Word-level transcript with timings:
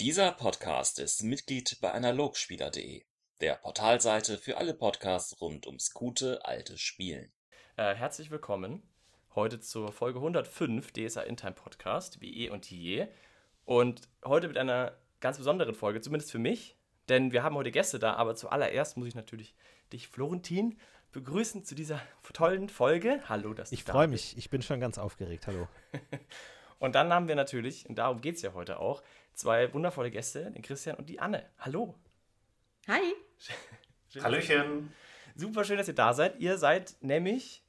Dieser 0.00 0.30
Podcast 0.30 1.00
ist 1.00 1.24
Mitglied 1.24 1.78
bei 1.80 1.90
analogspieler.de, 1.90 3.02
der 3.40 3.54
Portalseite 3.56 4.38
für 4.38 4.56
alle 4.56 4.72
Podcasts 4.72 5.40
rund 5.40 5.66
ums 5.66 5.92
gute 5.92 6.44
alte 6.44 6.78
Spielen. 6.78 7.32
Äh, 7.74 7.96
herzlich 7.96 8.30
willkommen 8.30 8.84
heute 9.34 9.58
zur 9.58 9.90
Folge 9.90 10.20
105 10.20 10.92
DSA 10.92 11.22
Intime 11.22 11.54
Podcast, 11.54 12.20
wie 12.20 12.44
eh 12.44 12.50
und 12.50 12.70
je. 12.70 13.08
Und 13.64 14.02
heute 14.24 14.46
mit 14.46 14.56
einer 14.56 14.96
ganz 15.18 15.38
besonderen 15.38 15.74
Folge, 15.74 16.00
zumindest 16.00 16.30
für 16.30 16.38
mich, 16.38 16.76
denn 17.08 17.32
wir 17.32 17.42
haben 17.42 17.56
heute 17.56 17.72
Gäste 17.72 17.98
da, 17.98 18.12
aber 18.12 18.36
zuallererst 18.36 18.96
muss 18.98 19.08
ich 19.08 19.16
natürlich 19.16 19.56
dich, 19.92 20.06
Florentin, 20.06 20.78
begrüßen 21.10 21.64
zu 21.64 21.74
dieser 21.74 22.00
tollen 22.32 22.68
Folge. 22.68 23.20
Hallo, 23.28 23.52
dass 23.52 23.70
du 23.70 23.74
Ich 23.74 23.82
freue 23.82 24.06
mich, 24.06 24.38
ich 24.38 24.48
bin 24.48 24.62
schon 24.62 24.78
ganz 24.78 24.96
aufgeregt. 24.96 25.48
Hallo. 25.48 25.66
und 26.78 26.94
dann 26.94 27.12
haben 27.12 27.26
wir 27.26 27.34
natürlich, 27.34 27.88
und 27.88 27.96
darum 27.96 28.20
geht 28.20 28.36
es 28.36 28.42
ja 28.42 28.54
heute 28.54 28.78
auch, 28.78 29.02
zwei 29.38 29.72
wundervolle 29.72 30.10
Gäste, 30.10 30.50
den 30.50 30.62
Christian 30.62 30.96
und 30.96 31.08
die 31.08 31.20
Anne. 31.20 31.48
Hallo. 31.58 31.94
Hi. 32.88 33.14
Schön, 34.08 34.22
Hallöchen. 34.22 34.92
Super 35.36 35.64
schön, 35.64 35.78
dass 35.78 35.86
ihr 35.86 35.94
da 35.94 36.12
seid. 36.12 36.40
Ihr 36.40 36.58
seid 36.58 36.96
nämlich 37.00 37.62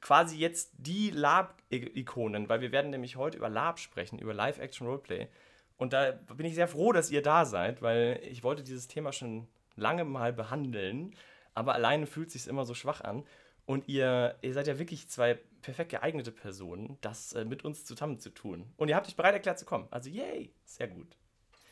quasi 0.00 0.36
jetzt 0.36 0.72
die 0.78 1.10
Lab-Ikonen, 1.10 2.48
weil 2.48 2.60
wir 2.60 2.72
werden 2.72 2.90
nämlich 2.90 3.16
heute 3.16 3.38
über 3.38 3.48
Lab 3.48 3.78
sprechen, 3.78 4.18
über 4.18 4.34
Live-Action-Roleplay. 4.34 5.28
Und 5.76 5.92
da 5.92 6.12
bin 6.12 6.46
ich 6.46 6.56
sehr 6.56 6.68
froh, 6.68 6.92
dass 6.92 7.10
ihr 7.10 7.22
da 7.22 7.44
seid, 7.44 7.82
weil 7.82 8.20
ich 8.24 8.42
wollte 8.42 8.64
dieses 8.64 8.88
Thema 8.88 9.12
schon 9.12 9.46
lange 9.76 10.04
mal 10.04 10.32
behandeln, 10.32 11.14
aber 11.54 11.74
alleine 11.74 12.06
fühlt 12.06 12.28
es 12.28 12.32
sich 12.32 12.48
immer 12.48 12.64
so 12.64 12.74
schwach 12.74 13.00
an. 13.02 13.24
Und 13.70 13.86
ihr, 13.86 14.36
ihr 14.42 14.52
seid 14.52 14.66
ja 14.66 14.80
wirklich 14.80 15.08
zwei 15.08 15.34
perfekt 15.62 15.92
geeignete 15.92 16.32
Personen, 16.32 16.98
das 17.02 17.34
äh, 17.34 17.44
mit 17.44 17.64
uns 17.64 17.84
zusammen 17.84 18.18
zu 18.18 18.30
tun. 18.30 18.74
Und 18.76 18.88
ihr 18.88 18.96
habt 18.96 19.06
euch 19.06 19.14
bereit 19.14 19.32
erklärt 19.32 19.60
zu 19.60 19.64
kommen. 19.64 19.86
Also, 19.92 20.10
yay, 20.10 20.52
sehr 20.64 20.88
gut. 20.88 21.16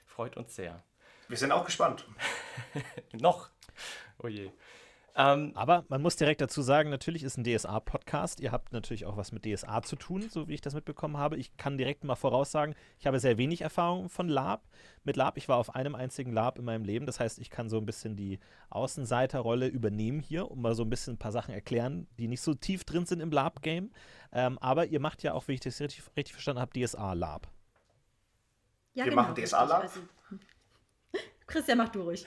Freut 0.06 0.36
uns 0.36 0.54
sehr. 0.54 0.84
Wir 1.26 1.36
sind 1.36 1.50
auch 1.50 1.64
gespannt. 1.64 2.06
Noch. 3.20 3.50
Oh 4.22 4.28
je. 4.28 4.52
Ähm, 5.18 5.50
Aber 5.56 5.84
man 5.88 6.00
muss 6.00 6.14
direkt 6.14 6.40
dazu 6.40 6.62
sagen, 6.62 6.90
natürlich 6.90 7.24
ist 7.24 7.36
ein 7.36 7.42
DSA-Podcast. 7.42 8.38
Ihr 8.38 8.52
habt 8.52 8.72
natürlich 8.72 9.04
auch 9.04 9.16
was 9.16 9.32
mit 9.32 9.44
DSA 9.44 9.82
zu 9.82 9.96
tun, 9.96 10.28
so 10.30 10.46
wie 10.46 10.54
ich 10.54 10.60
das 10.60 10.74
mitbekommen 10.74 11.16
habe. 11.16 11.36
Ich 11.36 11.56
kann 11.56 11.76
direkt 11.76 12.04
mal 12.04 12.14
voraussagen, 12.14 12.76
ich 13.00 13.06
habe 13.08 13.18
sehr 13.18 13.36
wenig 13.36 13.62
Erfahrung 13.62 14.08
von 14.10 14.28
Lab. 14.28 14.62
Mit 15.02 15.16
Lab, 15.16 15.36
ich 15.36 15.48
war 15.48 15.56
auf 15.56 15.74
einem 15.74 15.96
einzigen 15.96 16.32
Lab 16.32 16.56
in 16.56 16.64
meinem 16.64 16.84
Leben. 16.84 17.04
Das 17.04 17.18
heißt, 17.18 17.40
ich 17.40 17.50
kann 17.50 17.68
so 17.68 17.78
ein 17.78 17.84
bisschen 17.84 18.14
die 18.14 18.38
Außenseiterrolle 18.70 19.66
übernehmen 19.66 20.20
hier, 20.20 20.48
um 20.52 20.62
mal 20.62 20.76
so 20.76 20.84
ein 20.84 20.90
bisschen 20.90 21.14
ein 21.14 21.18
paar 21.18 21.32
Sachen 21.32 21.52
erklären, 21.52 22.06
die 22.16 22.28
nicht 22.28 22.40
so 22.40 22.54
tief 22.54 22.84
drin 22.84 23.04
sind 23.04 23.18
im 23.18 23.32
Lab-Game. 23.32 23.90
Ähm, 24.30 24.56
aber 24.60 24.86
ihr 24.86 25.00
macht 25.00 25.24
ja 25.24 25.32
auch, 25.34 25.48
wie 25.48 25.54
ich 25.54 25.60
das 25.60 25.80
richtig, 25.80 26.04
richtig 26.16 26.32
verstanden 26.34 26.60
habe, 26.60 26.78
DSA-Lab. 26.78 27.48
Ja, 28.94 29.04
Wir 29.04 29.10
genau, 29.10 29.22
machen 29.22 29.34
DSA-Lab. 29.34 29.82
Also, 29.82 30.00
Christian, 31.48 31.78
mach 31.78 31.88
du 31.88 32.02
ruhig 32.02 32.24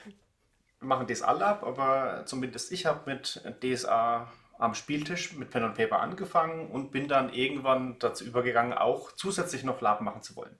machen 0.82 1.06
DSA 1.06 1.32
Lab, 1.32 1.62
aber 1.62 2.24
zumindest 2.26 2.72
ich 2.72 2.86
habe 2.86 3.10
mit 3.10 3.42
DSA 3.62 4.30
am 4.58 4.74
Spieltisch 4.74 5.32
mit 5.34 5.50
Pen 5.50 5.64
und 5.64 5.74
Paper 5.74 6.00
angefangen 6.00 6.70
und 6.70 6.92
bin 6.92 7.08
dann 7.08 7.32
irgendwann 7.32 7.98
dazu 7.98 8.24
übergegangen, 8.24 8.72
auch 8.72 9.12
zusätzlich 9.12 9.64
noch 9.64 9.80
Lab 9.80 10.00
machen 10.00 10.22
zu 10.22 10.36
wollen. 10.36 10.56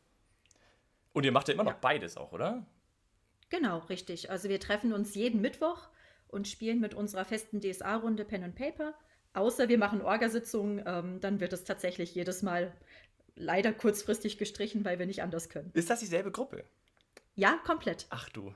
Und 1.13 1.25
ihr 1.25 1.33
macht 1.33 1.49
ja 1.49 1.55
immer 1.55 1.65
noch 1.65 1.73
ja. 1.73 1.79
beides 1.81 2.17
auch, 2.17 2.33
oder? 2.33 2.67
Genau, 3.51 3.79
richtig. 3.79 4.31
Also 4.31 4.49
wir 4.49 4.59
treffen 4.59 4.93
uns 4.93 5.15
jeden 5.15 5.41
Mittwoch 5.41 5.89
und 6.29 6.49
spielen 6.49 6.81
mit 6.81 6.95
unserer 6.95 7.25
festen 7.25 7.61
DSA-Runde 7.61 8.25
Pen 8.25 8.45
und 8.45 8.55
Paper. 8.55 8.95
Außer 9.35 9.69
wir 9.69 9.79
machen 9.79 10.03
Orgasitzungen, 10.03 10.83
ähm, 10.87 11.21
dann 11.21 11.41
wird 11.41 11.53
es 11.53 11.65
tatsächlich 11.65 12.15
jedes 12.15 12.43
Mal 12.43 12.73
leider 13.35 13.73
kurzfristig 13.73 14.39
gestrichen, 14.39 14.85
weil 14.85 14.99
wir 14.99 15.07
nicht 15.07 15.23
anders 15.23 15.49
können. 15.49 15.71
Ist 15.75 15.91
das 15.91 16.01
dieselbe 16.01 16.31
Gruppe? 16.31 16.65
Ja, 17.35 17.59
komplett. 17.65 18.07
Ach 18.11 18.29
du. 18.31 18.55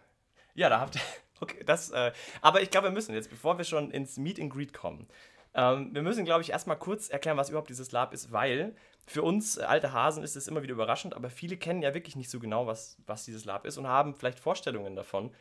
Ja, 0.54 0.68
da 0.68 0.80
habt 0.80 0.96
ihr, 0.96 1.02
Okay, 1.40 1.62
das, 1.64 1.90
äh, 1.90 2.12
aber 2.40 2.62
ich 2.62 2.70
glaube, 2.70 2.88
wir 2.88 2.92
müssen 2.92 3.14
jetzt, 3.14 3.30
bevor 3.30 3.58
wir 3.58 3.64
schon 3.64 3.90
ins 3.90 4.16
Meet 4.16 4.40
and 4.40 4.52
Greet 4.52 4.72
kommen, 4.72 5.06
ähm, 5.54 5.94
wir 5.94 6.02
müssen, 6.02 6.24
glaube 6.24 6.42
ich, 6.42 6.50
erstmal 6.50 6.78
kurz 6.78 7.08
erklären, 7.08 7.36
was 7.36 7.48
überhaupt 7.48 7.70
dieses 7.70 7.92
Lab 7.92 8.12
ist, 8.12 8.32
weil 8.32 8.74
für 9.06 9.22
uns 9.22 9.56
äh, 9.56 9.62
alte 9.62 9.92
Hasen 9.92 10.22
ist 10.22 10.36
es 10.36 10.48
immer 10.48 10.62
wieder 10.62 10.74
überraschend, 10.74 11.14
aber 11.14 11.30
viele 11.30 11.56
kennen 11.56 11.82
ja 11.82 11.94
wirklich 11.94 12.16
nicht 12.16 12.30
so 12.30 12.40
genau, 12.40 12.66
was, 12.66 12.98
was 13.06 13.24
dieses 13.24 13.44
Lab 13.44 13.66
ist 13.66 13.78
und 13.78 13.86
haben 13.86 14.14
vielleicht 14.14 14.40
Vorstellungen 14.40 14.96
davon, 14.96 15.32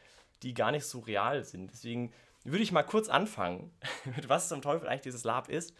die 0.43 0.53
gar 0.53 0.71
nicht 0.71 0.85
so 0.85 0.99
real 0.99 1.43
sind. 1.43 1.71
Deswegen 1.71 2.13
würde 2.43 2.63
ich 2.63 2.71
mal 2.71 2.83
kurz 2.83 3.09
anfangen, 3.09 3.71
mit 4.15 4.29
was 4.29 4.49
zum 4.49 4.61
Teufel 4.61 4.87
eigentlich 4.87 5.01
dieses 5.01 5.23
Lab 5.23 5.49
ist 5.49 5.73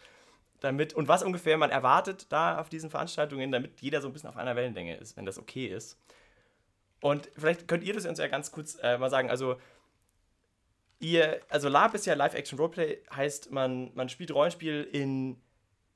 damit 0.60 0.94
und 0.94 1.06
was 1.08 1.22
ungefähr 1.22 1.58
man 1.58 1.70
erwartet 1.70 2.26
da 2.30 2.58
auf 2.58 2.68
diesen 2.68 2.90
Veranstaltungen, 2.90 3.52
damit 3.52 3.80
jeder 3.80 4.00
so 4.00 4.08
ein 4.08 4.12
bisschen 4.12 4.30
auf 4.30 4.36
einer 4.36 4.56
Wellenlänge 4.56 4.96
ist, 4.96 5.16
wenn 5.16 5.26
das 5.26 5.38
okay 5.38 5.66
ist. 5.66 5.98
Und 7.00 7.30
vielleicht 7.36 7.68
könnt 7.68 7.84
ihr 7.84 7.94
das 7.94 8.06
uns 8.06 8.18
ja 8.18 8.26
ganz 8.26 8.50
kurz 8.52 8.78
äh, 8.82 8.98
mal 8.98 9.10
sagen. 9.10 9.30
Also, 9.30 9.56
ihr, 10.98 11.40
also 11.48 11.68
Lab 11.68 11.94
ist 11.94 12.06
ja 12.06 12.14
Live-Action-Roleplay, 12.14 13.02
heißt, 13.14 13.50
man, 13.50 13.92
man 13.94 14.08
spielt 14.08 14.32
Rollenspiel 14.32 14.88
in, 14.92 15.40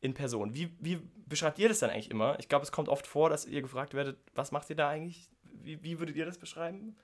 in 0.01 0.15
Person. 0.15 0.55
Wie, 0.55 0.77
wie 0.81 1.01
beschreibt 1.27 1.59
ihr 1.59 1.69
das 1.69 1.81
dann 1.81 1.91
eigentlich 1.91 2.11
immer? 2.11 2.39
Ich 2.39 2.49
glaube, 2.49 2.65
es 2.65 2.73
kommt 2.73 2.89
oft 2.89 3.07
vor, 3.07 3.31
dass 3.31 3.47
ihr 3.47 3.63
gefragt 3.63 3.95
werdet, 3.95 4.19
was 4.35 4.53
macht 4.53 4.71
ihr 4.71 4.77
da 4.77 4.89
eigentlich? 4.89 5.31
Wie, 5.43 5.83
wie 5.83 5.99
würdet 5.99 6.17
ihr 6.17 6.27
das 6.27 6.39
beschreiben? 6.39 6.97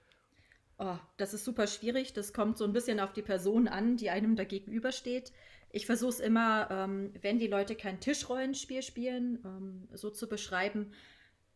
Oh, 0.78 0.96
das 1.16 1.32
ist 1.32 1.44
super 1.44 1.66
schwierig. 1.66 2.12
Das 2.12 2.32
kommt 2.32 2.58
so 2.58 2.64
ein 2.64 2.72
bisschen 2.72 3.00
auf 3.00 3.12
die 3.12 3.22
Person 3.22 3.66
an, 3.66 3.96
die 3.96 4.10
einem 4.10 4.36
da 4.36 4.44
gegenübersteht. 4.44 5.32
Ich 5.70 5.86
versuche 5.86 6.10
es 6.10 6.20
immer, 6.20 6.68
ähm, 6.70 7.12
wenn 7.22 7.38
die 7.38 7.46
Leute 7.46 7.76
kein 7.76 8.00
Tischrollenspiel 8.00 8.82
spielen, 8.82 9.38
ähm, 9.44 9.88
so 9.92 10.10
zu 10.10 10.28
beschreiben, 10.28 10.92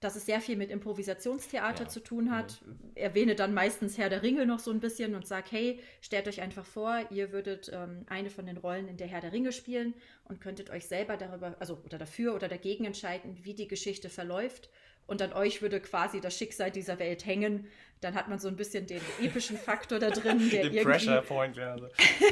dass 0.00 0.16
es 0.16 0.25
sehr 0.25 0.41
viel 0.41 0.56
mit 0.56 0.71
Improvisationstheater 0.71 1.84
ja. 1.84 1.88
zu 1.88 2.00
tun 2.00 2.31
hat. 2.34 2.61
Mhm. 2.65 2.93
Erwähne 2.94 3.34
dann 3.34 3.53
meistens 3.53 3.99
Herr 3.99 4.09
der 4.09 4.22
Ringe 4.22 4.47
noch 4.47 4.59
so 4.59 4.71
ein 4.71 4.81
bisschen 4.81 5.15
und 5.15 5.27
sage, 5.27 5.47
hey, 5.50 5.81
stellt 6.00 6.27
euch 6.27 6.41
einfach 6.41 6.65
vor, 6.65 7.00
ihr 7.11 7.33
würdet 7.33 7.71
ähm, 7.72 8.05
eine 8.09 8.31
von 8.31 8.47
den 8.47 8.56
Rollen 8.56 8.89
in 8.89 8.97
der 8.97 9.06
Herr 9.06 9.21
der 9.21 9.33
Ringe 9.33 9.53
spielen 9.53 9.94
und 10.25 10.41
könntet 10.41 10.71
euch 10.71 10.87
selber 10.87 11.16
darüber, 11.16 11.55
also 11.60 11.83
oder 11.84 11.99
dafür 11.99 12.34
oder 12.34 12.49
dagegen 12.49 12.87
entscheiden, 12.87 13.39
wie 13.43 13.55
die 13.55 13.69
Geschichte 13.69 14.09
verläuft. 14.09 14.71
Und 15.06 15.21
an 15.22 15.33
euch 15.33 15.60
würde 15.60 15.81
quasi 15.81 16.21
das 16.21 16.37
Schicksal 16.39 16.71
dieser 16.71 17.00
Welt 17.00 17.27
hängen. 17.27 17.66
Dann 18.00 18.15
hat 18.15 18.28
man 18.28 18.39
so 18.39 18.47
ein 18.47 18.55
bisschen 18.55 18.87
den 18.87 19.00
epischen 19.21 19.56
Faktor 19.56 19.99
da 19.99 20.10
drin, 20.10 20.39
der 20.53 20.65
irgendwie. 20.65 20.84
Pressure 20.84 21.21
Point, 21.22 21.56
ja. 21.56 21.72
Also. 21.72 21.89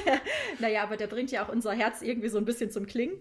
naja, 0.61 0.85
aber 0.85 0.97
der 0.97 1.09
bringt 1.09 1.33
ja 1.33 1.45
auch 1.45 1.49
unser 1.49 1.73
Herz 1.73 2.03
irgendwie 2.03 2.29
so 2.29 2.39
ein 2.39 2.45
bisschen 2.45 2.71
zum 2.71 2.87
Klingen. 2.87 3.21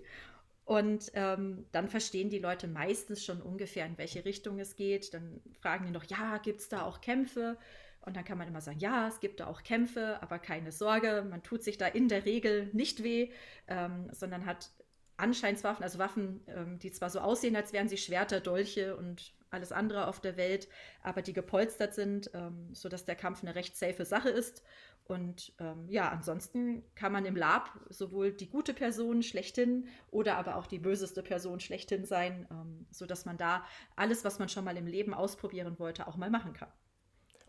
Und 0.67 1.11
ähm, 1.13 1.65
dann 1.71 1.87
verstehen 1.87 2.29
die 2.29 2.39
Leute 2.39 2.67
meistens 2.67 3.23
schon 3.23 3.41
ungefähr, 3.41 3.85
in 3.85 3.97
welche 3.97 4.25
Richtung 4.25 4.59
es 4.59 4.75
geht. 4.75 5.13
Dann 5.13 5.39
fragen 5.61 5.85
die 5.85 5.93
noch, 5.93 6.03
ja, 6.03 6.39
gibt 6.39 6.59
es 6.59 6.67
da 6.67 6.81
auch 6.81 6.99
Kämpfe? 6.99 7.57
Und 8.01 8.17
dann 8.17 8.25
kann 8.25 8.37
man 8.37 8.49
immer 8.49 8.59
sagen, 8.59 8.79
ja, 8.79 9.07
es 9.07 9.21
gibt 9.21 9.39
da 9.39 9.47
auch 9.47 9.63
Kämpfe, 9.63 10.21
aber 10.21 10.39
keine 10.39 10.73
Sorge, 10.73 11.25
man 11.29 11.41
tut 11.41 11.63
sich 11.63 11.77
da 11.77 11.87
in 11.87 12.09
der 12.09 12.25
Regel 12.25 12.69
nicht 12.73 13.01
weh, 13.01 13.31
ähm, 13.69 14.09
sondern 14.11 14.45
hat 14.45 14.69
Anscheinswaffen, 15.15 15.83
also 15.83 15.99
Waffen, 15.99 16.41
ähm, 16.47 16.79
die 16.79 16.91
zwar 16.91 17.09
so 17.09 17.21
aussehen, 17.21 17.55
als 17.55 17.71
wären 17.71 17.87
sie 17.87 17.97
Schwerter, 17.97 18.41
Dolche 18.41 18.97
und 18.97 19.33
alles 19.51 19.71
andere 19.71 20.07
auf 20.07 20.19
der 20.19 20.35
Welt, 20.35 20.67
aber 21.01 21.21
die 21.21 21.31
gepolstert 21.31 21.95
sind, 21.95 22.29
ähm, 22.33 22.73
sodass 22.73 23.05
der 23.05 23.15
Kampf 23.15 23.41
eine 23.41 23.55
recht 23.55 23.77
safe 23.77 24.03
Sache 24.03 24.29
ist. 24.29 24.63
Und 25.07 25.53
ähm, 25.59 25.87
ja, 25.87 26.09
ansonsten 26.09 26.83
kann 26.93 27.13
man 27.13 27.25
im 27.25 27.37
Lab 27.37 27.79
sowohl 27.89 28.33
die 28.33 28.49
gute 28.49 28.73
Person 28.73 29.23
schlechthin 29.23 29.87
oder 30.11 30.35
aber 30.35 30.57
auch 30.57 30.67
die 30.67 30.79
böseste 30.79 31.23
Person 31.23 31.61
schlechthin 31.61 32.05
sein, 32.05 32.45
ähm, 32.51 32.85
sodass 32.91 33.25
man 33.25 33.37
da 33.37 33.65
alles, 33.95 34.25
was 34.25 34.37
man 34.37 34.49
schon 34.49 34.65
mal 34.65 34.75
im 34.75 34.85
Leben 34.85 35.13
ausprobieren 35.13 35.79
wollte, 35.79 36.07
auch 36.07 36.17
mal 36.17 36.29
machen 36.29 36.51
kann. 36.51 36.71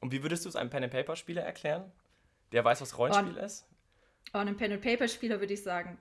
Und 0.00 0.12
wie 0.12 0.22
würdest 0.22 0.44
du 0.44 0.48
es 0.48 0.54
einem 0.54 0.70
Pen-and-Paper-Spieler 0.70 1.42
erklären? 1.42 1.90
Der 2.52 2.64
weiß, 2.64 2.80
was 2.80 2.96
Rollenspiel 2.96 3.36
und, 3.36 3.44
ist? 3.44 3.66
Und 4.32 4.40
einem 4.40 4.56
Pen-and-Paper-Spieler 4.56 5.40
würde 5.40 5.54
ich 5.54 5.62
sagen, 5.64 5.98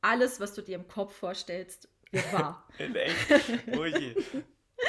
alles, 0.00 0.38
was 0.38 0.54
du 0.54 0.62
dir 0.62 0.76
im 0.76 0.86
Kopf 0.86 1.16
vorstellst, 1.16 1.88
wird 2.12 2.32
wahr. 2.32 2.68
In 2.78 2.94
echt? 2.94 3.16
Oh 3.76 3.84
je. 3.84 4.14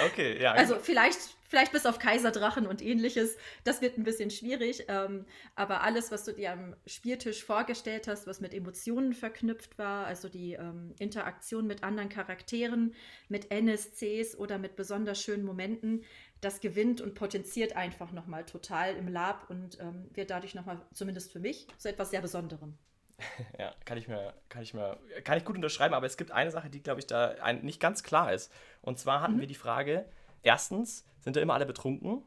Okay, 0.07 0.41
ja. 0.41 0.53
Also 0.53 0.75
vielleicht, 0.79 1.19
vielleicht 1.47 1.71
bis 1.71 1.85
auf 1.85 1.99
Kaiserdrachen 1.99 2.67
und 2.67 2.81
ähnliches. 2.81 3.37
Das 3.63 3.81
wird 3.81 3.97
ein 3.97 4.03
bisschen 4.03 4.31
schwierig. 4.31 4.85
Ähm, 4.87 5.25
aber 5.55 5.81
alles, 5.81 6.11
was 6.11 6.23
du 6.23 6.33
dir 6.33 6.51
am 6.51 6.75
Spieltisch 6.85 7.43
vorgestellt 7.43 8.07
hast, 8.07 8.27
was 8.27 8.41
mit 8.41 8.53
Emotionen 8.53 9.13
verknüpft 9.13 9.77
war, 9.77 10.05
also 10.05 10.29
die 10.29 10.53
ähm, 10.53 10.93
Interaktion 10.99 11.67
mit 11.67 11.83
anderen 11.83 12.09
Charakteren, 12.09 12.95
mit 13.29 13.51
NSCs 13.51 14.35
oder 14.35 14.57
mit 14.57 14.75
besonders 14.75 15.21
schönen 15.21 15.45
Momenten, 15.45 16.03
das 16.41 16.59
gewinnt 16.59 17.01
und 17.01 17.15
potenziert 17.15 17.75
einfach 17.75 18.11
nochmal 18.11 18.45
total 18.45 18.95
im 18.95 19.07
Lab 19.07 19.49
und 19.49 19.79
ähm, 19.79 20.09
wird 20.13 20.29
dadurch 20.29 20.55
nochmal, 20.55 20.81
zumindest 20.93 21.31
für 21.31 21.39
mich, 21.39 21.67
zu 21.77 21.89
etwas 21.89 22.11
sehr 22.11 22.21
Besonderem. 22.21 22.77
Ja, 23.59 23.73
kann 23.85 23.97
ich 23.97 24.07
mir, 24.07 24.33
kann 24.49 24.61
ich 24.61 24.73
mir, 24.73 24.97
kann 25.23 25.37
ich 25.37 25.45
gut 25.45 25.55
unterschreiben, 25.55 25.93
aber 25.93 26.05
es 26.05 26.17
gibt 26.17 26.31
eine 26.31 26.51
Sache, 26.51 26.69
die, 26.69 26.83
glaube 26.83 26.99
ich, 26.99 27.07
da 27.07 27.29
ein, 27.41 27.61
nicht 27.61 27.79
ganz 27.79 28.03
klar 28.03 28.33
ist. 28.33 28.51
Und 28.81 28.99
zwar 28.99 29.21
hatten 29.21 29.35
mhm. 29.35 29.41
wir 29.41 29.47
die 29.47 29.55
Frage: 29.55 30.05
erstens, 30.43 31.05
sind 31.21 31.35
da 31.35 31.41
immer 31.41 31.53
alle 31.53 31.65
betrunken? 31.65 32.23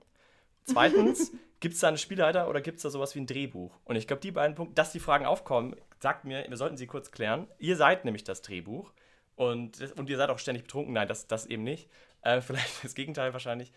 Zweitens, 0.64 1.32
gibt 1.61 1.75
es 1.75 1.81
da 1.81 1.88
einen 1.88 1.99
Spielleiter 1.99 2.49
oder 2.49 2.61
gibt 2.61 2.76
es 2.76 2.82
da 2.82 2.90
sowas 2.90 3.14
wie 3.14 3.20
ein 3.20 3.26
Drehbuch? 3.26 3.79
Und 3.85 3.96
ich 3.96 4.06
glaube, 4.06 4.20
die 4.20 4.32
beiden 4.32 4.55
Punkte, 4.55 4.75
dass 4.75 4.93
die 4.93 5.00
Fragen 5.00 5.26
aufkommen, 5.26 5.76
sagt 6.00 6.25
mir, 6.25 6.44
wir 6.49 6.56
sollten 6.56 6.76
sie 6.76 6.87
kurz 6.87 7.11
klären. 7.11 7.49
Ihr 7.58 7.76
seid 7.76 8.05
nämlich 8.05 8.25
das 8.25 8.43
Drehbuch 8.43 8.93
und, 9.37 9.81
und 9.96 10.11
ihr 10.11 10.17
seid 10.17 10.31
auch 10.31 10.38
ständig 10.38 10.64
betrunken. 10.64 10.93
Nein, 10.94 11.08
das, 11.08 11.26
das 11.26 11.46
eben 11.46 11.64
nicht. 11.64 11.88
Äh, 12.23 12.41
vielleicht 12.43 12.84
das 12.84 12.94
Gegenteil 12.94 13.32
wahrscheinlich. 13.32 13.73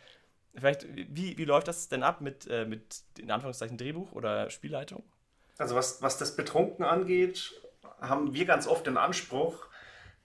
Vielleicht, 0.54 0.86
wie, 0.94 1.38
wie 1.38 1.46
läuft 1.46 1.69
das 1.69 1.88
denn 1.88 2.04
ab 2.04 2.19
mit, 2.19 2.46
äh, 2.48 2.66
mit 2.66 3.04
in 3.18 3.31
Anführungszeichen 3.31 3.78
Drehbuch 3.78 4.12
oder 4.12 4.50
Spielleitung? 4.50 5.04
Also 5.57 5.75
was, 5.75 6.01
was 6.01 6.18
das 6.18 6.36
Betrunken 6.36 6.83
angeht, 6.83 7.53
haben 8.00 8.33
wir 8.33 8.45
ganz 8.45 8.68
oft 8.68 8.88
den 8.88 8.98
Anspruch, 8.98 9.68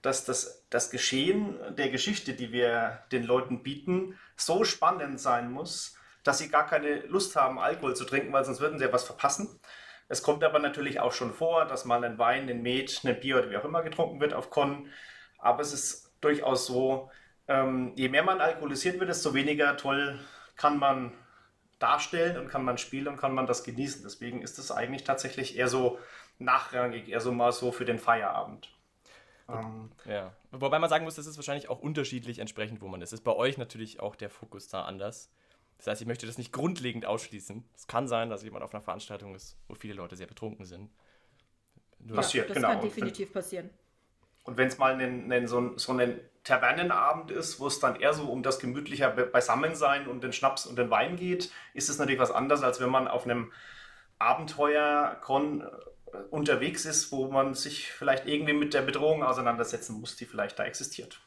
dass 0.01 0.25
das, 0.25 0.65
das 0.69 0.89
Geschehen 0.89 1.57
der 1.75 1.89
Geschichte, 1.89 2.33
die 2.33 2.51
wir 2.51 3.03
den 3.11 3.23
Leuten 3.23 3.63
bieten, 3.63 4.17
so 4.35 4.63
spannend 4.63 5.19
sein 5.19 5.51
muss, 5.51 5.95
dass 6.23 6.39
sie 6.39 6.49
gar 6.49 6.65
keine 6.65 7.01
Lust 7.07 7.35
haben, 7.35 7.59
Alkohol 7.59 7.95
zu 7.95 8.05
trinken, 8.05 8.33
weil 8.33 8.45
sonst 8.45 8.59
würden 8.59 8.79
sie 8.79 8.85
ja 8.85 8.93
was 8.93 9.03
verpassen. 9.03 9.59
Es 10.09 10.23
kommt 10.23 10.43
aber 10.43 10.59
natürlich 10.59 10.99
auch 10.99 11.11
schon 11.11 11.33
vor, 11.33 11.65
dass 11.65 11.85
mal 11.85 12.03
ein 12.03 12.17
Wein, 12.17 12.49
ein 12.49 12.61
Met, 12.61 13.01
ein 13.03 13.19
Bier 13.19 13.37
oder 13.37 13.49
wie 13.49 13.57
auch 13.57 13.65
immer 13.65 13.83
getrunken 13.83 14.19
wird 14.19 14.33
auf 14.33 14.49
Con. 14.49 14.89
Aber 15.37 15.61
es 15.61 15.73
ist 15.73 16.11
durchaus 16.21 16.65
so, 16.65 17.11
ähm, 17.47 17.93
je 17.95 18.09
mehr 18.09 18.23
man 18.23 18.41
alkoholisiert 18.41 18.99
wird, 18.99 19.09
desto 19.09 19.33
weniger 19.33 19.77
toll 19.77 20.19
kann 20.55 20.79
man 20.79 21.11
darstellen 21.79 22.37
und 22.37 22.47
kann 22.47 22.63
man 22.63 22.77
spielen 22.77 23.07
und 23.07 23.17
kann 23.17 23.33
man 23.33 23.47
das 23.47 23.63
genießen. 23.63 24.03
Deswegen 24.03 24.41
ist 24.41 24.59
es 24.59 24.71
eigentlich 24.71 25.03
tatsächlich 25.03 25.57
eher 25.57 25.67
so 25.67 25.99
nachrangig, 26.39 27.09
eher 27.09 27.21
so 27.21 27.31
mal 27.31 27.51
so 27.51 27.71
für 27.71 27.85
den 27.85 27.99
Feierabend. 27.99 28.69
Ähm, 29.49 29.91
ja, 30.05 30.33
wobei 30.51 30.79
man 30.79 30.89
sagen 30.89 31.05
muss, 31.05 31.15
das 31.15 31.25
ist 31.25 31.37
wahrscheinlich 31.37 31.69
auch 31.69 31.79
unterschiedlich 31.79 32.39
entsprechend, 32.39 32.81
wo 32.81 32.87
man 32.87 33.01
ist. 33.01 33.13
Ist 33.13 33.23
bei 33.23 33.33
euch 33.33 33.57
natürlich 33.57 33.99
auch 33.99 34.15
der 34.15 34.29
Fokus 34.29 34.67
da 34.67 34.83
anders. 34.83 35.29
Das 35.77 35.87
heißt, 35.87 36.01
ich 36.01 36.07
möchte 36.07 36.25
das 36.25 36.37
nicht 36.37 36.51
grundlegend 36.51 37.05
ausschließen. 37.05 37.63
Es 37.75 37.87
kann 37.87 38.07
sein, 38.07 38.29
dass 38.29 38.43
jemand 38.43 38.63
auf 38.63 38.73
einer 38.73 38.81
Veranstaltung 38.81 39.35
ist, 39.35 39.57
wo 39.67 39.75
viele 39.75 39.93
Leute 39.93 40.15
sehr 40.15 40.27
betrunken 40.27 40.65
sind. 40.65 40.89
Nur 41.99 42.15
passiert, 42.15 42.49
das 42.49 42.55
genau. 42.55 42.69
kann 42.69 42.81
definitiv 42.81 43.31
passieren. 43.31 43.69
Und 44.47 44.55
wenn 44.55 44.69
es 44.69 44.77
mal 44.77 44.93
einen, 44.93 45.29
einen, 45.29 45.45
so, 45.45 45.59
ein, 45.59 45.77
so 45.77 45.91
ein 45.91 46.21
Tavernenabend 46.45 47.31
ist, 47.31 47.59
wo 47.59 47.67
es 47.67 47.81
dann 47.81 47.97
eher 47.97 48.13
so 48.13 48.29
um 48.31 48.43
das 48.43 48.59
gemütliche 48.59 49.09
Beisammensein 49.09 50.07
und 50.07 50.23
den 50.23 50.31
Schnaps 50.31 50.65
und 50.65 50.79
den 50.79 50.89
Wein 50.89 51.17
geht, 51.17 51.51
ist 51.73 51.89
es 51.89 51.99
natürlich 51.99 52.21
was 52.21 52.31
anderes, 52.31 52.63
als 52.63 52.79
wenn 52.79 52.89
man 52.89 53.09
auf 53.09 53.25
einem 53.25 53.51
Abenteuerkon 54.19 55.61
äh, 55.61 56.17
unterwegs 56.31 56.85
ist, 56.85 57.11
wo 57.11 57.29
man 57.29 57.55
sich 57.55 57.91
vielleicht 57.91 58.25
irgendwie 58.25 58.53
mit 58.53 58.73
der 58.73 58.83
Bedrohung 58.83 59.21
auseinandersetzen 59.21 59.99
muss, 59.99 60.15
die 60.15 60.25
vielleicht 60.25 60.57
da 60.57 60.63
existiert. 60.63 61.19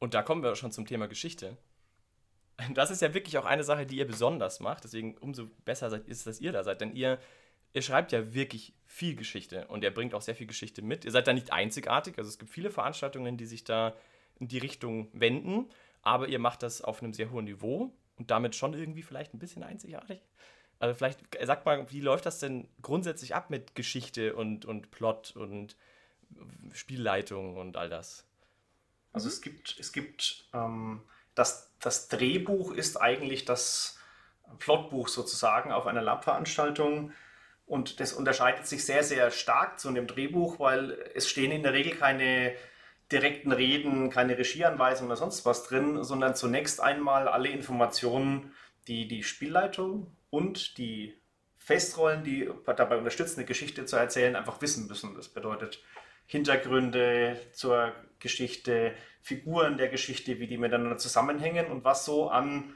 Und 0.00 0.14
da 0.14 0.22
kommen 0.22 0.42
wir 0.42 0.56
schon 0.56 0.72
zum 0.72 0.86
Thema 0.86 1.06
Geschichte. 1.06 1.56
Das 2.74 2.90
ist 2.90 3.00
ja 3.00 3.14
wirklich 3.14 3.38
auch 3.38 3.44
eine 3.44 3.62
Sache, 3.62 3.86
die 3.86 3.98
ihr 3.98 4.08
besonders 4.08 4.58
macht. 4.58 4.82
Deswegen 4.82 5.16
umso 5.18 5.46
besser 5.64 6.04
ist 6.08 6.18
es, 6.18 6.24
dass 6.24 6.40
ihr 6.40 6.50
da 6.50 6.64
seid. 6.64 6.80
Denn 6.80 6.96
ihr, 6.96 7.20
ihr 7.72 7.82
schreibt 7.82 8.12
ja 8.12 8.34
wirklich 8.34 8.74
viel 8.86 9.14
Geschichte 9.14 9.66
und 9.68 9.84
ihr 9.84 9.92
bringt 9.92 10.14
auch 10.14 10.22
sehr 10.22 10.34
viel 10.34 10.46
Geschichte 10.46 10.82
mit. 10.82 11.04
Ihr 11.04 11.10
seid 11.10 11.26
da 11.26 11.32
nicht 11.32 11.52
einzigartig. 11.52 12.18
Also 12.18 12.28
es 12.28 12.38
gibt 12.38 12.50
viele 12.50 12.70
Veranstaltungen, 12.70 13.36
die 13.36 13.46
sich 13.46 13.64
da 13.64 13.94
in 14.40 14.48
die 14.48 14.58
Richtung 14.58 15.08
wenden. 15.12 15.68
Aber 16.02 16.28
ihr 16.28 16.38
macht 16.38 16.62
das 16.62 16.80
auf 16.82 17.02
einem 17.02 17.12
sehr 17.12 17.30
hohen 17.30 17.44
Niveau 17.44 17.92
und 18.16 18.30
damit 18.30 18.54
schon 18.54 18.74
irgendwie 18.74 19.02
vielleicht 19.02 19.34
ein 19.34 19.38
bisschen 19.38 19.62
einzigartig. 19.62 20.20
Also 20.78 20.94
vielleicht, 20.94 21.20
sag 21.44 21.66
mal, 21.66 21.90
wie 21.90 22.00
läuft 22.00 22.26
das 22.26 22.38
denn 22.38 22.68
grundsätzlich 22.82 23.34
ab 23.34 23.50
mit 23.50 23.74
Geschichte 23.74 24.34
und, 24.34 24.64
und 24.64 24.90
Plot 24.90 25.34
und 25.36 25.76
Spielleitung 26.72 27.56
und 27.56 27.76
all 27.76 27.88
das? 27.88 28.24
Also 29.12 29.28
es 29.28 29.40
gibt, 29.40 29.76
es 29.80 29.92
gibt 29.92 30.48
ähm, 30.54 31.02
das, 31.34 31.72
das 31.80 32.08
Drehbuch 32.08 32.72
ist 32.72 32.96
eigentlich 32.96 33.44
das 33.44 33.98
Plotbuch 34.58 35.08
sozusagen 35.08 35.72
auf 35.72 35.86
einer 35.86 36.02
Lab-Veranstaltung. 36.02 37.12
Und 37.68 38.00
das 38.00 38.14
unterscheidet 38.14 38.66
sich 38.66 38.84
sehr, 38.84 39.04
sehr 39.04 39.30
stark 39.30 39.78
zu 39.78 39.88
einem 39.88 40.06
Drehbuch, 40.06 40.58
weil 40.58 40.98
es 41.14 41.28
stehen 41.28 41.52
in 41.52 41.62
der 41.62 41.74
Regel 41.74 41.94
keine 41.94 42.54
direkten 43.12 43.52
Reden, 43.52 44.10
keine 44.10 44.36
Regieanweisungen 44.36 45.10
oder 45.10 45.18
sonst 45.18 45.44
was 45.44 45.64
drin, 45.64 46.02
sondern 46.02 46.34
zunächst 46.34 46.80
einmal 46.80 47.28
alle 47.28 47.48
Informationen, 47.48 48.52
die 48.86 49.06
die 49.06 49.22
Spielleitung 49.22 50.10
und 50.30 50.78
die 50.78 51.14
Festrollen, 51.58 52.24
die 52.24 52.50
dabei 52.64 52.96
unterstützen, 52.96 53.40
eine 53.40 53.46
Geschichte 53.46 53.84
zu 53.84 53.96
erzählen, 53.96 54.36
einfach 54.36 54.60
wissen 54.62 54.86
müssen. 54.86 55.14
Das 55.14 55.28
bedeutet 55.28 55.82
Hintergründe 56.26 57.38
zur 57.52 57.92
Geschichte, 58.18 58.94
Figuren 59.20 59.76
der 59.76 59.88
Geschichte, 59.88 60.38
wie 60.40 60.46
die 60.46 60.56
miteinander 60.56 60.96
zusammenhängen 60.96 61.66
und 61.66 61.84
was 61.84 62.06
so 62.06 62.30
an 62.30 62.74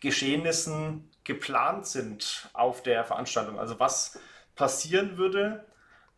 Geschehnissen 0.00 1.08
geplant 1.22 1.86
sind 1.86 2.50
auf 2.52 2.82
der 2.82 3.04
Veranstaltung. 3.04 3.60
Also 3.60 3.78
was 3.78 4.18
passieren 4.54 5.16
würde, 5.16 5.64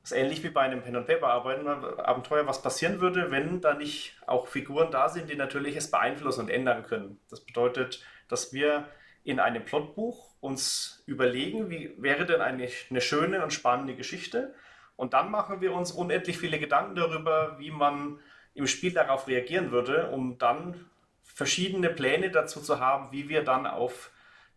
das 0.02 0.12
ist 0.12 0.18
ähnlich 0.18 0.44
wie 0.44 0.50
bei 0.50 0.60
einem 0.60 0.82
Pen 0.82 0.96
and 0.96 1.06
Paper 1.06 1.28
Abenteuer, 1.28 2.46
was 2.46 2.60
passieren 2.60 3.00
würde, 3.00 3.30
wenn 3.30 3.62
da 3.62 3.72
nicht 3.72 4.20
auch 4.26 4.46
Figuren 4.46 4.90
da 4.90 5.08
sind, 5.08 5.30
die 5.30 5.36
natürlich 5.36 5.76
es 5.76 5.90
beeinflussen 5.90 6.40
und 6.40 6.50
ändern 6.50 6.82
können. 6.82 7.18
Das 7.30 7.40
bedeutet, 7.40 8.04
dass 8.28 8.52
wir 8.52 8.86
in 9.24 9.40
einem 9.40 9.64
Plotbuch 9.64 10.34
uns 10.40 11.02
überlegen, 11.06 11.70
wie 11.70 11.94
wäre 11.96 12.26
denn 12.26 12.42
eigentlich 12.42 12.88
eine 12.90 13.00
schöne 13.00 13.42
und 13.42 13.54
spannende 13.54 13.96
Geschichte. 13.96 14.54
Und 14.96 15.14
dann 15.14 15.30
machen 15.30 15.62
wir 15.62 15.72
uns 15.72 15.90
unendlich 15.90 16.36
viele 16.36 16.58
Gedanken 16.58 16.96
darüber, 16.96 17.58
wie 17.58 17.70
man 17.70 18.20
im 18.52 18.66
Spiel 18.66 18.92
darauf 18.92 19.26
reagieren 19.26 19.70
würde, 19.70 20.10
um 20.10 20.36
dann 20.36 20.84
verschiedene 21.22 21.88
Pläne 21.88 22.30
dazu 22.30 22.60
zu 22.60 22.78
haben, 22.78 23.10
wie 23.10 23.30
wir 23.30 23.42
dann 23.42 23.66
auf 23.66 24.10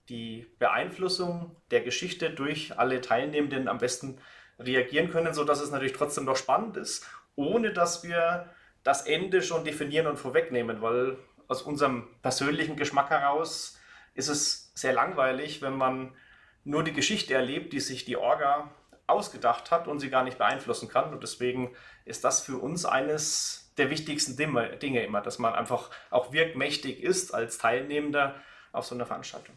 die 0.09 0.47
Beeinflussung 0.59 1.55
der 1.71 1.81
Geschichte 1.81 2.29
durch 2.29 2.77
alle 2.77 3.01
Teilnehmenden 3.01 3.67
am 3.67 3.77
besten 3.77 4.19
reagieren 4.59 5.11
können, 5.11 5.33
sodass 5.33 5.61
es 5.61 5.71
natürlich 5.71 5.93
trotzdem 5.93 6.25
noch 6.25 6.37
spannend 6.37 6.77
ist, 6.77 7.05
ohne 7.35 7.73
dass 7.73 8.03
wir 8.03 8.49
das 8.83 9.05
Ende 9.05 9.41
schon 9.41 9.65
definieren 9.65 10.07
und 10.07 10.17
vorwegnehmen, 10.17 10.81
weil 10.81 11.17
aus 11.47 11.61
unserem 11.61 12.07
persönlichen 12.21 12.75
Geschmack 12.75 13.09
heraus 13.09 13.79
ist 14.13 14.29
es 14.29 14.71
sehr 14.75 14.93
langweilig, 14.93 15.61
wenn 15.61 15.75
man 15.75 16.15
nur 16.63 16.83
die 16.83 16.93
Geschichte 16.93 17.33
erlebt, 17.33 17.73
die 17.73 17.79
sich 17.79 18.05
die 18.05 18.17
Orga 18.17 18.71
ausgedacht 19.05 19.71
hat 19.71 19.87
und 19.87 19.99
sie 19.99 20.09
gar 20.09 20.23
nicht 20.23 20.37
beeinflussen 20.37 20.89
kann. 20.89 21.13
Und 21.13 21.23
deswegen 21.23 21.73
ist 22.03 22.23
das 22.23 22.41
für 22.41 22.57
uns 22.57 22.85
eines 22.85 23.71
der 23.77 23.89
wichtigsten 23.89 24.35
Dinge 24.35 25.05
immer, 25.05 25.21
dass 25.21 25.39
man 25.39 25.53
einfach 25.53 25.89
auch 26.09 26.33
wirkmächtig 26.33 27.01
ist 27.01 27.33
als 27.33 27.57
Teilnehmender 27.57 28.35
auf 28.71 28.85
so 28.85 28.95
einer 28.95 29.05
Veranstaltung. 29.05 29.55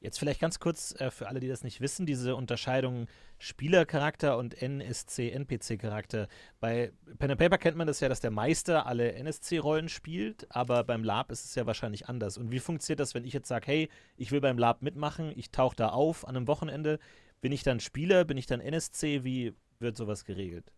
Jetzt 0.00 0.18
vielleicht 0.18 0.40
ganz 0.40 0.58
kurz 0.58 0.98
äh, 0.98 1.10
für 1.10 1.28
alle, 1.28 1.40
die 1.40 1.48
das 1.48 1.62
nicht 1.62 1.82
wissen, 1.82 2.06
diese 2.06 2.34
Unterscheidung 2.34 3.06
Spielercharakter 3.38 4.38
und 4.38 4.54
NSC-NPC-Charakter. 4.60 6.26
Bei 6.58 6.92
Pen 7.18 7.32
and 7.32 7.38
Paper 7.38 7.58
kennt 7.58 7.76
man 7.76 7.86
das 7.86 8.00
ja, 8.00 8.08
dass 8.08 8.20
der 8.20 8.30
Meister 8.30 8.86
alle 8.86 9.12
NSC-Rollen 9.12 9.90
spielt, 9.90 10.46
aber 10.50 10.84
beim 10.84 11.04
Lab 11.04 11.30
ist 11.30 11.44
es 11.44 11.54
ja 11.54 11.66
wahrscheinlich 11.66 12.08
anders. 12.08 12.38
Und 12.38 12.50
wie 12.50 12.60
funktioniert 12.60 13.00
das, 13.00 13.14
wenn 13.14 13.26
ich 13.26 13.34
jetzt 13.34 13.48
sage, 13.48 13.66
hey, 13.66 13.88
ich 14.16 14.32
will 14.32 14.40
beim 14.40 14.56
Lab 14.56 14.80
mitmachen, 14.80 15.34
ich 15.36 15.50
tauche 15.50 15.76
da 15.76 15.90
auf 15.90 16.26
an 16.26 16.34
einem 16.34 16.48
Wochenende, 16.48 16.98
bin 17.42 17.52
ich 17.52 17.62
dann 17.62 17.78
Spieler, 17.78 18.24
bin 18.24 18.38
ich 18.38 18.46
dann 18.46 18.60
NSC, 18.60 19.22
wie 19.22 19.54
wird 19.80 19.98
sowas 19.98 20.24
geregelt? 20.24 20.72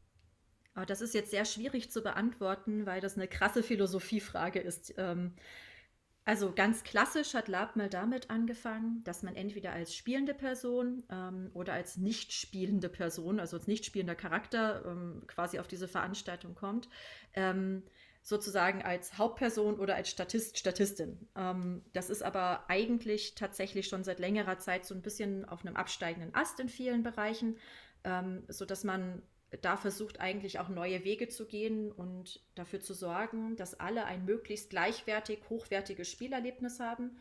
Das 0.86 1.00
ist 1.00 1.14
jetzt 1.14 1.30
sehr 1.30 1.44
schwierig 1.44 1.90
zu 1.90 2.02
beantworten, 2.02 2.86
weil 2.86 3.00
das 3.00 3.16
eine 3.16 3.28
krasse 3.28 3.62
Philosophiefrage 3.62 4.58
ist. 4.58 4.94
Ähm, 4.96 5.34
also 6.24 6.52
ganz 6.52 6.84
klassisch 6.84 7.34
hat 7.34 7.48
Lab 7.48 7.74
mal 7.74 7.88
damit 7.88 8.30
angefangen, 8.30 9.02
dass 9.04 9.24
man 9.24 9.34
entweder 9.34 9.72
als 9.72 9.94
spielende 9.94 10.34
Person 10.34 11.02
ähm, 11.10 11.50
oder 11.52 11.72
als 11.72 11.96
nicht 11.96 12.32
spielende 12.32 12.88
Person, 12.88 13.40
also 13.40 13.56
als 13.56 13.66
nicht 13.66 13.84
spielender 13.84 14.14
Charakter 14.14 14.84
ähm, 14.86 15.24
quasi 15.26 15.58
auf 15.58 15.66
diese 15.66 15.88
Veranstaltung 15.88 16.54
kommt, 16.54 16.88
ähm, 17.34 17.82
sozusagen 18.22 18.82
als 18.82 19.18
Hauptperson 19.18 19.80
oder 19.80 19.96
als 19.96 20.10
Statist, 20.10 20.56
Statistin. 20.58 21.28
Ähm, 21.34 21.82
das 21.92 22.08
ist 22.08 22.22
aber 22.22 22.66
eigentlich 22.68 23.34
tatsächlich 23.34 23.88
schon 23.88 24.04
seit 24.04 24.20
längerer 24.20 24.58
Zeit 24.58 24.86
so 24.86 24.94
ein 24.94 25.02
bisschen 25.02 25.44
auf 25.44 25.66
einem 25.66 25.74
absteigenden 25.74 26.32
Ast 26.36 26.60
in 26.60 26.68
vielen 26.68 27.02
Bereichen, 27.02 27.58
ähm, 28.04 28.44
sodass 28.46 28.84
man 28.84 29.22
da 29.60 29.76
versucht 29.76 30.20
eigentlich 30.20 30.58
auch 30.58 30.68
neue 30.68 31.04
Wege 31.04 31.28
zu 31.28 31.46
gehen 31.46 31.92
und 31.92 32.40
dafür 32.54 32.80
zu 32.80 32.94
sorgen, 32.94 33.56
dass 33.56 33.78
alle 33.78 34.06
ein 34.06 34.24
möglichst 34.24 34.70
gleichwertig, 34.70 35.40
hochwertiges 35.50 36.10
Spielerlebnis 36.10 36.80
haben. 36.80 37.18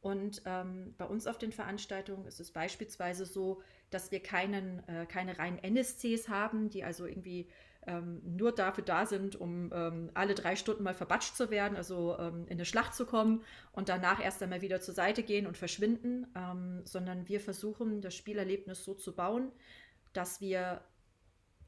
Und 0.00 0.42
ähm, 0.44 0.94
bei 0.98 1.06
uns 1.06 1.26
auf 1.26 1.38
den 1.38 1.52
Veranstaltungen 1.52 2.26
ist 2.26 2.40
es 2.40 2.50
beispielsweise 2.50 3.24
so, 3.24 3.62
dass 3.90 4.10
wir 4.12 4.22
keinen, 4.22 4.86
äh, 4.88 5.06
keine 5.06 5.38
reinen 5.38 5.58
NSCs 5.58 6.28
haben, 6.28 6.68
die 6.68 6.84
also 6.84 7.06
irgendwie 7.06 7.48
ähm, 7.86 8.20
nur 8.24 8.52
dafür 8.52 8.84
da 8.84 9.06
sind, 9.06 9.36
um 9.36 9.70
ähm, 9.72 10.10
alle 10.14 10.34
drei 10.34 10.56
Stunden 10.56 10.82
mal 10.82 10.94
verbatscht 10.94 11.36
zu 11.36 11.50
werden, 11.50 11.76
also 11.76 12.16
ähm, 12.18 12.44
in 12.46 12.52
eine 12.52 12.64
Schlacht 12.64 12.94
zu 12.94 13.06
kommen 13.06 13.42
und 13.72 13.88
danach 13.88 14.22
erst 14.22 14.42
einmal 14.42 14.62
wieder 14.62 14.80
zur 14.80 14.94
Seite 14.94 15.22
gehen 15.22 15.46
und 15.46 15.56
verschwinden, 15.56 16.26
ähm, 16.34 16.82
sondern 16.84 17.28
wir 17.28 17.40
versuchen, 17.40 18.00
das 18.00 18.14
Spielerlebnis 18.14 18.84
so 18.84 18.94
zu 18.94 19.14
bauen, 19.14 19.52
dass 20.12 20.40
wir 20.40 20.82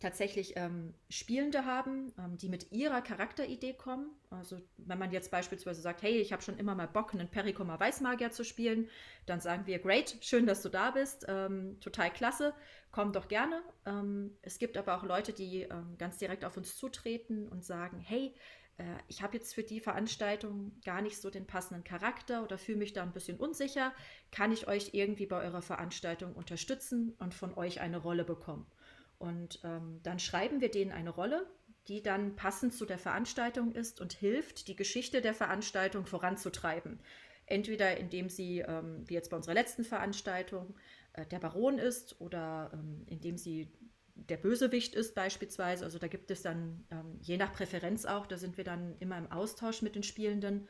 tatsächlich 0.01 0.57
ähm, 0.57 0.95
Spielende 1.09 1.65
haben, 1.65 2.13
ähm, 2.19 2.37
die 2.37 2.49
mit 2.49 2.71
ihrer 2.73 3.01
Charakteridee 3.01 3.75
kommen. 3.75 4.11
Also 4.31 4.61
wenn 4.77 4.99
man 4.99 5.11
jetzt 5.11 5.31
beispielsweise 5.31 5.81
sagt, 5.81 6.03
hey, 6.03 6.19
ich 6.21 6.33
habe 6.33 6.43
schon 6.43 6.59
immer 6.59 6.75
mal 6.75 6.87
Bock, 6.87 7.15
einen 7.15 7.29
Perikoma 7.29 7.81
Weißmagier 7.81 8.31
zu 8.31 8.45
spielen, 8.45 8.89
dann 9.25 9.41
sagen 9.41 9.67
wir, 9.67 9.79
great, 9.79 10.17
schön, 10.21 10.47
dass 10.47 10.63
du 10.63 10.69
da 10.69 10.91
bist, 10.91 11.25
ähm, 11.29 11.81
total 11.81 12.13
klasse, 12.13 12.55
komm 12.91 13.13
doch 13.13 13.29
gerne. 13.29 13.63
Ähm, 13.87 14.37
es 14.43 14.59
gibt 14.59 14.77
aber 14.77 14.97
auch 14.97 15.03
Leute, 15.03 15.33
die 15.33 15.63
ähm, 15.63 15.97
ganz 15.99 16.19
direkt 16.19 16.45
auf 16.45 16.57
uns 16.57 16.77
zutreten 16.77 17.49
und 17.49 17.65
sagen, 17.65 17.99
hey, 17.99 18.35
äh, 18.79 18.85
ich 19.09 19.23
habe 19.23 19.37
jetzt 19.37 19.55
für 19.55 19.63
die 19.63 19.81
Veranstaltung 19.81 20.73
gar 20.85 21.01
nicht 21.01 21.21
so 21.21 21.31
den 21.31 21.47
passenden 21.47 21.85
Charakter 21.85 22.43
oder 22.43 22.59
fühle 22.59 22.79
mich 22.79 22.93
da 22.93 23.03
ein 23.03 23.13
bisschen 23.13 23.39
unsicher, 23.39 23.93
kann 24.31 24.53
ich 24.53 24.69
euch 24.69 24.91
irgendwie 24.93 25.27
bei 25.27 25.43
eurer 25.43 25.63
Veranstaltung 25.63 26.35
unterstützen 26.35 27.15
und 27.19 27.35
von 27.35 27.55
euch 27.55 27.81
eine 27.81 27.99
Rolle 27.99 28.25
bekommen. 28.25 28.67
Und 29.19 29.61
ähm, 29.65 30.01
dann 30.03 30.19
schreiben 30.19 30.61
wir 30.61 30.71
denen 30.71 30.93
eine 30.93 31.11
Rolle, 31.11 31.47
die 31.89 32.03
dann 32.03 32.37
passend 32.37 32.75
zu 32.75 32.85
der 32.85 32.99
Veranstaltung 32.99 33.73
ist 33.73 34.01
und 34.01 34.13
hilft, 34.13 34.69
die 34.69 34.77
Geschichte 34.77 35.21
der 35.21 35.35
Veranstaltung 35.35 36.07
voranzutreiben. 36.07 37.01
Entweder 37.47 37.97
indem 37.97 38.29
sie, 38.29 38.59
ähm, 38.61 39.05
wie 39.07 39.15
jetzt 39.15 39.31
bei 39.31 39.37
unserer 39.37 39.55
letzten 39.55 39.85
Veranstaltung, 39.85 40.77
äh, 41.13 41.25
der 41.27 41.39
Baron 41.39 41.79
ist 41.79 42.21
oder 42.21 42.71
ähm, 42.75 43.05
indem 43.07 43.37
sie 43.39 43.73
der 44.17 44.39
Bösewicht 44.39 44.95
ist 44.95 45.15
beispielsweise. 45.15 45.85
Also 45.85 45.99
da 45.99 46.09
gibt 46.09 46.31
es 46.31 46.43
dann, 46.43 46.85
ähm, 46.91 47.19
je 47.21 47.37
nach 47.37 47.53
Präferenz 47.53 48.05
auch, 48.05 48.27
da 48.27 48.37
sind 48.37 48.57
wir 48.57 48.65
dann 48.65 48.97
immer 48.99 49.19
im 49.19 49.31
Austausch 49.31 49.83
mit 49.83 49.95
den 49.95 50.03
Spielenden, 50.03 50.69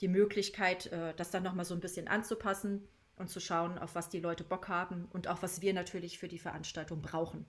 die 0.00 0.08
Möglichkeit, 0.08 0.86
äh, 0.86 1.14
das 1.14 1.30
dann 1.30 1.42
nochmal 1.42 1.64
so 1.64 1.74
ein 1.74 1.80
bisschen 1.80 2.08
anzupassen 2.08 2.88
und 3.16 3.28
zu 3.28 3.40
schauen, 3.40 3.78
auf 3.78 3.94
was 3.94 4.08
die 4.08 4.20
Leute 4.20 4.44
Bock 4.44 4.68
haben 4.68 5.06
und 5.12 5.28
auch 5.28 5.42
was 5.42 5.60
wir 5.60 5.74
natürlich 5.74 6.18
für 6.18 6.28
die 6.28 6.38
Veranstaltung 6.38 7.02
brauchen. 7.02 7.46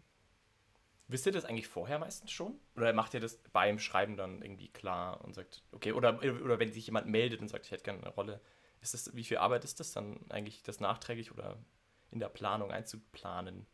Wisst 1.10 1.26
ihr 1.26 1.32
das 1.32 1.44
eigentlich 1.44 1.68
vorher 1.68 1.98
meistens 1.98 2.30
schon? 2.30 2.60
Oder 2.76 2.94
macht 2.94 3.16
ihr 3.16 3.20
das 3.20 3.40
beim 3.52 3.80
Schreiben 3.80 4.16
dann 4.16 4.44
irgendwie 4.44 4.70
klar 4.70 5.26
und 5.26 5.34
sagt, 5.34 5.64
okay, 5.72 5.92
oder, 5.92 6.20
oder 6.22 6.60
wenn 6.60 6.72
sich 6.72 6.86
jemand 6.86 7.08
meldet 7.08 7.42
und 7.42 7.48
sagt, 7.48 7.66
ich 7.66 7.72
hätte 7.72 7.84
gerne 7.84 8.04
eine 8.04 8.14
Rolle, 8.14 8.40
ist 8.80 8.94
das, 8.94 9.16
wie 9.16 9.24
viel 9.24 9.38
Arbeit 9.38 9.64
ist 9.64 9.80
das 9.80 9.92
dann 9.92 10.20
eigentlich, 10.30 10.62
das 10.62 10.80
nachträglich 10.80 11.32
oder 11.32 11.58
in 12.12 12.20
der 12.20 12.30
Planung 12.30 12.72
einzuplanen? 12.72 13.66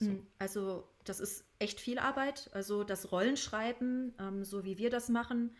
So. 0.00 0.06
Hm, 0.06 0.26
also 0.38 0.88
das 1.04 1.20
ist 1.20 1.44
echt 1.58 1.80
viel 1.80 1.98
Arbeit. 1.98 2.48
Also 2.54 2.82
das 2.82 3.12
Rollenschreiben, 3.12 4.14
ähm, 4.18 4.42
so 4.42 4.64
wie 4.64 4.78
wir 4.78 4.88
das 4.88 5.10
machen, 5.10 5.54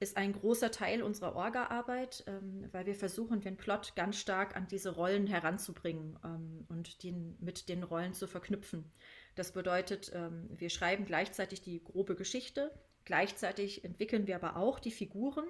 ist 0.00 0.16
ein 0.16 0.32
großer 0.32 0.70
Teil 0.70 1.02
unserer 1.02 1.36
Orga-Arbeit, 1.36 2.24
ähm, 2.26 2.68
weil 2.72 2.86
wir 2.86 2.94
versuchen, 2.94 3.40
den 3.40 3.56
Plot 3.56 3.92
ganz 3.94 4.16
stark 4.16 4.56
an 4.56 4.66
diese 4.68 4.90
Rollen 4.94 5.26
heranzubringen 5.26 6.18
ähm, 6.24 6.64
und 6.68 7.02
den 7.02 7.36
mit 7.40 7.68
den 7.68 7.82
Rollen 7.82 8.14
zu 8.14 8.26
verknüpfen. 8.26 8.90
Das 9.34 9.52
bedeutet, 9.52 10.12
ähm, 10.14 10.48
wir 10.50 10.70
schreiben 10.70 11.04
gleichzeitig 11.04 11.62
die 11.62 11.82
grobe 11.82 12.14
Geschichte, 12.14 12.70
gleichzeitig 13.04 13.84
entwickeln 13.84 14.26
wir 14.26 14.36
aber 14.36 14.56
auch 14.56 14.78
die 14.78 14.90
Figuren 14.90 15.46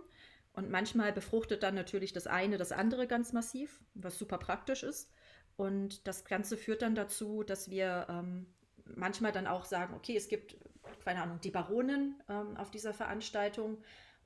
und 0.53 0.71
manchmal 0.71 1.13
befruchtet 1.13 1.63
dann 1.63 1.75
natürlich 1.75 2.13
das 2.13 2.27
eine 2.27 2.57
das 2.59 2.73
andere 2.73 3.07
ganz 3.07 3.33
massiv, 3.33 3.81
was 3.95 4.19
super 4.19 4.39
praktisch 4.39 4.83
ist. 4.83 5.13
Und 5.57 6.07
das 6.07 6.25
Ganze 6.25 6.57
führt 6.57 6.83
dann 6.83 6.95
dazu, 6.95 7.45
dass 7.45 7.71
wir 7.71 8.07
ähm, 8.09 8.47
manchmal 8.85 9.33
dann 9.33 9.47
auch 9.47 9.65
sagen, 9.65 9.95
okay, 9.95 10.17
es 10.17 10.29
gibt, 10.29 10.57
keine 11.05 11.23
Ahnung, 11.23 11.41
die 11.41 11.51
Baronin 11.51 12.17
ähm, 12.29 12.57
auf 12.57 12.71
dieser 12.71 12.95
Veranstaltung 12.95 13.79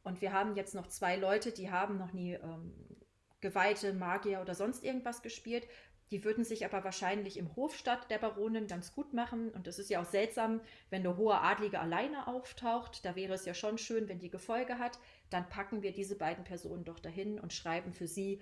und 0.03 0.23
wir 0.23 0.33
haben 0.33 0.57
jetzt 0.57 0.75
noch 0.75 0.87
zwei 0.87 1.17
Leute, 1.17 1.53
die 1.53 1.71
haben 1.71 1.99
noch 1.99 2.13
nie 2.13 2.39
Geweihte, 3.41 3.93
Magier 3.93 4.41
oder 4.41 4.55
sonst 4.55 4.83
irgendwas 4.83 5.23
gespielt. 5.23 5.67
Die 6.11 6.25
würden 6.25 6.45
sich 6.45 6.65
aber 6.65 6.85
wahrscheinlich 6.85 7.37
im 7.37 7.55
Hofstadt 7.57 8.11
der 8.11 8.19
Baronin 8.19 8.67
ganz 8.67 8.95
gut 8.95 9.13
machen. 9.13 9.51
Und 9.51 9.67
es 9.67 9.79
ist 9.79 9.91
ja 9.91 10.01
auch 10.01 10.07
seltsam, 10.07 10.61
wenn 10.91 11.01
eine 11.01 11.17
hohe 11.17 11.41
Adlige 11.41 11.81
alleine 11.81 12.27
auftaucht. 12.27 13.05
Da 13.05 13.15
wäre 13.15 13.35
es 13.35 13.45
ja 13.45 13.55
schon 13.55 13.79
schön, 13.79 14.09
wenn 14.09 14.19
die 14.19 14.31
Gefolge 14.31 14.79
hat. 14.79 14.99
Dann 15.31 15.49
packen 15.49 15.83
wir 15.83 15.93
diese 15.93 16.17
beiden 16.17 16.45
Personen 16.45 16.85
doch 16.85 16.99
dahin 16.99 17.39
und 17.39 17.53
schreiben 17.53 17.93
für 17.93 18.09
sie 18.09 18.41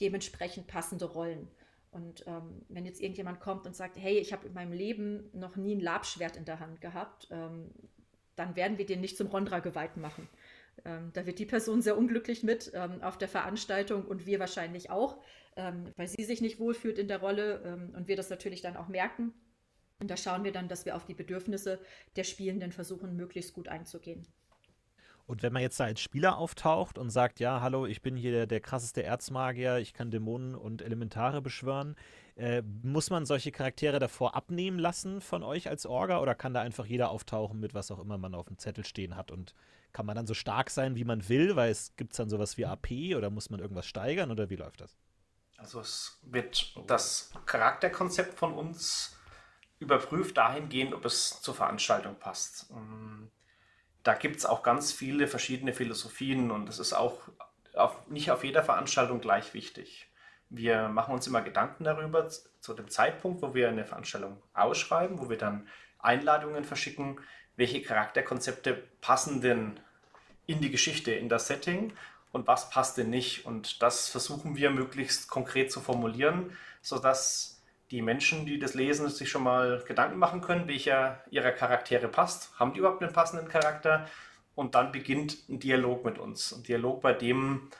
dementsprechend 0.00 0.68
passende 0.68 1.06
Rollen. 1.06 1.48
Und 1.90 2.24
ähm, 2.26 2.62
wenn 2.68 2.84
jetzt 2.84 3.00
irgendjemand 3.00 3.40
kommt 3.40 3.66
und 3.66 3.74
sagt, 3.74 3.96
hey, 3.96 4.18
ich 4.18 4.32
habe 4.32 4.46
in 4.46 4.54
meinem 4.54 4.72
Leben 4.72 5.30
noch 5.32 5.56
nie 5.56 5.74
ein 5.74 5.80
Labschwert 5.80 6.36
in 6.36 6.44
der 6.44 6.60
Hand 6.60 6.80
gehabt, 6.80 7.28
ähm, 7.30 7.70
dann 8.36 8.54
werden 8.56 8.78
wir 8.78 8.86
den 8.86 9.00
nicht 9.00 9.16
zum 9.16 9.26
Rondra-Geweihten 9.28 10.00
machen. 10.00 10.28
Ähm, 10.84 11.10
da 11.12 11.26
wird 11.26 11.38
die 11.38 11.46
Person 11.46 11.82
sehr 11.82 11.96
unglücklich 11.96 12.42
mit 12.42 12.70
ähm, 12.74 13.02
auf 13.02 13.18
der 13.18 13.28
Veranstaltung 13.28 14.04
und 14.04 14.26
wir 14.26 14.38
wahrscheinlich 14.38 14.90
auch, 14.90 15.18
ähm, 15.58 15.92
weil 15.96 16.08
sie 16.08 16.24
sich 16.24 16.40
nicht 16.40 16.58
wohlfühlt 16.60 16.98
in 16.98 17.08
der 17.08 17.18
Rolle 17.18 17.60
ähm, 17.64 17.92
und 17.94 18.08
wir 18.08 18.16
das 18.16 18.30
natürlich 18.30 18.62
dann 18.62 18.76
auch 18.76 18.88
merken. 18.88 19.34
Und 20.00 20.08
da 20.10 20.16
schauen 20.16 20.44
wir 20.44 20.52
dann, 20.52 20.68
dass 20.68 20.86
wir 20.86 20.94
auf 20.94 21.04
die 21.04 21.14
Bedürfnisse 21.14 21.80
der 22.14 22.22
Spielenden 22.22 22.70
versuchen, 22.70 23.16
möglichst 23.16 23.52
gut 23.52 23.68
einzugehen. 23.68 24.26
Und 25.26 25.42
wenn 25.42 25.52
man 25.52 25.60
jetzt 25.60 25.78
da 25.78 25.84
als 25.84 26.00
Spieler 26.00 26.38
auftaucht 26.38 26.96
und 26.96 27.10
sagt, 27.10 27.38
ja, 27.40 27.60
hallo, 27.60 27.84
ich 27.84 28.00
bin 28.00 28.16
hier 28.16 28.30
der, 28.30 28.46
der 28.46 28.60
krasseste 28.60 29.02
Erzmagier, 29.02 29.76
ich 29.76 29.92
kann 29.92 30.10
Dämonen 30.10 30.54
und 30.54 30.80
Elementare 30.80 31.42
beschwören, 31.42 31.96
äh, 32.36 32.62
muss 32.62 33.10
man 33.10 33.26
solche 33.26 33.52
Charaktere 33.52 33.98
davor 33.98 34.36
abnehmen 34.36 34.78
lassen 34.78 35.20
von 35.20 35.42
euch 35.42 35.68
als 35.68 35.84
Orga 35.84 36.20
oder 36.20 36.34
kann 36.34 36.54
da 36.54 36.62
einfach 36.62 36.86
jeder 36.86 37.10
auftauchen 37.10 37.60
mit 37.60 37.74
was 37.74 37.90
auch 37.90 37.98
immer 37.98 38.16
man 38.16 38.34
auf 38.34 38.46
dem 38.46 38.56
Zettel 38.56 38.86
stehen 38.86 39.16
hat 39.16 39.30
und 39.30 39.54
kann 39.92 40.06
man 40.06 40.16
dann 40.16 40.26
so 40.26 40.34
stark 40.34 40.70
sein, 40.70 40.96
wie 40.96 41.04
man 41.04 41.28
will, 41.28 41.56
weil 41.56 41.72
es 41.72 41.94
gibt 41.96 42.18
dann 42.18 42.30
sowas 42.30 42.56
wie 42.56 42.64
AP 42.64 43.16
oder 43.16 43.28
muss 43.28 43.50
man 43.50 43.60
irgendwas 43.60 43.86
steigern 43.86 44.30
oder 44.30 44.48
wie 44.48 44.56
läuft 44.56 44.80
das? 44.80 44.96
Also 45.58 45.80
es 45.80 46.18
wird 46.22 46.72
das 46.86 47.32
Charakterkonzept 47.44 48.38
von 48.38 48.54
uns 48.54 49.16
überprüft 49.80 50.36
dahingehend, 50.36 50.94
ob 50.94 51.04
es 51.04 51.42
zur 51.42 51.54
Veranstaltung 51.54 52.16
passt. 52.18 52.70
Ähm, 52.70 53.30
da 54.04 54.14
gibt 54.14 54.36
es 54.36 54.46
auch 54.46 54.62
ganz 54.62 54.92
viele 54.92 55.26
verschiedene 55.26 55.72
Philosophien 55.72 56.50
und 56.50 56.66
das 56.66 56.78
ist 56.78 56.92
auch 56.92 57.28
auf, 57.74 58.08
nicht 58.08 58.30
auf 58.30 58.44
jeder 58.44 58.62
Veranstaltung 58.62 59.20
gleich 59.20 59.52
wichtig. 59.52 60.10
Wir 60.48 60.88
machen 60.88 61.12
uns 61.12 61.26
immer 61.26 61.42
Gedanken 61.42 61.84
darüber, 61.84 62.28
zu 62.28 62.74
dem 62.74 62.88
Zeitpunkt, 62.88 63.42
wo 63.42 63.52
wir 63.52 63.68
eine 63.68 63.84
Veranstaltung 63.84 64.42
ausschreiben, 64.54 65.18
wo 65.18 65.28
wir 65.28 65.36
dann 65.36 65.68
Einladungen 65.98 66.64
verschicken, 66.64 67.20
welche 67.56 67.82
Charakterkonzepte 67.82 68.74
passen 69.00 69.40
denn 69.40 69.80
in 70.46 70.60
die 70.60 70.70
Geschichte, 70.70 71.12
in 71.12 71.28
das 71.28 71.48
Setting 71.48 71.92
und 72.32 72.46
was 72.46 72.70
passt 72.70 72.98
denn 72.98 73.10
nicht. 73.10 73.46
Und 73.46 73.82
das 73.82 74.08
versuchen 74.08 74.56
wir 74.56 74.70
möglichst 74.70 75.28
konkret 75.28 75.72
zu 75.72 75.80
formulieren, 75.80 76.56
sodass 76.82 77.62
die 77.90 78.02
Menschen, 78.02 78.44
die 78.44 78.58
das 78.58 78.74
lesen, 78.74 79.08
sich 79.08 79.30
schon 79.30 79.42
mal 79.42 79.82
Gedanken 79.86 80.18
machen 80.18 80.40
können, 80.40 80.68
welcher 80.68 81.22
ihrer 81.30 81.52
Charaktere 81.52 82.08
passt. 82.08 82.50
Haben 82.58 82.72
die 82.72 82.80
überhaupt 82.80 83.02
einen 83.02 83.12
passenden 83.12 83.48
Charakter? 83.48 84.06
Und 84.54 84.74
dann 84.74 84.92
beginnt 84.92 85.48
ein 85.48 85.60
Dialog 85.60 86.04
mit 86.04 86.18
uns. 86.18 86.52
Ein 86.52 86.64
Dialog, 86.64 87.00
bei 87.00 87.12
dem 87.12 87.70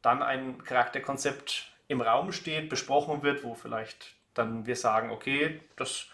dann 0.00 0.22
ein 0.22 0.64
Charakterkonzept 0.64 1.70
im 1.88 2.00
Raum 2.00 2.32
steht, 2.32 2.68
besprochen 2.68 3.22
wird, 3.22 3.44
wo 3.44 3.54
vielleicht 3.54 4.14
dann 4.34 4.66
wir 4.66 4.76
sagen, 4.76 5.10
okay, 5.10 5.60
das 5.76 6.06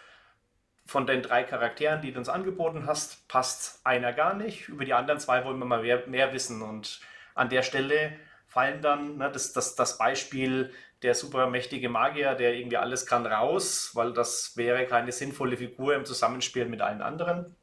von 0.85 1.07
den 1.07 1.23
drei 1.23 1.45
Charakteren, 1.45 2.00
die 2.00 2.12
du 2.12 2.18
uns 2.18 2.28
angeboten 2.28 2.87
hast, 2.87 3.28
passt 3.28 3.85
einer 3.85 4.12
gar 4.12 4.35
nicht. 4.35 4.68
Über 4.68 4.85
die 4.85 4.95
anderen 4.95 5.21
zwei 5.21 5.45
wollen 5.45 5.59
wir 5.59 5.66
mal 5.66 5.83
mehr, 5.83 6.07
mehr 6.07 6.33
wissen. 6.33 6.62
Und 6.62 7.00
an 7.38 7.49
der 7.49 7.62
Stelle 7.62 8.12
fallen 8.47 8.83
dann 8.83 9.18
ne, 9.18 9.30
das, 9.30 9.52
das, 9.52 9.76
das 9.76 9.99
Beispiel 9.99 10.73
der 11.02 11.14
supermächtige 11.14 11.88
Magier, 11.88 12.35
der 12.35 12.54
irgendwie 12.54 12.76
alles 12.76 13.07
kann, 13.07 13.26
raus, 13.26 13.92
weil 13.95 14.12
das 14.12 14.57
wäre 14.57 14.87
keine 14.87 15.12
sinnvolle 15.12 15.57
Figur 15.57 15.95
im 15.95 16.04
Zusammenspiel 16.04 16.66
mit 16.66 16.80
allen 16.80 17.02
anderen. 17.02 17.54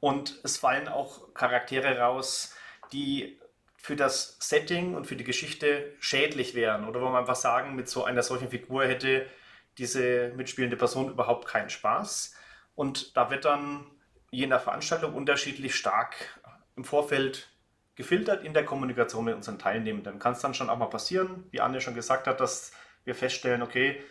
Und 0.00 0.40
es 0.42 0.56
fallen 0.56 0.88
auch 0.88 1.32
Charaktere 1.34 1.98
raus, 1.98 2.56
die 2.92 3.38
für 3.76 3.96
das 3.96 4.36
Setting 4.40 4.94
und 4.94 5.06
für 5.06 5.16
die 5.16 5.24
Geschichte 5.24 5.94
schädlich 6.00 6.54
wären 6.54 6.86
oder 6.86 7.00
wo 7.00 7.06
man 7.06 7.20
einfach 7.20 7.36
sagen, 7.36 7.76
mit 7.76 7.88
so 7.88 8.04
einer 8.04 8.22
solchen 8.22 8.50
Figur 8.50 8.84
hätte 8.86 9.26
diese 9.78 10.32
mitspielende 10.36 10.76
Person 10.76 11.10
überhaupt 11.10 11.46
keinen 11.46 11.70
Spaß. 11.70 12.34
Und 12.74 13.16
da 13.16 13.30
wird 13.30 13.44
dann 13.44 13.86
je 14.30 14.46
nach 14.46 14.62
Veranstaltung 14.62 15.14
unterschiedlich 15.14 15.74
stark 15.74 16.40
im 16.76 16.84
Vorfeld 16.84 17.49
gefiltert 18.00 18.44
in 18.44 18.54
der 18.54 18.64
Kommunikation 18.64 19.26
mit 19.26 19.34
unseren 19.34 19.58
Teilnehmenden. 19.58 20.18
Kann 20.18 20.32
es 20.32 20.40
dann 20.40 20.54
schon 20.54 20.70
auch 20.70 20.78
mal 20.78 20.86
passieren, 20.86 21.44
wie 21.50 21.60
Anne 21.60 21.82
schon 21.82 21.94
gesagt 21.94 22.26
hat, 22.26 22.40
dass 22.40 22.72
wir 23.04 23.14
feststellen, 23.14 23.60
okay, 23.60 24.02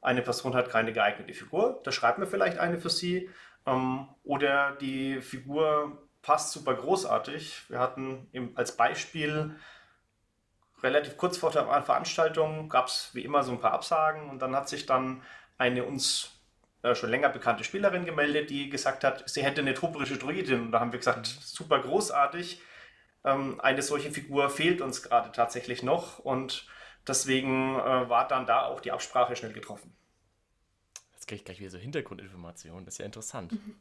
eine 0.00 0.22
Person 0.22 0.54
hat 0.54 0.70
keine 0.70 0.92
geeignete 0.92 1.34
Figur, 1.34 1.80
da 1.82 1.90
schreiben 1.90 2.22
wir 2.22 2.28
vielleicht 2.28 2.58
eine 2.58 2.78
für 2.78 2.90
sie. 2.90 3.28
Ähm, 3.66 4.08
oder 4.22 4.76
die 4.80 5.20
Figur 5.20 6.08
passt 6.22 6.52
super 6.52 6.74
großartig. 6.74 7.68
Wir 7.68 7.80
hatten 7.80 8.28
im, 8.30 8.56
als 8.56 8.76
Beispiel 8.76 9.56
relativ 10.84 11.16
kurz 11.16 11.36
vor 11.36 11.50
der 11.50 11.64
Veranstaltung 11.82 12.68
gab 12.68 12.86
es 12.86 13.10
wie 13.12 13.24
immer 13.24 13.42
so 13.42 13.50
ein 13.50 13.60
paar 13.60 13.72
Absagen 13.72 14.30
und 14.30 14.40
dann 14.40 14.54
hat 14.54 14.68
sich 14.68 14.86
dann 14.86 15.22
eine 15.58 15.84
uns 15.84 16.30
äh, 16.82 16.94
schon 16.94 17.10
länger 17.10 17.28
bekannte 17.28 17.64
Spielerin 17.64 18.04
gemeldet, 18.04 18.50
die 18.50 18.70
gesagt 18.70 19.02
hat, 19.02 19.28
sie 19.28 19.42
hätte 19.42 19.62
eine 19.62 19.74
tobrische 19.74 20.16
Druidin. 20.16 20.60
Und 20.62 20.72
da 20.72 20.78
haben 20.78 20.92
wir 20.92 20.98
gesagt, 21.00 21.26
super 21.26 21.80
großartig 21.80 22.60
ähm, 23.24 23.60
eine 23.60 23.82
solche 23.82 24.10
Figur 24.10 24.50
fehlt 24.50 24.80
uns 24.80 25.02
gerade 25.02 25.32
tatsächlich 25.32 25.82
noch 25.82 26.18
und 26.18 26.66
deswegen 27.06 27.76
äh, 27.76 28.08
war 28.08 28.26
dann 28.28 28.46
da 28.46 28.66
auch 28.66 28.80
die 28.80 28.92
Absprache 28.92 29.36
schnell 29.36 29.52
getroffen. 29.52 29.94
Jetzt 31.14 31.28
kriege 31.28 31.36
ich 31.36 31.44
gleich 31.44 31.60
wieder 31.60 31.70
so 31.70 31.78
Hintergrundinformationen, 31.78 32.84
das 32.84 32.94
ist 32.94 32.98
ja 32.98 33.06
interessant. 33.06 33.52
Mhm. 33.52 33.76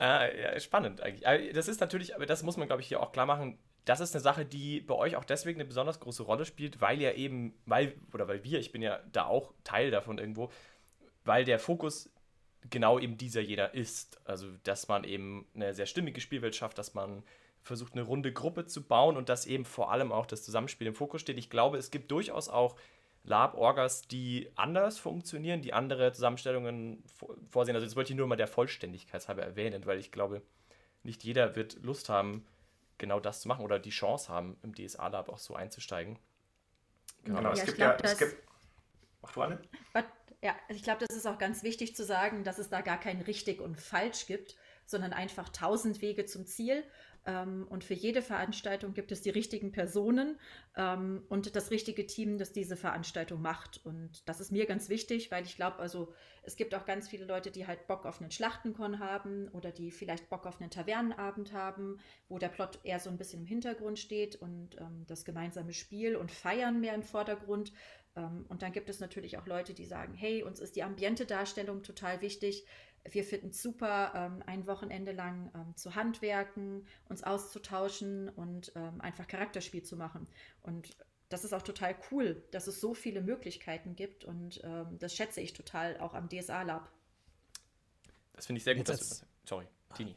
äh, 0.00 0.42
ja, 0.42 0.58
spannend 0.60 1.00
eigentlich. 1.00 1.52
Das 1.54 1.68
ist 1.68 1.80
natürlich, 1.80 2.16
aber 2.16 2.26
das 2.26 2.42
muss 2.42 2.56
man, 2.56 2.66
glaube 2.66 2.82
ich, 2.82 2.88
hier 2.88 3.00
auch 3.00 3.12
klar 3.12 3.26
machen. 3.26 3.58
Das 3.84 4.00
ist 4.00 4.14
eine 4.14 4.22
Sache, 4.22 4.44
die 4.44 4.80
bei 4.80 4.94
euch 4.94 5.14
auch 5.14 5.24
deswegen 5.24 5.60
eine 5.60 5.68
besonders 5.68 6.00
große 6.00 6.24
Rolle 6.24 6.44
spielt, 6.44 6.80
weil 6.80 7.00
ja 7.00 7.12
eben, 7.12 7.54
weil, 7.64 7.94
oder 8.12 8.26
weil 8.26 8.42
wir, 8.42 8.58
ich 8.58 8.72
bin 8.72 8.82
ja 8.82 8.98
da 9.12 9.26
auch 9.26 9.54
Teil 9.62 9.92
davon 9.92 10.18
irgendwo, 10.18 10.50
weil 11.24 11.44
der 11.44 11.60
Fokus 11.60 12.10
genau 12.70 12.98
eben 12.98 13.16
dieser 13.16 13.40
jeder 13.40 13.74
ist. 13.74 14.20
Also, 14.24 14.48
dass 14.64 14.88
man 14.88 15.04
eben 15.04 15.46
eine 15.54 15.74
sehr 15.74 15.86
stimmige 15.86 16.20
Spielwelt 16.20 16.56
schafft, 16.56 16.78
dass 16.78 16.94
man 16.94 17.22
versucht, 17.62 17.92
eine 17.92 18.02
runde 18.02 18.32
Gruppe 18.32 18.66
zu 18.66 18.82
bauen 18.82 19.16
und 19.16 19.28
dass 19.28 19.46
eben 19.46 19.64
vor 19.64 19.92
allem 19.92 20.12
auch 20.12 20.26
das 20.26 20.42
Zusammenspiel 20.44 20.86
im 20.86 20.94
Fokus 20.94 21.20
steht. 21.20 21.38
Ich 21.38 21.50
glaube, 21.50 21.76
es 21.76 21.90
gibt 21.90 22.10
durchaus 22.10 22.48
auch 22.48 22.76
Lab-Orgas, 23.24 24.02
die 24.02 24.50
anders 24.54 24.98
funktionieren, 24.98 25.60
die 25.60 25.74
andere 25.74 26.12
Zusammenstellungen 26.12 27.02
vorsehen. 27.50 27.74
Also, 27.74 27.86
das 27.86 27.96
wollte 27.96 28.12
ich 28.12 28.16
nur 28.16 28.26
mal 28.26 28.36
der 28.36 28.48
Vollständigkeit 28.48 29.26
halber 29.28 29.42
erwähnen, 29.42 29.86
weil 29.86 29.98
ich 29.98 30.12
glaube, 30.12 30.42
nicht 31.02 31.24
jeder 31.24 31.56
wird 31.56 31.82
Lust 31.82 32.08
haben, 32.08 32.46
genau 32.98 33.20
das 33.20 33.42
zu 33.42 33.48
machen 33.48 33.64
oder 33.64 33.78
die 33.78 33.90
Chance 33.90 34.28
haben, 34.28 34.56
im 34.62 34.74
DSA-Lab 34.74 35.28
auch 35.28 35.38
so 35.38 35.54
einzusteigen. 35.54 36.18
Genau, 37.24 37.38
genau 37.38 37.52
es 37.52 37.64
gibt 37.64 37.76
glaub, 37.76 38.02
ja, 38.02 38.10
es 38.10 38.18
gibt. 38.18 38.36
Mach 39.22 39.32
du, 39.32 39.42
Anne? 39.42 39.60
Ja, 40.42 40.54
also 40.68 40.78
ich 40.78 40.84
glaube, 40.84 41.04
das 41.06 41.16
ist 41.16 41.26
auch 41.26 41.38
ganz 41.38 41.62
wichtig 41.64 41.96
zu 41.96 42.04
sagen, 42.04 42.44
dass 42.44 42.58
es 42.58 42.68
da 42.68 42.80
gar 42.80 43.00
kein 43.00 43.20
richtig 43.22 43.60
und 43.60 43.76
falsch 43.76 44.26
gibt, 44.26 44.54
sondern 44.86 45.12
einfach 45.12 45.48
tausend 45.48 46.00
Wege 46.00 46.26
zum 46.26 46.46
Ziel. 46.46 46.84
Ähm, 47.26 47.66
und 47.68 47.84
für 47.84 47.94
jede 47.94 48.22
Veranstaltung 48.22 48.94
gibt 48.94 49.12
es 49.12 49.20
die 49.20 49.30
richtigen 49.30 49.70
Personen 49.70 50.38
ähm, 50.76 51.24
und 51.28 51.56
das 51.56 51.70
richtige 51.70 52.06
Team, 52.06 52.38
das 52.38 52.52
diese 52.52 52.76
Veranstaltung 52.76 53.42
macht. 53.42 53.84
Und 53.84 54.26
das 54.28 54.40
ist 54.40 54.50
mir 54.52 54.64
ganz 54.64 54.88
wichtig, 54.88 55.30
weil 55.30 55.44
ich 55.44 55.56
glaube, 55.56 55.78
also 55.78 56.14
es 56.42 56.56
gibt 56.56 56.74
auch 56.74 56.86
ganz 56.86 57.08
viele 57.08 57.26
Leute, 57.26 57.50
die 57.50 57.66
halt 57.66 57.86
Bock 57.86 58.06
auf 58.06 58.20
einen 58.20 58.30
Schlachtenkon 58.30 58.98
haben 58.98 59.48
oder 59.48 59.72
die 59.72 59.90
vielleicht 59.90 60.30
Bock 60.30 60.46
auf 60.46 60.60
einen 60.60 60.70
Tavernenabend 60.70 61.52
haben, 61.52 61.98
wo 62.28 62.38
der 62.38 62.48
Plot 62.48 62.78
eher 62.84 63.00
so 63.00 63.10
ein 63.10 63.18
bisschen 63.18 63.40
im 63.40 63.46
Hintergrund 63.46 63.98
steht 63.98 64.36
und 64.36 64.76
ähm, 64.80 65.04
das 65.06 65.26
gemeinsame 65.26 65.74
Spiel 65.74 66.16
und 66.16 66.30
Feiern 66.30 66.80
mehr 66.80 66.94
im 66.94 67.02
Vordergrund. 67.02 67.72
Ähm, 68.18 68.44
und 68.48 68.62
dann 68.62 68.72
gibt 68.72 68.90
es 68.90 69.00
natürlich 69.00 69.38
auch 69.38 69.46
Leute, 69.46 69.72
die 69.72 69.84
sagen, 69.84 70.14
hey, 70.14 70.42
uns 70.42 70.60
ist 70.60 70.76
die 70.76 70.82
Ambiente-Darstellung 70.82 71.82
total 71.82 72.20
wichtig. 72.20 72.66
Wir 73.08 73.24
finden 73.24 73.48
es 73.48 73.62
super, 73.62 74.12
ähm, 74.14 74.42
ein 74.46 74.66
Wochenende 74.66 75.12
lang 75.12 75.50
ähm, 75.54 75.76
zu 75.76 75.94
handwerken, 75.94 76.86
uns 77.08 77.22
auszutauschen 77.22 78.28
und 78.28 78.76
einfach 78.98 79.26
Charakterspiel 79.26 79.82
zu 79.82 79.96
machen. 79.96 80.26
Und 80.62 80.96
das 81.28 81.44
ist 81.44 81.52
auch 81.52 81.62
total 81.62 81.94
cool, 82.10 82.42
dass 82.50 82.66
es 82.66 82.80
so 82.80 82.94
viele 82.94 83.20
Möglichkeiten 83.20 83.96
gibt 83.96 84.24
und 84.24 84.62
das 84.98 85.14
schätze 85.14 85.40
ich 85.40 85.52
total 85.52 85.98
auch 85.98 86.14
am 86.14 86.28
DSA 86.28 86.62
Lab. 86.62 86.90
Das 88.32 88.46
finde 88.46 88.58
ich 88.58 88.64
sehr 88.64 88.74
gut. 88.74 88.88
Dass 88.88 89.20
du, 89.20 89.26
sorry, 89.44 89.66
Tini. 89.94 90.16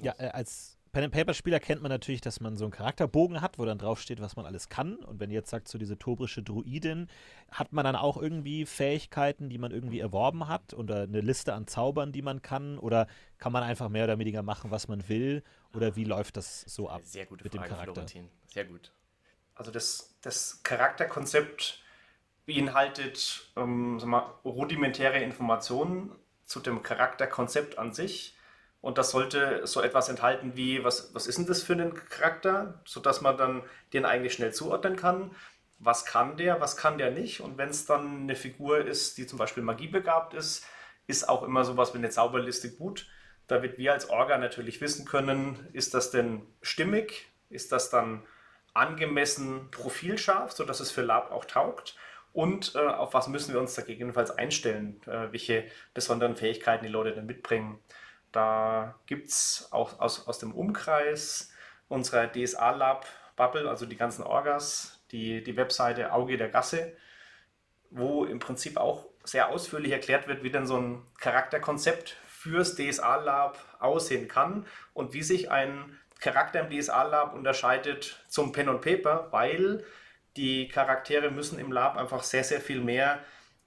Ja, 0.00 0.14
äh, 0.18 0.28
als 0.28 0.78
Pen 0.92 1.04
and 1.04 1.12
Paper 1.14 1.32
Spieler 1.32 1.58
kennt 1.58 1.80
man 1.80 1.88
natürlich, 1.88 2.20
dass 2.20 2.40
man 2.40 2.54
so 2.54 2.66
einen 2.66 2.70
Charakterbogen 2.70 3.40
hat, 3.40 3.58
wo 3.58 3.64
dann 3.64 3.78
draufsteht, 3.78 4.20
was 4.20 4.36
man 4.36 4.44
alles 4.44 4.68
kann. 4.68 4.96
Und 4.96 5.20
wenn 5.20 5.30
ihr 5.30 5.36
jetzt 5.36 5.48
sagt, 5.48 5.66
so 5.66 5.78
diese 5.78 5.98
tobrische 5.98 6.42
Druidin, 6.42 7.08
hat 7.50 7.72
man 7.72 7.84
dann 7.84 7.96
auch 7.96 8.18
irgendwie 8.20 8.66
Fähigkeiten, 8.66 9.48
die 9.48 9.56
man 9.56 9.72
irgendwie 9.72 10.00
erworben 10.00 10.48
hat 10.48 10.74
oder 10.74 11.04
eine 11.04 11.22
Liste 11.22 11.54
an 11.54 11.66
Zaubern, 11.66 12.12
die 12.12 12.20
man 12.20 12.42
kann? 12.42 12.76
Oder 12.76 13.06
kann 13.38 13.52
man 13.52 13.62
einfach 13.62 13.88
mehr 13.88 14.04
oder 14.04 14.18
weniger 14.18 14.42
machen, 14.42 14.70
was 14.70 14.86
man 14.86 15.08
will? 15.08 15.42
Oder 15.74 15.96
wie 15.96 16.04
läuft 16.04 16.36
das 16.36 16.60
so 16.60 16.90
ab 16.90 17.00
Sehr 17.04 17.24
gute 17.24 17.44
mit 17.44 17.54
Frage, 17.54 17.68
dem 17.68 17.70
Charakter? 17.70 17.94
Florentin. 17.94 18.28
Sehr 18.48 18.66
gut. 18.66 18.92
Also 19.54 19.70
das, 19.70 20.14
das 20.20 20.62
Charakterkonzept 20.62 21.82
beinhaltet 22.44 23.50
ähm, 23.56 23.96
mal, 24.04 24.34
rudimentäre 24.44 25.20
Informationen 25.20 26.12
zu 26.44 26.60
dem 26.60 26.82
Charakterkonzept 26.82 27.78
an 27.78 27.94
sich 27.94 28.36
und 28.82 28.98
das 28.98 29.12
sollte 29.12 29.64
so 29.64 29.80
etwas 29.80 30.08
enthalten 30.08 30.56
wie, 30.56 30.84
was, 30.84 31.14
was 31.14 31.28
ist 31.28 31.38
denn 31.38 31.46
das 31.46 31.62
für 31.62 31.74
ein 31.74 31.94
Charakter, 31.94 32.82
sodass 32.84 33.20
man 33.20 33.36
dann 33.36 33.62
den 33.92 34.04
eigentlich 34.04 34.34
schnell 34.34 34.52
zuordnen 34.52 34.96
kann. 34.96 35.30
Was 35.78 36.04
kann 36.04 36.36
der, 36.36 36.60
was 36.60 36.76
kann 36.76 36.98
der 36.98 37.12
nicht? 37.12 37.40
Und 37.40 37.58
wenn 37.58 37.68
es 37.68 37.86
dann 37.86 38.22
eine 38.22 38.34
Figur 38.34 38.84
ist, 38.84 39.18
die 39.18 39.26
zum 39.26 39.38
Beispiel 39.38 39.62
magiebegabt 39.62 40.34
ist, 40.34 40.66
ist 41.06 41.28
auch 41.28 41.44
immer 41.44 41.64
sowas 41.64 41.94
wie 41.94 41.98
eine 41.98 42.10
Zauberliste 42.10 42.72
gut. 42.72 43.08
Da 43.46 43.62
wird 43.62 43.78
wir 43.78 43.92
als 43.92 44.10
Orga 44.10 44.36
natürlich 44.36 44.80
wissen 44.80 45.06
können, 45.06 45.68
ist 45.72 45.94
das 45.94 46.10
denn 46.10 46.42
stimmig? 46.60 47.28
Ist 47.50 47.70
das 47.70 47.88
dann 47.88 48.24
angemessen 48.74 49.70
profilscharf, 49.70 50.52
sodass 50.52 50.80
es 50.80 50.90
für 50.90 51.02
Lab 51.02 51.30
auch 51.30 51.44
taugt? 51.44 51.96
Und 52.32 52.74
äh, 52.74 52.78
auf 52.78 53.14
was 53.14 53.28
müssen 53.28 53.52
wir 53.52 53.60
uns 53.60 53.74
da 53.74 53.82
gegebenenfalls 53.82 54.32
einstellen? 54.32 55.00
Äh, 55.06 55.30
welche 55.30 55.66
besonderen 55.94 56.34
Fähigkeiten 56.34 56.84
die 56.84 56.90
Leute 56.90 57.14
dann 57.14 57.26
mitbringen? 57.26 57.78
Da 58.32 58.98
gibt 59.06 59.28
es 59.28 59.68
auch 59.70 60.00
aus, 60.00 60.26
aus 60.26 60.38
dem 60.38 60.52
Umkreis 60.52 61.52
unserer 61.88 62.26
DSA-Lab-Bubble, 62.32 63.68
also 63.68 63.86
die 63.86 63.96
ganzen 63.96 64.22
Orgas, 64.22 65.04
die, 65.12 65.44
die 65.44 65.56
Webseite 65.56 66.12
Auge 66.12 66.38
der 66.38 66.48
Gasse, 66.48 66.96
wo 67.90 68.24
im 68.24 68.38
Prinzip 68.38 68.78
auch 68.78 69.06
sehr 69.24 69.50
ausführlich 69.50 69.92
erklärt 69.92 70.26
wird, 70.26 70.42
wie 70.42 70.50
denn 70.50 70.66
so 70.66 70.78
ein 70.78 71.06
Charakterkonzept 71.18 72.16
fürs 72.26 72.74
DSA-Lab 72.74 73.58
aussehen 73.78 74.26
kann 74.26 74.66
und 74.94 75.12
wie 75.12 75.22
sich 75.22 75.50
ein 75.50 75.98
Charakter 76.18 76.60
im 76.60 76.70
DSA-Lab 76.70 77.34
unterscheidet 77.34 78.24
zum 78.28 78.52
Pen 78.52 78.68
und 78.68 78.80
Paper, 78.80 79.28
weil 79.30 79.84
die 80.36 80.68
Charaktere 80.68 81.30
müssen 81.30 81.58
im 81.58 81.70
Lab 81.70 81.96
einfach 81.96 82.22
sehr, 82.22 82.44
sehr 82.44 82.60
viel 82.60 82.80
mehr 82.80 83.18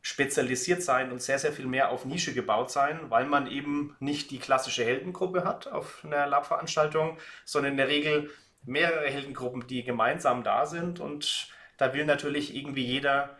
spezialisiert 0.06 0.84
sein 0.84 1.12
und 1.12 1.20
sehr, 1.20 1.39
sehr 1.39 1.52
viel 1.52 1.65
mehr 1.65 1.89
auf 1.89 2.06
Nische 2.06 2.36
gebaut 2.36 2.70
sein, 2.70 3.00
weil 3.10 3.26
man 3.26 3.48
eben 3.48 3.96
nicht 4.00 4.30
die 4.30 4.38
klassische 4.38 4.86
Heldengruppe 4.86 5.44
hat 5.44 5.65
auf 5.68 6.06
einer 6.06 6.28
Lab-Veranstaltung, 6.28 7.18
sondern 7.44 7.72
in 7.72 7.78
der 7.78 7.88
Regel 7.88 8.30
mehrere 8.65 9.08
Heldengruppen, 9.08 9.65
die 9.65 9.84
gemeinsam 9.84 10.44
da 10.44 10.68
sind. 10.68 11.00
Und 11.00 11.48
da 11.78 11.96
will 11.96 12.06
natürlich 12.06 12.56
irgendwie 12.56 12.86
jeder 12.86 13.36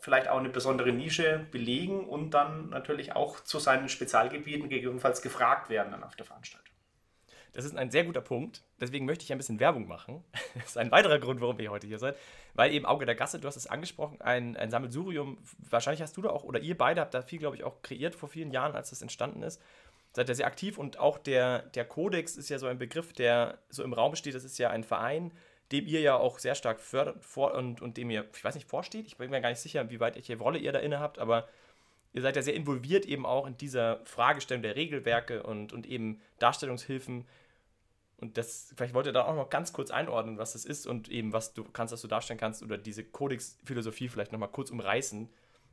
vielleicht 0.00 0.28
auch 0.28 0.38
eine 0.38 0.48
besondere 0.48 0.92
Nische 0.92 1.46
belegen 1.50 2.08
und 2.08 2.30
dann 2.30 2.70
natürlich 2.70 3.14
auch 3.14 3.40
zu 3.40 3.58
seinen 3.58 3.90
Spezialgebieten 3.90 4.70
gegebenenfalls 4.70 5.20
gefragt 5.20 5.68
werden 5.68 5.92
dann 5.92 6.04
auf 6.04 6.16
der 6.16 6.24
Veranstaltung. 6.24 6.67
Das 7.52 7.64
ist 7.64 7.76
ein 7.76 7.90
sehr 7.90 8.04
guter 8.04 8.20
Punkt. 8.20 8.62
Deswegen 8.80 9.06
möchte 9.06 9.24
ich 9.24 9.32
ein 9.32 9.38
bisschen 9.38 9.60
Werbung 9.60 9.86
machen. 9.86 10.24
Das 10.54 10.70
ist 10.70 10.78
ein 10.78 10.90
weiterer 10.90 11.18
Grund, 11.18 11.40
warum 11.40 11.58
ihr 11.60 11.70
heute 11.70 11.86
hier 11.86 11.98
seid. 11.98 12.16
Weil 12.54 12.72
eben 12.72 12.84
Auge 12.84 13.06
der 13.06 13.14
Gasse, 13.14 13.38
du 13.38 13.46
hast 13.46 13.56
es 13.56 13.66
angesprochen, 13.66 14.20
ein, 14.20 14.56
ein 14.56 14.70
Sammelsurium, 14.70 15.38
wahrscheinlich 15.70 16.02
hast 16.02 16.16
du 16.16 16.22
da 16.22 16.30
auch, 16.30 16.44
oder 16.44 16.60
ihr 16.60 16.76
beide 16.76 17.00
habt 17.00 17.14
da 17.14 17.22
viel, 17.22 17.38
glaube 17.38 17.56
ich, 17.56 17.64
auch 17.64 17.82
kreiert 17.82 18.14
vor 18.14 18.28
vielen 18.28 18.50
Jahren, 18.50 18.74
als 18.74 18.90
das 18.90 19.02
entstanden 19.02 19.42
ist. 19.42 19.62
Seid 20.14 20.28
ihr 20.28 20.34
sehr 20.34 20.46
aktiv 20.46 20.78
und 20.78 20.98
auch 20.98 21.18
der, 21.18 21.60
der 21.60 21.84
Kodex 21.84 22.36
ist 22.36 22.48
ja 22.48 22.58
so 22.58 22.66
ein 22.66 22.78
Begriff, 22.78 23.12
der 23.12 23.58
so 23.68 23.84
im 23.84 23.92
Raum 23.92 24.16
steht. 24.16 24.34
Das 24.34 24.44
ist 24.44 24.58
ja 24.58 24.70
ein 24.70 24.82
Verein, 24.82 25.32
dem 25.70 25.86
ihr 25.86 26.00
ja 26.00 26.16
auch 26.16 26.38
sehr 26.38 26.54
stark 26.54 26.80
fördert 26.80 27.22
vor, 27.24 27.54
und, 27.54 27.80
und 27.80 27.96
dem 27.96 28.10
ihr, 28.10 28.24
ich 28.34 28.42
weiß 28.42 28.54
nicht, 28.54 28.68
vorsteht. 28.68 29.06
Ich 29.06 29.16
bin 29.16 29.30
mir 29.30 29.40
gar 29.40 29.50
nicht 29.50 29.60
sicher, 29.60 29.90
wie 29.90 30.00
weit 30.00 30.16
welche 30.16 30.38
Rolle 30.38 30.58
ihr 30.58 30.72
da 30.72 30.78
inne 30.78 30.98
habt, 30.98 31.18
aber 31.18 31.48
ihr 32.18 32.22
seid 32.22 32.36
ja 32.36 32.42
sehr 32.42 32.54
involviert 32.54 33.06
eben 33.06 33.24
auch 33.24 33.46
in 33.46 33.56
dieser 33.56 34.04
Fragestellung 34.04 34.62
der 34.62 34.76
Regelwerke 34.76 35.42
und, 35.42 35.72
und 35.72 35.86
eben 35.86 36.20
Darstellungshilfen 36.38 37.26
und 38.20 38.36
das, 38.36 38.74
vielleicht 38.76 38.94
wollt 38.94 39.06
ihr 39.06 39.12
da 39.12 39.24
auch 39.24 39.36
noch 39.36 39.48
ganz 39.48 39.72
kurz 39.72 39.92
einordnen, 39.92 40.38
was 40.38 40.52
das 40.52 40.64
ist 40.64 40.88
und 40.88 41.08
eben, 41.08 41.32
was 41.32 41.54
du 41.54 41.62
kannst, 41.62 41.92
dass 41.92 42.02
du 42.02 42.08
darstellen 42.08 42.40
kannst 42.40 42.64
oder 42.64 42.76
diese 42.76 43.04
Codex-Philosophie 43.04 44.08
vielleicht 44.08 44.32
nochmal 44.32 44.50
kurz 44.50 44.70
umreißen, 44.70 45.32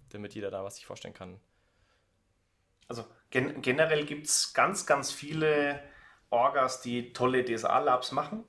damit 0.10 0.36
jeder 0.36 0.52
da 0.52 0.64
was 0.64 0.76
sich 0.76 0.86
vorstellen 0.86 1.16
kann. 1.16 1.40
Also 2.88 3.04
gen 3.32 3.64
generell 3.64 4.06
gibt 4.06 4.28
es 4.28 4.54
ganz, 4.54 4.86
ganz 4.86 5.12
viele 5.12 5.82
Orgas, 6.30 6.82
die 6.82 7.14
tolle 7.14 7.44
DSA-Labs 7.44 8.12
machen. 8.12 8.44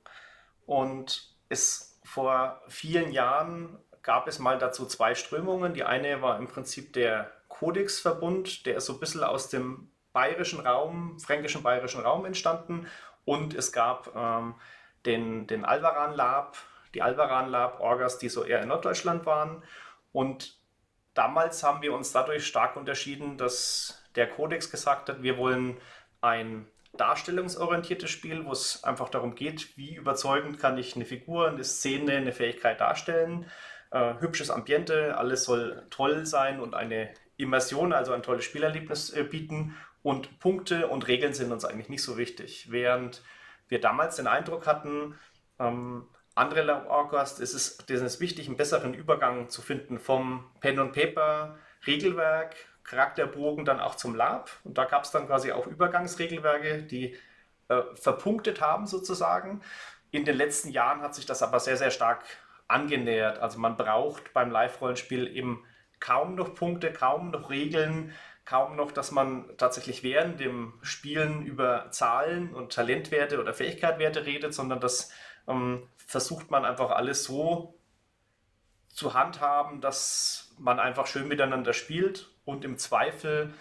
Und 0.67 1.35
es 1.49 1.99
vor 2.03 2.61
vielen 2.67 3.11
Jahren 3.11 3.79
gab 4.03 4.27
es 4.27 4.37
mal 4.37 4.59
dazu 4.59 4.85
zwei 4.85 5.15
Strömungen. 5.15 5.73
Die 5.73 5.83
eine 5.83 6.21
war 6.21 6.37
im 6.37 6.47
Prinzip 6.47 6.93
der 6.93 7.31
Codex-Verbund, 7.59 8.65
der 8.65 8.77
ist 8.77 8.85
so 8.85 8.93
ein 8.93 8.99
bisschen 8.99 9.23
aus 9.23 9.49
dem 9.49 9.91
bayerischen 10.13 10.59
Raum, 10.59 11.19
fränkischen 11.19 11.63
bayerischen 11.63 12.01
Raum 12.01 12.25
entstanden 12.25 12.87
und 13.25 13.53
es 13.53 13.71
gab 13.71 14.15
ähm, 14.15 14.55
den, 15.05 15.47
den 15.47 15.65
Alvaran 15.65 16.13
Lab, 16.13 16.57
die 16.93 17.01
Alvaran 17.01 17.49
Lab 17.49 17.79
Orgas, 17.79 18.17
die 18.17 18.29
so 18.29 18.43
eher 18.43 18.61
in 18.61 18.69
Norddeutschland 18.69 19.25
waren. 19.25 19.63
Und 20.11 20.57
damals 21.13 21.63
haben 21.63 21.81
wir 21.81 21.93
uns 21.93 22.11
dadurch 22.11 22.47
stark 22.47 22.75
unterschieden, 22.75 23.37
dass 23.37 24.03
der 24.15 24.29
Kodex 24.29 24.71
gesagt 24.71 25.09
hat, 25.09 25.23
wir 25.23 25.37
wollen 25.37 25.77
ein 26.21 26.67
darstellungsorientiertes 26.93 28.09
Spiel, 28.09 28.45
wo 28.45 28.51
es 28.51 28.83
einfach 28.83 29.09
darum 29.09 29.35
geht, 29.35 29.77
wie 29.77 29.95
überzeugend 29.95 30.59
kann 30.59 30.77
ich 30.77 30.95
eine 30.95 31.05
Figur, 31.05 31.49
eine 31.49 31.63
Szene, 31.63 32.13
eine 32.13 32.31
Fähigkeit 32.31 32.79
darstellen. 32.79 33.45
Äh, 33.91 34.15
hübsches 34.19 34.49
Ambiente, 34.49 35.17
alles 35.17 35.43
soll 35.43 35.85
toll 35.89 36.25
sein 36.25 36.59
und 36.59 36.75
eine 36.75 37.13
Immersion, 37.37 37.93
also 37.93 38.13
ein 38.13 38.23
tolles 38.23 38.45
Spielerlebnis 38.45 39.11
äh, 39.11 39.23
bieten. 39.23 39.75
Und 40.03 40.39
Punkte 40.39 40.87
und 40.87 41.07
Regeln 41.07 41.33
sind 41.33 41.51
uns 41.51 41.65
eigentlich 41.65 41.89
nicht 41.89 42.03
so 42.03 42.17
wichtig. 42.17 42.67
Während 42.71 43.23
wir 43.67 43.81
damals 43.81 44.15
den 44.15 44.27
Eindruck 44.27 44.67
hatten, 44.67 45.15
ähm, 45.59 46.07
andere 46.35 46.87
Orgas, 46.87 47.39
ist 47.39 47.53
es, 47.53 47.79
ist 47.79 48.01
es 48.01 48.19
wichtig, 48.19 48.47
einen 48.47 48.57
besseren 48.57 48.93
Übergang 48.93 49.49
zu 49.49 49.61
finden 49.61 49.99
vom 49.99 50.45
Pen 50.59 50.79
und 50.79 50.93
Paper 50.93 51.57
Regelwerk, 51.85 52.55
Charakterbogen 52.83 53.65
dann 53.65 53.79
auch 53.79 53.95
zum 53.95 54.15
Lab. 54.15 54.51
Und 54.63 54.77
da 54.77 54.85
gab 54.85 55.03
es 55.03 55.11
dann 55.11 55.27
quasi 55.27 55.51
auch 55.51 55.67
Übergangsregelwerke, 55.67 56.83
die 56.83 57.17
äh, 57.69 57.81
verpunktet 57.95 58.61
haben 58.61 58.87
sozusagen. 58.87 59.61
In 60.11 60.25
den 60.25 60.37
letzten 60.37 60.69
Jahren 60.69 61.01
hat 61.01 61.15
sich 61.15 61.25
das 61.25 61.41
aber 61.43 61.59
sehr, 61.59 61.77
sehr 61.77 61.91
stark 61.91 62.23
angenähert. 62.67 63.39
Also 63.39 63.59
man 63.59 63.75
braucht 63.75 64.33
beim 64.33 64.51
Live-Rollenspiel 64.51 65.35
eben 65.35 65.65
kaum 65.99 66.35
noch 66.35 66.55
Punkte, 66.55 66.91
kaum 66.91 67.31
noch 67.31 67.49
Regeln, 67.49 68.13
kaum 68.45 68.75
noch, 68.75 68.91
dass 68.91 69.11
man 69.11 69.45
tatsächlich 69.57 70.03
während 70.03 70.39
dem 70.39 70.73
Spielen 70.81 71.45
über 71.45 71.91
Zahlen 71.91 72.53
und 72.53 72.73
Talentwerte 72.73 73.39
oder 73.39 73.53
Fähigkeitswerte 73.53 74.25
redet, 74.25 74.53
sondern 74.53 74.79
das 74.79 75.11
ähm, 75.47 75.87
versucht 75.97 76.49
man 76.49 76.63
einfach 76.63 76.91
alles 76.91 77.25
so 77.25 77.77
zu 78.87 79.13
handhaben, 79.13 79.81
dass 79.81 80.55
man 80.57 80.79
einfach 80.79 81.07
schön 81.07 81.27
miteinander 81.27 81.73
spielt 81.73 82.29
und 82.45 82.63
im 82.65 82.77
Zweifel, 82.77 83.53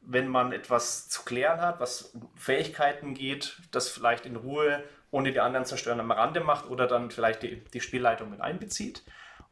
wenn 0.00 0.28
man 0.28 0.52
etwas 0.52 1.08
zu 1.08 1.24
klären 1.24 1.60
hat, 1.60 1.80
was 1.80 2.16
Fähigkeiten 2.36 3.14
geht, 3.14 3.60
das 3.72 3.88
vielleicht 3.88 4.24
in 4.24 4.36
Ruhe, 4.36 4.82
ohne 5.10 5.32
die 5.32 5.40
anderen 5.40 5.66
zerstören, 5.66 6.00
am 6.00 6.10
Rande 6.10 6.40
macht 6.40 6.70
oder 6.70 6.86
dann 6.86 7.10
vielleicht 7.10 7.42
die, 7.42 7.64
die 7.64 7.80
Spielleitung 7.80 8.30
mit 8.30 8.40
einbezieht. 8.40 9.02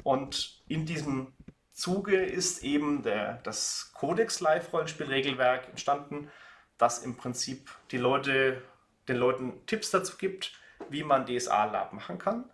Und 0.04 0.62
in 0.68 0.86
diesem 0.86 1.32
Zuge 1.76 2.16
ist 2.16 2.64
eben 2.64 3.02
der, 3.02 3.34
das 3.42 3.92
Codex 3.92 4.40
Live-Rollenspielregelwerk 4.40 5.68
entstanden, 5.68 6.30
das 6.78 7.04
im 7.04 7.18
Prinzip 7.18 7.70
die 7.90 7.98
Leute, 7.98 8.62
den 9.08 9.18
Leuten 9.18 9.64
Tipps 9.66 9.90
dazu 9.90 10.16
gibt, 10.16 10.52
wie 10.88 11.04
man 11.04 11.26
DSA-Lab 11.26 11.92
machen 11.92 12.18
kann 12.18 12.50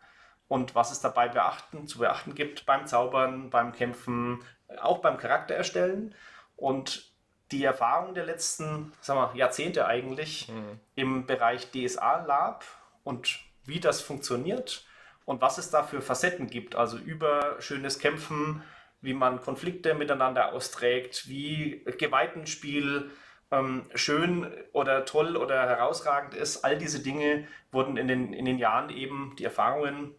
und 0.49 0.75
was 0.75 0.91
es 0.91 1.01
dabei 1.01 1.29
beachten, 1.29 1.87
zu 1.87 2.01
beachten 2.01 2.35
gibt 2.35 2.67
beim 2.67 2.89
Zaubern, 2.89 3.49
beim 3.49 3.73
Kämpfen, 3.73 4.41
auch 4.81 4.99
beim 4.99 5.19
Charakter 5.19 5.55
erstellen. 5.55 6.17
Und 6.57 7.13
die 7.53 7.63
Erfahrung 7.63 8.15
der 8.15 8.27
letzten 8.27 8.93
wir, 9.07 9.31
Jahrzehnte 9.35 9.87
eigentlich 9.87 10.49
mhm. 10.49 10.81
im 10.97 11.27
Bereich 11.27 11.71
DSA-Lab 11.71 12.65
und 13.05 13.39
wie 13.65 13.79
das 13.79 14.01
funktioniert 14.01 14.85
und 15.25 15.41
was 15.41 15.59
es 15.59 15.71
da 15.71 15.85
für 15.85 16.03
Facetten 16.03 16.49
gibt, 16.49 16.75
also 16.75 16.99
über 16.99 17.61
schönes 17.61 18.01
Kämpfen, 18.01 18.63
wie 19.03 19.15
man 19.15 19.43
Konflikte 19.43 19.95
miteinander 19.95 20.53
austrägt, 20.53 21.29
wie 21.29 21.85
Gewaltenspiel 21.99 23.11
ähm, 23.51 23.85
schön 23.95 24.51
oder 24.73 25.05
toll 25.05 25.37
oder 25.37 25.69
herausragend 25.69 26.35
ist. 26.35 26.65
All 26.65 26.79
diese 26.79 27.03
Dinge 27.03 27.47
wurden 27.71 27.97
in 27.97 28.09
den, 28.09 28.33
in 28.33 28.45
den 28.45 28.59
Jahren 28.59 28.91
eben, 28.91 29.35
die 29.38 29.45
Erfahrungen 29.45 30.15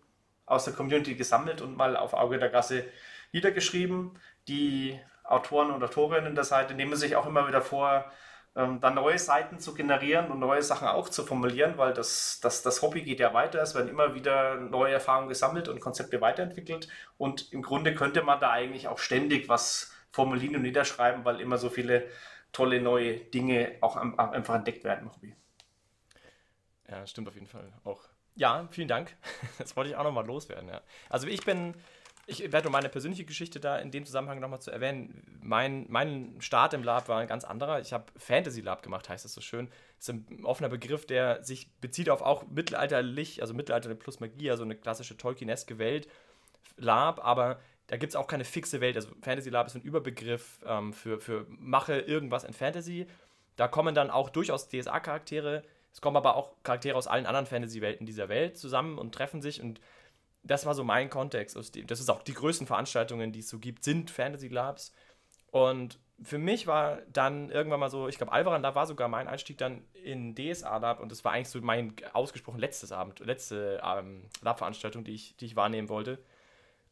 aus 0.45 0.65
der 0.65 0.73
Community 0.73 1.15
gesammelt 1.15 1.61
und 1.61 1.77
mal 1.77 1.95
auf 1.95 2.13
Auge 2.13 2.37
der 2.37 2.49
Gasse 2.49 2.85
niedergeschrieben. 3.31 4.11
Die 4.47 4.99
Autoren 5.23 5.71
und 5.71 5.83
Autorinnen 5.83 6.35
der 6.35 6.43
Seite 6.43 6.73
nehmen 6.73 6.95
sich 6.95 7.15
auch 7.15 7.25
immer 7.25 7.47
wieder 7.47 7.61
vor, 7.61 8.11
ähm, 8.55 8.79
dann 8.79 8.95
neue 8.95 9.17
Seiten 9.17 9.59
zu 9.59 9.73
generieren 9.73 10.31
und 10.31 10.39
neue 10.39 10.61
Sachen 10.61 10.87
auch 10.87 11.09
zu 11.09 11.25
formulieren, 11.25 11.77
weil 11.77 11.93
das, 11.93 12.39
das, 12.41 12.61
das 12.61 12.81
Hobby 12.81 13.01
geht 13.01 13.19
ja 13.19 13.33
weiter. 13.33 13.61
Es 13.61 13.73
werden 13.73 13.89
immer 13.89 14.13
wieder 14.13 14.55
neue 14.55 14.93
Erfahrungen 14.93 15.29
gesammelt 15.29 15.67
und 15.67 15.79
Konzepte 15.79 16.21
weiterentwickelt. 16.21 16.87
Und 17.17 17.51
im 17.51 17.63
Grunde 17.63 17.95
könnte 17.95 18.21
man 18.21 18.39
da 18.39 18.51
eigentlich 18.51 18.87
auch 18.87 18.99
ständig 18.99 19.49
was 19.49 19.91
formulieren 20.11 20.57
und 20.57 20.61
niederschreiben, 20.61 21.25
weil 21.25 21.41
immer 21.41 21.57
so 21.57 21.69
viele 21.69 22.07
tolle 22.51 22.79
neue 22.79 23.15
Dinge 23.17 23.75
auch 23.81 23.95
einfach 23.95 24.55
entdeckt 24.55 24.83
werden 24.83 25.07
im 25.07 25.15
Hobby. 25.15 25.35
Ja, 26.87 27.07
stimmt 27.07 27.27
auf 27.27 27.33
jeden 27.33 27.47
Fall 27.47 27.73
auch. 27.83 28.01
Ja, 28.35 28.67
vielen 28.71 28.87
Dank. 28.87 29.15
Das 29.57 29.75
wollte 29.75 29.89
ich 29.89 29.95
auch 29.95 30.03
nochmal 30.03 30.25
loswerden. 30.25 30.69
Ja. 30.69 30.81
Also 31.09 31.27
ich 31.27 31.43
bin 31.43 31.73
ich 32.25 32.51
werde 32.51 32.69
meine 32.69 32.89
persönliche 32.89 33.25
Geschichte 33.25 33.59
da 33.59 33.77
in 33.77 33.91
dem 33.91 34.05
Zusammenhang 34.05 34.39
nochmal 34.39 34.61
zu 34.61 34.71
erwähnen. 34.71 35.39
Mein, 35.41 35.85
mein 35.89 36.35
Start 36.39 36.73
im 36.73 36.83
Lab 36.83 37.09
war 37.09 37.19
ein 37.19 37.27
ganz 37.27 37.43
anderer. 37.43 37.81
Ich 37.81 37.91
habe 37.91 38.05
Fantasy 38.17 38.61
Lab 38.61 38.81
gemacht, 38.81 39.09
heißt 39.09 39.25
das 39.25 39.33
so 39.33 39.41
schön. 39.41 39.67
Das 39.97 40.07
ist 40.07 40.09
ein 40.09 40.45
offener 40.45 40.69
Begriff, 40.69 41.05
der 41.05 41.43
sich 41.43 41.69
bezieht 41.81 42.09
auf 42.09 42.21
auch 42.21 42.45
mittelalterlich, 42.47 43.41
also 43.41 43.53
Mittelalter 43.53 43.93
plus 43.95 44.21
Magie, 44.21 44.49
also 44.49 44.63
eine 44.63 44.75
klassische 44.75 45.17
Tolkieneske 45.17 45.79
Welt. 45.79 46.07
Lab, 46.77 47.23
aber 47.23 47.59
da 47.87 47.97
gibt 47.97 48.11
es 48.11 48.15
auch 48.15 48.27
keine 48.27 48.45
fixe 48.45 48.79
Welt. 48.79 48.95
Also 48.95 49.09
Fantasy 49.21 49.49
Lab 49.49 49.67
ist 49.67 49.75
ein 49.75 49.81
Überbegriff 49.81 50.59
ähm, 50.65 50.93
für, 50.93 51.19
für 51.19 51.45
mache 51.49 51.99
irgendwas 51.99 52.45
in 52.45 52.53
Fantasy. 52.53 53.05
Da 53.57 53.67
kommen 53.67 53.93
dann 53.93 54.09
auch 54.09 54.29
durchaus 54.29 54.69
DSA-Charaktere. 54.69 55.63
Es 55.91 55.99
kommen 55.99 56.17
aber 56.17 56.37
auch 56.37 56.53
Charaktere 56.63 56.97
aus 56.97 57.07
allen 57.07 57.25
anderen 57.25 57.45
Fantasy-Welten 57.45 58.05
dieser 58.05 58.29
Welt 58.29 58.57
zusammen 58.57 58.97
und 58.97 59.13
treffen 59.13 59.41
sich 59.41 59.61
und 59.61 59.81
das 60.43 60.65
war 60.65 60.75
so 60.75 60.83
mein 60.83 61.09
Kontext. 61.09 61.55
Das 61.87 61.99
ist 61.99 62.09
auch 62.09 62.21
die 62.21 62.33
größten 62.33 62.67
Veranstaltungen, 62.67 63.31
die 63.31 63.39
es 63.39 63.49
so 63.49 63.59
gibt, 63.59 63.83
sind 63.83 64.11
Fantasy 64.11 64.49
Labs. 64.49 64.93
Und 65.51 65.99
für 66.21 66.37
mich 66.37 66.67
war 66.67 66.99
dann 67.11 67.49
irgendwann 67.49 67.79
mal 67.79 67.89
so, 67.89 68.07
ich 68.07 68.17
glaube, 68.17 68.31
Alvaran, 68.31 68.63
da 68.63 68.75
war 68.75 68.87
sogar 68.87 69.07
mein 69.07 69.27
Einstieg 69.27 69.57
dann 69.57 69.83
in 69.93 70.35
DSA 70.35 70.77
Lab 70.77 70.99
und 70.99 71.11
das 71.11 71.23
war 71.23 71.31
eigentlich 71.31 71.49
so 71.49 71.61
mein 71.61 71.95
ausgesprochen 72.13 72.59
letztes 72.59 72.91
Abend, 72.91 73.19
letzte 73.19 73.81
ähm, 73.83 74.25
Lab-Veranstaltung, 74.41 75.03
die 75.03 75.13
ich, 75.13 75.35
die 75.37 75.45
ich 75.45 75.55
wahrnehmen 75.55 75.89
wollte. 75.89 76.19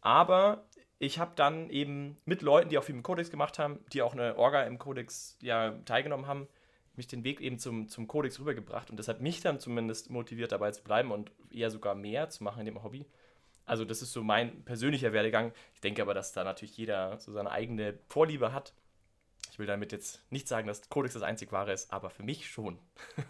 Aber 0.01 0.65
ich 0.99 1.19
habe 1.19 1.31
dann 1.35 1.69
eben 1.69 2.17
mit 2.25 2.41
Leuten, 2.41 2.69
die 2.69 2.77
auch 2.77 2.83
viel 2.83 2.95
im 2.95 3.03
Codex 3.03 3.29
gemacht 3.29 3.59
haben, 3.59 3.79
die 3.93 4.01
auch 4.01 4.13
eine 4.13 4.37
Orga 4.37 4.63
im 4.63 4.79
Codex 4.79 5.37
ja 5.41 5.71
teilgenommen 5.85 6.27
haben, 6.27 6.47
mich 6.95 7.07
den 7.07 7.23
Weg 7.23 7.41
eben 7.41 7.57
zum, 7.57 7.87
zum 7.87 8.07
Codex 8.07 8.39
rübergebracht 8.39 8.89
und 8.89 8.97
das 8.97 9.07
hat 9.07 9.21
mich 9.21 9.41
dann 9.41 9.59
zumindest 9.59 10.09
motiviert, 10.09 10.51
dabei 10.51 10.71
zu 10.71 10.83
bleiben 10.83 11.11
und 11.11 11.31
eher 11.51 11.71
sogar 11.71 11.95
mehr 11.95 12.29
zu 12.29 12.43
machen 12.43 12.59
in 12.59 12.65
dem 12.65 12.83
Hobby. 12.83 13.05
Also 13.65 13.85
das 13.85 14.01
ist 14.01 14.13
so 14.13 14.23
mein 14.23 14.63
persönlicher 14.63 15.13
Werdegang. 15.13 15.53
Ich 15.73 15.81
denke 15.81 16.01
aber, 16.01 16.13
dass 16.13 16.33
da 16.33 16.43
natürlich 16.43 16.77
jeder 16.77 17.19
so 17.19 17.31
seine 17.31 17.51
eigene 17.51 17.97
Vorliebe 18.07 18.53
hat. 18.53 18.73
Ich 19.51 19.59
will 19.59 19.65
damit 19.65 19.91
jetzt 19.91 20.21
nicht 20.31 20.47
sagen, 20.47 20.67
dass 20.67 20.89
Codex 20.89 21.13
das 21.13 21.23
einzig 21.23 21.51
wahre 21.51 21.73
ist, 21.73 21.91
aber 21.91 22.09
für 22.09 22.23
mich 22.23 22.49
schon. 22.49 22.79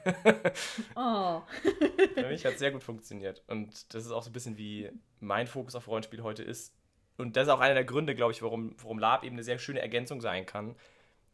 oh. 0.96 1.42
für 2.14 2.28
mich 2.28 2.46
hat 2.46 2.54
es 2.54 2.60
sehr 2.60 2.72
gut 2.72 2.84
funktioniert. 2.84 3.44
Und 3.48 3.94
das 3.94 4.06
ist 4.06 4.12
auch 4.12 4.22
so 4.22 4.30
ein 4.30 4.34
bisschen 4.34 4.58
wie 4.58 4.92
mein 5.20 5.48
Fokus 5.48 5.76
auf 5.76 5.88
Rollenspiel 5.88 6.22
heute 6.22 6.44
ist. 6.44 6.76
Und 7.18 7.38
das 7.38 7.48
ist 7.48 7.54
auch 7.54 7.60
einer 7.60 7.74
der 7.74 7.86
Gründe, 7.86 8.16
glaube 8.16 8.34
ich, 8.34 8.42
warum, 8.42 8.76
warum 8.78 9.00
Lab 9.00 9.24
eben 9.24 9.36
eine 9.36 9.44
sehr 9.44 9.60
schöne 9.60 9.82
Ergänzung 9.82 10.22
sein 10.22 10.46
kann. 10.46 10.76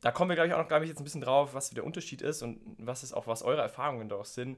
Da 0.02 0.12
kommen 0.12 0.30
wir, 0.30 0.36
glaube 0.36 0.48
ich, 0.48 0.54
auch 0.54 0.60
noch, 0.60 0.68
glaube 0.68 0.86
ich, 0.86 0.90
jetzt 0.90 1.00
ein 1.00 1.04
bisschen 1.04 1.22
drauf, 1.22 1.54
was 1.54 1.70
der 1.72 1.84
Unterschied 1.84 2.22
ist 2.22 2.42
und 2.42 2.60
was 2.78 3.04
ist 3.04 3.14
auch, 3.14 3.28
was 3.28 3.44
eure 3.44 3.62
Erfahrungen 3.62 4.10
daraus 4.10 4.36
sind. 4.36 4.58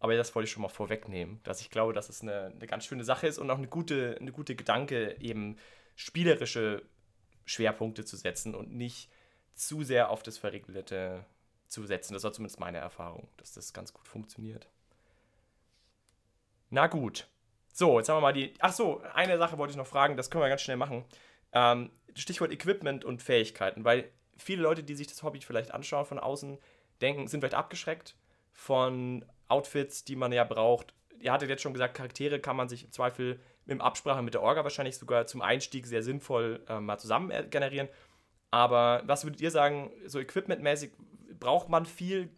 Aber 0.00 0.16
das 0.16 0.34
wollte 0.34 0.46
ich 0.46 0.50
schon 0.50 0.62
mal 0.62 0.68
vorwegnehmen, 0.68 1.40
dass 1.44 1.60
ich 1.60 1.70
glaube, 1.70 1.92
dass 1.92 2.08
es 2.08 2.22
eine, 2.22 2.46
eine 2.46 2.66
ganz 2.66 2.86
schöne 2.86 3.04
Sache 3.04 3.26
ist 3.26 3.38
und 3.38 3.50
auch 3.50 3.58
eine 3.58 3.68
gute, 3.68 4.16
eine 4.18 4.32
gute 4.32 4.56
Gedanke, 4.56 5.16
eben 5.20 5.56
spielerische 5.94 6.82
Schwerpunkte 7.44 8.04
zu 8.04 8.16
setzen 8.16 8.54
und 8.54 8.72
nicht 8.72 9.10
zu 9.54 9.82
sehr 9.82 10.10
auf 10.10 10.22
das 10.22 10.38
Verregelte 10.38 11.26
zu 11.68 11.84
setzen. 11.84 12.14
Das 12.14 12.24
war 12.24 12.32
zumindest 12.32 12.60
meine 12.60 12.78
Erfahrung, 12.78 13.28
dass 13.36 13.52
das 13.52 13.74
ganz 13.74 13.92
gut 13.92 14.08
funktioniert. 14.08 14.68
Na 16.70 16.86
gut. 16.86 17.28
So, 17.72 17.98
jetzt 17.98 18.08
haben 18.08 18.16
wir 18.16 18.22
mal 18.22 18.32
die. 18.32 18.54
Ach 18.58 18.72
so, 18.72 19.02
eine 19.14 19.36
Sache 19.36 19.58
wollte 19.58 19.72
ich 19.72 19.76
noch 19.76 19.86
fragen, 19.86 20.16
das 20.16 20.30
können 20.30 20.42
wir 20.42 20.48
ganz 20.48 20.62
schnell 20.62 20.78
machen. 20.78 21.04
Ähm, 21.52 21.90
Stichwort 22.14 22.52
Equipment 22.52 23.04
und 23.04 23.22
Fähigkeiten, 23.22 23.84
weil 23.84 24.10
viele 24.36 24.62
Leute, 24.62 24.82
die 24.82 24.94
sich 24.94 25.06
das 25.06 25.22
Hobby 25.22 25.40
vielleicht 25.40 25.72
anschauen 25.72 26.06
von 26.06 26.18
außen, 26.18 26.58
denken, 27.02 27.28
sind 27.28 27.40
vielleicht 27.40 27.54
abgeschreckt 27.54 28.16
von 28.52 29.24
Outfits, 29.50 30.04
die 30.04 30.16
man 30.16 30.32
ja 30.32 30.44
braucht. 30.44 30.94
Ihr 31.18 31.32
hattet 31.32 31.50
jetzt 31.50 31.62
schon 31.62 31.72
gesagt, 31.72 31.96
Charaktere 31.96 32.40
kann 32.40 32.56
man 32.56 32.68
sich 32.68 32.84
im 32.84 32.92
Zweifel 32.92 33.40
in 33.66 33.80
Absprache 33.80 34.22
mit 34.22 34.34
der 34.34 34.42
Orga 34.42 34.64
wahrscheinlich 34.64 34.96
sogar 34.96 35.26
zum 35.26 35.42
Einstieg 35.42 35.86
sehr 35.86 36.02
sinnvoll 36.02 36.64
äh, 36.68 36.80
mal 36.80 36.98
zusammen 36.98 37.30
äh, 37.30 37.46
generieren. 37.48 37.88
Aber 38.50 39.02
was 39.04 39.24
würdet 39.24 39.40
ihr 39.40 39.50
sagen, 39.50 39.92
so 40.06 40.18
equipmentmäßig, 40.18 40.90
braucht 41.38 41.68
man 41.68 41.86
viel? 41.86 42.30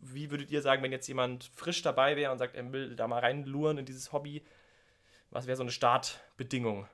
Wie 0.00 0.30
würdet 0.30 0.50
ihr 0.50 0.62
sagen, 0.62 0.82
wenn 0.82 0.92
jetzt 0.92 1.08
jemand 1.08 1.44
frisch 1.54 1.82
dabei 1.82 2.16
wäre 2.16 2.32
und 2.32 2.38
sagt, 2.38 2.56
er 2.56 2.72
will 2.72 2.96
da 2.96 3.08
mal 3.08 3.18
reinluren 3.20 3.78
in 3.78 3.84
dieses 3.84 4.12
Hobby? 4.12 4.44
Was 5.30 5.46
wäre 5.46 5.56
so 5.56 5.62
eine 5.62 5.72
Startbedingung? 5.72 6.86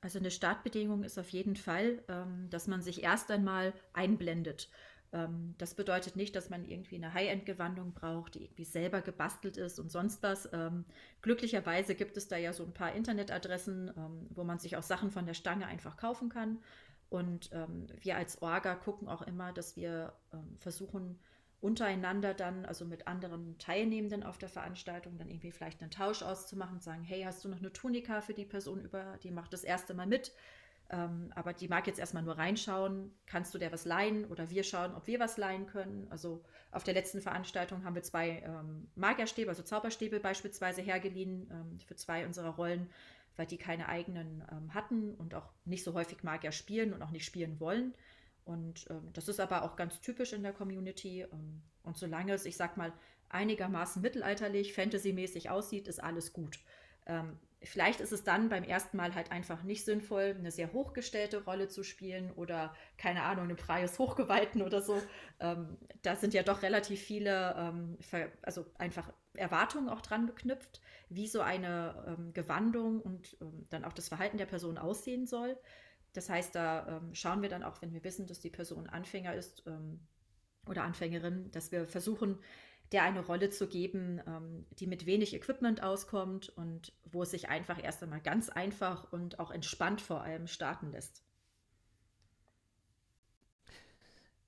Also 0.00 0.18
eine 0.18 0.30
Startbedingung 0.30 1.04
ist 1.04 1.18
auf 1.18 1.28
jeden 1.30 1.56
Fall, 1.56 2.02
ähm, 2.08 2.48
dass 2.50 2.66
man 2.66 2.82
sich 2.82 3.02
erst 3.02 3.30
einmal 3.30 3.72
einblendet. 3.92 4.68
Ähm, 5.12 5.54
das 5.58 5.74
bedeutet 5.74 6.16
nicht, 6.16 6.34
dass 6.34 6.50
man 6.50 6.64
irgendwie 6.64 6.96
eine 6.96 7.14
High-End-Gewandung 7.14 7.92
braucht, 7.92 8.34
die 8.34 8.44
irgendwie 8.44 8.64
selber 8.64 9.02
gebastelt 9.02 9.56
ist 9.56 9.78
und 9.78 9.90
sonst 9.90 10.22
was. 10.22 10.48
Ähm, 10.52 10.84
glücklicherweise 11.20 11.94
gibt 11.94 12.16
es 12.16 12.28
da 12.28 12.36
ja 12.36 12.52
so 12.52 12.64
ein 12.64 12.74
paar 12.74 12.92
Internetadressen, 12.94 13.92
ähm, 13.96 14.26
wo 14.30 14.44
man 14.44 14.58
sich 14.58 14.76
auch 14.76 14.82
Sachen 14.82 15.10
von 15.10 15.26
der 15.26 15.34
Stange 15.34 15.66
einfach 15.66 15.96
kaufen 15.96 16.28
kann. 16.28 16.58
Und 17.10 17.50
wir 18.00 18.16
als 18.16 18.40
Orga 18.40 18.74
gucken 18.74 19.06
auch 19.06 19.20
immer, 19.20 19.52
dass 19.52 19.76
wir 19.76 20.14
versuchen, 20.60 21.18
untereinander 21.62 22.34
dann, 22.34 22.66
also 22.66 22.84
mit 22.84 23.06
anderen 23.06 23.56
Teilnehmenden 23.58 24.24
auf 24.24 24.36
der 24.36 24.48
Veranstaltung, 24.48 25.16
dann 25.16 25.28
irgendwie 25.28 25.52
vielleicht 25.52 25.80
einen 25.80 25.92
Tausch 25.92 26.22
auszumachen 26.22 26.74
und 26.76 26.82
sagen, 26.82 27.04
hey, 27.04 27.22
hast 27.22 27.44
du 27.44 27.48
noch 27.48 27.58
eine 27.58 27.72
Tunika 27.72 28.20
für 28.20 28.34
die 28.34 28.44
Person 28.44 28.80
über, 28.80 29.16
die 29.22 29.30
macht 29.30 29.52
das 29.52 29.62
erste 29.62 29.94
Mal 29.94 30.08
mit? 30.08 30.32
Ähm, 30.92 31.32
aber 31.34 31.54
die 31.54 31.68
mag 31.68 31.86
jetzt 31.86 31.98
erstmal 31.98 32.22
nur 32.22 32.36
reinschauen, 32.36 33.10
kannst 33.24 33.54
du 33.54 33.58
der 33.58 33.72
was 33.72 33.86
leihen 33.86 34.26
oder 34.26 34.50
wir 34.50 34.62
schauen, 34.62 34.94
ob 34.94 35.06
wir 35.06 35.18
was 35.18 35.38
leihen 35.38 35.66
können. 35.66 36.06
Also 36.10 36.44
auf 36.70 36.84
der 36.84 36.92
letzten 36.92 37.22
Veranstaltung 37.22 37.84
haben 37.84 37.94
wir 37.94 38.02
zwei 38.02 38.42
ähm, 38.44 38.90
Magierstäbe, 38.94 39.48
also 39.48 39.62
Zauberstäbe 39.62 40.20
beispielsweise 40.20 40.82
hergeliehen 40.82 41.48
ähm, 41.50 41.80
für 41.80 41.96
zwei 41.96 42.26
unserer 42.26 42.50
Rollen, 42.50 42.90
weil 43.36 43.46
die 43.46 43.56
keine 43.56 43.88
eigenen 43.88 44.44
ähm, 44.52 44.74
hatten 44.74 45.14
und 45.14 45.34
auch 45.34 45.48
nicht 45.64 45.82
so 45.82 45.94
häufig 45.94 46.22
Magier 46.24 46.52
spielen 46.52 46.92
und 46.92 47.00
auch 47.00 47.10
nicht 47.10 47.24
spielen 47.24 47.58
wollen. 47.58 47.94
Und 48.44 48.86
ähm, 48.90 49.08
das 49.14 49.28
ist 49.28 49.40
aber 49.40 49.62
auch 49.62 49.76
ganz 49.76 49.98
typisch 50.00 50.34
in 50.34 50.42
der 50.42 50.52
Community. 50.52 51.22
Ähm, 51.22 51.62
und 51.84 51.96
solange 51.96 52.34
es, 52.34 52.44
ich 52.44 52.58
sag 52.58 52.76
mal, 52.76 52.92
einigermaßen 53.30 54.02
mittelalterlich, 54.02 54.74
fantasymäßig 54.74 55.48
aussieht, 55.48 55.88
ist 55.88 56.02
alles 56.02 56.34
gut 56.34 56.60
Vielleicht 57.64 58.00
ist 58.00 58.12
es 58.12 58.24
dann 58.24 58.48
beim 58.48 58.64
ersten 58.64 58.96
Mal 58.96 59.14
halt 59.14 59.30
einfach 59.30 59.62
nicht 59.62 59.84
sinnvoll, 59.84 60.34
eine 60.38 60.50
sehr 60.50 60.72
hochgestellte 60.72 61.44
Rolle 61.44 61.68
zu 61.68 61.82
spielen 61.84 62.32
oder, 62.32 62.74
keine 62.98 63.22
Ahnung, 63.22 63.44
einen 63.44 63.56
Preis 63.56 63.98
Hochgeweihten 63.98 64.62
oder 64.62 64.82
so. 64.82 65.00
Ähm, 65.40 65.78
da 66.02 66.16
sind 66.16 66.34
ja 66.34 66.42
doch 66.42 66.62
relativ 66.62 67.00
viele, 67.00 67.54
ähm, 67.56 67.98
also 68.42 68.66
einfach 68.78 69.12
Erwartungen 69.34 69.88
auch 69.88 70.00
dran 70.00 70.26
geknüpft, 70.26 70.80
wie 71.08 71.26
so 71.26 71.40
eine 71.40 72.04
ähm, 72.06 72.32
Gewandung 72.32 73.00
und 73.00 73.36
ähm, 73.40 73.66
dann 73.70 73.84
auch 73.84 73.92
das 73.92 74.08
Verhalten 74.08 74.38
der 74.38 74.46
Person 74.46 74.78
aussehen 74.78 75.26
soll. 75.26 75.56
Das 76.12 76.28
heißt, 76.28 76.54
da 76.54 76.98
ähm, 76.98 77.14
schauen 77.14 77.42
wir 77.42 77.48
dann 77.48 77.62
auch, 77.62 77.80
wenn 77.80 77.92
wir 77.92 78.04
wissen, 78.04 78.26
dass 78.26 78.40
die 78.40 78.50
Person 78.50 78.88
Anfänger 78.88 79.34
ist 79.34 79.62
ähm, 79.66 80.00
oder 80.66 80.84
Anfängerin, 80.84 81.50
dass 81.50 81.72
wir 81.72 81.86
versuchen, 81.86 82.38
der 82.92 83.02
eine 83.02 83.24
Rolle 83.24 83.50
zu 83.50 83.66
geben, 83.66 84.20
ähm, 84.26 84.66
die 84.78 84.86
mit 84.86 85.06
wenig 85.06 85.34
Equipment 85.34 85.82
auskommt 85.82 86.50
und 86.50 86.92
wo 87.04 87.22
es 87.22 87.30
sich 87.30 87.48
einfach 87.48 87.82
erst 87.82 88.02
einmal 88.02 88.20
ganz 88.20 88.48
einfach 88.48 89.12
und 89.12 89.38
auch 89.38 89.50
entspannt 89.50 90.00
vor 90.00 90.22
allem 90.22 90.46
starten 90.46 90.92
lässt. 90.92 91.24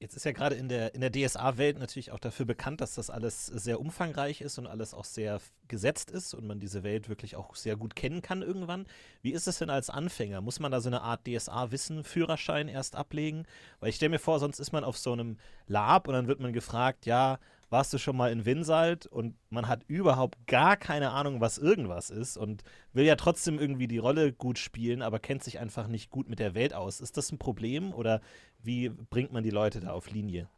Jetzt 0.04 0.16
ist 0.16 0.24
ja 0.24 0.32
gerade 0.32 0.54
in 0.56 0.68
der, 0.68 0.94
in 0.94 1.00
der 1.00 1.10
DSA-Welt 1.10 1.78
natürlich 1.78 2.10
auch 2.10 2.18
dafür 2.18 2.44
bekannt, 2.44 2.82
dass 2.82 2.94
das 2.94 3.08
alles 3.08 3.46
sehr 3.46 3.80
umfangreich 3.80 4.42
ist 4.42 4.58
und 4.58 4.66
alles 4.66 4.92
auch 4.92 5.06
sehr 5.06 5.40
gesetzt 5.66 6.10
ist 6.10 6.34
und 6.34 6.46
man 6.46 6.60
diese 6.60 6.82
Welt 6.82 7.08
wirklich 7.08 7.36
auch 7.36 7.54
sehr 7.54 7.76
gut 7.76 7.96
kennen 7.96 8.20
kann 8.20 8.42
irgendwann. 8.42 8.86
Wie 9.22 9.32
ist 9.32 9.48
es 9.48 9.58
denn 9.58 9.70
als 9.70 9.88
Anfänger? 9.88 10.42
Muss 10.42 10.60
man 10.60 10.70
da 10.70 10.82
so 10.82 10.90
eine 10.90 11.00
Art 11.00 11.26
DSA-Wissen, 11.26 12.04
Führerschein 12.04 12.68
erst 12.68 12.96
ablegen? 12.96 13.46
Weil 13.80 13.88
ich 13.88 13.96
stelle 13.96 14.10
mir 14.10 14.18
vor, 14.18 14.40
sonst 14.40 14.58
ist 14.58 14.72
man 14.72 14.84
auf 14.84 14.98
so 14.98 15.12
einem 15.12 15.38
Lab 15.68 16.06
und 16.06 16.12
dann 16.12 16.26
wird 16.26 16.40
man 16.40 16.52
gefragt, 16.52 17.06
ja, 17.06 17.38
warst 17.74 17.92
du 17.92 17.98
schon 17.98 18.16
mal 18.16 18.30
in 18.30 18.44
Winsalt 18.44 19.04
und 19.04 19.34
man 19.50 19.66
hat 19.66 19.82
überhaupt 19.88 20.46
gar 20.46 20.76
keine 20.76 21.10
Ahnung, 21.10 21.40
was 21.40 21.58
irgendwas 21.58 22.08
ist 22.08 22.36
und 22.36 22.62
will 22.92 23.04
ja 23.04 23.16
trotzdem 23.16 23.58
irgendwie 23.58 23.88
die 23.88 23.98
Rolle 23.98 24.32
gut 24.32 24.58
spielen, 24.58 25.02
aber 25.02 25.18
kennt 25.18 25.42
sich 25.42 25.58
einfach 25.58 25.88
nicht 25.88 26.08
gut 26.08 26.28
mit 26.28 26.38
der 26.38 26.54
Welt 26.54 26.72
aus. 26.72 27.00
Ist 27.00 27.16
das 27.16 27.32
ein 27.32 27.38
Problem 27.38 27.92
oder 27.92 28.20
wie 28.62 28.90
bringt 28.90 29.32
man 29.32 29.42
die 29.42 29.50
Leute 29.50 29.80
da 29.80 29.90
auf 29.90 30.08
Linie? 30.08 30.48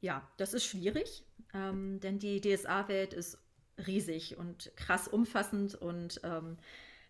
Ja, 0.00 0.26
das 0.38 0.54
ist 0.54 0.64
schwierig, 0.64 1.22
ähm, 1.52 2.00
denn 2.00 2.18
die 2.18 2.40
DSA-Welt 2.40 3.12
ist 3.12 3.36
riesig 3.86 4.38
und 4.38 4.72
krass 4.76 5.06
umfassend 5.06 5.74
und 5.74 6.18
ähm, 6.24 6.56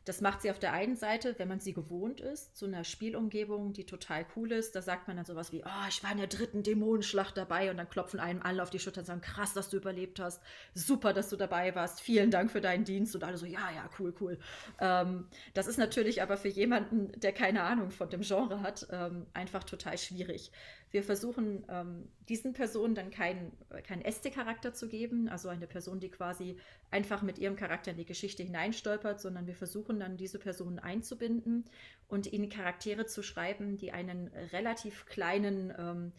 das 0.06 0.20
macht 0.22 0.40
sie 0.40 0.50
auf 0.50 0.58
der 0.58 0.72
einen 0.72 0.96
Seite, 0.96 1.34
wenn 1.38 1.48
man 1.48 1.60
sie 1.60 1.74
gewohnt 1.74 2.20
ist, 2.20 2.56
zu 2.56 2.64
einer 2.64 2.84
Spielumgebung, 2.84 3.74
die 3.74 3.84
total 3.84 4.24
cool 4.34 4.50
ist. 4.52 4.74
Da 4.74 4.80
sagt 4.80 5.08
man 5.08 5.16
dann 5.16 5.26
sowas 5.26 5.52
wie, 5.52 5.62
oh, 5.62 5.88
ich 5.88 6.02
war 6.02 6.10
in 6.12 6.18
der 6.18 6.26
dritten 6.26 6.62
Dämonenschlacht 6.62 7.36
dabei 7.36 7.70
und 7.70 7.76
dann 7.76 7.88
klopfen 7.88 8.18
einem 8.18 8.40
alle 8.42 8.62
auf 8.62 8.70
die 8.70 8.78
Schulter 8.78 9.00
und 9.00 9.06
sagen, 9.06 9.20
krass, 9.20 9.52
dass 9.52 9.68
du 9.68 9.76
überlebt 9.76 10.18
hast, 10.18 10.42
super, 10.74 11.12
dass 11.12 11.28
du 11.28 11.36
dabei 11.36 11.74
warst, 11.74 12.00
vielen 12.00 12.30
Dank 12.30 12.50
für 12.50 12.62
deinen 12.62 12.84
Dienst 12.84 13.14
und 13.14 13.24
alle 13.24 13.36
so, 13.36 13.46
ja, 13.46 13.70
ja, 13.74 13.90
cool, 13.98 14.14
cool. 14.20 14.38
Ähm, 14.80 15.28
das 15.52 15.66
ist 15.66 15.78
natürlich 15.78 16.22
aber 16.22 16.38
für 16.38 16.48
jemanden, 16.48 17.12
der 17.20 17.32
keine 17.32 17.62
Ahnung 17.62 17.90
von 17.90 18.08
dem 18.08 18.22
Genre 18.22 18.62
hat, 18.62 18.86
ähm, 18.90 19.26
einfach 19.34 19.64
total 19.64 19.98
schwierig. 19.98 20.50
Wir 20.90 21.02
versuchen 21.04 21.64
ähm, 21.68 22.08
diesen 22.28 22.52
Personen 22.52 22.94
dann 22.94 23.10
keinen 23.10 23.52
kein 23.86 24.02
ST-Charakter 24.04 24.74
zu 24.74 24.88
geben, 24.88 25.28
also 25.28 25.48
eine 25.48 25.66
Person, 25.66 26.00
die 26.00 26.10
quasi 26.10 26.56
einfach 26.90 27.22
mit 27.22 27.38
ihrem 27.38 27.56
Charakter 27.56 27.92
in 27.92 27.96
die 27.96 28.04
Geschichte 28.04 28.42
hineinstolpert, 28.42 29.20
sondern 29.20 29.46
wir 29.46 29.54
versuchen 29.54 30.00
dann 30.00 30.16
diese 30.16 30.38
Personen 30.38 30.78
einzubinden 30.78 31.64
und 32.08 32.32
ihnen 32.32 32.48
Charaktere 32.48 33.06
zu 33.06 33.22
schreiben, 33.22 33.78
die 33.78 33.92
einen 33.92 34.28
relativ 34.52 35.06
kleinen 35.06 35.72
ähm, 35.78 36.12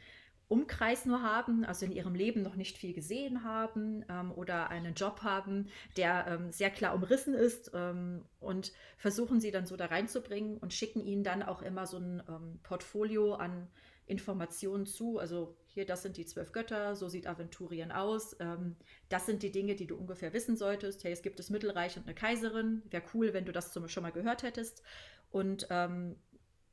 Umkreis 0.51 1.05
nur 1.05 1.21
haben, 1.23 1.63
also 1.63 1.85
in 1.85 1.93
ihrem 1.93 2.13
Leben 2.13 2.41
noch 2.41 2.55
nicht 2.55 2.77
viel 2.77 2.93
gesehen 2.93 3.45
haben 3.45 4.03
ähm, 4.09 4.33
oder 4.33 4.69
einen 4.69 4.95
Job 4.95 5.21
haben, 5.23 5.69
der 5.95 6.27
ähm, 6.27 6.51
sehr 6.51 6.69
klar 6.69 6.93
umrissen 6.93 7.33
ist 7.33 7.71
ähm, 7.73 8.25
und 8.41 8.73
versuchen 8.97 9.39
sie 9.39 9.51
dann 9.51 9.65
so 9.65 9.77
da 9.77 9.85
reinzubringen 9.85 10.57
und 10.57 10.73
schicken 10.73 11.05
ihnen 11.05 11.23
dann 11.23 11.41
auch 11.41 11.61
immer 11.61 11.87
so 11.87 11.97
ein 11.97 12.21
ähm, 12.27 12.59
Portfolio 12.63 13.35
an 13.35 13.69
Informationen 14.05 14.85
zu. 14.85 15.19
Also 15.19 15.55
hier, 15.67 15.85
das 15.85 16.03
sind 16.03 16.17
die 16.17 16.25
zwölf 16.25 16.51
Götter, 16.51 16.95
so 16.95 17.07
sieht 17.07 17.27
Aventurien 17.27 17.91
aus. 17.91 18.35
Ähm, 18.39 18.75
das 19.09 19.25
sind 19.25 19.43
die 19.43 19.51
Dinge, 19.51 19.75
die 19.75 19.87
du 19.87 19.95
ungefähr 19.95 20.33
wissen 20.33 20.57
solltest. 20.57 21.03
Hey, 21.03 21.11
es 21.11 21.21
gibt 21.21 21.39
das 21.39 21.49
Mittelreich 21.49 21.97
und 21.97 22.03
eine 22.03 22.15
Kaiserin. 22.15 22.81
Wäre 22.89 23.03
cool, 23.13 23.33
wenn 23.33 23.45
du 23.45 23.51
das 23.51 23.71
zum, 23.71 23.87
schon 23.87 24.03
mal 24.03 24.11
gehört 24.11 24.43
hättest. 24.43 24.83
Und 25.31 25.67
ähm, 25.69 26.17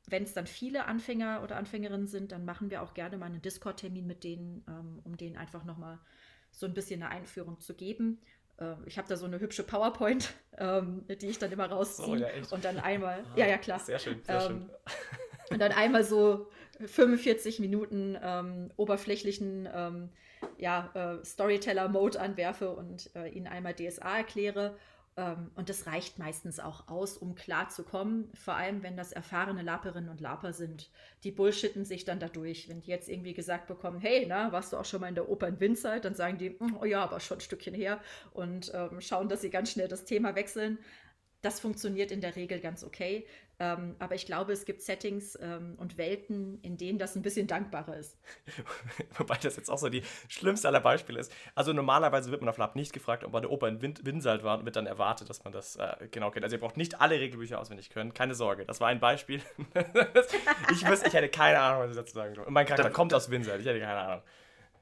wenn 0.07 0.23
es 0.23 0.33
dann 0.33 0.47
viele 0.47 0.85
Anfänger 0.85 1.41
oder 1.43 1.55
Anfängerinnen 1.55 2.07
sind, 2.07 2.31
dann 2.31 2.45
machen 2.45 2.71
wir 2.71 2.81
auch 2.81 2.93
gerne 2.93 3.17
mal 3.17 3.27
einen 3.27 3.41
Discord-Termin 3.41 4.05
mit 4.05 4.23
denen, 4.23 4.65
ähm, 4.67 4.99
um 5.03 5.17
denen 5.17 5.37
einfach 5.37 5.63
nochmal 5.63 5.99
so 6.51 6.65
ein 6.65 6.73
bisschen 6.73 7.01
eine 7.01 7.11
Einführung 7.11 7.59
zu 7.59 7.75
geben. 7.75 8.19
Äh, 8.59 8.75
ich 8.85 8.97
habe 8.97 9.07
da 9.07 9.15
so 9.15 9.25
eine 9.25 9.39
hübsche 9.39 9.63
PowerPoint, 9.63 10.33
ähm, 10.57 11.05
die 11.07 11.27
ich 11.27 11.39
dann 11.39 11.51
immer 11.51 11.67
rausziehe. 11.67 12.07
Oh, 12.07 12.15
ja, 12.15 12.27
und 12.51 12.65
dann 12.65 12.79
einmal, 12.79 13.23
ah, 13.33 13.37
ja, 13.37 13.47
ja, 13.47 13.57
klar. 13.57 13.79
Sehr 13.79 13.99
schön, 13.99 14.21
sehr 14.23 14.41
schön. 14.41 14.57
Ähm, 14.57 14.69
und 15.51 15.59
dann 15.59 15.71
einmal 15.71 16.03
so 16.03 16.49
45 16.85 17.59
Minuten 17.59 18.17
ähm, 18.21 18.71
oberflächlichen 18.77 19.67
ähm, 19.73 20.09
ja, 20.57 20.91
äh, 20.93 21.25
Storyteller-Mode 21.25 22.19
anwerfe 22.19 22.71
und 22.71 23.13
äh, 23.15 23.29
ihnen 23.29 23.47
einmal 23.47 23.73
DSA 23.73 24.17
erkläre. 24.17 24.75
Ähm, 25.17 25.51
und 25.55 25.69
das 25.69 25.85
reicht 25.85 26.17
meistens 26.17 26.59
auch 26.59 26.87
aus, 26.87 27.17
um 27.17 27.35
klar 27.35 27.69
zu 27.69 27.83
kommen, 27.83 28.31
vor 28.33 28.55
allem 28.55 28.83
wenn 28.83 28.95
das 28.95 29.11
erfahrene 29.11 29.61
Laperinnen 29.61 30.09
und 30.09 30.21
Laper 30.21 30.53
sind. 30.53 30.89
Die 31.23 31.31
bullshitten 31.31 31.83
sich 31.83 32.05
dann 32.05 32.19
dadurch. 32.19 32.69
Wenn 32.69 32.81
die 32.81 32.89
jetzt 32.89 33.09
irgendwie 33.09 33.33
gesagt 33.33 33.67
bekommen, 33.67 33.99
hey, 33.99 34.25
na, 34.27 34.51
warst 34.51 34.71
du 34.71 34.77
auch 34.77 34.85
schon 34.85 35.01
mal 35.01 35.09
in 35.09 35.15
der 35.15 35.29
Oper 35.29 35.47
in 35.47 35.59
Winzeit? 35.59 36.05
Dann 36.05 36.15
sagen 36.15 36.37
die, 36.37 36.57
hm, 36.57 36.77
oh 36.79 36.85
ja, 36.85 37.03
aber 37.03 37.19
schon 37.19 37.37
ein 37.37 37.41
Stückchen 37.41 37.73
her 37.73 37.99
und 38.31 38.71
ähm, 38.73 39.01
schauen, 39.01 39.27
dass 39.27 39.41
sie 39.41 39.49
ganz 39.49 39.71
schnell 39.71 39.87
das 39.87 40.05
Thema 40.05 40.35
wechseln. 40.35 40.79
Das 41.41 41.59
funktioniert 41.59 42.11
in 42.11 42.21
der 42.21 42.35
Regel 42.35 42.59
ganz 42.59 42.83
okay. 42.83 43.25
Ähm, 43.61 43.95
aber 43.99 44.15
ich 44.15 44.25
glaube, 44.25 44.53
es 44.53 44.63
gibt 44.63 44.81
Settings 44.81 45.37
ähm, 45.41 45.75
und 45.77 45.97
Welten, 45.97 46.61
in 46.61 46.77
denen 46.77 46.97
das 46.97 47.17
ein 47.17 47.21
bisschen 47.21 47.45
dankbarer 47.45 47.97
ist. 47.97 48.17
Wobei 49.17 49.35
das 49.35 49.57
jetzt 49.57 49.69
auch 49.69 49.77
so 49.77 49.89
die 49.89 50.01
schlimmste 50.29 50.69
aller 50.69 50.79
Beispiele 50.79 51.19
ist. 51.19 51.31
Also 51.55 51.73
normalerweise 51.73 52.31
wird 52.31 52.41
man 52.41 52.47
auf 52.49 52.57
Lab 52.57 52.77
nicht 52.77 52.93
gefragt, 52.93 53.25
ob 53.25 53.33
man 53.33 53.41
der 53.41 53.51
Oper 53.51 53.67
in 53.67 53.81
Wind 53.81 54.05
Winsalt 54.05 54.43
war 54.43 54.59
und 54.59 54.65
wird 54.65 54.77
dann 54.77 54.85
erwartet, 54.85 55.29
dass 55.29 55.43
man 55.43 55.51
das 55.51 55.75
äh, 55.75 56.07
genau 56.09 56.31
kennt. 56.31 56.45
Also 56.45 56.55
ihr 56.55 56.61
braucht 56.61 56.77
nicht 56.77 57.01
alle 57.01 57.19
Regelbücher 57.19 57.59
auswendig 57.59 57.89
können, 57.89 58.13
keine 58.13 58.33
Sorge. 58.33 58.63
Das 58.65 58.79
war 58.79 58.87
ein 58.87 59.01
Beispiel. 59.01 59.41
ich 60.71 60.87
wüsste, 60.87 61.09
ich 61.09 61.13
hätte 61.13 61.27
keine 61.27 61.59
Ahnung, 61.59 61.83
was 61.83 61.91
ich 61.91 61.97
dazu 61.97 62.13
sagen 62.13 62.35
soll. 62.35 62.45
Und 62.45 62.53
mein 62.53 62.65
Charakter 62.65 62.87
da, 62.87 62.93
kommt 62.93 63.13
aus 63.13 63.29
Winsalt, 63.29 63.59
ich 63.59 63.67
hätte 63.67 63.81
keine 63.81 63.99
Ahnung. 63.99 64.23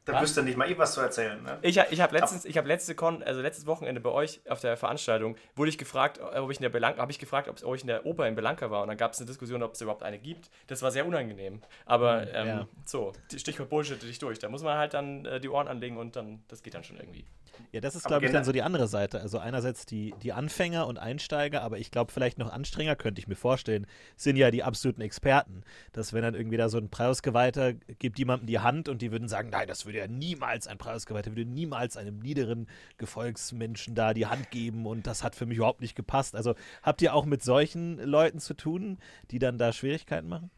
Da 0.08 0.14
was? 0.14 0.22
wüsste 0.22 0.42
nicht 0.42 0.56
mal 0.56 0.72
eh 0.72 0.78
was 0.78 0.94
zu 0.94 1.02
erzählen. 1.02 1.44
Ne? 1.44 1.58
Ich, 1.62 1.78
ich 1.78 2.00
habe 2.00 2.18
letztens, 2.18 2.46
ich 2.46 2.58
habe 2.58 2.66
letzte 2.70 2.96
Con, 2.96 3.22
also 3.24 3.42
letztes 3.42 3.66
Wochenende 3.66 4.00
bei 4.00 4.10
euch 4.10 4.40
auf 4.48 4.62
der 4.62 4.78
Veranstaltung, 4.78 5.36
wurde 5.54 5.68
ich 5.68 5.78
gefragt, 5.78 6.22
ob 6.22 6.50
ich 6.50 6.60
in 6.60 6.62
der 6.62 6.70
Belang, 6.70 6.96
habe 6.96 7.12
ich 7.12 7.20
gefragt, 7.20 7.50
ob 7.50 7.76
ich 7.76 7.82
in 7.82 7.88
der 7.88 8.06
Oper 8.06 8.26
in 8.26 8.34
Belanca 8.34 8.72
war 8.72 8.84
und 8.84 8.88
dann 8.88 8.96
gab 8.96 9.12
es 9.12 9.20
eine 9.20 9.28
Diskussion, 9.28 9.62
ob 9.64 9.74
es 9.74 9.82
überhaupt 9.82 10.04
eine 10.04 10.18
gibt. 10.18 10.50
Das 10.68 10.82
war 10.82 10.92
sehr 10.92 11.06
unangenehm. 11.06 11.62
Aber 11.86 12.22
hm, 12.22 12.28
ähm, 12.34 12.48
ja. 12.48 12.68
so, 12.86 13.12
Stichwort 13.36 13.70
Bullshit 13.70 14.02
dich 14.02 14.18
durch. 14.18 14.40
Da 14.40 14.48
muss 14.48 14.64
man 14.64 14.78
halt 14.78 14.94
dann 14.94 15.26
äh, 15.26 15.42
die 15.42 15.50
Ohren 15.50 15.68
anlegen 15.68 15.98
und 15.98 16.16
dann, 16.16 16.42
das 16.48 16.64
geht 16.64 16.74
dann 16.74 16.86
schon 16.86 16.96
irgendwie. 16.96 17.26
Ja, 17.72 17.82
das 17.82 17.96
ist, 17.96 18.06
glaube 18.06 18.26
ich, 18.26 18.32
dann 18.32 18.44
so 18.44 18.52
die 18.52 18.62
andere 18.62 18.88
Seite. 18.88 19.22
Also 19.22 19.40
einerseits 19.40 19.86
die, 19.86 20.14
die 20.22 20.34
Anfänger 20.34 20.88
und 20.88 20.98
Einsteiger, 20.98 21.62
aber 21.62 21.78
ich 21.78 21.92
glaube, 21.92 22.12
vielleicht 22.12 22.38
noch 22.38 22.52
anstrengender, 22.52 22.96
könnte 22.96 23.20
ich 23.20 23.28
mir 23.28 23.36
vorstellen, 23.36 23.88
sind 24.16 24.36
ja 24.38 24.52
die 24.52 24.64
absoluten 24.64 25.02
Experten. 25.02 25.64
Dass 25.92 26.14
wenn 26.14 26.22
dann 26.22 26.36
irgendwie 26.36 26.58
da 26.58 26.70
so 26.70 26.78
ein 26.78 26.90
Preisgeweihter 26.90 27.74
gibt 27.74 28.20
jemandem 28.20 28.48
die 28.48 28.60
Hand 28.60 28.90
und 28.90 29.02
die 29.02 29.12
würden 29.12 29.28
sagen, 29.28 29.50
nein, 29.50 29.68
das 29.68 29.86
würde 29.86 30.00
ja 30.00 30.08
niemals 30.08 30.68
ein 30.68 30.78
Preisgeweihter, 30.78 31.32
würde 31.32 31.46
niemals 31.46 31.98
einem 31.98 32.20
niederen 32.20 32.68
Gefolgsmenschen 32.98 33.96
da 33.96 34.14
die 34.14 34.28
Hand 34.28 34.52
geben 34.52 34.86
und 34.86 35.08
das 35.08 35.24
hat 35.24 35.36
für 35.36 35.46
mich 35.46 35.58
überhaupt 35.58 35.82
nicht 35.82 35.96
gepasst. 35.96 36.36
Also 36.36 36.56
habt 36.84 37.02
ihr 37.02 37.14
auch 37.14 37.26
mit 37.26 37.44
solchen 37.44 37.98
Leuten 37.98 38.40
zu 38.40 38.54
tun, 38.54 38.98
die 39.32 39.40
dann 39.40 39.58
da 39.58 39.74
Schwierigkeiten 39.74 40.28
machen? 40.28 40.52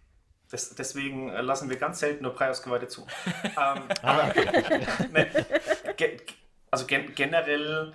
Das, 0.50 0.74
deswegen 0.74 1.30
äh, 1.30 1.42
lassen 1.42 1.70
wir 1.70 1.78
ganz 1.78 2.00
selten 2.00 2.24
nur 2.24 2.34
Preisgeweihte 2.34 2.88
zu. 2.88 3.06
ähm, 3.44 3.84
ah, 4.02 4.30
okay. 4.30 4.88
ne, 5.12 5.28
also 6.72 6.86
gen 6.86 7.14
generell 7.16 7.94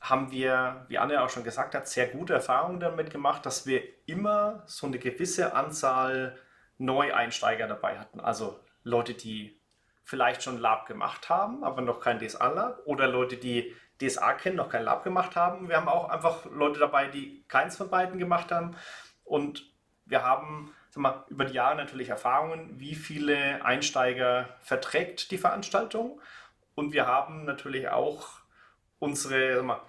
haben 0.00 0.30
wir, 0.30 0.84
wie 0.88 0.98
Anne 0.98 1.22
auch 1.22 1.30
schon 1.30 1.44
gesagt 1.44 1.74
hat, 1.74 1.88
sehr 1.88 2.06
gute 2.06 2.32
Erfahrungen 2.32 2.78
damit 2.78 3.10
gemacht, 3.10 3.44
dass 3.44 3.66
wir 3.66 3.82
immer 4.06 4.62
so 4.66 4.86
eine 4.86 4.98
gewisse 4.98 5.54
Anzahl 5.54 6.38
Neueinsteiger 6.78 7.66
dabei 7.66 7.98
hatten. 7.98 8.20
Also 8.20 8.60
Leute, 8.84 9.14
die 9.14 9.60
vielleicht 10.04 10.42
schon 10.42 10.58
Lab 10.58 10.86
gemacht 10.86 11.28
haben, 11.28 11.64
aber 11.64 11.82
noch 11.82 12.00
kein 12.00 12.20
DSA-Lab 12.20 12.82
oder 12.86 13.08
Leute, 13.08 13.36
die 13.36 13.74
DSA 14.00 14.34
kennen, 14.34 14.56
noch 14.56 14.68
kein 14.68 14.84
Lab 14.84 15.02
gemacht 15.02 15.34
haben. 15.34 15.68
Wir 15.68 15.76
haben 15.76 15.88
auch 15.88 16.08
einfach 16.08 16.46
Leute 16.46 16.78
dabei, 16.78 17.08
die 17.08 17.44
keins 17.48 17.76
von 17.76 17.90
beiden 17.90 18.18
gemacht 18.18 18.52
haben. 18.52 18.76
Und 19.24 19.64
wir 20.06 20.22
haben 20.22 20.72
sag 20.90 21.02
mal, 21.02 21.24
über 21.28 21.44
die 21.44 21.54
Jahre 21.54 21.76
natürlich 21.76 22.08
Erfahrungen, 22.08 22.78
wie 22.78 22.94
viele 22.94 23.64
Einsteiger 23.64 24.48
verträgt 24.60 25.30
die 25.30 25.38
Veranstaltung 25.38 26.20
und 26.78 26.92
wir 26.92 27.08
haben 27.08 27.44
natürlich 27.44 27.88
auch 27.88 28.28
unsere 29.00 29.64
mal, 29.64 29.82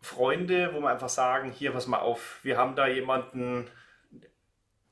Freunde, 0.00 0.72
wo 0.72 0.78
wir 0.78 0.90
einfach 0.90 1.08
sagen, 1.08 1.50
hier, 1.50 1.72
pass 1.72 1.88
mal 1.88 1.98
auf, 1.98 2.38
wir 2.44 2.56
haben 2.56 2.76
da 2.76 2.86
jemanden, 2.86 3.68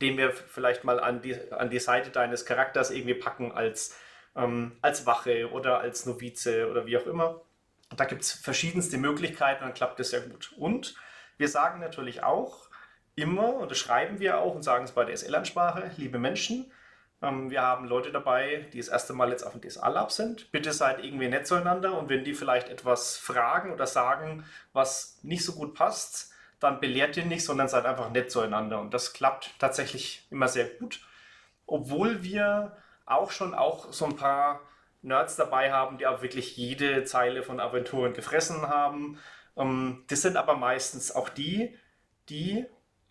den 0.00 0.16
wir 0.16 0.32
vielleicht 0.32 0.82
mal 0.82 0.98
an 0.98 1.22
die, 1.22 1.36
an 1.52 1.70
die 1.70 1.78
Seite 1.78 2.10
deines 2.10 2.44
Charakters 2.44 2.90
irgendwie 2.90 3.14
packen 3.14 3.52
als, 3.52 3.96
ähm, 4.34 4.78
als 4.82 5.06
Wache 5.06 5.52
oder 5.52 5.78
als 5.78 6.06
Novize 6.06 6.68
oder 6.68 6.86
wie 6.86 6.98
auch 6.98 7.06
immer. 7.06 7.40
Da 7.96 8.04
gibt 8.04 8.22
es 8.22 8.32
verschiedenste 8.32 8.98
Möglichkeiten, 8.98 9.62
dann 9.62 9.74
klappt 9.74 10.00
das 10.00 10.10
sehr 10.10 10.22
gut. 10.22 10.54
Und 10.58 10.96
Wir 11.38 11.48
sagen 11.48 11.78
natürlich 11.78 12.24
auch 12.24 12.68
immer, 13.14 13.54
und 13.54 13.70
das 13.70 13.78
schreiben 13.78 14.18
wir 14.18 14.38
auch 14.38 14.56
und 14.56 14.62
sagen 14.62 14.84
es 14.84 14.92
bei 14.92 15.04
der 15.04 15.16
SL-Ansprache, 15.16 15.92
liebe 15.98 16.18
Menschen, 16.18 16.72
wir 17.20 17.62
haben 17.62 17.86
Leute 17.86 18.12
dabei, 18.12 18.66
die 18.72 18.78
das 18.78 18.88
erste 18.88 19.14
Mal 19.14 19.30
jetzt 19.30 19.42
auf 19.42 19.52
dem 19.52 19.62
DSA-Lab 19.62 20.12
sind. 20.12 20.52
Bitte 20.52 20.72
seid 20.72 21.02
irgendwie 21.02 21.28
nett 21.28 21.46
zueinander 21.46 21.98
und 21.98 22.08
wenn 22.08 22.24
die 22.24 22.34
vielleicht 22.34 22.68
etwas 22.68 23.16
fragen 23.16 23.72
oder 23.72 23.86
sagen, 23.86 24.44
was 24.72 25.18
nicht 25.22 25.44
so 25.44 25.54
gut 25.54 25.74
passt, 25.74 26.32
dann 26.60 26.80
belehrt 26.80 27.16
ihr 27.16 27.24
nicht, 27.24 27.44
sondern 27.44 27.68
seid 27.68 27.86
einfach 27.86 28.10
nett 28.10 28.30
zueinander. 28.30 28.80
Und 28.80 28.92
das 28.92 29.12
klappt 29.12 29.58
tatsächlich 29.58 30.26
immer 30.30 30.48
sehr 30.48 30.66
gut. 30.66 31.00
Obwohl 31.66 32.22
wir 32.22 32.76
auch 33.06 33.30
schon 33.30 33.54
auch 33.54 33.92
so 33.92 34.04
ein 34.04 34.16
paar 34.16 34.60
Nerds 35.02 35.36
dabei 35.36 35.72
haben, 35.72 35.98
die 35.98 36.06
auch 36.06 36.22
wirklich 36.22 36.56
jede 36.56 37.04
Zeile 37.04 37.42
von 37.42 37.60
Aventuren 37.60 38.12
gefressen 38.12 38.68
haben. 38.68 39.18
Ähm, 39.56 40.04
das 40.08 40.22
sind 40.22 40.36
aber 40.36 40.56
meistens 40.56 41.14
auch 41.14 41.28
die, 41.28 41.78
die 42.28 42.66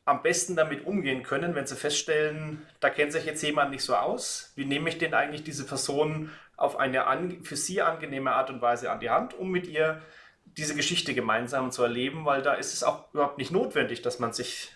am 0.05 0.21
besten 0.21 0.55
damit 0.55 0.85
umgehen 0.85 1.23
können, 1.23 1.55
wenn 1.55 1.65
sie 1.65 1.75
feststellen, 1.75 2.65
da 2.79 2.89
kennt 2.91 3.11
sich 3.11 3.25
jetzt 3.25 3.41
jemand 3.41 3.71
nicht 3.71 3.83
so 3.83 3.95
aus. 3.95 4.53
Wie 4.55 4.65
nehme 4.65 4.89
ich 4.89 4.99
denn 4.99 5.15
eigentlich 5.15 5.43
diese 5.43 5.65
Person 5.65 6.29
auf 6.57 6.77
eine 6.77 7.05
für 7.43 7.55
sie 7.55 7.81
angenehme 7.81 8.31
Art 8.31 8.49
und 8.51 8.61
Weise 8.61 8.91
an 8.91 8.99
die 8.99 9.09
Hand, 9.09 9.33
um 9.33 9.49
mit 9.49 9.67
ihr 9.67 10.01
diese 10.45 10.75
Geschichte 10.75 11.13
gemeinsam 11.13 11.71
zu 11.71 11.83
erleben, 11.83 12.23
weil 12.23 12.43
da 12.43 12.53
ist 12.53 12.73
es 12.73 12.83
auch 12.83 13.11
überhaupt 13.13 13.39
nicht 13.39 13.51
notwendig, 13.51 14.03
dass 14.03 14.19
man 14.19 14.31
sich 14.31 14.71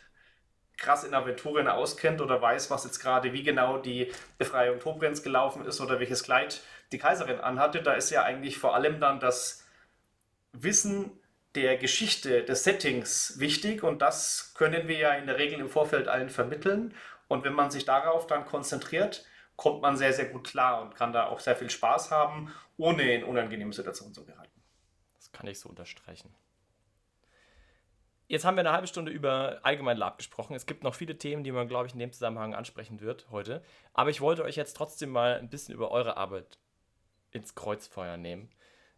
krass 0.77 1.03
in 1.03 1.13
Aventurien 1.13 1.67
auskennt 1.67 2.21
oder 2.21 2.41
weiß, 2.41 2.71
was 2.71 2.85
jetzt 2.85 2.99
gerade, 2.99 3.31
wie 3.33 3.43
genau 3.43 3.77
die 3.77 4.11
Befreiung 4.37 4.79
Tobrens 4.79 5.21
gelaufen 5.23 5.65
ist 5.65 5.79
oder 5.79 5.99
welches 5.99 6.23
Kleid 6.23 6.61
die 6.91 6.97
Kaiserin 6.97 7.39
anhatte. 7.39 7.83
Da 7.83 7.93
ist 7.93 8.09
ja 8.09 8.23
eigentlich 8.23 8.57
vor 8.57 8.73
allem 8.73 8.99
dann 8.99 9.19
das 9.19 9.65
Wissen 10.53 11.11
der 11.55 11.77
Geschichte, 11.77 12.43
des 12.43 12.63
Settings 12.63 13.39
wichtig 13.39 13.83
und 13.83 14.01
das 14.01 14.53
können 14.53 14.87
wir 14.87 14.97
ja 14.97 15.13
in 15.13 15.25
der 15.25 15.37
Regel 15.37 15.59
im 15.59 15.69
Vorfeld 15.69 16.07
allen 16.07 16.29
vermitteln. 16.29 16.93
Und 17.27 17.43
wenn 17.43 17.53
man 17.53 17.71
sich 17.71 17.85
darauf 17.85 18.27
dann 18.27 18.45
konzentriert, 18.45 19.25
kommt 19.55 19.81
man 19.81 19.97
sehr, 19.97 20.13
sehr 20.13 20.25
gut 20.25 20.47
klar 20.47 20.81
und 20.81 20.95
kann 20.95 21.11
da 21.11 21.27
auch 21.27 21.39
sehr 21.39 21.55
viel 21.55 21.69
Spaß 21.69 22.11
haben, 22.11 22.53
ohne 22.77 23.13
in 23.13 23.23
unangenehme 23.23 23.73
Situationen 23.73 24.13
zu 24.13 24.25
geraten. 24.25 24.61
Das 25.17 25.31
kann 25.31 25.47
ich 25.47 25.59
so 25.59 25.69
unterstreichen. 25.69 26.33
Jetzt 28.29 28.45
haben 28.45 28.55
wir 28.55 28.61
eine 28.61 28.71
halbe 28.71 28.85
Stunde 28.85 29.11
über 29.11 29.59
allgemein 29.63 29.97
Lab 29.97 30.19
gesprochen. 30.19 30.53
Es 30.53 30.67
gibt 30.67 30.83
noch 30.83 30.93
viele 30.93 31.17
Themen, 31.17 31.43
die 31.43 31.51
man, 31.51 31.67
glaube 31.67 31.87
ich, 31.87 31.93
in 31.93 31.99
dem 31.99 32.13
Zusammenhang 32.13 32.53
ansprechen 32.53 33.01
wird 33.01 33.27
heute. 33.31 33.63
Aber 33.93 34.11
ich 34.11 34.21
wollte 34.21 34.43
euch 34.43 34.55
jetzt 34.55 34.77
trotzdem 34.77 35.09
mal 35.09 35.39
ein 35.39 35.49
bisschen 35.49 35.73
über 35.73 35.89
eure 35.89 36.15
Arbeit 36.15 36.59
ins 37.31 37.55
Kreuzfeuer 37.55 38.17
nehmen. 38.17 38.51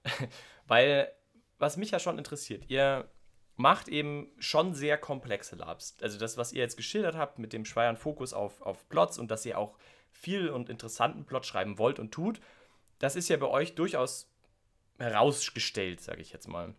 Weil, 0.67 1.13
was 1.61 1.77
mich 1.77 1.91
ja 1.91 1.99
schon 1.99 2.17
interessiert, 2.17 2.65
ihr 2.69 3.07
macht 3.55 3.87
eben 3.87 4.31
schon 4.39 4.73
sehr 4.73 4.97
komplexe 4.97 5.55
Labs. 5.55 5.95
Also 6.01 6.17
das, 6.17 6.37
was 6.37 6.51
ihr 6.51 6.61
jetzt 6.61 6.77
geschildert 6.77 7.15
habt 7.15 7.37
mit 7.37 7.53
dem 7.53 7.65
schweren 7.65 7.97
Fokus 7.97 8.33
auf, 8.33 8.61
auf 8.61 8.89
Plots 8.89 9.19
und 9.19 9.29
dass 9.29 9.45
ihr 9.45 9.57
auch 9.57 9.77
viel 10.09 10.49
und 10.49 10.69
interessanten 10.69 11.25
Plot 11.25 11.45
schreiben 11.45 11.77
wollt 11.77 11.99
und 11.99 12.11
tut, 12.11 12.41
das 12.99 13.15
ist 13.15 13.29
ja 13.29 13.37
bei 13.37 13.47
euch 13.47 13.75
durchaus 13.75 14.31
herausgestellt, 14.97 16.01
sage 16.01 16.21
ich 16.21 16.31
jetzt 16.31 16.47
mal. 16.47 16.73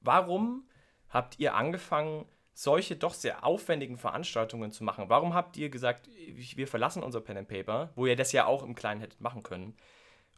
Warum 0.00 0.68
habt 1.08 1.38
ihr 1.38 1.54
angefangen, 1.54 2.26
solche 2.54 2.96
doch 2.96 3.14
sehr 3.14 3.44
aufwendigen 3.44 3.96
Veranstaltungen 3.96 4.72
zu 4.72 4.82
machen? 4.82 5.08
Warum 5.08 5.34
habt 5.34 5.56
ihr 5.56 5.70
gesagt, 5.70 6.08
wir 6.26 6.66
verlassen 6.66 7.02
unser 7.02 7.20
Pen 7.20 7.38
and 7.38 7.48
Paper, 7.48 7.90
wo 7.94 8.06
ihr 8.06 8.16
das 8.16 8.32
ja 8.32 8.46
auch 8.46 8.62
im 8.62 8.74
Kleinen 8.74 9.00
hättet 9.00 9.20
machen 9.20 9.42
können, 9.42 9.76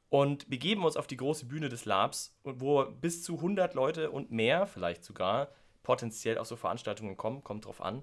und 0.08 0.48
begeben 0.48 0.84
uns 0.84 0.96
auf 0.96 1.06
die 1.06 1.16
große 1.16 1.46
Bühne 1.46 1.68
des 1.68 1.84
Labs, 1.84 2.36
wo 2.44 2.84
bis 2.84 3.22
zu 3.22 3.36
100 3.36 3.74
Leute 3.74 4.10
und 4.10 4.30
mehr 4.30 4.66
vielleicht 4.66 5.04
sogar 5.04 5.48
potenziell 5.82 6.38
auf 6.38 6.46
so 6.46 6.56
Veranstaltungen 6.56 7.16
kommen, 7.16 7.44
kommt 7.44 7.66
drauf 7.66 7.80
an. 7.80 8.02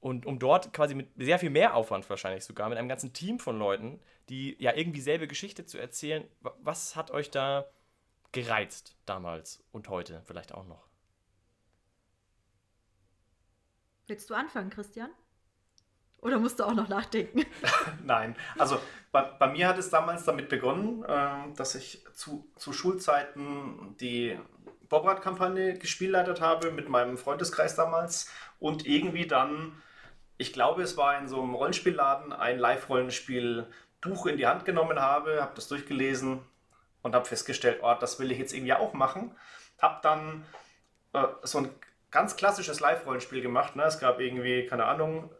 Und 0.00 0.26
um 0.26 0.38
dort 0.38 0.72
quasi 0.72 0.94
mit 0.94 1.10
sehr 1.16 1.38
viel 1.38 1.50
mehr 1.50 1.74
Aufwand 1.74 2.08
wahrscheinlich 2.08 2.44
sogar, 2.44 2.68
mit 2.68 2.78
einem 2.78 2.88
ganzen 2.88 3.12
Team 3.12 3.40
von 3.40 3.58
Leuten, 3.58 4.00
die 4.28 4.56
ja 4.60 4.74
irgendwie 4.74 5.00
selbe 5.00 5.26
Geschichte 5.26 5.66
zu 5.66 5.78
erzählen, 5.78 6.24
was 6.60 6.94
hat 6.94 7.10
euch 7.10 7.30
da 7.30 7.68
gereizt 8.30 8.96
damals 9.06 9.64
und 9.72 9.88
heute 9.88 10.22
vielleicht 10.24 10.54
auch 10.54 10.66
noch? 10.66 10.86
Willst 14.06 14.30
du 14.30 14.34
anfangen, 14.34 14.70
Christian? 14.70 15.10
Oder 16.20 16.38
musst 16.38 16.58
du 16.58 16.64
auch 16.64 16.74
noch 16.74 16.88
nachdenken? 16.88 17.44
Nein, 18.04 18.34
also 18.58 18.80
bei, 19.12 19.22
bei, 19.22 19.48
mir 19.48 19.68
hat 19.68 19.78
es 19.78 19.90
damals 19.90 20.24
damit 20.24 20.48
begonnen, 20.48 21.04
äh, 21.04 21.54
dass 21.56 21.74
ich 21.74 22.04
zu, 22.14 22.50
zu 22.56 22.72
Schulzeiten 22.72 23.96
die 24.00 24.38
Bobrad-Kampagne 24.88 25.74
gespielleitet 25.78 26.40
habe 26.40 26.70
mit 26.70 26.88
meinem 26.88 27.18
Freundeskreis 27.18 27.76
damals 27.76 28.30
und 28.58 28.86
irgendwie 28.86 29.26
dann, 29.26 29.80
ich 30.38 30.52
glaube, 30.52 30.82
es 30.82 30.96
war 30.96 31.18
in 31.18 31.28
so 31.28 31.40
einem 31.40 31.54
Rollenspielladen, 31.54 32.32
ein 32.32 32.58
Live-Rollenspiel-Buch 32.58 34.26
in 34.26 34.36
die 34.38 34.46
Hand 34.46 34.64
genommen 34.64 35.00
habe, 35.00 35.40
habe 35.40 35.52
das 35.54 35.68
durchgelesen 35.68 36.40
und 37.02 37.14
habe 37.14 37.26
festgestellt, 37.26 37.80
oh, 37.82 37.94
das 37.98 38.18
will 38.18 38.32
ich 38.32 38.38
jetzt 38.38 38.52
irgendwie 38.52 38.72
auch 38.72 38.92
machen. 38.92 39.36
Habe 39.80 40.00
dann 40.02 40.44
äh, 41.12 41.24
so 41.42 41.58
ein 41.58 41.70
ganz 42.10 42.36
klassisches 42.36 42.80
Live-Rollenspiel 42.80 43.42
gemacht. 43.42 43.76
Ne? 43.76 43.84
Es 43.84 44.00
gab 44.00 44.20
irgendwie, 44.20 44.66
keine 44.66 44.86
Ahnung, 44.86 45.30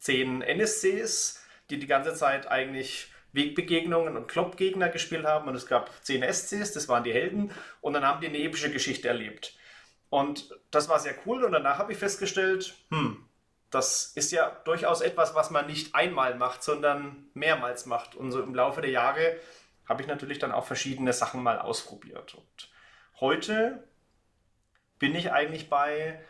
zehn 0.00 0.42
NSCs, 0.42 1.44
die 1.70 1.78
die 1.78 1.86
ganze 1.86 2.14
Zeit 2.14 2.48
eigentlich 2.48 3.12
Wegbegegnungen 3.32 4.16
und 4.16 4.26
Kloppgegner 4.26 4.88
gespielt 4.88 5.24
haben. 5.24 5.48
Und 5.48 5.54
es 5.54 5.66
gab 5.66 5.90
zehn 6.04 6.22
SCs, 6.22 6.72
das 6.72 6.88
waren 6.88 7.04
die 7.04 7.12
Helden. 7.12 7.52
Und 7.80 7.92
dann 7.92 8.04
haben 8.04 8.20
die 8.20 8.26
eine 8.26 8.38
epische 8.38 8.72
Geschichte 8.72 9.08
erlebt. 9.08 9.56
Und 10.08 10.50
das 10.72 10.88
war 10.88 10.98
sehr 10.98 11.14
cool. 11.24 11.44
Und 11.44 11.52
danach 11.52 11.78
habe 11.78 11.92
ich 11.92 11.98
festgestellt, 11.98 12.74
hm, 12.90 13.24
das 13.70 14.12
ist 14.16 14.32
ja 14.32 14.50
durchaus 14.64 15.00
etwas, 15.00 15.34
was 15.36 15.50
man 15.50 15.66
nicht 15.66 15.94
einmal 15.94 16.34
macht, 16.34 16.64
sondern 16.64 17.28
mehrmals 17.34 17.86
macht. 17.86 18.16
Und 18.16 18.32
so 18.32 18.42
im 18.42 18.54
Laufe 18.54 18.80
der 18.80 18.90
Jahre 18.90 19.36
habe 19.88 20.02
ich 20.02 20.08
natürlich 20.08 20.38
dann 20.38 20.52
auch 20.52 20.66
verschiedene 20.66 21.12
Sachen 21.12 21.42
mal 21.42 21.58
ausprobiert. 21.58 22.34
Und 22.34 22.70
heute 23.20 23.84
bin 24.98 25.14
ich 25.14 25.30
eigentlich 25.30 25.70
bei 25.70 26.20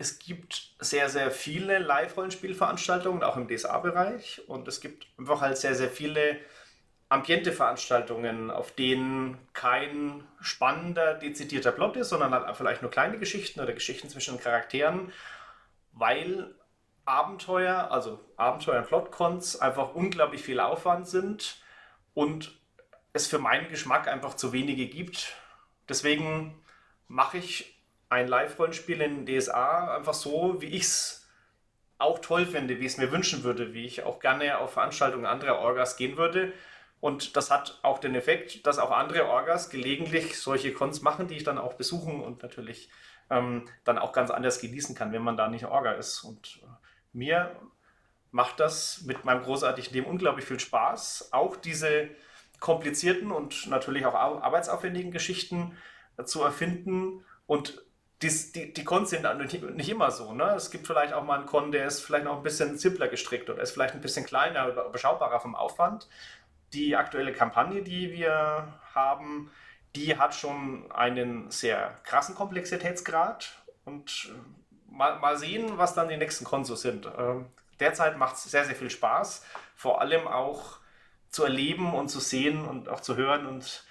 es 0.00 0.18
gibt 0.18 0.70
sehr, 0.78 1.10
sehr 1.10 1.30
viele 1.30 1.78
Live-Rollenspielveranstaltungen, 1.78 3.22
auch 3.22 3.36
im 3.36 3.46
DSA-Bereich. 3.46 4.40
Und 4.48 4.66
es 4.66 4.80
gibt 4.80 5.06
einfach 5.18 5.42
halt 5.42 5.58
sehr, 5.58 5.74
sehr 5.74 5.90
viele 5.90 6.38
Ambiente-Veranstaltungen, 7.10 8.50
auf 8.50 8.72
denen 8.72 9.36
kein 9.52 10.24
spannender, 10.40 11.12
dezidierter 11.12 11.70
Plot 11.70 11.98
ist, 11.98 12.08
sondern 12.08 12.32
halt 12.32 12.56
vielleicht 12.56 12.80
nur 12.80 12.90
kleine 12.90 13.18
Geschichten 13.18 13.60
oder 13.60 13.74
Geschichten 13.74 14.08
zwischen 14.08 14.40
Charakteren, 14.40 15.12
weil 15.92 16.54
Abenteuer, 17.04 17.90
also 17.90 18.20
Abenteuer- 18.38 18.78
und 18.78 18.86
Plot-Cons, 18.86 19.60
einfach 19.60 19.94
unglaublich 19.94 20.40
viel 20.40 20.60
Aufwand 20.60 21.08
sind 21.08 21.60
und 22.14 22.58
es 23.12 23.26
für 23.26 23.38
meinen 23.38 23.68
Geschmack 23.68 24.08
einfach 24.08 24.32
zu 24.32 24.54
wenige 24.54 24.86
gibt. 24.86 25.34
Deswegen 25.90 26.58
mache 27.06 27.36
ich 27.36 27.79
ein 28.10 28.28
Live-Rollenspiel 28.28 29.00
in 29.00 29.24
DSA 29.24 29.96
einfach 29.96 30.14
so, 30.14 30.60
wie 30.60 30.66
ich 30.66 30.82
es 30.82 31.28
auch 31.98 32.18
toll 32.18 32.44
finde, 32.44 32.78
wie 32.80 32.86
ich 32.86 32.92
es 32.92 32.98
mir 32.98 33.12
wünschen 33.12 33.44
würde, 33.44 33.72
wie 33.72 33.86
ich 33.86 34.02
auch 34.02 34.20
gerne 34.20 34.58
auf 34.58 34.72
Veranstaltungen 34.72 35.26
anderer 35.26 35.58
Orgas 35.60 35.96
gehen 35.96 36.16
würde. 36.16 36.52
Und 36.98 37.36
das 37.36 37.50
hat 37.50 37.78
auch 37.82 37.98
den 37.98 38.14
Effekt, 38.14 38.66
dass 38.66 38.78
auch 38.78 38.90
andere 38.90 39.26
Orgas 39.26 39.70
gelegentlich 39.70 40.38
solche 40.38 40.72
Cons 40.72 41.02
machen, 41.02 41.28
die 41.28 41.36
ich 41.36 41.44
dann 41.44 41.56
auch 41.56 41.74
besuchen 41.74 42.20
und 42.20 42.42
natürlich 42.42 42.90
ähm, 43.30 43.66
dann 43.84 43.98
auch 43.98 44.12
ganz 44.12 44.30
anders 44.30 44.60
genießen 44.60 44.94
kann, 44.94 45.12
wenn 45.12 45.22
man 45.22 45.36
da 45.36 45.48
nicht 45.48 45.64
Orga 45.64 45.92
ist. 45.92 46.22
Und 46.24 46.60
äh, 46.62 46.66
mir 47.12 47.56
macht 48.32 48.60
das 48.60 49.02
mit 49.02 49.24
meinem 49.24 49.42
großartigen 49.42 49.92
Team 49.92 50.04
unglaublich 50.04 50.44
viel 50.44 50.60
Spaß, 50.60 51.32
auch 51.32 51.56
diese 51.56 52.08
komplizierten 52.58 53.30
und 53.30 53.68
natürlich 53.68 54.04
auch 54.04 54.14
arbeitsaufwendigen 54.14 55.12
Geschichten 55.12 55.76
äh, 56.16 56.24
zu 56.24 56.42
erfinden 56.42 57.24
und 57.46 57.82
die, 58.22 58.52
die, 58.52 58.72
die 58.72 58.84
Cons 58.84 59.10
sind 59.10 59.24
nicht 59.76 59.88
immer 59.88 60.10
so. 60.10 60.32
Ne? 60.34 60.44
Es 60.54 60.70
gibt 60.70 60.86
vielleicht 60.86 61.12
auch 61.14 61.24
mal 61.24 61.38
einen 61.38 61.46
Con, 61.46 61.72
der 61.72 61.86
ist 61.86 62.00
vielleicht 62.02 62.24
noch 62.24 62.36
ein 62.36 62.42
bisschen 62.42 62.76
simpler 62.76 63.08
gestrickt 63.08 63.48
oder 63.48 63.62
ist 63.62 63.72
vielleicht 63.72 63.94
ein 63.94 64.02
bisschen 64.02 64.26
kleiner 64.26 64.68
oder 64.70 64.86
überschaubarer 64.86 65.40
vom 65.40 65.54
Aufwand. 65.54 66.08
Die 66.74 66.96
aktuelle 66.96 67.32
Kampagne, 67.32 67.82
die 67.82 68.12
wir 68.12 68.68
haben, 68.94 69.50
die 69.96 70.18
hat 70.18 70.34
schon 70.34 70.90
einen 70.92 71.50
sehr 71.50 71.96
krassen 72.04 72.34
Komplexitätsgrad 72.34 73.58
und 73.84 74.30
äh, 74.30 74.92
mal, 74.92 75.18
mal 75.18 75.36
sehen, 75.36 75.78
was 75.78 75.94
dann 75.94 76.08
die 76.08 76.16
nächsten 76.16 76.44
Konsos 76.44 76.82
sind. 76.82 77.10
Ähm, 77.18 77.46
derzeit 77.80 78.18
macht 78.18 78.36
es 78.36 78.44
sehr, 78.44 78.64
sehr 78.64 78.76
viel 78.76 78.90
Spaß, 78.90 79.44
vor 79.74 80.00
allem 80.00 80.28
auch 80.28 80.78
zu 81.30 81.44
erleben 81.44 81.94
und 81.94 82.08
zu 82.08 82.20
sehen 82.20 82.66
und 82.66 82.88
auch 82.88 83.00
zu 83.00 83.16
hören 83.16 83.46
und 83.46 83.84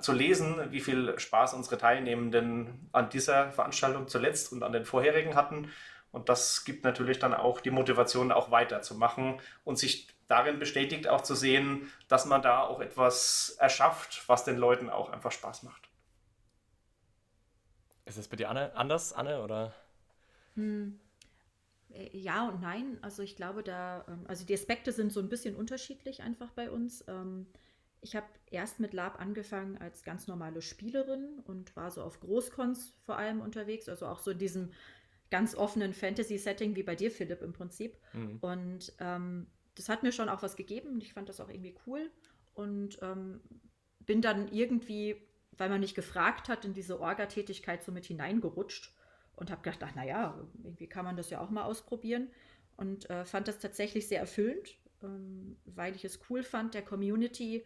zu 0.00 0.12
lesen, 0.12 0.70
wie 0.70 0.80
viel 0.80 1.18
Spaß 1.18 1.54
unsere 1.54 1.78
Teilnehmenden 1.78 2.88
an 2.92 3.10
dieser 3.10 3.52
Veranstaltung 3.52 4.08
zuletzt 4.08 4.52
und 4.52 4.62
an 4.62 4.72
den 4.72 4.84
vorherigen 4.84 5.34
hatten. 5.34 5.70
Und 6.12 6.28
das 6.28 6.64
gibt 6.64 6.84
natürlich 6.84 7.18
dann 7.18 7.34
auch 7.34 7.60
die 7.60 7.70
Motivation, 7.70 8.32
auch 8.32 8.50
weiterzumachen 8.50 9.40
und 9.64 9.78
sich 9.78 10.08
darin 10.28 10.58
bestätigt 10.58 11.08
auch 11.08 11.22
zu 11.22 11.34
sehen, 11.34 11.90
dass 12.08 12.26
man 12.26 12.42
da 12.42 12.62
auch 12.62 12.80
etwas 12.80 13.56
erschafft, 13.58 14.24
was 14.28 14.44
den 14.44 14.56
Leuten 14.56 14.90
auch 14.90 15.10
einfach 15.10 15.32
Spaß 15.32 15.62
macht. 15.62 15.88
Ist 18.04 18.18
das 18.18 18.28
bei 18.28 18.36
dir 18.36 18.50
Anne, 18.50 18.74
anders, 18.74 19.12
Anne, 19.12 19.42
oder? 19.42 19.72
Hm. 20.54 20.98
Äh, 21.90 22.16
ja 22.16 22.48
und 22.48 22.60
nein. 22.60 22.98
Also 23.02 23.22
ich 23.22 23.36
glaube, 23.36 23.62
da, 23.62 24.04
ähm, 24.08 24.24
also 24.26 24.44
die 24.44 24.54
Aspekte 24.54 24.92
sind 24.92 25.12
so 25.12 25.20
ein 25.20 25.28
bisschen 25.28 25.54
unterschiedlich 25.54 26.22
einfach 26.22 26.50
bei 26.50 26.70
uns. 26.70 27.04
Ähm, 27.08 27.46
ich 28.02 28.16
habe 28.16 28.26
erst 28.50 28.80
mit 28.80 28.92
Lab 28.92 29.20
angefangen 29.20 29.78
als 29.78 30.02
ganz 30.02 30.26
normale 30.26 30.60
Spielerin 30.60 31.38
und 31.44 31.74
war 31.76 31.90
so 31.90 32.02
auf 32.02 32.20
Großcons 32.20 32.94
vor 33.04 33.16
allem 33.16 33.40
unterwegs, 33.40 33.88
also 33.88 34.06
auch 34.06 34.18
so 34.18 34.32
in 34.32 34.38
diesem 34.38 34.72
ganz 35.30 35.54
offenen 35.54 35.94
Fantasy-Setting 35.94 36.74
wie 36.76 36.82
bei 36.82 36.96
dir, 36.96 37.10
Philipp, 37.10 37.40
im 37.42 37.52
Prinzip. 37.52 37.96
Mhm. 38.12 38.38
Und 38.40 38.92
ähm, 38.98 39.46
das 39.76 39.88
hat 39.88 40.02
mir 40.02 40.12
schon 40.12 40.28
auch 40.28 40.42
was 40.42 40.56
gegeben 40.56 40.88
und 40.88 41.02
ich 41.02 41.14
fand 41.14 41.28
das 41.28 41.40
auch 41.40 41.48
irgendwie 41.48 41.76
cool 41.86 42.10
und 42.54 42.98
ähm, 43.02 43.40
bin 44.00 44.20
dann 44.20 44.48
irgendwie, 44.52 45.16
weil 45.52 45.70
man 45.70 45.80
mich 45.80 45.94
gefragt 45.94 46.48
hat, 46.48 46.64
in 46.64 46.74
diese 46.74 47.00
Orga-Tätigkeit 47.00 47.84
so 47.84 47.92
mit 47.92 48.04
hineingerutscht 48.04 48.94
und 49.36 49.50
habe 49.50 49.62
gedacht, 49.62 49.82
ach 49.84 49.94
naja, 49.94 50.38
irgendwie 50.62 50.88
kann 50.88 51.04
man 51.04 51.16
das 51.16 51.30
ja 51.30 51.40
auch 51.40 51.50
mal 51.50 51.64
ausprobieren 51.64 52.28
und 52.76 53.08
äh, 53.08 53.24
fand 53.24 53.48
das 53.48 53.60
tatsächlich 53.60 54.08
sehr 54.08 54.20
erfüllend, 54.20 54.76
ähm, 55.02 55.56
weil 55.64 55.94
ich 55.94 56.04
es 56.04 56.20
cool 56.28 56.42
fand, 56.42 56.74
der 56.74 56.82
Community, 56.82 57.64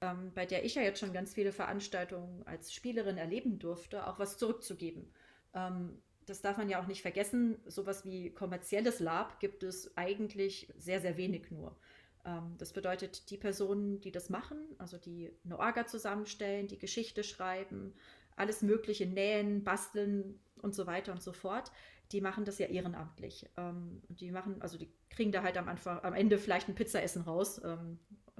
ähm, 0.00 0.32
bei 0.34 0.46
der 0.46 0.64
ich 0.64 0.74
ja 0.74 0.82
jetzt 0.82 1.00
schon 1.00 1.12
ganz 1.12 1.34
viele 1.34 1.52
Veranstaltungen 1.52 2.46
als 2.46 2.72
Spielerin 2.72 3.18
erleben 3.18 3.58
durfte, 3.58 4.06
auch 4.06 4.18
was 4.18 4.38
zurückzugeben. 4.38 5.12
Ähm, 5.54 6.02
das 6.26 6.42
darf 6.42 6.58
man 6.58 6.68
ja 6.68 6.80
auch 6.80 6.86
nicht 6.86 7.02
vergessen, 7.02 7.58
sowas 7.66 8.04
wie 8.04 8.30
kommerzielles 8.30 9.00
Lab 9.00 9.40
gibt 9.40 9.62
es 9.62 9.96
eigentlich 9.96 10.72
sehr, 10.76 11.00
sehr 11.00 11.16
wenig 11.16 11.50
nur. 11.50 11.76
Ähm, 12.24 12.54
das 12.58 12.72
bedeutet, 12.72 13.30
die 13.30 13.38
Personen, 13.38 14.00
die 14.00 14.12
das 14.12 14.28
machen, 14.28 14.58
also 14.78 14.98
die 14.98 15.32
eine 15.44 15.58
Orga 15.58 15.86
zusammenstellen, 15.86 16.68
die 16.68 16.78
Geschichte 16.78 17.24
schreiben, 17.24 17.94
alles 18.36 18.62
Mögliche 18.62 19.06
nähen, 19.06 19.64
basteln 19.64 20.38
und 20.62 20.74
so 20.74 20.86
weiter 20.86 21.12
und 21.12 21.22
so 21.22 21.32
fort, 21.32 21.72
die 22.12 22.20
machen 22.20 22.44
das 22.44 22.58
ja 22.58 22.66
ehrenamtlich. 22.66 23.48
Ähm, 23.56 24.02
die 24.08 24.30
machen, 24.30 24.60
also 24.60 24.78
die 24.78 24.90
kriegen 25.10 25.32
da 25.32 25.42
halt 25.42 25.56
am 25.56 25.68
Anfang, 25.68 26.02
am 26.02 26.14
Ende 26.14 26.38
vielleicht 26.38 26.68
ein 26.68 26.74
Pizzaessen 26.74 27.22
raus. 27.22 27.60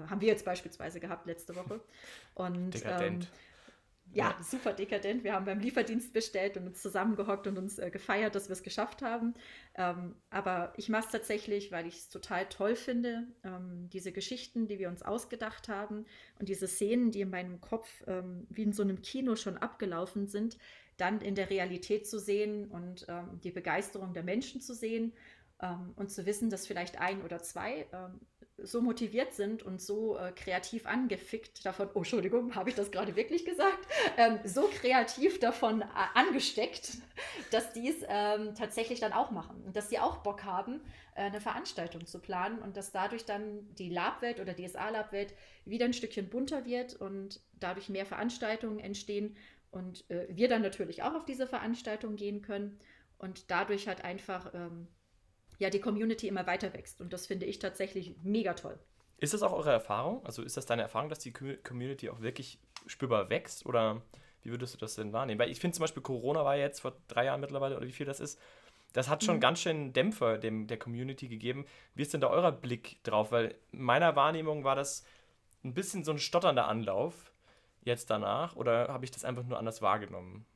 Haben 0.09 0.20
wir 0.20 0.28
jetzt 0.28 0.44
beispielsweise 0.44 1.01
gehabt 1.01 1.26
letzte 1.26 1.57
Woche. 1.57 1.80
Und 2.34 2.74
Dekadent. 2.74 3.24
Ähm, 3.24 3.30
ja, 4.14 4.36
super 4.42 4.72
dekadent. 4.72 5.22
Wir 5.22 5.34
haben 5.34 5.44
beim 5.44 5.61
Lieferdienst 5.61 6.12
bestellt 6.12 6.57
und 6.57 6.66
uns 6.66 6.80
zusammengehockt 6.80 7.46
und 7.46 7.59
uns 7.59 7.78
äh, 7.78 7.90
gefeiert, 7.90 8.34
dass 8.34 8.49
wir 8.49 8.55
es 8.55 8.62
geschafft 8.62 9.03
haben. 9.03 9.34
Ähm, 9.74 10.14
aber 10.30 10.72
ich 10.76 10.88
mache 10.88 11.07
es 11.07 11.12
tatsächlich, 11.12 11.72
weil 11.72 11.86
ich 11.86 11.96
es 11.96 12.09
total 12.09 12.46
toll 12.46 12.74
finde. 12.74 13.26
Ähm, 13.44 13.88
diese 13.92 14.12
Geschichten, 14.12 14.66
die 14.66 14.78
wir 14.78 14.88
uns 14.88 15.03
ausgedacht 15.03 15.68
haben 15.68 16.07
und 16.38 16.49
diese 16.49 16.66
Szenen, 16.66 17.11
die 17.11 17.20
in 17.20 17.30
meinem 17.30 17.61
Kopf 17.61 18.03
ähm, 18.07 18.46
wie 18.49 18.62
in 18.62 18.72
so 18.72 18.82
einem 18.82 19.03
Kino 19.03 19.36
schon 19.36 19.59
abgelaufen 19.59 20.26
sind, 20.26 20.57
dann 20.96 21.20
in 21.20 21.34
der 21.34 21.51
Realität 21.51 22.09
zu 22.09 22.18
sehen 22.18 22.66
und 22.68 23.07
ähm, 23.09 23.40
die 23.44 23.53
Begeisterung 23.53 24.14
der 24.14 24.22
Menschen 24.22 24.61
zu 24.62 24.74
sehen 24.74 25.12
ähm, 25.61 25.92
und 25.96 26.11
zu 26.11 26.24
wissen, 26.24 26.49
dass 26.49 26.66
vielleicht 26.66 26.99
ein 26.99 27.22
oder 27.22 27.42
zwei 27.42 27.86
so 28.62 28.80
motiviert 28.80 29.34
sind 29.34 29.62
und 29.62 29.80
so 29.80 30.16
äh, 30.16 30.32
kreativ 30.32 30.86
angefickt 30.86 31.64
davon, 31.64 31.88
oh 31.94 31.98
Entschuldigung, 31.98 32.54
habe 32.54 32.70
ich 32.70 32.76
das 32.76 32.90
gerade 32.90 33.16
wirklich 33.16 33.44
gesagt, 33.44 33.86
ähm, 34.16 34.38
so 34.44 34.68
kreativ 34.80 35.38
davon 35.38 35.82
äh, 35.82 35.84
angesteckt, 36.14 36.98
dass 37.50 37.72
die 37.72 37.88
es 37.88 37.96
ähm, 38.09 38.54
tatsächlich 38.54 39.00
dann 39.00 39.12
auch 39.12 39.30
machen 39.30 39.62
und 39.64 39.76
dass 39.76 39.88
sie 39.88 39.98
auch 39.98 40.18
Bock 40.18 40.44
haben, 40.44 40.80
äh, 41.14 41.22
eine 41.22 41.40
Veranstaltung 41.40 42.06
zu 42.06 42.18
planen 42.20 42.59
und 42.59 42.76
dass 42.76 42.92
dadurch 42.92 43.24
dann 43.24 43.74
die 43.76 43.90
Labwelt 43.90 44.40
oder 44.40 44.54
DSA-Labwelt 44.54 45.34
wieder 45.64 45.84
ein 45.84 45.92
Stückchen 45.92 46.28
bunter 46.28 46.64
wird 46.64 46.94
und 46.94 47.40
dadurch 47.61 47.88
mehr 47.88 48.06
Veranstaltungen 48.06 48.78
entstehen 48.78 49.36
und 49.70 50.09
äh, 50.11 50.26
wir 50.30 50.48
dann 50.48 50.62
natürlich 50.62 51.02
auch 51.02 51.14
auf 51.14 51.24
diese 51.24 51.46
Veranstaltung 51.46 52.16
gehen 52.16 52.42
können 52.42 52.78
und 53.18 53.50
dadurch 53.50 53.88
hat 53.88 54.04
einfach 54.04 54.52
ähm, 54.54 54.88
ja 55.59 55.70
die 55.70 55.80
Community 55.80 56.28
immer 56.28 56.46
weiter 56.46 56.72
wächst. 56.72 57.00
Und 57.00 57.12
das 57.12 57.26
finde 57.26 57.46
ich 57.46 57.59
tatsächlich 57.59 58.16
mega 58.22 58.54
toll. 58.54 58.78
Ist 59.18 59.34
das 59.34 59.42
auch 59.42 59.52
eure 59.52 59.72
Erfahrung? 59.72 60.24
Also 60.24 60.42
ist 60.42 60.56
das 60.56 60.66
deine 60.66 60.82
Erfahrung, 60.82 61.09
dass 61.09 61.18
die 61.18 61.32
Community 61.32 62.09
auch 62.09 62.20
wirklich 62.20 62.61
spürbar 62.86 63.30
wächst? 63.30 63.66
Oder 63.66 64.02
wie 64.42 64.50
würdest 64.50 64.74
du 64.74 64.78
das 64.78 64.94
denn 64.94 65.12
wahrnehmen? 65.12 65.40
Weil 65.40 65.50
ich 65.50 65.59
finde 65.59 65.76
zum 65.76 65.82
Beispiel, 65.82 66.02
Corona 66.02 66.44
war 66.44 66.56
jetzt 66.56 66.80
vor 66.80 66.96
drei 67.09 67.24
Jahren 67.24 67.40
mittlerweile, 67.40 67.76
oder 67.76 67.86
wie 67.86 67.92
viel 67.92 68.06
das 68.06 68.20
ist, 68.20 68.38
das 68.92 69.09
hat 69.09 69.22
schon 69.22 69.36
mhm. 69.36 69.40
ganz 69.40 69.61
schön 69.61 69.92
Dämpfer 69.92 70.38
dem, 70.38 70.66
der 70.66 70.78
Community 70.78 71.28
gegeben. 71.28 71.66
Wie 71.94 72.02
ist 72.02 72.14
denn 72.14 72.20
da 72.20 72.28
euer 72.28 72.52
Blick 72.52 73.02
drauf? 73.02 73.32
Weil 73.32 73.56
meiner 73.72 74.16
Wahrnehmung 74.16 74.64
war 74.64 74.76
das 74.76 75.04
ein 75.64 75.74
bisschen 75.74 76.04
so 76.04 76.12
ein 76.12 76.18
stotternder 76.18 76.68
Anlauf 76.68 77.32
jetzt 77.82 78.11
danach. 78.11 78.56
Oder 78.56 78.88
habe 78.88 79.04
ich 79.04 79.11
das 79.11 79.24
einfach 79.24 79.44
nur 79.44 79.59
anders 79.59 79.82
wahrgenommen? 79.82 80.46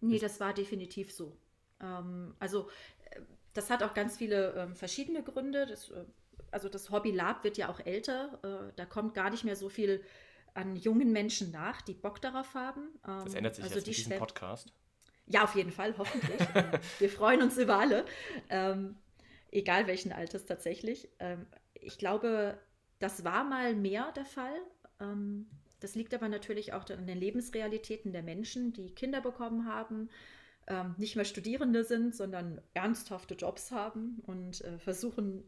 Nee, 0.00 0.18
das 0.18 0.38
war 0.38 0.52
definitiv 0.52 1.12
so. 1.12 1.36
Ähm, 1.80 2.34
also 2.38 2.68
das 3.58 3.70
hat 3.70 3.82
auch 3.82 3.92
ganz 3.92 4.16
viele 4.16 4.54
ähm, 4.54 4.76
verschiedene 4.76 5.22
Gründe. 5.22 5.66
Das, 5.66 5.90
äh, 5.90 6.04
also 6.52 6.68
das 6.68 6.90
Hobby 6.90 7.10
Lab 7.10 7.42
wird 7.42 7.58
ja 7.58 7.68
auch 7.68 7.80
älter. 7.80 8.38
Äh, 8.42 8.72
da 8.76 8.86
kommt 8.86 9.14
gar 9.14 9.30
nicht 9.30 9.42
mehr 9.42 9.56
so 9.56 9.68
viel 9.68 10.02
an 10.54 10.76
jungen 10.76 11.10
Menschen 11.10 11.50
nach, 11.50 11.82
die 11.82 11.94
Bock 11.94 12.22
darauf 12.22 12.54
haben. 12.54 12.88
Ähm, 13.06 13.24
das 13.24 13.34
ändert 13.34 13.56
sich 13.56 13.64
also 13.64 13.76
jetzt 13.76 13.86
die 13.86 13.90
mit 13.90 13.98
diesem 13.98 14.18
Podcast. 14.18 14.72
Ja, 15.26 15.42
auf 15.42 15.56
jeden 15.56 15.72
Fall, 15.72 15.94
hoffentlich. 15.98 16.40
Ähm, 16.54 16.70
wir 17.00 17.10
freuen 17.10 17.42
uns 17.42 17.58
über 17.58 17.78
alle, 17.78 18.06
ähm, 18.48 18.94
egal 19.50 19.88
welchen 19.88 20.12
Alters 20.12 20.46
tatsächlich. 20.46 21.08
Ähm, 21.18 21.44
ich 21.74 21.98
glaube, 21.98 22.58
das 23.00 23.24
war 23.24 23.42
mal 23.42 23.74
mehr 23.74 24.12
der 24.12 24.24
Fall. 24.24 24.56
Ähm, 25.00 25.50
das 25.80 25.96
liegt 25.96 26.14
aber 26.14 26.28
natürlich 26.28 26.72
auch 26.74 26.88
an 26.90 27.06
den 27.08 27.18
Lebensrealitäten 27.18 28.12
der 28.12 28.22
Menschen, 28.22 28.72
die 28.72 28.94
Kinder 28.94 29.20
bekommen 29.20 29.66
haben, 29.66 30.08
ähm, 30.68 30.94
nicht 30.98 31.16
mehr 31.16 31.24
Studierende 31.24 31.84
sind, 31.84 32.14
sondern 32.14 32.60
ernsthafte 32.74 33.34
Jobs 33.34 33.72
haben 33.72 34.22
und 34.26 34.60
äh, 34.62 34.78
versuchen 34.78 35.44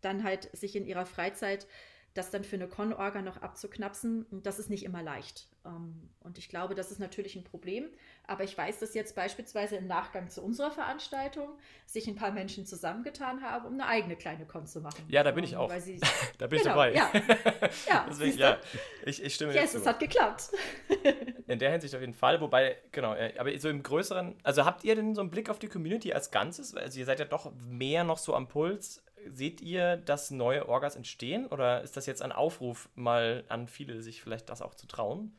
dann 0.00 0.24
halt 0.24 0.56
sich 0.56 0.76
in 0.76 0.86
ihrer 0.86 1.06
Freizeit 1.06 1.66
das 2.14 2.30
dann 2.30 2.44
für 2.44 2.56
eine 2.56 2.68
Con-Orga 2.68 3.22
noch 3.22 3.42
abzuknapsen. 3.42 4.26
Das 4.42 4.58
ist 4.58 4.70
nicht 4.70 4.84
immer 4.84 5.02
leicht. 5.02 5.46
Ähm, 5.64 6.10
und 6.20 6.38
ich 6.38 6.48
glaube, 6.48 6.74
das 6.74 6.90
ist 6.90 6.98
natürlich 6.98 7.36
ein 7.36 7.44
Problem. 7.44 7.88
Aber 8.26 8.44
ich 8.44 8.56
weiß, 8.56 8.80
dass 8.80 8.94
jetzt 8.94 9.14
beispielsweise 9.14 9.76
im 9.76 9.86
Nachgang 9.86 10.28
zu 10.28 10.42
unserer 10.42 10.70
Veranstaltung 10.70 11.48
sich 11.86 12.08
ein 12.08 12.16
paar 12.16 12.32
Menschen 12.32 12.66
zusammengetan 12.66 13.42
haben, 13.42 13.66
um 13.66 13.74
eine 13.74 13.86
eigene 13.86 14.16
kleine 14.16 14.46
Con 14.46 14.66
zu 14.66 14.80
machen. 14.80 15.04
Ja, 15.08 15.22
da 15.22 15.30
bin 15.30 15.44
ich 15.44 15.52
ähm, 15.52 15.58
auch. 15.58 15.72
Sie, 15.78 16.00
da 16.38 16.46
bin 16.46 16.58
genau, 16.58 16.84
ich 16.84 16.94
dabei. 16.94 16.94
Ja, 16.94 17.10
ja, 17.88 18.06
Deswegen, 18.08 18.38
ja 18.38 18.58
ich, 19.04 19.22
ich 19.22 19.34
stimme 19.34 19.54
Yes, 19.54 19.74
es 19.74 19.86
hat 19.86 20.00
geklappt. 20.00 20.50
In 21.46 21.58
der 21.58 21.70
Hinsicht 21.70 21.94
auf 21.94 22.00
jeden 22.00 22.14
Fall. 22.14 22.40
Wobei, 22.40 22.76
genau, 22.92 23.14
äh, 23.14 23.32
aber 23.38 23.56
so 23.58 23.70
im 23.70 23.82
Größeren, 23.82 24.36
also 24.42 24.66
habt 24.66 24.84
ihr 24.84 24.94
denn 24.94 25.14
so 25.14 25.22
einen 25.22 25.30
Blick 25.30 25.48
auf 25.48 25.58
die 25.58 25.68
Community 25.68 26.12
als 26.12 26.30
Ganzes? 26.30 26.74
Also 26.74 26.98
ihr 26.98 27.06
seid 27.06 27.20
ja 27.20 27.24
doch 27.24 27.52
mehr 27.54 28.04
noch 28.04 28.18
so 28.18 28.34
am 28.34 28.48
Puls 28.48 29.02
seht 29.32 29.60
ihr, 29.60 29.96
dass 29.96 30.30
neue 30.30 30.68
Orgas 30.68 30.96
entstehen? 30.96 31.46
Oder 31.46 31.82
ist 31.82 31.96
das 31.96 32.06
jetzt 32.06 32.22
ein 32.22 32.32
Aufruf 32.32 32.88
mal 32.94 33.44
an 33.48 33.68
viele, 33.68 34.02
sich 34.02 34.22
vielleicht 34.22 34.48
das 34.48 34.62
auch 34.62 34.74
zu 34.74 34.86
trauen? 34.86 35.36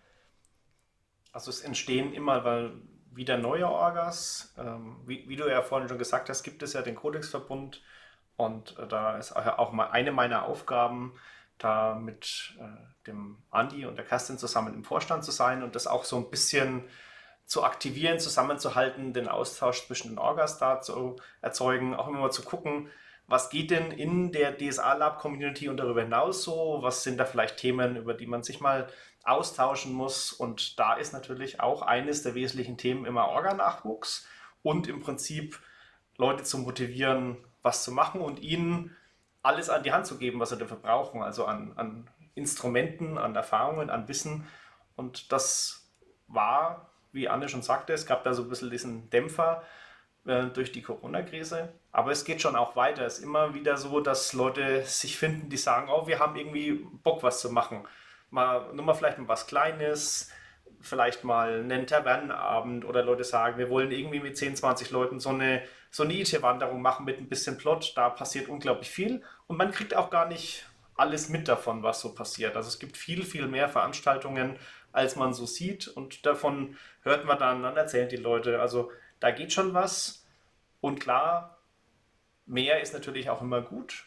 Also 1.32 1.50
es 1.50 1.62
entstehen 1.62 2.14
immer 2.14 2.44
weil 2.44 2.72
wieder 3.12 3.38
neue 3.38 3.68
Orgas. 3.68 4.54
Ähm, 4.58 4.98
wie, 5.06 5.28
wie, 5.28 5.36
du 5.36 5.50
ja 5.50 5.62
vorhin 5.62 5.90
schon 5.90 5.98
gesagt 5.98 6.30
hast, 6.30 6.44
gibt 6.44 6.64
es 6.64 6.74
ja 6.74 6.82
den 6.82 6.96
Kodexverbund 6.96 7.82
und 8.38 8.78
äh, 8.78 8.88
da 8.88 9.18
ist 9.18 9.36
auch 9.36 9.72
mal 9.72 9.90
eine 9.90 10.12
meiner 10.12 10.46
Aufgaben, 10.46 11.14
da 11.58 11.96
mit 11.96 12.56
äh, 12.60 13.06
dem 13.08 13.38
Andi 13.52 13.86
und 13.86 13.98
der 13.98 14.06
Kerstin 14.06 14.38
zusammen 14.38 14.74
im 14.74 14.84
Vorstand 14.84 15.26
zu 15.26 15.32
sein 15.32 15.64
und 15.64 15.76
das 15.76 15.88
auch 15.88 16.06
so 16.06 16.18
ein 16.18 16.30
bisschen 16.30 16.86
zu 17.46 17.64
aktivieren, 17.64 18.20
zusammenzuhalten, 18.20 19.12
den 19.12 19.28
Austausch 19.28 19.88
zwischen 19.88 20.10
den 20.10 20.20
Orgas 20.20 20.60
da 20.60 20.82
zu 20.82 21.18
erzeugen, 21.42 21.96
auch 21.96 22.08
immer 22.08 22.20
mal 22.20 22.32
zu 22.32 22.44
gucken, 22.44 22.90
was 23.30 23.50
geht 23.50 23.72
denn 23.72 23.92
in 23.92 24.32
der 24.32 24.58
DSA 24.58 24.94
Lab 24.94 25.20
Community 25.20 25.70
und 25.70 25.78
darüber 25.78 26.02
hinaus 26.02 26.44
so? 26.44 26.80
Was 26.82 27.04
sind 27.04 27.18
da 27.18 27.26
vielleicht 27.26 27.58
Themen, 27.58 27.96
über 27.96 28.16
die 28.16 28.26
man 28.26 28.44
sich 28.44 28.60
mal 28.60 28.88
austauschen 29.24 29.94
muss? 29.94 30.34
Und 30.34 30.80
da 30.80 30.96
ist 30.96 31.14
natürlich 31.14 31.60
auch 31.60 31.84
eines 31.84 32.24
der 32.24 32.34
wesentlichen 32.34 32.78
Themen 32.78 33.06
immer 33.06 33.28
Organachwuchs 33.28 34.28
und 34.64 34.88
im 34.88 35.00
Prinzip 35.00 35.60
Leute 36.18 36.44
zu 36.44 36.58
motivieren, 36.58 37.38
was 37.62 37.84
zu 37.84 37.92
machen 37.92 38.22
und 38.22 38.40
ihnen 38.40 38.96
alles 39.44 39.70
an 39.70 39.84
die 39.84 39.92
Hand 39.92 40.08
zu 40.08 40.18
geben, 40.18 40.40
was 40.40 40.50
sie 40.50 40.58
dafür 40.58 40.78
brauchen, 40.78 41.22
also 41.22 41.46
an, 41.46 41.74
an 41.76 42.10
Instrumenten, 42.34 43.18
an 43.18 43.36
Erfahrungen, 43.36 43.90
an 43.90 44.08
Wissen. 44.08 44.48
Und 44.96 45.32
das 45.32 45.90
war, 46.28 46.92
wie 47.12 47.30
Anne 47.30 47.48
schon 47.48 47.62
sagte, 47.62 47.94
es 47.94 48.06
gab 48.06 48.24
da 48.24 48.34
so 48.34 48.44
ein 48.44 48.50
bisschen 48.50 48.72
diesen 48.72 49.10
Dämpfer 49.12 49.64
äh, 50.26 50.46
durch 50.46 50.72
die 50.72 50.82
Corona-Krise. 50.82 51.70
Aber 51.92 52.12
es 52.12 52.26
geht 52.26 52.42
schon 52.42 52.56
auch 52.56 52.76
weiter. 52.76 53.06
Es 53.06 53.20
ist 53.20 53.24
immer 53.24 53.54
wieder 53.54 53.78
so, 53.78 54.00
dass 54.00 54.34
Leute 54.34 54.84
sich 54.86 55.18
finden, 55.18 55.50
die 55.50 55.58
sagen, 55.58 55.90
oh, 55.90 56.08
wir 56.08 56.20
haben 56.20 56.36
irgendwie 56.36 56.86
Bock, 57.04 57.24
was 57.24 57.40
zu 57.42 57.50
machen. 57.52 57.88
Mal, 58.30 58.74
nur 58.74 58.86
mal 58.86 58.94
vielleicht 58.94 59.18
mal 59.18 59.28
was 59.28 59.48
Kleines, 59.48 60.30
vielleicht 60.82 61.24
mal 61.24 61.62
einen 61.62 61.88
Tavernenabend 61.88 62.86
oder 62.86 63.04
Leute 63.04 63.24
sagen, 63.24 63.58
wir 63.58 63.70
wollen 63.70 63.92
irgendwie 63.92 64.20
mit 64.20 64.38
10, 64.38 64.56
20 64.56 64.92
Leuten 64.92 65.20
so 65.20 65.30
eine, 65.30 65.64
so 65.90 66.04
eine 66.04 66.14
IT-Wanderung 66.14 66.82
machen 66.82 67.06
mit 67.06 67.18
ein 67.18 67.28
bisschen 67.28 67.58
Plot. 67.58 67.94
Da 67.96 68.10
passiert 68.10 68.50
unglaublich 68.50 68.90
viel 68.90 69.24
und 69.48 69.58
man 69.58 69.72
kriegt 69.72 69.96
auch 69.96 70.10
gar 70.10 70.28
nicht 70.28 70.66
alles 70.96 71.30
mit 71.30 71.48
davon, 71.48 71.82
was 71.82 72.02
so 72.02 72.14
passiert. 72.14 72.56
Also 72.56 72.68
es 72.68 72.78
gibt 72.78 72.98
viel, 72.98 73.24
viel 73.24 73.48
mehr 73.48 73.70
Veranstaltungen, 73.70 74.58
als 74.92 75.16
man 75.16 75.34
so 75.34 75.46
sieht 75.46 75.88
und 75.88 76.26
davon 76.26 76.78
hört 77.04 77.26
man 77.26 77.40
dann, 77.40 77.64
dann 77.64 77.78
erzählen 77.78 78.10
die 78.10 78.18
Leute. 78.18 78.60
Also 78.60 78.92
da 79.20 79.32
geht 79.32 79.54
schon 79.54 79.74
was 79.74 80.26
Und 80.82 81.00
klar, 81.00 81.58
mehr 82.46 82.82
ist 82.82 82.94
natürlich 82.94 83.30
auch 83.30 83.42
immer 83.42 83.62
gut. 83.62 84.06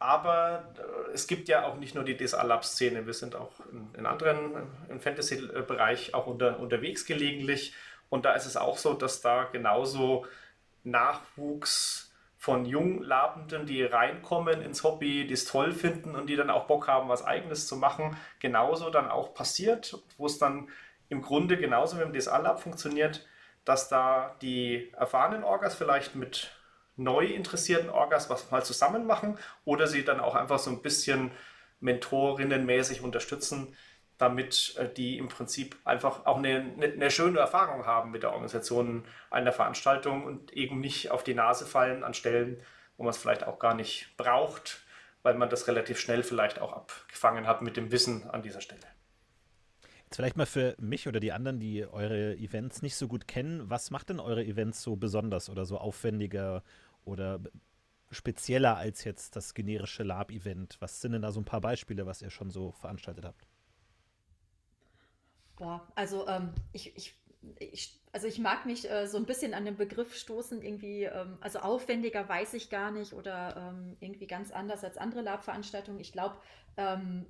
Aber 0.00 0.74
äh, 0.76 1.12
es 1.12 1.26
gibt 1.26 1.48
ja 1.48 1.64
auch 1.64 1.76
nicht 1.76 1.94
nur 1.94 2.04
die 2.04 2.16
DSA-Lab-Szene, 2.16 3.06
wir 3.06 3.14
sind 3.14 3.36
auch 3.36 3.52
in, 3.72 3.88
in 3.96 4.06
anderen, 4.06 4.54
äh, 4.54 4.92
im 4.92 5.00
Fantasy-Bereich 5.00 6.14
auch 6.14 6.26
unter, 6.26 6.58
unterwegs 6.58 7.06
gelegentlich. 7.06 7.74
Und 8.08 8.24
da 8.24 8.32
ist 8.34 8.46
es 8.46 8.56
auch 8.56 8.76
so, 8.76 8.94
dass 8.94 9.20
da 9.20 9.44
genauso 9.44 10.26
Nachwuchs 10.82 12.12
von 12.36 12.66
Junglabenden, 12.66 13.64
die 13.64 13.82
reinkommen 13.82 14.60
ins 14.60 14.84
Hobby, 14.84 15.26
die 15.26 15.32
es 15.32 15.46
toll 15.46 15.72
finden 15.72 16.14
und 16.14 16.26
die 16.26 16.36
dann 16.36 16.50
auch 16.50 16.66
Bock 16.66 16.88
haben, 16.88 17.08
was 17.08 17.24
Eigenes 17.24 17.66
zu 17.66 17.76
machen, 17.76 18.18
genauso 18.38 18.90
dann 18.90 19.08
auch 19.08 19.32
passiert, 19.32 19.98
wo 20.18 20.26
es 20.26 20.38
dann 20.38 20.68
im 21.08 21.22
Grunde 21.22 21.56
genauso 21.56 21.96
mit 21.96 22.04
dem 22.04 22.12
DSA-Lab 22.12 22.60
funktioniert, 22.60 23.26
dass 23.64 23.88
da 23.88 24.36
die 24.42 24.92
erfahrenen 24.96 25.44
Orgas 25.44 25.74
vielleicht 25.74 26.14
mit 26.14 26.50
neu 26.96 27.26
interessierten 27.26 27.90
Orgas 27.90 28.30
was 28.30 28.50
mal 28.50 28.64
zusammen 28.64 29.06
machen 29.06 29.38
oder 29.64 29.86
sie 29.86 30.04
dann 30.04 30.20
auch 30.20 30.34
einfach 30.34 30.58
so 30.58 30.70
ein 30.70 30.82
bisschen 30.82 31.30
mentorinnenmäßig 31.80 33.02
unterstützen, 33.02 33.76
damit 34.18 34.76
äh, 34.78 34.88
die 34.92 35.18
im 35.18 35.28
Prinzip 35.28 35.76
einfach 35.84 36.24
auch 36.26 36.38
eine, 36.38 36.72
eine, 36.80 37.10
schöne 37.10 37.40
Erfahrung 37.40 37.84
haben 37.84 38.10
mit 38.10 38.22
der 38.22 38.32
Organisation 38.32 39.04
einer 39.30 39.52
Veranstaltung 39.52 40.24
und 40.24 40.52
eben 40.52 40.80
nicht 40.80 41.10
auf 41.10 41.24
die 41.24 41.34
Nase 41.34 41.66
fallen 41.66 42.04
an 42.04 42.14
Stellen, 42.14 42.62
wo 42.96 43.02
man 43.02 43.10
es 43.10 43.18
vielleicht 43.18 43.44
auch 43.44 43.58
gar 43.58 43.74
nicht 43.74 44.16
braucht, 44.16 44.80
weil 45.22 45.34
man 45.34 45.50
das 45.50 45.66
relativ 45.66 45.98
schnell 45.98 46.22
vielleicht 46.22 46.60
auch 46.60 46.72
abgefangen 46.72 47.46
hat 47.46 47.60
mit 47.60 47.76
dem 47.76 47.90
Wissen 47.90 48.30
an 48.30 48.42
dieser 48.42 48.60
Stelle. 48.60 48.93
Jetzt 50.14 50.18
vielleicht 50.18 50.36
mal 50.36 50.46
für 50.46 50.76
mich 50.78 51.08
oder 51.08 51.18
die 51.18 51.32
anderen, 51.32 51.58
die 51.58 51.84
eure 51.84 52.36
Events 52.36 52.82
nicht 52.82 52.94
so 52.94 53.08
gut 53.08 53.26
kennen, 53.26 53.68
was 53.68 53.90
macht 53.90 54.10
denn 54.10 54.20
eure 54.20 54.44
Events 54.44 54.80
so 54.80 54.94
besonders 54.94 55.50
oder 55.50 55.66
so 55.66 55.76
aufwendiger 55.76 56.62
oder 57.04 57.40
spezieller 58.12 58.76
als 58.76 59.02
jetzt 59.02 59.34
das 59.34 59.54
generische 59.54 60.04
Lab-Event? 60.04 60.76
Was 60.78 61.00
sind 61.00 61.14
denn 61.14 61.22
da 61.22 61.32
so 61.32 61.40
ein 61.40 61.44
paar 61.44 61.60
Beispiele, 61.60 62.06
was 62.06 62.22
ihr 62.22 62.30
schon 62.30 62.52
so 62.52 62.70
veranstaltet 62.70 63.24
habt? 63.24 63.48
Boah, 65.56 65.84
also 65.96 66.28
ähm, 66.28 66.50
ich, 66.72 66.96
ich, 66.96 67.16
ich, 67.58 68.00
also 68.12 68.28
ich 68.28 68.38
mag 68.38 68.66
mich 68.66 68.88
äh, 68.88 69.08
so 69.08 69.16
ein 69.16 69.26
bisschen 69.26 69.52
an 69.52 69.64
den 69.64 69.76
Begriff 69.76 70.14
stoßen, 70.14 70.62
irgendwie, 70.62 71.06
ähm, 71.06 71.38
also 71.40 71.58
aufwendiger 71.58 72.28
weiß 72.28 72.54
ich 72.54 72.70
gar 72.70 72.92
nicht 72.92 73.14
oder 73.14 73.72
ähm, 73.74 73.96
irgendwie 73.98 74.28
ganz 74.28 74.52
anders 74.52 74.84
als 74.84 74.96
andere 74.96 75.22
Lab-Veranstaltungen. 75.22 75.98
Ich 75.98 76.12
glaube, 76.12 76.36
ähm, 76.76 77.26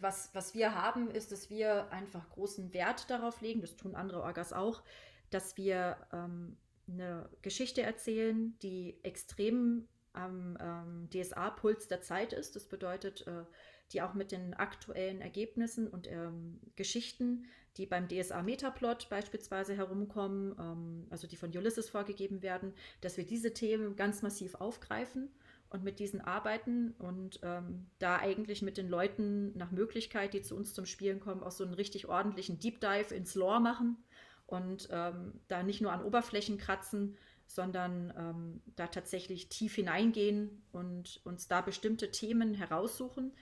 was, 0.00 0.30
was 0.34 0.54
wir 0.54 0.74
haben, 0.74 1.10
ist, 1.10 1.32
dass 1.32 1.50
wir 1.50 1.90
einfach 1.92 2.28
großen 2.30 2.72
Wert 2.72 3.10
darauf 3.10 3.40
legen, 3.40 3.60
das 3.60 3.76
tun 3.76 3.94
andere 3.94 4.22
Orgas 4.22 4.52
auch, 4.52 4.82
dass 5.30 5.56
wir 5.56 5.96
ähm, 6.12 6.56
eine 6.88 7.28
Geschichte 7.42 7.82
erzählen, 7.82 8.56
die 8.62 8.98
extrem 9.02 9.88
am 10.12 10.56
ähm, 10.60 11.10
DSA-Puls 11.10 11.88
der 11.88 12.00
Zeit 12.00 12.32
ist. 12.32 12.56
Das 12.56 12.66
bedeutet, 12.66 13.26
äh, 13.26 13.44
die 13.92 14.02
auch 14.02 14.14
mit 14.14 14.32
den 14.32 14.54
aktuellen 14.54 15.20
Ergebnissen 15.20 15.88
und 15.88 16.10
ähm, 16.10 16.60
Geschichten, 16.74 17.46
die 17.76 17.86
beim 17.86 18.08
DSA 18.08 18.42
Metaplot 18.42 19.08
beispielsweise 19.10 19.74
herumkommen, 19.74 20.56
ähm, 20.58 21.06
also 21.10 21.26
die 21.26 21.36
von 21.36 21.54
Ulysses 21.56 21.88
vorgegeben 21.90 22.42
werden, 22.42 22.72
dass 23.00 23.16
wir 23.16 23.26
diese 23.26 23.52
Themen 23.52 23.96
ganz 23.96 24.22
massiv 24.22 24.54
aufgreifen 24.56 25.30
und 25.70 25.84
mit 25.84 25.98
diesen 25.98 26.20
arbeiten 26.20 26.92
und 26.98 27.40
ähm, 27.42 27.86
da 27.98 28.18
eigentlich 28.18 28.62
mit 28.62 28.76
den 28.76 28.88
Leuten 28.88 29.56
nach 29.56 29.70
Möglichkeit, 29.70 30.34
die 30.34 30.42
zu 30.42 30.56
uns 30.56 30.74
zum 30.74 30.86
Spielen 30.86 31.20
kommen, 31.20 31.42
auch 31.42 31.50
so 31.50 31.64
einen 31.64 31.74
richtig 31.74 32.08
ordentlichen 32.08 32.58
Deep 32.58 32.80
Dive 32.80 33.14
ins 33.14 33.34
Lore 33.34 33.60
machen 33.60 33.96
und 34.46 34.88
ähm, 34.90 35.40
da 35.48 35.62
nicht 35.62 35.80
nur 35.80 35.92
an 35.92 36.04
Oberflächen 36.04 36.58
kratzen, 36.58 37.16
sondern 37.46 38.12
ähm, 38.16 38.62
da 38.76 38.86
tatsächlich 38.86 39.48
tief 39.48 39.74
hineingehen 39.74 40.62
und 40.72 41.20
uns 41.24 41.48
da 41.48 41.60
bestimmte 41.60 42.10
Themen 42.10 42.54
heraussuchen, 42.54 43.32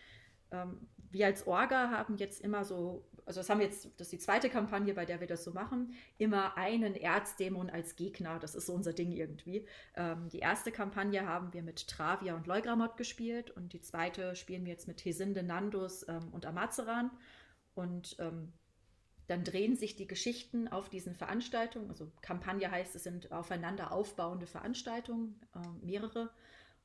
ähm, 0.50 0.88
wir 1.10 1.26
als 1.26 1.46
Orga 1.46 1.90
haben 1.90 2.16
jetzt 2.16 2.40
immer 2.40 2.64
so, 2.64 3.06
also 3.26 3.40
das 3.40 3.48
haben 3.48 3.60
wir 3.60 3.66
jetzt, 3.66 3.88
das 3.96 4.08
ist 4.08 4.12
die 4.12 4.18
zweite 4.18 4.50
Kampagne, 4.50 4.94
bei 4.94 5.04
der 5.04 5.20
wir 5.20 5.26
das 5.26 5.44
so 5.44 5.52
machen, 5.52 5.94
immer 6.18 6.56
einen 6.56 6.94
Erzdämon 6.94 7.70
als 7.70 7.96
Gegner. 7.96 8.38
Das 8.38 8.54
ist 8.54 8.66
so 8.66 8.74
unser 8.74 8.92
Ding 8.92 9.12
irgendwie. 9.12 9.66
Ähm, 9.96 10.28
die 10.28 10.40
erste 10.40 10.70
Kampagne 10.72 11.26
haben 11.26 11.52
wir 11.52 11.62
mit 11.62 11.88
Travia 11.88 12.34
und 12.34 12.46
Leugramot 12.46 12.96
gespielt 12.96 13.50
und 13.50 13.72
die 13.72 13.80
zweite 13.80 14.36
spielen 14.36 14.64
wir 14.64 14.72
jetzt 14.72 14.88
mit 14.88 15.04
Hesinde, 15.04 15.42
Nandus 15.42 16.06
ähm, 16.08 16.28
und 16.32 16.46
Amazeran. 16.46 17.10
Und 17.74 18.16
ähm, 18.18 18.52
dann 19.26 19.42
drehen 19.42 19.74
sich 19.74 19.96
die 19.96 20.06
Geschichten 20.06 20.68
auf 20.68 20.90
diesen 20.90 21.14
Veranstaltungen. 21.14 21.88
Also 21.88 22.10
Kampagne 22.20 22.70
heißt, 22.70 22.94
es 22.94 23.04
sind 23.04 23.32
aufeinander 23.32 23.92
aufbauende 23.92 24.46
Veranstaltungen, 24.46 25.40
äh, 25.54 25.84
mehrere. 25.84 26.30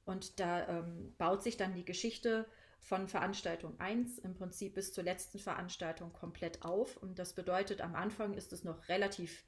Und 0.06 0.40
da 0.40 0.68
ähm, 0.68 1.14
baut 1.18 1.44
sich 1.44 1.58
dann 1.58 1.76
die 1.76 1.86
Geschichte 1.86 2.48
von 2.80 3.08
Veranstaltung 3.08 3.80
1 3.80 4.20
im 4.20 4.34
Prinzip 4.34 4.76
bis 4.76 4.94
zur 4.94 5.04
letzten 5.04 5.40
Veranstaltung 5.40 6.14
komplett 6.14 6.64
auf. 6.64 6.98
Und 6.98 7.20
das 7.20 7.34
bedeutet, 7.34 7.82
am 7.82 7.96
Anfang 7.96 8.34
ist 8.34 8.54
es 8.54 8.64
noch 8.64 8.88
relativ 8.90 9.44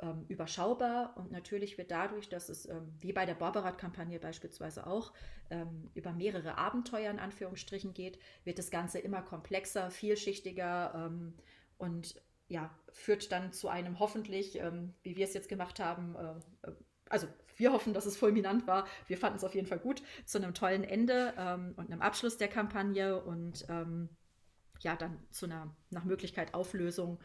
ähm, 0.00 0.24
überschaubar 0.28 1.16
und 1.16 1.32
natürlich 1.32 1.76
wird 1.76 1.90
dadurch, 1.90 2.28
dass 2.28 2.48
es 2.48 2.66
ähm, 2.66 2.94
wie 3.00 3.12
bei 3.12 3.26
der 3.26 3.34
Barbarat-Kampagne 3.34 4.20
beispielsweise 4.20 4.86
auch 4.86 5.12
ähm, 5.50 5.90
über 5.94 6.12
mehrere 6.12 6.56
Abenteuer 6.56 7.10
in 7.10 7.18
Anführungsstrichen 7.18 7.94
geht, 7.94 8.18
wird 8.44 8.58
das 8.58 8.70
Ganze 8.70 9.00
immer 9.00 9.22
komplexer, 9.22 9.90
vielschichtiger 9.90 10.92
ähm, 10.94 11.34
und 11.78 12.22
ja, 12.46 12.70
führt 12.92 13.30
dann 13.32 13.52
zu 13.52 13.68
einem 13.68 13.98
hoffentlich, 13.98 14.58
ähm, 14.58 14.94
wie 15.02 15.16
wir 15.16 15.24
es 15.24 15.34
jetzt 15.34 15.48
gemacht 15.48 15.80
haben, 15.80 16.14
äh, 16.14 16.68
äh 16.68 16.74
also 17.10 17.26
wir 17.58 17.72
hoffen, 17.72 17.92
dass 17.92 18.06
es 18.06 18.16
fulminant 18.16 18.66
war. 18.66 18.86
Wir 19.06 19.18
fanden 19.18 19.36
es 19.36 19.44
auf 19.44 19.54
jeden 19.54 19.66
Fall 19.66 19.78
gut, 19.78 20.02
zu 20.24 20.38
einem 20.38 20.54
tollen 20.54 20.84
Ende 20.84 21.34
ähm, 21.36 21.74
und 21.76 21.90
einem 21.90 22.00
Abschluss 22.00 22.38
der 22.38 22.48
Kampagne 22.48 23.22
und 23.22 23.66
ähm, 23.68 24.08
ja, 24.80 24.96
dann 24.96 25.18
zu 25.30 25.46
einer 25.46 25.74
nach 25.90 26.04
Möglichkeit 26.04 26.54
Auflösung. 26.54 27.18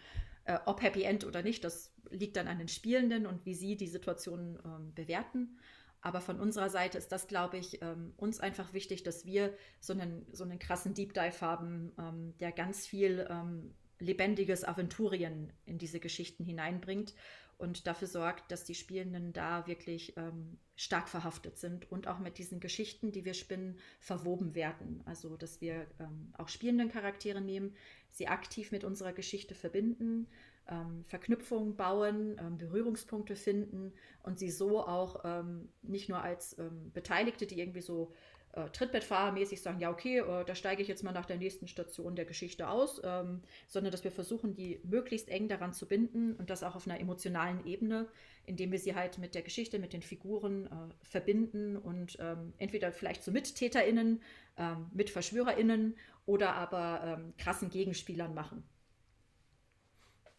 Äh, 0.45 0.59
ob 0.65 0.81
Happy 0.81 1.03
End 1.03 1.25
oder 1.25 1.41
nicht, 1.41 1.63
das 1.63 1.93
liegt 2.09 2.35
dann 2.35 2.47
an 2.47 2.57
den 2.57 2.67
Spielenden 2.67 3.25
und 3.25 3.45
wie 3.45 3.53
sie 3.53 3.77
die 3.77 3.87
Situation 3.87 4.59
ähm, 4.65 4.93
bewerten. 4.93 5.57
Aber 6.01 6.19
von 6.19 6.39
unserer 6.39 6.69
Seite 6.69 6.97
ist 6.97 7.13
das, 7.13 7.27
glaube 7.27 7.57
ich, 7.57 7.81
ähm, 7.81 8.13
uns 8.17 8.41
einfach 8.41 8.73
wichtig, 8.73 9.03
dass 9.03 9.25
wir 9.25 9.55
so 9.79 9.93
einen, 9.93 10.25
so 10.33 10.43
einen 10.43 10.59
krassen 10.59 10.93
Deep 10.93 11.13
Dive 11.13 11.39
haben, 11.39 11.93
ähm, 11.97 12.33
der 12.39 12.51
ganz 12.51 12.85
viel 12.85 13.25
ähm, 13.29 13.73
lebendiges 13.99 14.65
Aventurien 14.65 15.53
in 15.65 15.77
diese 15.77 16.01
Geschichten 16.01 16.43
hineinbringt 16.43 17.13
und 17.63 17.87
dafür 17.87 18.09
sorgt, 18.09 18.51
dass 18.51 18.65
die 18.65 18.75
Spielenden 18.75 19.31
da 19.31 19.65
wirklich 19.67 20.17
ähm, 20.17 20.57
stark 20.75 21.07
verhaftet 21.07 21.57
sind 21.57 21.89
und 21.89 22.07
auch 22.07 22.19
mit 22.19 22.37
diesen 22.37 22.59
Geschichten, 22.59 23.13
die 23.13 23.23
wir 23.23 23.33
spinnen, 23.33 23.79
verwoben 24.01 24.53
werden. 24.53 25.01
Also, 25.05 25.37
dass 25.37 25.61
wir 25.61 25.87
ähm, 25.99 26.33
auch 26.37 26.49
spielenden 26.49 26.91
Charaktere 26.91 27.39
nehmen, 27.39 27.73
sie 28.11 28.27
aktiv 28.27 28.71
mit 28.73 28.83
unserer 28.83 29.13
Geschichte 29.13 29.55
verbinden, 29.55 30.27
ähm, 30.67 31.05
Verknüpfungen 31.07 31.75
bauen, 31.77 32.37
ähm, 32.37 32.57
Berührungspunkte 32.57 33.37
finden 33.37 33.93
und 34.23 34.39
sie 34.39 34.51
so 34.51 34.85
auch 34.85 35.21
ähm, 35.23 35.69
nicht 35.81 36.09
nur 36.09 36.21
als 36.21 36.57
ähm, 36.59 36.91
Beteiligte, 36.93 37.47
die 37.47 37.59
irgendwie 37.59 37.81
so 37.81 38.13
äh, 38.53 38.69
Trittbettfahrermäßig 38.69 39.61
sagen, 39.61 39.79
ja, 39.79 39.89
okay, 39.89 40.19
äh, 40.19 40.45
da 40.45 40.55
steige 40.55 40.81
ich 40.81 40.87
jetzt 40.87 41.03
mal 41.03 41.11
nach 41.11 41.25
der 41.25 41.37
nächsten 41.37 41.67
Station 41.67 42.15
der 42.15 42.25
Geschichte 42.25 42.67
aus, 42.69 43.01
ähm, 43.03 43.41
sondern 43.67 43.91
dass 43.91 44.03
wir 44.03 44.11
versuchen, 44.11 44.53
die 44.53 44.79
möglichst 44.83 45.29
eng 45.29 45.47
daran 45.47 45.73
zu 45.73 45.87
binden 45.87 46.35
und 46.35 46.49
das 46.49 46.63
auch 46.63 46.75
auf 46.75 46.87
einer 46.87 46.99
emotionalen 46.99 47.65
Ebene, 47.65 48.07
indem 48.45 48.71
wir 48.71 48.79
sie 48.79 48.95
halt 48.95 49.17
mit 49.17 49.33
der 49.35 49.41
Geschichte, 49.41 49.79
mit 49.79 49.93
den 49.93 50.03
Figuren 50.03 50.67
äh, 50.67 50.69
verbinden 51.01 51.77
und 51.77 52.17
ähm, 52.19 52.53
entweder 52.59 52.91
vielleicht 52.91 53.23
zu 53.23 53.31
so 53.31 53.33
MittäterInnen, 53.33 54.21
ähm, 54.57 54.89
mit 54.93 55.09
VerschwörerInnen 55.09 55.95
oder 56.25 56.53
aber 56.53 57.01
ähm, 57.03 57.33
krassen 57.37 57.69
Gegenspielern 57.69 58.33
machen. 58.33 58.63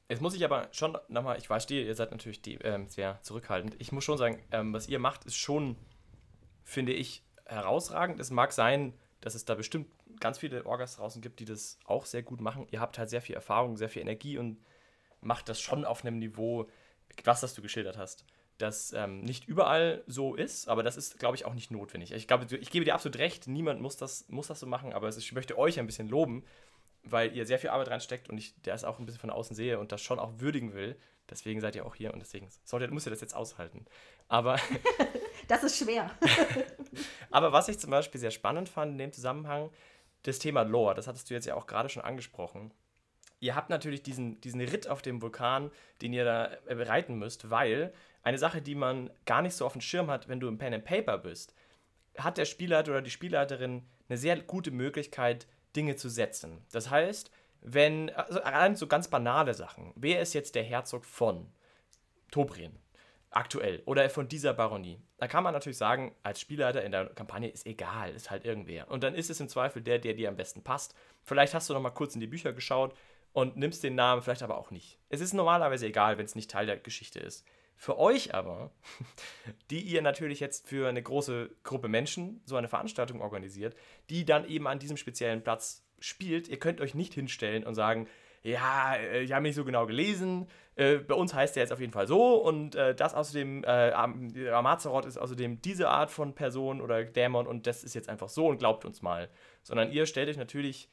Jetzt 0.08 0.20
muss 0.20 0.34
ich 0.34 0.44
aber 0.44 0.68
schon 0.70 0.96
nochmal, 1.08 1.38
ich 1.38 1.48
verstehe, 1.48 1.84
ihr 1.84 1.94
seid 1.94 2.12
natürlich 2.12 2.42
die, 2.42 2.54
ähm, 2.56 2.88
sehr 2.88 3.20
zurückhaltend. 3.22 3.74
Ich 3.80 3.90
muss 3.90 4.04
schon 4.04 4.18
sagen, 4.18 4.40
ähm, 4.52 4.72
was 4.72 4.86
ihr 4.86 4.98
macht, 4.98 5.24
ist 5.24 5.36
schon, 5.36 5.76
finde 6.62 6.92
ich, 6.92 7.24
herausragend. 7.47 8.20
Es 8.20 8.30
mag 8.30 8.53
sein, 8.53 8.95
dass 9.20 9.34
es 9.34 9.45
da 9.45 9.55
bestimmt 9.55 9.88
ganz 10.20 10.38
viele 10.38 10.66
Orgas 10.66 10.97
draußen 10.97 11.22
gibt, 11.22 11.40
die 11.40 11.45
das 11.45 11.78
auch 11.84 12.07
sehr 12.07 12.22
gut 12.22 12.40
machen. 12.40 12.66
Ihr 12.70 12.80
habt 12.80 12.99
halt 12.99 13.11
sehr 13.11 13.22
viel 13.22 13.34
Erfahrung, 13.34 13.76
sehr 13.76 13.88
viel 13.88 14.03
Energie 14.03 14.38
und 14.38 14.59
macht 15.20 15.49
das 15.49 15.61
schon 15.61 15.84
auf 15.84 16.05
einem 16.05 16.18
Niveau, 16.18 16.68
was 17.24 17.40
das 17.40 17.55
du 17.55 17.62
geschildert 17.62 17.97
hast. 17.97 18.24
Das 18.59 18.92
ähm, 18.92 19.22
nicht 19.22 19.47
überall 19.49 20.05
so 20.07 20.34
ist, 20.34 20.68
aber 20.68 20.82
das 20.82 20.97
ist, 20.97 21.18
glaube 21.18 21.36
ich, 21.36 21.45
auch 21.45 21.55
nicht 21.55 21.70
notwendig. 21.70 22.12
Ich 22.12 22.28
glaube, 22.28 22.47
ich 22.55 22.70
gebe 22.70 22.84
dir 22.84 22.95
absolut 22.95 23.18
recht, 23.18 23.49
niemand 23.49 23.80
muss 23.80 23.97
das, 23.97 24.28
muss 24.28 24.47
das 24.47 24.61
so 24.61 24.66
machen, 24.66 24.92
aber 24.92 25.09
ich 25.09 25.32
möchte 25.32 25.59
euch 25.59 25.80
ein 25.80 25.86
bisschen 25.86 26.09
loben, 26.09 26.45
weil 27.03 27.34
ihr 27.34 27.47
sehr 27.47 27.59
viel 27.59 27.70
Arbeit 27.70 27.88
reinsteckt 27.88 28.28
und 28.28 28.38
ich 28.38 28.55
das 28.62 28.84
auch 28.84 28.99
ein 28.99 29.07
bisschen 29.07 29.20
von 29.20 29.30
außen 29.30 29.57
sehe 29.57 29.78
und 29.78 29.90
das 29.90 30.03
schon 30.03 30.20
auch 30.20 30.38
würdigen 30.38 30.72
will. 30.72 30.97
Deswegen 31.28 31.61
seid 31.61 31.74
ihr 31.74 31.84
auch 31.84 31.95
hier 31.95 32.12
und 32.12 32.20
deswegen 32.20 32.49
solltet, 32.64 32.92
müsst 32.92 33.07
ihr 33.07 33.11
das 33.11 33.20
jetzt 33.20 33.34
aushalten. 33.34 33.86
Aber. 34.28 34.59
das 35.49 35.64
ist 35.64 35.78
schwer. 35.78 36.11
aber 37.30 37.53
was 37.53 37.68
ich 37.68 37.78
zum 37.78 37.90
Beispiel 37.90 38.20
sehr 38.20 38.30
spannend 38.30 38.68
fand 38.68 38.92
in 38.92 38.99
dem 38.99 39.12
Zusammenhang, 39.12 39.70
das 40.22 40.38
Thema 40.38 40.62
Lore, 40.62 40.95
das 40.95 41.07
hattest 41.07 41.28
du 41.30 41.34
jetzt 41.34 41.47
ja 41.47 41.55
auch 41.55 41.66
gerade 41.66 41.88
schon 41.88 42.03
angesprochen. 42.03 42.72
ihr 43.40 43.55
habt 43.55 43.70
natürlich 43.70 44.03
diesen, 44.03 44.40
diesen 44.40 44.61
Ritt 44.61 44.88
auf 44.88 45.03
dem 45.03 45.20
Vulkan, 45.20 45.70
den 46.01 46.12
ihr 46.12 46.24
da 46.24 46.51
bereiten 46.66 47.16
müsst, 47.16 47.51
weil 47.51 47.92
eine 48.22 48.38
Sache, 48.38 48.62
die 48.62 48.74
man 48.74 49.11
gar 49.26 49.42
nicht 49.42 49.55
so 49.55 49.66
auf 49.66 49.72
dem 49.72 49.82
Schirm 49.82 50.11
hat, 50.11 50.28
wenn 50.28 50.40
du 50.40 50.49
im 50.49 50.59
Pen 50.59 50.74
and 50.74 50.84
Paper 50.84 51.18
bist, 51.18 51.55
hat 52.16 52.38
der 52.38 52.47
Spielleiter 52.47 52.92
oder 52.92 53.03
die 53.03 53.11
Spielleiterin 53.11 53.86
eine 54.09 54.18
sehr 54.18 54.40
gute 54.40 54.70
Möglichkeit, 54.70 55.47
Dinge 55.76 55.97
zu 55.97 56.09
setzen. 56.09 56.64
Das 56.72 56.88
heißt, 56.88 57.30
wenn, 57.61 58.11
also 58.11 58.40
allein 58.42 58.76
so 58.76 58.86
ganz 58.86 59.09
banale 59.09 59.55
Sachen, 59.55 59.92
wer 59.97 60.20
ist 60.20 60.34
jetzt 60.34 60.55
der 60.55 60.62
Herzog 60.62 61.05
von 61.05 61.53
Tobrien? 62.30 62.78
Aktuell 63.35 63.82
oder 63.87 64.09
von 64.11 64.28
dieser 64.28 64.55
Baronie. 64.55 65.01
Da 65.18 65.26
kann 65.26 65.45
man 65.45 65.53
natürlich 65.53 65.78
sagen, 65.78 66.14
als 66.22 66.41
Spielleiter 66.41 66.85
in 66.85 66.93
der 66.93 67.07
Kampagne 67.07 67.49
ist 67.49 67.66
egal, 67.66 68.11
ist 68.14 68.30
halt 68.30 68.45
irgendwer. 68.45 68.91
Und 68.91 69.03
dann 69.03 69.14
ist 69.14 69.30
es 69.30 69.41
im 69.41 69.49
Zweifel 69.49 69.82
der, 69.82 69.99
der 69.99 70.14
dir 70.14 70.28
am 70.28 70.37
besten 70.37 70.62
passt. 70.62 70.95
Vielleicht 71.22 71.55
hast 71.55 71.68
du 71.68 71.74
noch 71.74 71.80
mal 71.80 71.91
kurz 71.91 72.14
in 72.14 72.20
die 72.20 72.26
Bücher 72.26 72.53
geschaut 72.53 72.95
und 73.32 73.57
nimmst 73.57 73.82
den 73.82 73.97
Namen, 73.97 74.22
vielleicht 74.22 74.43
aber 74.43 74.57
auch 74.57 74.70
nicht. 74.70 74.99
Es 75.09 75.20
ist 75.20 75.35
normalerweise 75.35 75.87
egal, 75.87 76.18
wenn 76.18 76.24
es 76.24 76.35
nicht 76.35 76.51
Teil 76.51 76.66
der 76.66 76.78
Geschichte 76.78 77.18
ist. 77.18 77.45
Für 77.76 77.99
euch 77.99 78.35
aber, 78.35 78.70
die 79.70 79.80
ihr 79.80 80.03
natürlich 80.03 80.41
jetzt 80.41 80.68
für 80.68 80.89
eine 80.89 81.03
große 81.03 81.51
Gruppe 81.64 81.89
Menschen 81.89 82.41
so 82.45 82.57
eine 82.57 82.68
Veranstaltung 82.68 83.20
organisiert, 83.20 83.76
die 84.11 84.24
dann 84.24 84.49
eben 84.49 84.68
an 84.68 84.78
diesem 84.78 84.97
speziellen 84.97 85.43
Platz 85.43 85.85
spielt, 85.99 86.49
ihr 86.49 86.59
könnt 86.59 86.80
euch 86.80 86.95
nicht 86.95 87.14
hinstellen 87.14 87.64
und 87.64 87.74
sagen, 87.74 88.09
ja, 88.45 88.95
äh, 88.95 89.22
ich 89.22 89.32
habe 89.32 89.42
nicht 89.42 89.57
so 89.57 89.64
genau 89.64 89.86
gelesen, 89.86 90.47
äh, 90.76 90.99
bei 90.99 91.14
uns 91.14 91.34
heißt 91.34 91.57
der 91.57 91.62
jetzt 91.62 91.72
auf 91.72 91.80
jeden 91.80 91.92
Fall 91.92 92.07
so. 92.07 92.36
Und 92.36 92.74
äh, 92.74 92.95
das 92.95 93.14
außerdem, 93.14 93.64
äh, 93.64 93.92
Amazaroth 94.51 95.07
ist 95.07 95.18
außerdem 95.18 95.62
diese 95.62 95.88
Art 95.88 96.11
von 96.11 96.34
Person 96.34 96.80
oder 96.80 97.05
Dämon 97.05 97.47
und 97.47 97.66
das 97.66 97.82
ist 97.82 97.95
jetzt 97.95 98.09
einfach 98.09 98.28
so 98.28 98.47
und 98.47 98.59
glaubt 98.59 98.84
uns 98.84 99.03
mal. 99.03 99.28
Sondern 99.62 99.90
ihr 99.90 100.07
stellt 100.07 100.28
euch 100.28 100.36
natürlich 100.36 100.88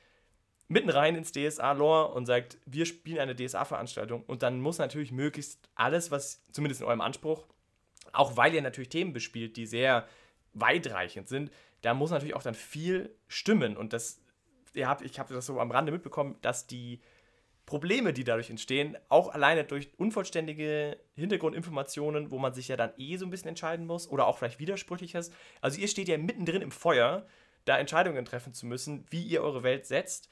mitten 0.67 0.89
rein 0.89 1.15
ins 1.15 1.33
DSA-Lore 1.33 2.13
und 2.13 2.25
sagt, 2.25 2.57
wir 2.65 2.85
spielen 2.85 3.19
eine 3.19 3.35
DSA-Veranstaltung 3.35 4.23
und 4.23 4.41
dann 4.41 4.61
muss 4.61 4.77
natürlich 4.77 5.11
möglichst 5.11 5.69
alles, 5.75 6.11
was 6.11 6.45
zumindest 6.53 6.81
in 6.81 6.87
eurem 6.87 7.01
Anspruch, 7.01 7.45
auch 8.13 8.37
weil 8.37 8.53
ihr 8.55 8.61
natürlich 8.61 8.89
Themen 8.89 9.11
bespielt, 9.11 9.57
die 9.57 9.65
sehr 9.65 10.07
weitreichend 10.53 11.27
sind, 11.27 11.51
da 11.81 11.93
muss 11.93 12.11
natürlich 12.11 12.35
auch 12.35 12.43
dann 12.43 12.53
viel 12.53 13.13
stimmen. 13.27 13.75
Und 13.75 13.91
das, 13.91 14.21
ihr 14.73 14.87
habt, 14.87 15.01
ich 15.01 15.19
habe 15.19 15.33
das 15.33 15.45
so 15.45 15.59
am 15.59 15.71
Rande 15.71 15.91
mitbekommen, 15.91 16.37
dass 16.41 16.67
die 16.67 17.01
Probleme, 17.71 18.11
die 18.11 18.25
dadurch 18.25 18.49
entstehen, 18.49 18.97
auch 19.07 19.33
alleine 19.33 19.63
durch 19.63 19.91
unvollständige 19.95 20.97
Hintergrundinformationen, 21.15 22.29
wo 22.29 22.37
man 22.37 22.53
sich 22.53 22.67
ja 22.67 22.75
dann 22.75 22.91
eh 22.97 23.15
so 23.15 23.25
ein 23.25 23.29
bisschen 23.29 23.47
entscheiden 23.47 23.87
muss 23.87 24.09
oder 24.09 24.27
auch 24.27 24.37
vielleicht 24.37 24.59
widersprüchliches. 24.59 25.31
Also 25.61 25.79
ihr 25.79 25.87
steht 25.87 26.09
ja 26.09 26.17
mittendrin 26.17 26.61
im 26.61 26.71
Feuer, 26.71 27.25
da 27.63 27.77
Entscheidungen 27.77 28.25
treffen 28.25 28.53
zu 28.53 28.65
müssen, 28.65 29.05
wie 29.09 29.23
ihr 29.23 29.41
eure 29.41 29.63
Welt 29.63 29.85
setzt 29.85 30.27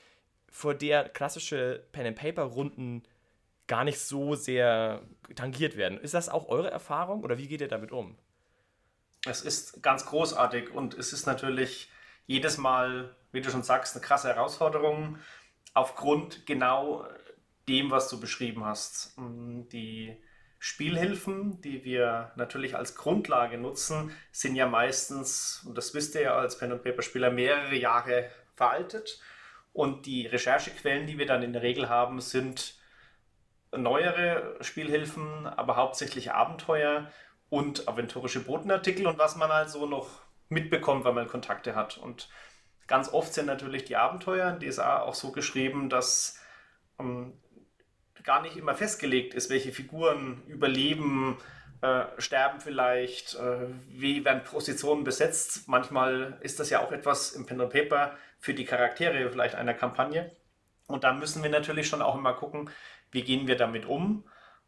vor 0.49 0.73
der 0.73 1.07
klassische 1.07 1.85
Pen-and-Paper-Runden 1.93 3.03
gar 3.67 3.85
nicht 3.85 3.99
so 3.99 4.35
sehr 4.35 5.01
tangiert 5.33 5.77
werden. 5.77 5.97
Ist 5.97 6.15
das 6.15 6.27
auch 6.27 6.49
eure 6.49 6.71
Erfahrung 6.71 7.23
oder 7.23 7.37
wie 7.37 7.47
geht 7.47 7.61
ihr 7.61 7.69
damit 7.69 7.93
um? 7.93 8.17
Es 9.25 9.43
ist 9.43 9.81
ganz 9.81 10.05
großartig 10.05 10.71
und 10.71 10.93
es 10.93 11.13
ist 11.13 11.25
natürlich 11.25 11.89
jedes 12.25 12.57
Mal, 12.57 13.15
wie 13.31 13.39
du 13.39 13.49
schon 13.49 13.63
sagst, 13.63 13.95
eine 13.95 14.03
krasse 14.03 14.27
Herausforderung 14.27 15.19
aufgrund 15.73 16.45
genau 16.45 17.05
dem, 17.69 17.91
was 17.91 18.09
du 18.09 18.19
beschrieben 18.19 18.65
hast. 18.65 19.15
Die 19.17 20.17
Spielhilfen, 20.57 21.61
die 21.61 21.85
wir 21.85 22.31
natürlich 22.35 22.75
als 22.75 22.95
Grundlage 22.95 23.57
nutzen, 23.57 24.11
sind 24.31 24.55
ja 24.55 24.67
meistens, 24.67 25.63
und 25.65 25.77
das 25.77 25.93
wisst 25.93 26.15
ihr 26.15 26.21
ja 26.21 26.35
als 26.35 26.57
Pen-and-Paper-Spieler, 26.57 27.31
mehrere 27.31 27.75
Jahre 27.75 28.29
veraltet 28.55 29.21
und 29.71 30.05
die 30.05 30.27
Recherchequellen, 30.27 31.07
die 31.07 31.17
wir 31.17 31.25
dann 31.25 31.43
in 31.43 31.53
der 31.53 31.61
Regel 31.61 31.87
haben, 31.87 32.19
sind 32.19 32.75
neuere 33.71 34.57
Spielhilfen, 34.61 35.47
aber 35.47 35.75
hauptsächlich 35.75 36.31
Abenteuer 36.31 37.09
und 37.49 37.87
aventurische 37.87 38.43
Botenartikel 38.43 39.07
und 39.07 39.17
was 39.17 39.35
man 39.35 39.51
also 39.51 39.85
noch 39.85 40.09
mitbekommt, 40.49 41.05
wenn 41.05 41.15
man 41.15 41.27
Kontakte 41.27 41.75
hat. 41.75 41.97
Und 41.97 42.29
ganz 42.87 43.13
oft 43.13 43.33
sind 43.33 43.45
natürlich 43.45 43.85
die 43.85 43.95
Abenteuer 43.95 44.49
in 44.49 44.59
DSA 44.59 45.01
auch 45.01 45.13
so 45.13 45.31
geschrieben, 45.31 45.89
dass 45.89 46.39
ähm, 46.99 47.33
gar 48.23 48.41
nicht 48.41 48.57
immer 48.57 48.75
festgelegt 48.75 49.33
ist, 49.33 49.49
welche 49.49 49.71
Figuren 49.71 50.41
überleben, 50.47 51.37
äh, 51.81 52.03
sterben 52.17 52.59
vielleicht, 52.59 53.35
äh, 53.35 53.67
wie 53.87 54.25
werden 54.25 54.43
Positionen 54.43 55.03
besetzt. 55.03 55.67
Manchmal 55.67 56.37
ist 56.41 56.59
das 56.59 56.69
ja 56.69 56.81
auch 56.81 56.91
etwas 56.91 57.31
im 57.31 57.45
Pen 57.45 57.61
and 57.61 57.71
Paper 57.71 58.17
für 58.39 58.53
die 58.53 58.65
Charaktere 58.65 59.29
vielleicht 59.29 59.55
einer 59.55 59.73
Kampagne. 59.73 60.31
Und 60.87 61.03
da 61.03 61.13
müssen 61.13 61.43
wir 61.43 61.49
natürlich 61.49 61.87
schon 61.87 62.01
auch 62.01 62.15
immer 62.15 62.33
gucken, 62.33 62.69
wie 63.11 63.21
gehen 63.21 63.47
wir 63.47 63.55
damit 63.55 63.85
um. 63.85 64.23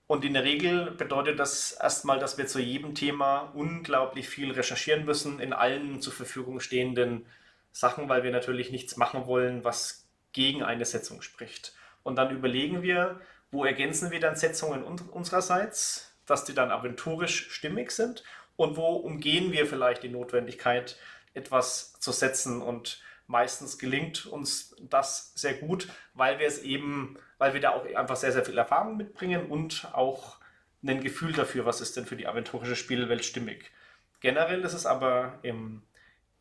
Und 0.08 0.26
in 0.26 0.34
der 0.34 0.44
Regel 0.44 0.92
bedeutet 0.92 1.40
das 1.40 1.72
erstmal, 1.74 2.20
dass 2.20 2.38
wir 2.38 2.48
zu 2.48 2.60
jedem 2.60 2.96
Thema 2.96 3.52
unglaublich 3.54 4.30
viel 4.30 4.52
recherchieren 4.52 5.06
müssen 5.06 5.40
in 5.40 5.54
allen 5.54 6.02
zur 6.02 6.14
Verfügung 6.14 6.60
stehenden 6.60 7.26
Sachen, 7.72 8.10
weil 8.10 8.24
wir 8.24 8.32
natürlich 8.32 8.72
nichts 8.72 8.98
machen 8.98 9.26
wollen, 9.26 9.64
was 9.64 10.08
gegen 10.34 10.64
eine 10.64 10.86
Setzung 10.86 11.22
spricht. 11.22 11.74
Und 12.04 12.18
dann 12.18 12.36
überlegen 12.36 12.82
wir, 12.82 13.20
wo 13.52 13.66
ergänzen 13.66 14.12
wir 14.12 14.20
dann 14.20 14.36
Setzungen 14.36 14.84
unsererseits, 14.84 16.16
dass 16.26 16.46
die 16.46 16.54
dann 16.54 16.72
aventurisch 16.72 17.52
stimmig 17.52 17.92
sind 17.92 18.24
und 18.56 18.78
wo 18.78 18.96
umgehen 18.96 19.52
wir 19.52 19.66
vielleicht 19.66 20.04
die 20.04 20.10
Notwendigkeit, 20.10 20.98
etwas 21.34 21.94
zu 22.00 22.12
setzen 22.12 22.62
und 22.62 23.02
meistens 23.28 23.78
gelingt 23.78 24.26
uns 24.26 24.76
das 24.82 25.34
sehr 25.36 25.54
gut, 25.54 25.88
weil 26.14 26.40
wir 26.40 26.48
es 26.48 26.60
eben, 26.60 27.18
weil 27.38 27.54
wir 27.54 27.62
da 27.62 27.72
auch 27.72 27.86
einfach 27.96 28.18
sehr, 28.18 28.32
sehr 28.32 28.46
viel 28.46 28.58
Erfahrung 28.58 28.98
mitbringen 28.98 29.50
und 29.50 29.88
auch 29.94 30.38
ein 30.84 31.02
Gefühl 31.02 31.32
dafür, 31.32 31.66
was 31.66 31.80
ist 31.80 31.96
denn 31.96 32.06
für 32.06 32.16
die 32.16 32.28
aventurische 32.28 32.76
Spielwelt 32.76 33.24
stimmig. 33.24 33.72
Generell 34.20 34.62
ist 34.62 34.74
es 34.74 34.86
aber 34.86 35.40
im 35.42 35.84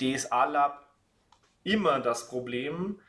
DSA-Lab 0.00 0.86
immer 1.62 2.00
das 2.00 2.28
Problem, 2.28 3.00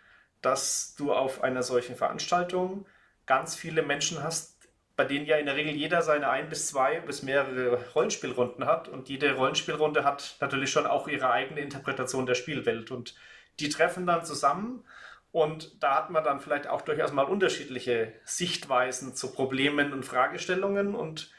dass 0.42 0.96
du 0.96 1.14
auf 1.14 1.44
einer 1.44 1.64
solchen 1.64 1.96
Veranstaltung 1.96 2.86
ganz 3.32 3.56
viele 3.56 3.82
Menschen 3.82 4.22
hast, 4.22 4.58
bei 4.98 5.06
denen 5.06 5.26
ja 5.26 5.38
in 5.38 5.46
der 5.46 5.56
Regel 5.56 5.74
jeder 5.74 6.02
seine 6.02 6.30
ein 6.30 6.50
bis 6.50 6.68
zwei 6.68 7.00
bis 7.00 7.24
mehrere 7.24 7.82
Rollenspielrunden 7.94 8.66
hat. 8.66 8.90
Und 8.90 9.08
jede 9.08 9.36
Rollenspielrunde 9.36 10.04
hat 10.04 10.36
natürlich 10.42 10.70
schon 10.70 10.86
auch 10.86 11.08
ihre 11.08 11.32
eigene 11.32 11.62
Interpretation 11.62 12.26
der 12.26 12.36
Spielwelt. 12.36 12.92
Und 12.92 13.16
die 13.62 13.70
treffen 13.70 14.06
dann 14.06 14.26
zusammen. 14.26 14.84
Und 15.32 15.82
da 15.82 15.96
hat 15.96 16.10
man 16.10 16.26
dann 16.26 16.42
vielleicht 16.42 16.68
auch 16.68 16.82
durchaus 16.82 17.14
mal 17.14 17.24
unterschiedliche 17.24 18.12
Sichtweisen 18.26 19.16
zu 19.16 19.32
Problemen 19.32 19.94
und 19.94 20.04
Fragestellungen. 20.04 20.94
Und 20.94 21.32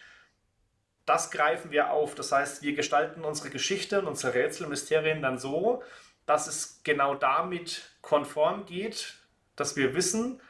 das 1.05 1.31
greifen 1.31 1.73
wir 1.73 1.91
auf. 1.91 2.15
Das 2.15 2.33
heißt, 2.33 2.63
wir 2.63 2.75
gestalten 2.75 3.23
unsere 3.23 3.51
Geschichte 3.51 3.99
und 3.99 4.07
unsere 4.07 4.33
Rätselmysterien 4.33 5.21
dann 5.21 5.37
so, 5.37 5.83
dass 6.25 6.47
es 6.47 6.81
genau 6.85 7.15
damit 7.15 7.83
konform 8.01 8.65
geht, 8.65 9.19
dass 9.57 9.77
wir 9.77 9.95
wissen, 9.95 10.41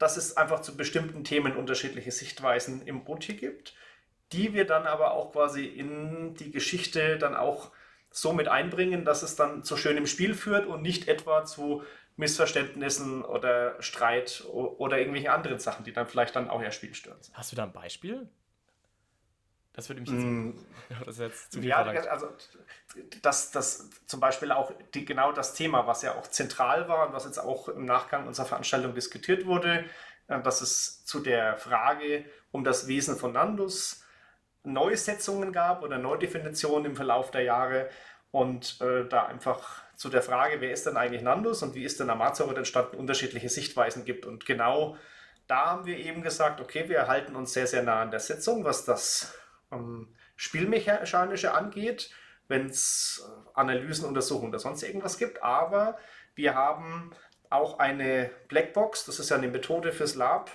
dass 0.00 0.16
es 0.16 0.36
einfach 0.36 0.60
zu 0.60 0.76
bestimmten 0.76 1.22
Themen 1.22 1.54
unterschiedliche 1.54 2.10
Sichtweisen 2.10 2.82
im 2.86 3.04
Boot 3.04 3.22
hier 3.22 3.36
gibt, 3.36 3.74
die 4.32 4.54
wir 4.54 4.64
dann 4.64 4.86
aber 4.86 5.12
auch 5.12 5.30
quasi 5.30 5.66
in 5.66 6.34
die 6.34 6.50
Geschichte 6.50 7.18
dann 7.18 7.36
auch 7.36 7.70
so 8.10 8.32
mit 8.32 8.48
einbringen, 8.48 9.04
dass 9.04 9.22
es 9.22 9.36
dann 9.36 9.62
zu 9.62 9.76
schönem 9.76 10.06
Spiel 10.06 10.34
führt 10.34 10.66
und 10.66 10.82
nicht 10.82 11.06
etwa 11.06 11.44
zu 11.44 11.84
Missverständnissen 12.16 13.22
oder 13.24 13.80
Streit 13.82 14.42
oder 14.48 14.98
irgendwelchen 14.98 15.30
anderen 15.30 15.58
Sachen, 15.58 15.84
die 15.84 15.92
dann 15.92 16.08
vielleicht 16.08 16.34
dann 16.34 16.48
auch 16.48 16.62
eher 16.62 16.72
Spiel 16.72 16.94
stören. 16.94 17.18
Hast 17.34 17.52
du 17.52 17.56
da 17.56 17.64
ein 17.64 17.72
Beispiel? 17.72 18.28
Das 19.80 19.88
würde 19.88 20.02
mich 20.02 20.10
jetzt, 20.10 20.22
mm. 20.22 20.50
das 21.06 21.18
jetzt 21.18 21.52
zu 21.52 21.60
viel 21.60 21.70
Ja, 21.70 21.82
verlangt. 21.82 22.06
also 22.06 22.28
das, 23.22 23.50
das 23.50 23.88
zum 24.04 24.20
Beispiel 24.20 24.52
auch 24.52 24.72
die, 24.92 25.06
genau 25.06 25.32
das 25.32 25.54
Thema, 25.54 25.86
was 25.86 26.02
ja 26.02 26.16
auch 26.16 26.26
zentral 26.26 26.86
war 26.86 27.06
und 27.06 27.14
was 27.14 27.24
jetzt 27.24 27.38
auch 27.38 27.68
im 27.68 27.86
Nachgang 27.86 28.26
unserer 28.26 28.44
Veranstaltung 28.44 28.94
diskutiert 28.94 29.46
wurde, 29.46 29.86
äh, 30.28 30.42
dass 30.42 30.60
es 30.60 31.06
zu 31.06 31.20
der 31.20 31.56
Frage 31.56 32.26
um 32.52 32.62
das 32.62 32.88
Wesen 32.88 33.16
von 33.16 33.32
Nandus 33.32 34.04
Neusetzungen 34.64 35.50
gab 35.50 35.82
oder 35.82 35.96
Neudefinitionen 35.96 36.90
im 36.90 36.96
Verlauf 36.96 37.30
der 37.30 37.44
Jahre 37.44 37.88
und 38.32 38.82
äh, 38.82 39.08
da 39.08 39.24
einfach 39.24 39.82
zu 39.96 40.10
der 40.10 40.20
Frage, 40.20 40.60
wer 40.60 40.72
ist 40.72 40.84
denn 40.84 40.98
eigentlich 40.98 41.22
Nandus 41.22 41.62
und 41.62 41.74
wie 41.74 41.84
ist 41.84 42.00
denn 42.00 42.10
Amazoret 42.10 42.58
entstanden, 42.58 42.98
unterschiedliche 42.98 43.48
Sichtweisen 43.48 44.04
gibt. 44.04 44.26
Und 44.26 44.44
genau 44.44 44.98
da 45.46 45.70
haben 45.70 45.86
wir 45.86 45.96
eben 45.96 46.20
gesagt, 46.20 46.60
okay, 46.60 46.86
wir 46.90 47.08
halten 47.08 47.34
uns 47.34 47.54
sehr, 47.54 47.66
sehr 47.66 47.82
nah 47.82 48.02
an 48.02 48.10
der 48.10 48.20
Setzung, 48.20 48.62
was 48.62 48.84
das 48.84 49.39
ähm, 49.72 50.08
Spielmechanische 50.36 51.52
angeht, 51.52 52.10
wenn 52.48 52.66
es 52.66 53.24
äh, 53.26 53.50
Analysen, 53.54 54.06
Untersuchungen 54.06 54.50
oder 54.50 54.58
sonst 54.58 54.82
irgendwas 54.82 55.18
gibt. 55.18 55.42
Aber 55.42 55.98
wir 56.34 56.54
haben 56.54 57.12
auch 57.50 57.78
eine 57.78 58.30
Blackbox, 58.48 59.04
das 59.04 59.18
ist 59.18 59.30
ja 59.30 59.36
eine 59.36 59.48
Methode 59.48 59.92
fürs 59.92 60.14
Lab, 60.14 60.50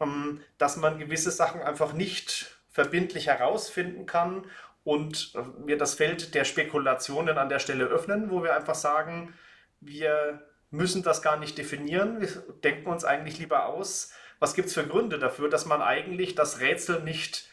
ähm, 0.00 0.40
dass 0.58 0.76
man 0.76 0.98
gewisse 0.98 1.30
Sachen 1.30 1.62
einfach 1.62 1.92
nicht 1.92 2.56
verbindlich 2.70 3.26
herausfinden 3.26 4.06
kann 4.06 4.46
und 4.84 5.32
äh, 5.34 5.66
wir 5.66 5.78
das 5.78 5.94
Feld 5.94 6.34
der 6.34 6.44
Spekulationen 6.44 7.38
an 7.38 7.48
der 7.48 7.58
Stelle 7.58 7.84
öffnen, 7.84 8.30
wo 8.30 8.42
wir 8.42 8.56
einfach 8.56 8.74
sagen, 8.74 9.34
wir 9.80 10.42
müssen 10.70 11.02
das 11.02 11.22
gar 11.22 11.36
nicht 11.36 11.58
definieren, 11.58 12.20
wir 12.20 12.28
denken 12.64 12.88
uns 12.88 13.04
eigentlich 13.04 13.38
lieber 13.38 13.66
aus, 13.66 14.12
was 14.38 14.54
gibt 14.54 14.68
es 14.68 14.74
für 14.74 14.86
Gründe 14.86 15.18
dafür, 15.18 15.48
dass 15.48 15.66
man 15.66 15.82
eigentlich 15.82 16.34
das 16.34 16.60
Rätsel 16.60 17.02
nicht 17.02 17.48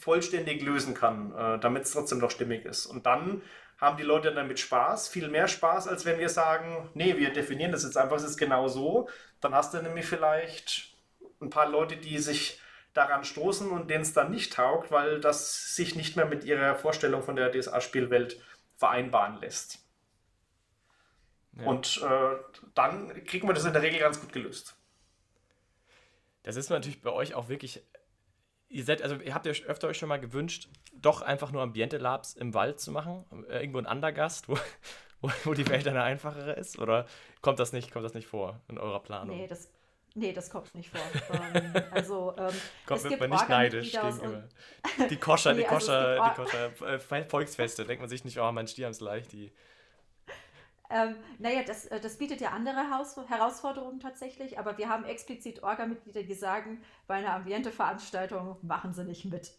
vollständig 0.00 0.62
lösen 0.62 0.94
kann, 0.94 1.34
äh, 1.34 1.58
damit 1.60 1.84
es 1.84 1.92
trotzdem 1.92 2.18
noch 2.18 2.30
stimmig 2.30 2.64
ist. 2.64 2.86
Und 2.86 3.06
dann 3.06 3.42
haben 3.78 3.96
die 3.96 4.02
Leute 4.02 4.32
damit 4.32 4.58
Spaß, 4.58 5.08
viel 5.08 5.28
mehr 5.28 5.46
Spaß, 5.46 5.88
als 5.88 6.04
wenn 6.04 6.18
wir 6.18 6.28
sagen, 6.28 6.90
nee, 6.94 7.16
wir 7.16 7.32
definieren 7.32 7.72
das 7.72 7.84
jetzt 7.84 7.96
einfach, 7.96 8.16
es 8.16 8.24
ist 8.24 8.36
genau 8.36 8.68
so. 8.68 9.08
Dann 9.40 9.54
hast 9.54 9.72
du 9.74 9.82
nämlich 9.82 10.06
vielleicht 10.06 10.94
ein 11.40 11.50
paar 11.50 11.68
Leute, 11.68 11.96
die 11.96 12.18
sich 12.18 12.60
daran 12.92 13.24
stoßen 13.24 13.70
und 13.70 13.88
denen 13.88 14.02
es 14.02 14.12
dann 14.12 14.30
nicht 14.30 14.52
taugt, 14.52 14.90
weil 14.90 15.20
das 15.20 15.74
sich 15.76 15.94
nicht 15.94 16.16
mehr 16.16 16.26
mit 16.26 16.44
ihrer 16.44 16.74
Vorstellung 16.74 17.22
von 17.22 17.36
der 17.36 17.52
DSA-Spielwelt 17.52 18.40
vereinbaren 18.76 19.40
lässt. 19.40 19.78
Ja. 21.58 21.66
Und 21.66 22.02
äh, 22.02 22.36
dann 22.74 23.24
kriegen 23.24 23.48
wir 23.48 23.54
das 23.54 23.64
in 23.64 23.72
der 23.72 23.82
Regel 23.82 24.00
ganz 24.00 24.20
gut 24.20 24.32
gelöst. 24.32 24.76
Das 26.42 26.56
ist 26.56 26.70
natürlich 26.70 27.02
bei 27.02 27.10
euch 27.10 27.34
auch 27.34 27.48
wirklich. 27.48 27.82
Ihr 28.70 28.84
seid, 28.84 29.02
also 29.02 29.16
ihr 29.16 29.34
habt 29.34 29.46
euch 29.48 29.66
öfter 29.66 29.88
euch 29.88 29.98
schon 29.98 30.08
mal 30.08 30.20
gewünscht, 30.20 30.68
doch 30.94 31.22
einfach 31.22 31.50
nur 31.50 31.60
Ambiente 31.60 31.98
Labs 31.98 32.34
im 32.34 32.54
Wald 32.54 32.80
zu 32.80 32.92
machen, 32.92 33.24
äh, 33.48 33.58
irgendwo 33.58 33.80
in 33.80 33.86
Andergast, 33.86 34.48
wo, 34.48 34.56
wo, 35.20 35.30
wo 35.44 35.54
die 35.54 35.68
Welt 35.68 35.86
eine 35.88 36.02
einfachere 36.02 36.52
ist? 36.52 36.78
Oder 36.78 37.06
kommt 37.42 37.58
das 37.58 37.72
nicht, 37.72 37.90
kommt 37.90 38.04
das 38.04 38.14
nicht 38.14 38.28
vor 38.28 38.60
in 38.68 38.78
eurer 38.78 39.00
Planung? 39.00 39.36
Nee, 39.36 39.46
das, 39.46 39.68
Nee, 40.14 40.32
das 40.32 40.50
kommt 40.50 40.74
nicht 40.74 40.90
vor. 40.90 41.00
ähm, 41.54 41.72
also, 41.92 42.34
ähm, 42.36 42.52
Kommt, 42.86 43.04
wird 43.04 43.20
man 43.20 43.30
nicht 43.30 43.48
neidisch 43.48 43.92
gegenüber. 43.92 44.48
Die 45.08 45.16
Koscher, 45.16 45.52
nee, 45.54 45.60
die 45.60 45.66
Koscher, 45.66 46.20
also 46.22 46.42
die 46.42 46.90
Koscher 46.90 47.16
äh, 47.16 47.24
Volksfeste, 47.24 47.84
denkt 47.84 48.00
man 48.00 48.10
sich 48.10 48.24
nicht, 48.24 48.38
oh, 48.38 48.50
mein 48.50 48.66
Stier 48.66 48.86
haben's 48.86 49.00
leicht, 49.00 49.32
die. 49.32 49.52
Ähm, 50.90 51.14
naja, 51.38 51.62
das, 51.64 51.86
äh, 51.86 52.00
das 52.00 52.18
bietet 52.18 52.40
ja 52.40 52.50
andere 52.50 52.90
Haus 52.90 53.16
Herausforderungen 53.16 54.00
tatsächlich, 54.00 54.58
aber 54.58 54.76
wir 54.76 54.88
haben 54.88 55.04
explizit 55.04 55.62
Orga-Mitglieder, 55.62 56.24
die 56.24 56.34
sagen, 56.34 56.82
bei 57.06 57.14
einer 57.14 57.34
Ambiente-Veranstaltung 57.34 58.56
machen 58.62 58.92
sie 58.92 59.04
nicht 59.04 59.24
mit. 59.24 59.52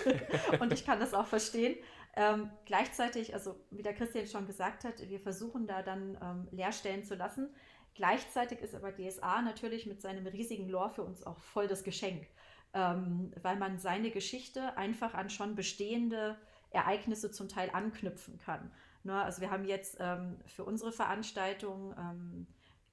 und 0.60 0.72
ich 0.72 0.84
kann 0.84 0.98
das 0.98 1.14
auch 1.14 1.26
verstehen. 1.26 1.76
Ähm, 2.14 2.50
gleichzeitig, 2.66 3.32
also 3.32 3.54
wie 3.70 3.82
der 3.82 3.94
Christian 3.94 4.26
schon 4.26 4.46
gesagt 4.46 4.84
hat, 4.84 5.08
wir 5.08 5.20
versuchen 5.20 5.68
da 5.68 5.82
dann 5.82 6.18
ähm, 6.20 6.48
Leerstellen 6.50 7.04
zu 7.04 7.14
lassen. 7.14 7.54
Gleichzeitig 7.94 8.60
ist 8.60 8.74
aber 8.74 8.92
DSA 8.92 9.42
natürlich 9.42 9.86
mit 9.86 10.02
seinem 10.02 10.26
riesigen 10.26 10.68
Lore 10.68 10.90
für 10.90 11.04
uns 11.04 11.24
auch 11.24 11.38
voll 11.38 11.68
das 11.68 11.84
Geschenk, 11.84 12.26
ähm, 12.74 13.32
weil 13.40 13.56
man 13.56 13.78
seine 13.78 14.10
Geschichte 14.10 14.76
einfach 14.76 15.14
an 15.14 15.30
schon 15.30 15.54
bestehende 15.54 16.36
Ereignisse 16.70 17.30
zum 17.30 17.48
Teil 17.48 17.70
anknüpfen 17.72 18.38
kann. 18.38 18.72
Ne? 19.04 19.22
Also 19.22 19.40
wir 19.40 19.50
haben 19.50 19.64
jetzt 19.64 19.96
ähm, 20.00 20.38
für 20.46 20.64
unsere 20.64 20.92
Veranstaltung 20.92 21.94
ähm, 21.98 22.46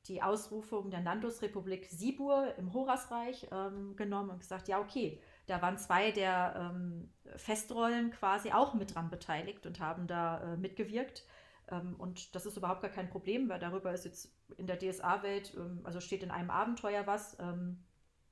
die 0.07 0.22
Ausrufung 0.22 0.89
der 0.89 1.01
Nandus-Republik 1.01 1.86
Sibur 1.86 2.53
im 2.57 2.74
Horasreich 2.74 3.47
ähm, 3.51 3.95
genommen 3.95 4.30
und 4.32 4.39
gesagt, 4.39 4.68
ja 4.68 4.80
okay, 4.80 5.22
da 5.47 5.62
waren 5.62 5.78
zwei 5.78 6.12
der 6.12 6.72
ähm, 6.74 7.12
Festrollen 7.36 8.12
quasi 8.12 8.51
auch 8.51 8.74
mit 8.74 8.95
dran 8.95 9.10
beteiligt 9.10 9.66
und 9.66 9.80
haben 9.80 10.07
da 10.07 10.53
äh, 10.53 10.57
mitgewirkt. 10.57 11.26
Ähm, 11.70 11.95
und 11.97 12.36
das 12.36 12.45
ist 12.45 12.57
überhaupt 12.57 12.82
gar 12.82 12.91
kein 12.91 13.10
Problem, 13.10 13.49
weil 13.49 13.60
darüber 13.60 13.93
ist 13.93 14.05
jetzt 14.05 14.34
in 14.57 14.68
der 14.68 14.80
DSA-Welt, 14.80 15.53
ähm, 15.55 15.82
also 15.84 15.99
steht 15.99 16.24
in 16.24 16.32
einem 16.32 16.49
Abenteuer 16.49 17.05
was. 17.05 17.38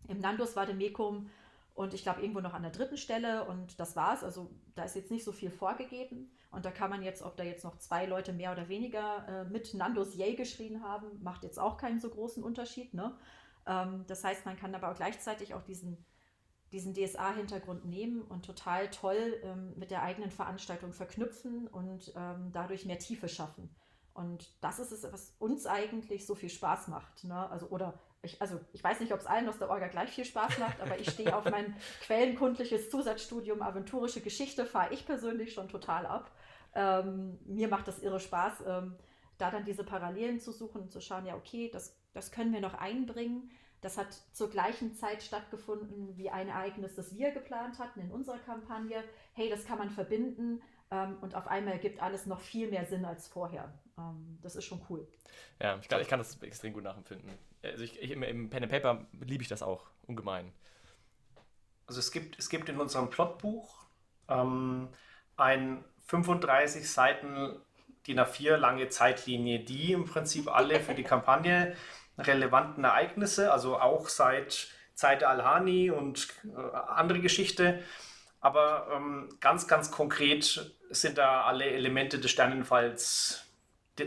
Im 0.07 0.19
Nandus 0.19 0.55
Mekum 0.55 1.30
und 1.73 1.93
ich 1.93 2.01
glaube 2.01 2.21
irgendwo 2.21 2.39
noch 2.39 2.53
an 2.53 2.63
der 2.63 2.71
dritten 2.71 2.97
Stelle 2.97 3.43
und 3.43 3.80
das 3.80 3.95
war's. 3.95 4.23
Also 4.23 4.49
da 4.73 4.84
ist 4.84 4.95
jetzt 4.95 5.11
nicht 5.11 5.23
so 5.23 5.32
viel 5.32 5.51
vorgegeben. 5.51 6.32
Und 6.51 6.65
da 6.65 6.71
kann 6.71 6.89
man 6.89 7.03
jetzt, 7.03 7.21
ob 7.21 7.35
da 7.37 7.43
jetzt 7.43 7.63
noch 7.63 7.77
zwei 7.77 8.05
Leute 8.05 8.33
mehr 8.33 8.51
oder 8.51 8.69
weniger 8.69 9.27
äh, 9.27 9.43
mit 9.45 9.73
Nandus 9.73 10.15
Yay 10.15 10.35
geschrien 10.35 10.83
haben, 10.83 11.21
macht 11.21 11.43
jetzt 11.43 11.59
auch 11.59 11.77
keinen 11.77 11.99
so 11.99 12.09
großen 12.09 12.43
Unterschied. 12.43 12.93
Ne? 12.93 13.15
das 14.07 14.23
heißt, 14.23 14.45
man 14.45 14.55
kann 14.55 14.73
aber 14.73 14.89
auch 14.89 14.95
gleichzeitig 14.95 15.53
auch 15.53 15.61
diesen 15.61 15.97
diesen 16.71 16.93
DSA-Hintergrund 16.93 17.85
nehmen 17.85 18.21
und 18.21 18.45
total 18.45 18.89
toll 18.89 19.39
ähm, 19.43 19.73
mit 19.77 19.91
der 19.91 20.03
eigenen 20.03 20.31
Veranstaltung 20.31 20.93
verknüpfen 20.93 21.67
und 21.67 22.11
ähm, 22.15 22.51
dadurch 22.51 22.85
mehr 22.85 22.99
Tiefe 22.99 23.29
schaffen. 23.29 23.73
Und 24.13 24.51
das 24.61 24.79
ist 24.79 24.91
es, 24.91 25.03
was 25.03 25.35
uns 25.39 25.67
eigentlich 25.67 26.25
so 26.25 26.35
viel 26.35 26.49
Spaß 26.49 26.87
macht. 26.87 27.23
Ne? 27.23 27.49
Also, 27.49 27.67
oder 27.67 27.93
ich, 28.23 28.41
also 28.41 28.59
ich 28.73 28.83
weiß 28.83 28.99
nicht, 28.99 29.13
ob 29.13 29.19
es 29.19 29.27
allen 29.27 29.47
aus 29.47 29.59
der 29.59 29.69
Orga 29.69 29.87
gleich 29.87 30.09
viel 30.09 30.25
Spaß 30.25 30.57
macht, 30.57 30.81
aber 30.81 30.99
ich 30.99 31.09
stehe 31.09 31.35
auf 31.35 31.45
mein 31.45 31.75
quellenkundliches 32.01 32.89
Zusatzstudium 32.89 33.61
Aventurische 33.61 34.21
Geschichte, 34.21 34.65
fahre 34.65 34.93
ich 34.93 35.05
persönlich 35.05 35.53
schon 35.53 35.69
total 35.69 36.05
ab. 36.05 36.31
Ähm, 36.78 37.38
mir 37.45 37.67
macht 37.67 37.88
das 37.89 37.99
irre 37.99 38.21
Spaß, 38.21 38.63
ähm, 38.65 38.95
da 39.38 39.51
dann 39.51 39.65
diese 39.65 39.84
Parallelen 39.84 40.39
zu 40.39 40.53
suchen 40.53 40.82
und 40.82 40.91
zu 40.91 41.01
schauen, 41.01 41.25
ja, 41.25 41.36
okay, 41.36 41.69
das, 41.73 41.97
das 42.13 42.32
können 42.32 42.53
wir 42.53 42.61
noch 42.61 42.75
einbringen 42.75 43.51
das 43.82 43.97
hat 43.97 44.07
zur 44.34 44.49
gleichen 44.49 44.93
Zeit 44.95 45.21
stattgefunden 45.21 46.17
wie 46.17 46.30
ein 46.30 46.49
Ereignis, 46.49 46.95
das 46.95 47.15
wir 47.15 47.32
geplant 47.32 47.78
hatten 47.78 47.99
in 47.99 48.11
unserer 48.11 48.39
Kampagne. 48.39 49.03
Hey, 49.34 49.49
das 49.49 49.65
kann 49.65 49.78
man 49.78 49.91
verbinden 49.91 50.61
ähm, 50.89 51.17
und 51.21 51.36
auf 51.36 51.47
einmal 51.47 51.78
gibt 51.78 52.01
alles 52.01 52.25
noch 52.25 52.41
viel 52.41 52.69
mehr 52.69 52.86
Sinn 52.86 53.05
als 53.05 53.28
vorher. 53.28 53.71
Ähm, 53.97 54.39
das 54.41 54.55
ist 54.55 54.65
schon 54.65 54.82
cool. 54.89 55.07
Ja, 55.61 55.78
ich 55.78 55.88
kann, 55.88 56.01
ich 56.01 56.07
kann 56.07 56.19
das 56.19 56.41
extrem 56.41 56.73
gut 56.73 56.84
nachempfinden. 56.84 57.30
Also 57.63 57.84
ich, 57.84 58.01
ich, 58.01 58.11
im 58.11 58.49
Pen 58.49 58.63
and 58.63 58.71
Paper 58.71 59.05
liebe 59.21 59.43
ich 59.43 59.49
das 59.49 59.61
auch 59.61 59.89
ungemein. 60.07 60.51
Also 61.86 61.99
es 61.99 62.11
gibt, 62.11 62.39
es 62.39 62.49
gibt 62.49 62.69
in 62.69 62.80
unserem 62.80 63.09
Plotbuch 63.09 63.86
ähm, 64.28 64.89
ein 65.36 65.86
35 66.07 66.89
Seiten 66.89 67.59
DIN 68.07 68.19
A4 68.19 68.55
lange 68.55 68.89
Zeitlinie, 68.89 69.59
die 69.59 69.91
im 69.91 70.05
Prinzip 70.05 70.53
alle 70.53 70.79
für 70.79 70.95
die 70.95 71.03
Kampagne 71.03 71.75
relevanten 72.17 72.83
Ereignisse, 72.83 73.51
also 73.51 73.79
auch 73.79 74.09
seit 74.09 74.69
Zeit 74.95 75.23
Al-Hani 75.23 75.91
und 75.91 76.29
äh, 76.45 76.75
andere 76.75 77.19
Geschichte. 77.19 77.83
Aber 78.39 78.87
ähm, 78.93 79.29
ganz, 79.39 79.67
ganz 79.67 79.91
konkret 79.91 80.73
sind 80.89 81.17
da 81.17 81.43
alle 81.43 81.65
Elemente 81.65 82.19
des 82.19 82.31
Sternenfalls, 82.31 83.43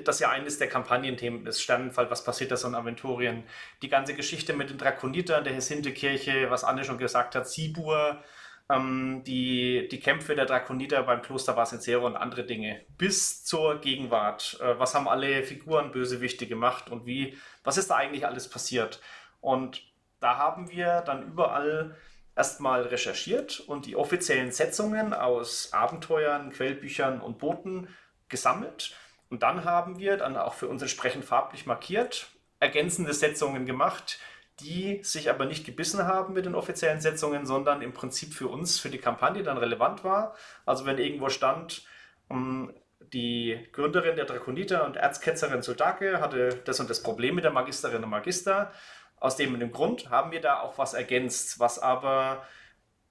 das 0.04 0.20
ja 0.20 0.30
eines 0.30 0.58
der 0.58 0.68
Kampagnenthemen 0.68 1.46
ist. 1.46 1.60
Sternenfall, 1.60 2.10
was 2.10 2.24
passiert 2.24 2.50
da 2.50 2.56
so 2.56 2.68
in 2.68 2.74
Aventurien? 2.74 3.44
Die 3.82 3.88
ganze 3.88 4.14
Geschichte 4.14 4.52
mit 4.52 4.70
den 4.70 4.78
Drakonitern, 4.78 5.44
der 5.44 5.52
Hesinte-Kirche, 5.52 6.50
was 6.50 6.64
Anne 6.64 6.84
schon 6.84 6.98
gesagt 6.98 7.34
hat, 7.34 7.48
Sibur, 7.48 8.22
ähm, 8.70 9.22
die, 9.24 9.88
die 9.90 10.00
Kämpfe 10.00 10.34
der 10.34 10.46
Drakoniter 10.46 11.02
beim 11.02 11.22
Kloster 11.22 11.56
Vasenzero 11.56 12.06
und 12.06 12.16
andere 12.16 12.44
Dinge. 12.44 12.84
Bis 12.96 13.44
zur 13.44 13.80
Gegenwart. 13.80 14.58
Äh, 14.60 14.78
was 14.78 14.94
haben 14.94 15.08
alle 15.08 15.42
Figuren 15.42 15.92
Bösewichte 15.92 16.46
gemacht 16.46 16.90
und 16.90 17.06
wie, 17.06 17.36
was 17.64 17.78
ist 17.78 17.90
da 17.90 17.96
eigentlich 17.96 18.26
alles 18.26 18.48
passiert? 18.48 19.00
Und 19.40 19.82
da 20.20 20.36
haben 20.36 20.70
wir 20.70 21.00
dann 21.00 21.26
überall 21.26 21.96
erstmal 22.36 22.82
recherchiert 22.82 23.60
und 23.60 23.86
die 23.86 23.96
offiziellen 23.96 24.52
Setzungen 24.52 25.12
aus 25.12 25.72
Abenteuern, 25.72 26.50
Quellbüchern 26.50 27.20
und 27.20 27.38
Booten 27.38 27.88
gesammelt. 28.28 28.94
Und 29.28 29.42
dann 29.42 29.64
haben 29.64 29.98
wir 29.98 30.16
dann 30.16 30.36
auch 30.36 30.54
für 30.54 30.68
uns 30.68 30.82
entsprechend 30.82 31.24
farblich 31.24 31.66
markiert, 31.66 32.28
ergänzende 32.58 33.14
Setzungen 33.14 33.66
gemacht, 33.66 34.18
die 34.60 35.00
sich 35.02 35.30
aber 35.30 35.46
nicht 35.46 35.64
gebissen 35.64 36.06
haben 36.06 36.34
mit 36.34 36.46
den 36.46 36.54
offiziellen 36.54 37.00
Setzungen, 37.00 37.46
sondern 37.46 37.82
im 37.82 37.92
Prinzip 37.92 38.34
für 38.34 38.48
uns, 38.48 38.78
für 38.78 38.90
die 38.90 38.98
Kampagne 38.98 39.42
dann 39.42 39.58
relevant 39.58 40.04
war. 40.04 40.34
Also 40.66 40.86
wenn 40.86 40.98
irgendwo 40.98 41.28
stand, 41.28 41.84
um, 42.28 42.72
die 43.12 43.58
Gründerin 43.72 44.16
der 44.16 44.24
Drakoniter 44.24 44.84
und 44.84 44.96
Erzketzerin 44.96 45.62
Suldake 45.62 46.20
hatte 46.20 46.60
das 46.64 46.80
und 46.80 46.90
das 46.90 47.02
Problem 47.02 47.34
mit 47.34 47.44
der 47.44 47.50
Magisterin 47.50 48.04
und 48.04 48.10
Magister. 48.10 48.70
Aus 49.16 49.36
dem 49.36 49.52
und 49.54 49.60
dem 49.60 49.72
Grund 49.72 50.10
haben 50.10 50.32
wir 50.32 50.40
da 50.40 50.60
auch 50.60 50.78
was 50.78 50.94
ergänzt, 50.94 51.58
was 51.60 51.78
aber 51.78 52.46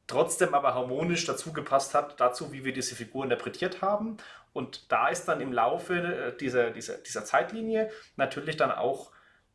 trotzdem 0.08 0.54
aber 0.54 0.74
harmonisch 0.74 1.26
dazu 1.26 1.54
gepasst 1.54 1.94
hat, 1.94 2.20
dazu, 2.20 2.52
wie 2.52 2.66
wir 2.66 2.74
diese 2.74 2.96
Figur 2.96 3.24
interpretiert 3.24 3.82
haben. 3.82 4.18
Und 4.54 4.92
da 4.92 5.10
ist 5.10 5.26
dann 5.26 5.42
im 5.42 5.54
Laufe 5.54 5.96
äh, 5.96 6.38
dieser, 6.38 6.72
dieser, 6.72 6.98
dieser 6.98 7.26
Zeitlinie 7.26 7.92
natürlich 8.16 8.58
dann 8.58 8.72
auch 8.72 9.12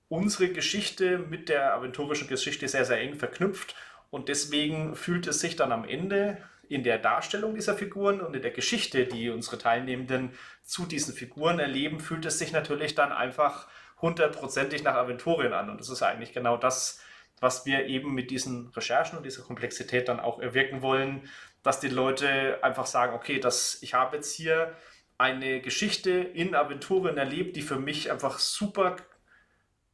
unsere 0.09 0.49
Geschichte 0.49 1.19
mit 1.19 1.49
der 1.49 1.75
aventurischen 1.75 2.29
Geschichte 2.29 2.69
sehr, 2.69 2.85
sehr 2.85 3.01
eng 3.01 3.15
verknüpft. 3.17 3.75
Und 4.11 4.29
deswegen 4.29 4.95
fühlt 4.95 5.27
es 5.27 5.41
sich 5.41 5.57
dann 5.57 5.73
am 5.73 5.85
Ende 5.85 6.39
in 6.69 6.83
der 6.83 6.99
Darstellung 6.99 7.55
dieser 7.55 7.75
Figuren 7.75 8.21
und 8.21 8.35
in 8.35 8.43
der 8.43 8.51
Geschichte, 8.51 9.07
die 9.07 9.31
unsere 9.31 9.59
Teilnehmenden 9.59 10.33
zu 10.63 10.87
diesen 10.87 11.15
Figuren 11.15 11.59
erleben, 11.59 12.01
fühlt 12.01 12.25
es 12.25 12.39
sich 12.39 12.53
natürlich 12.53 12.95
dann 12.95 13.13
einfach 13.13 13.69
hundertprozentig 14.01 14.83
nach 14.83 14.95
Aventurien 14.95 15.53
an. 15.53 15.71
Und 15.71 15.81
das 15.81 15.89
ist 15.89 16.03
eigentlich 16.03 16.33
genau 16.33 16.57
das, 16.57 17.01
was 17.41 17.67
wir 17.67 17.87
eben 17.87 18.15
mit 18.15 18.31
diesen 18.31 18.69
Recherchen 18.69 19.19
und 19.19 19.25
dieser 19.25 19.43
Komplexität 19.43 20.09
dann 20.09 20.21
auch 20.21 20.39
erwirken 20.39 20.83
wollen, 20.83 21.29
dass 21.63 21.81
die 21.81 21.89
Leute 21.89 22.63
einfach 22.63 22.87
sagen, 22.87 23.15
okay, 23.15 23.41
das, 23.41 23.79
ich 23.83 23.95
habe 23.95 24.17
jetzt 24.17 24.33
hier 24.33 24.75
eine 25.19 25.61
Geschichte 25.61 26.11
in 26.11 26.55
Aventurien 26.55 27.17
erlebt, 27.17 27.57
die 27.57 27.63
für 27.63 27.79
mich 27.79 28.11
einfach 28.11 28.39
super 28.39 28.97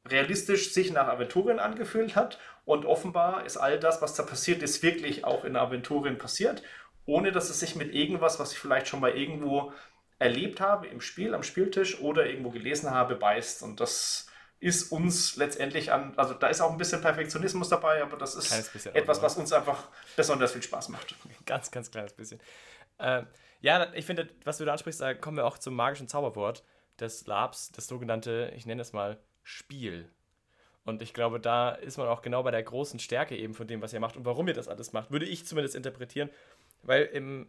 realistisch 0.09 0.73
sich 0.73 0.93
nach 0.93 1.09
Aventurien 1.09 1.59
angefühlt 1.59 2.17
hat. 2.17 2.39
Und 2.65 2.85
offenbar 2.85 3.45
ist 3.45 3.57
all 3.57 3.79
das, 3.79 4.01
was 4.03 4.15
da 4.15 4.23
passiert 4.23 4.63
ist, 4.63 4.83
wirklich 4.83 5.25
auch 5.25 5.45
in 5.45 5.57
Aventurien 5.57 6.19
passiert, 6.19 6.63
ohne 7.07 7.33
dass 7.33 7.51
es 7.51 7.61
sich 7.61 7.77
mit 7.77 7.95
irgendwas, 7.95 8.39
was 8.39 8.53
ich 8.53 8.59
vielleicht 8.59 8.89
schon 8.89 9.01
mal 9.01 9.17
irgendwo 9.17 9.73
erlebt 10.19 10.61
habe, 10.61 10.87
im 10.87 11.01
Spiel, 11.01 11.35
am 11.35 11.43
Spieltisch 11.43 12.01
oder 12.01 12.27
irgendwo 12.27 12.51
gelesen 12.51 12.91
habe, 12.91 13.17
beißt. 13.17 13.63
Und 13.63 13.81
das 13.81 14.29
ist 14.61 14.93
uns 14.93 15.37
letztendlich 15.37 15.91
an, 15.91 16.13
also 16.17 16.35
da 16.35 16.49
ist 16.49 16.61
auch 16.61 16.71
ein 16.71 16.77
bisschen 16.77 17.01
Perfektionismus 17.01 17.71
dabei, 17.71 18.03
aber 18.03 18.19
das 18.19 18.35
ist 18.35 18.87
etwas, 18.95 19.23
was 19.23 19.37
uns 19.39 19.53
einfach 19.53 19.89
besonders 20.17 20.53
viel 20.53 20.63
Spaß 20.63 20.91
macht. 20.91 21.15
Ganz, 21.47 21.71
ganz 21.71 21.91
kleines 21.91 22.13
bisschen. 22.13 22.41
Äh, 22.99 23.23
ja, 23.63 23.93
ich 23.95 24.05
finde, 24.05 24.29
was 24.45 24.59
du 24.59 24.67
da 24.67 24.73
ansprichst, 24.73 25.01
da 25.01 25.15
kommen 25.15 25.39
wir 25.39 25.47
auch 25.47 25.57
zum 25.57 25.75
magischen 25.75 26.09
Zauberwort 26.09 26.63
des 27.01 27.27
Labs, 27.27 27.73
das 27.73 27.87
sogenannte, 27.87 28.53
ich 28.55 28.67
nenne 28.67 28.83
es 28.83 28.93
mal 28.93 29.19
Spiel. 29.51 30.09
Und 30.85 31.03
ich 31.03 31.13
glaube, 31.13 31.41
da 31.41 31.71
ist 31.71 31.99
man 31.99 32.09
auch 32.09 32.23
genau 32.23 32.43
bei 32.43 32.51
der 32.51 32.63
großen 32.63 32.99
Stärke 33.01 33.37
eben 33.37 33.55
von 33.55 33.67
dem, 33.67 33.83
was 33.83 33.93
ihr 33.93 34.01
macht 34.01 34.17
und 34.17 34.25
warum 34.25 34.49
ihr 34.49 34.55
das 34.55 34.69
alles 34.69 34.93
macht, 34.93 35.11
würde 35.11 35.27
ich 35.27 35.45
zumindest 35.45 35.77
interpretieren. 35.77 36.31
Weil 36.83 37.05
im 37.05 37.49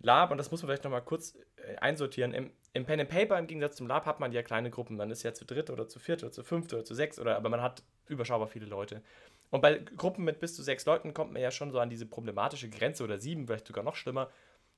Lab, 0.00 0.30
und 0.30 0.38
das 0.38 0.50
muss 0.50 0.62
man 0.62 0.68
vielleicht 0.68 0.84
nochmal 0.84 1.02
kurz 1.02 1.36
äh, 1.56 1.76
einsortieren, 1.76 2.34
im, 2.34 2.50
im 2.74 2.84
Pen 2.84 3.00
and 3.00 3.08
Paper 3.08 3.38
im 3.38 3.46
Gegensatz 3.46 3.76
zum 3.76 3.86
Lab 3.86 4.04
hat 4.04 4.20
man 4.20 4.32
ja 4.32 4.42
kleine 4.42 4.70
Gruppen. 4.70 4.96
Man 4.96 5.10
ist 5.10 5.22
ja 5.22 5.32
zu 5.32 5.46
dritt 5.46 5.70
oder 5.70 5.88
zu 5.88 5.98
viert 5.98 6.22
oder 6.22 6.32
zu 6.32 6.44
fünft 6.44 6.74
oder 6.74 6.84
zu 6.84 6.94
sechs 6.94 7.18
oder 7.18 7.36
aber 7.36 7.48
man 7.48 7.62
hat 7.62 7.82
überschaubar 8.08 8.48
viele 8.48 8.66
Leute. 8.66 9.02
Und 9.50 9.62
bei 9.62 9.78
Gruppen 9.78 10.24
mit 10.24 10.40
bis 10.40 10.54
zu 10.54 10.62
sechs 10.62 10.84
Leuten 10.84 11.14
kommt 11.14 11.32
man 11.32 11.40
ja 11.40 11.50
schon 11.50 11.70
so 11.70 11.78
an 11.78 11.88
diese 11.88 12.06
problematische 12.06 12.68
Grenze 12.68 13.04
oder 13.04 13.18
sieben, 13.18 13.46
vielleicht 13.46 13.68
sogar 13.68 13.84
noch 13.84 13.96
schlimmer, 13.96 14.30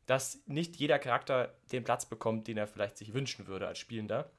dass 0.07 0.41
nicht 0.47 0.77
jeder 0.77 0.99
Charakter 0.99 1.55
den 1.73 1.83
Platz 1.83 2.07
bekommt, 2.07 2.47
den 2.47 2.59
er 2.59 2.69
vielleicht 2.69 2.99
sich 2.99 3.15
wünschen 3.15 3.47
würde 3.47 3.67
als 3.67 3.79
Spielender. 3.79 4.31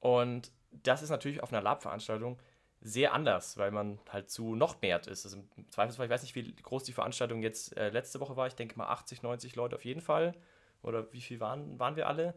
Und 0.00 0.52
das 0.70 1.02
ist 1.02 1.10
natürlich 1.10 1.42
auf 1.42 1.52
einer 1.52 1.62
Lab-Veranstaltung 1.62 2.38
sehr 2.80 3.12
anders, 3.12 3.58
weil 3.58 3.70
man 3.70 3.98
halt 4.08 4.30
zu 4.30 4.54
noch 4.54 4.80
mehr 4.80 5.00
ist. 5.06 5.24
Also 5.24 5.38
im 5.56 5.70
Zweifelsfall, 5.70 6.06
ich 6.06 6.12
weiß 6.12 6.22
nicht, 6.22 6.34
wie 6.34 6.54
groß 6.54 6.84
die 6.84 6.92
Veranstaltung 6.92 7.42
jetzt 7.42 7.76
äh, 7.76 7.90
letzte 7.90 8.20
Woche 8.20 8.36
war. 8.36 8.46
Ich 8.46 8.54
denke 8.54 8.78
mal 8.78 8.88
80, 8.88 9.22
90 9.22 9.56
Leute 9.56 9.76
auf 9.76 9.84
jeden 9.84 10.00
Fall. 10.00 10.34
Oder 10.82 11.12
wie 11.12 11.20
viel 11.20 11.40
waren, 11.40 11.78
waren 11.78 11.96
wir 11.96 12.06
alle? 12.06 12.34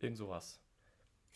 Irgend 0.00 0.16
sowas. 0.16 0.60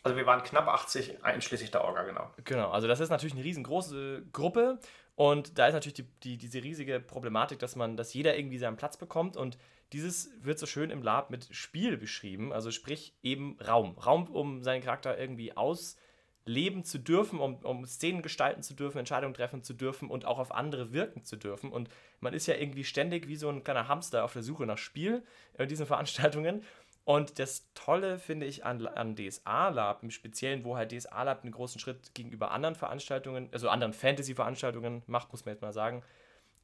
Also 0.03 0.17
wir 0.17 0.27
waren 0.27 0.43
knapp 0.43 0.69
80, 0.69 1.25
einschließlich 1.25 1.71
der 1.71 1.85
Orga, 1.85 2.05
genau. 2.05 2.31
Genau, 2.45 2.71
also 2.71 2.87
das 2.89 3.01
ist 3.01 3.11
natürlich 3.11 3.35
eine 3.35 3.45
riesengroße 3.45 4.27
Gruppe 4.33 4.79
und 5.19 5.59
da 5.59 5.67
ist 5.67 5.75
natürlich 5.75 5.97
die, 5.97 6.07
die, 6.23 6.39
diese 6.39 6.63
riesige 6.63 7.01
Problematik, 7.01 7.59
dass 7.59 7.75
man, 7.75 7.97
dass 7.97 8.15
jeder 8.15 8.39
irgendwie 8.39 8.59
seinen 8.59 8.77
Platz 8.77 8.97
bekommt 8.97 9.37
und 9.37 9.59
dieses 9.93 10.31
wird 10.45 10.61
so 10.61 10.67
schön 10.67 10.91
im 10.91 11.03
Lab 11.03 11.31
mit 11.31 11.49
Spiel 11.51 11.97
beschrieben, 11.97 12.53
also 12.53 12.71
sprich 12.71 13.15
eben 13.21 13.59
Raum. 13.61 13.99
Raum, 13.99 14.29
um 14.29 14.63
seinen 14.63 14.81
Charakter 14.81 15.19
irgendwie 15.19 15.57
ausleben 15.57 16.85
zu 16.85 16.99
dürfen, 16.99 17.41
um, 17.41 17.57
um 17.65 17.85
Szenen 17.85 18.23
gestalten 18.23 18.63
zu 18.63 18.75
dürfen, 18.75 18.99
Entscheidungen 18.99 19.35
treffen 19.35 19.65
zu 19.65 19.75
dürfen 19.75 20.09
und 20.09 20.25
auch 20.25 20.39
auf 20.39 20.55
andere 20.55 20.93
wirken 20.93 21.25
zu 21.25 21.35
dürfen. 21.35 21.73
Und 21.73 21.89
man 22.21 22.33
ist 22.33 22.47
ja 22.47 22.55
irgendwie 22.55 22.85
ständig 22.85 23.27
wie 23.27 23.35
so 23.35 23.49
ein 23.49 23.65
kleiner 23.65 23.89
Hamster 23.89 24.23
auf 24.23 24.35
der 24.35 24.45
Suche 24.45 24.67
nach 24.67 24.79
Spiel 24.79 25.25
in 25.59 25.69
diesen 25.69 25.87
Veranstaltungen. 25.89 26.63
Und 27.09 27.39
das 27.39 27.67
Tolle 27.73 28.19
finde 28.19 28.45
ich 28.45 28.67
an, 28.67 28.87
an 28.87 29.17
DSA 29.17 29.71
Lab, 29.71 30.03
im 30.03 30.11
Speziellen, 30.11 30.63
wo 30.63 30.77
halt 30.77 30.93
DSA 30.93 31.23
Lab 31.23 31.43
einen 31.43 31.53
großen 31.53 31.81
Schritt 31.81 32.13
gegenüber 32.13 32.51
anderen 32.51 32.75
Veranstaltungen, 32.75 33.49
also 33.51 33.71
anderen 33.71 33.95
Fantasy-Veranstaltungen 33.95 35.03
macht, 35.07 35.33
muss 35.33 35.47
man 35.47 35.55
jetzt 35.55 35.63
mal 35.63 35.73
sagen, 35.73 36.03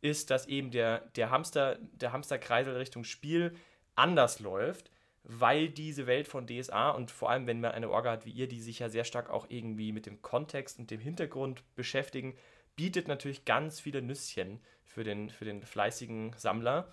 ist, 0.02 0.28
dass 0.28 0.44
eben 0.44 0.70
der, 0.70 0.98
der 1.16 1.30
Hamster, 1.30 1.78
der 1.92 2.12
Hamsterkreisel 2.12 2.76
Richtung 2.76 3.04
Spiel 3.04 3.56
anders 3.94 4.38
läuft, 4.38 4.90
weil 5.22 5.70
diese 5.70 6.06
Welt 6.06 6.28
von 6.28 6.46
DSA 6.46 6.90
und 6.90 7.10
vor 7.10 7.30
allem, 7.30 7.46
wenn 7.46 7.62
man 7.62 7.72
eine 7.72 7.88
Orga 7.88 8.10
hat 8.10 8.26
wie 8.26 8.30
ihr, 8.32 8.46
die 8.46 8.60
sich 8.60 8.80
ja 8.80 8.90
sehr 8.90 9.04
stark 9.04 9.30
auch 9.30 9.46
irgendwie 9.48 9.92
mit 9.92 10.04
dem 10.04 10.20
Kontext 10.20 10.78
und 10.78 10.90
dem 10.90 11.00
Hintergrund 11.00 11.62
beschäftigen, 11.74 12.36
bietet 12.76 13.08
natürlich 13.08 13.46
ganz 13.46 13.80
viele 13.80 14.02
Nüsschen 14.02 14.60
für 14.84 15.04
den, 15.04 15.30
für 15.30 15.46
den 15.46 15.62
fleißigen 15.62 16.34
Sammler, 16.36 16.92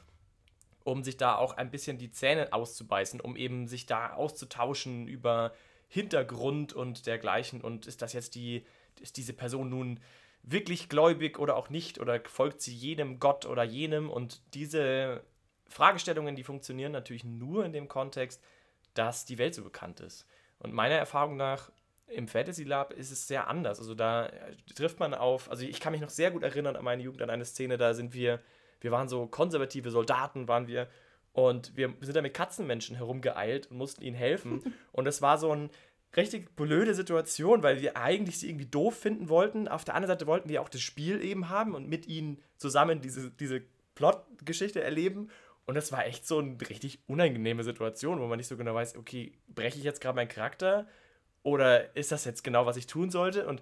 um 0.84 1.04
sich 1.04 1.18
da 1.18 1.36
auch 1.36 1.58
ein 1.58 1.72
bisschen 1.72 1.98
die 1.98 2.12
Zähne 2.12 2.54
auszubeißen, 2.54 3.22
um 3.22 3.36
eben 3.36 3.68
sich 3.68 3.86
da 3.86 4.14
auszutauschen 4.14 5.08
über 5.08 5.54
Hintergrund 5.88 6.74
und 6.74 7.06
dergleichen. 7.06 7.62
Und 7.62 7.86
ist 7.88 8.02
das 8.02 8.14
jetzt 8.14 8.36
die, 8.36 8.66
ist 9.00 9.18
diese 9.18 9.34
Person 9.34 9.70
nun 9.70 10.00
wirklich 10.44 10.90
gläubig 10.90 11.38
oder 11.38 11.56
auch 11.56 11.70
nicht 11.70 12.00
oder 12.00 12.20
folgt 12.26 12.62
sie 12.62 12.74
jedem 12.74 13.20
Gott 13.20 13.46
oder 13.46 13.64
jenem 13.64 14.10
und 14.10 14.42
diese 14.54 15.24
Fragestellungen, 15.68 16.36
die 16.36 16.44
funktionieren 16.44 16.92
natürlich 16.92 17.24
nur 17.24 17.66
in 17.66 17.74
dem 17.74 17.88
Kontext, 17.88 18.42
dass 18.94 19.26
die 19.26 19.38
Welt 19.38 19.56
so 19.56 19.64
bekannt 19.64 20.00
ist. 20.00 20.26
Und 20.60 20.74
meiner 20.74 20.96
Erfahrung 20.96 21.38
nach 21.38 21.72
im 22.08 22.28
Fantasy 22.28 22.64
Lab 22.64 22.92
ist 22.94 23.12
es 23.12 23.28
sehr 23.28 23.48
anders. 23.48 23.80
Also 23.80 23.96
da 23.96 24.30
trifft 24.76 25.00
man 25.00 25.14
auf, 25.14 25.50
also 25.50 25.64
ich 25.64 25.80
kann 25.80 25.94
mich 25.94 26.02
noch 26.02 26.10
sehr 26.10 26.32
gut 26.32 26.44
erinnern 26.44 26.76
an 26.76 26.84
meine 26.84 27.02
Jugend, 27.02 27.22
an 27.22 27.30
eine 27.30 27.46
Szene, 27.46 27.78
da 27.78 27.94
sind 27.94 28.14
wir, 28.14 28.42
wir 28.82 28.92
waren 28.92 29.08
so 29.08 29.28
konservative 29.28 29.92
Soldaten, 29.92 30.48
waren 30.48 30.68
wir 30.68 30.88
und 31.34 31.76
wir 31.78 31.94
sind 32.02 32.16
da 32.16 32.22
mit 32.22 32.34
Katzenmenschen 32.34 32.98
herumgeeilt 32.98 33.72
und 33.72 33.78
mussten 33.78 34.04
ihnen 34.04 34.18
helfen. 34.18 34.62
Und 34.92 35.08
es 35.08 35.22
war 35.22 35.38
so 35.38 35.56
ein, 35.56 35.70
richtig 36.16 36.56
blöde 36.56 36.94
Situation, 36.94 37.64
weil 37.64 37.82
wir 37.82 37.98
eigentlich 37.98 38.40
sie 38.40 38.50
irgendwie 38.50 38.66
doof 38.66 38.98
finden 38.98 39.30
wollten. 39.30 39.68
Auf 39.68 39.86
der 39.86 39.96
anderen 39.96 40.14
Seite 40.14 40.28
wollten 40.28 40.50
wir 40.50 40.62
auch 40.62 40.70
das 40.70 40.82
Spiel 40.82 41.24
eben 41.24 41.50
haben 41.50 41.74
und 41.74 41.88
mit 41.88 42.08
ihnen 42.08 42.42
zusammen 42.58 43.02
diese, 43.02 43.32
diese 43.32 43.62
Plot-Geschichte 43.96 44.82
erleben. 44.82 45.30
Und 45.66 45.76
das 45.76 45.92
war 45.92 46.06
echt 46.06 46.28
so 46.28 46.40
eine 46.40 46.58
richtig 46.70 47.00
unangenehme 47.08 47.64
Situation, 47.64 48.20
wo 48.20 48.28
man 48.28 48.38
nicht 48.38 48.48
so 48.48 48.58
genau 48.58 48.74
weiß, 48.74 48.98
okay, 48.98 49.34
breche 49.48 49.78
ich 49.78 49.84
jetzt 49.84 50.02
gerade 50.02 50.16
meinen 50.16 50.28
Charakter 50.28 50.88
oder 51.44 51.96
ist 51.96 52.12
das 52.12 52.26
jetzt 52.26 52.44
genau, 52.44 52.66
was 52.66 52.78
ich 52.78 52.88
tun 52.88 53.10
sollte? 53.10 53.48
Und 53.48 53.62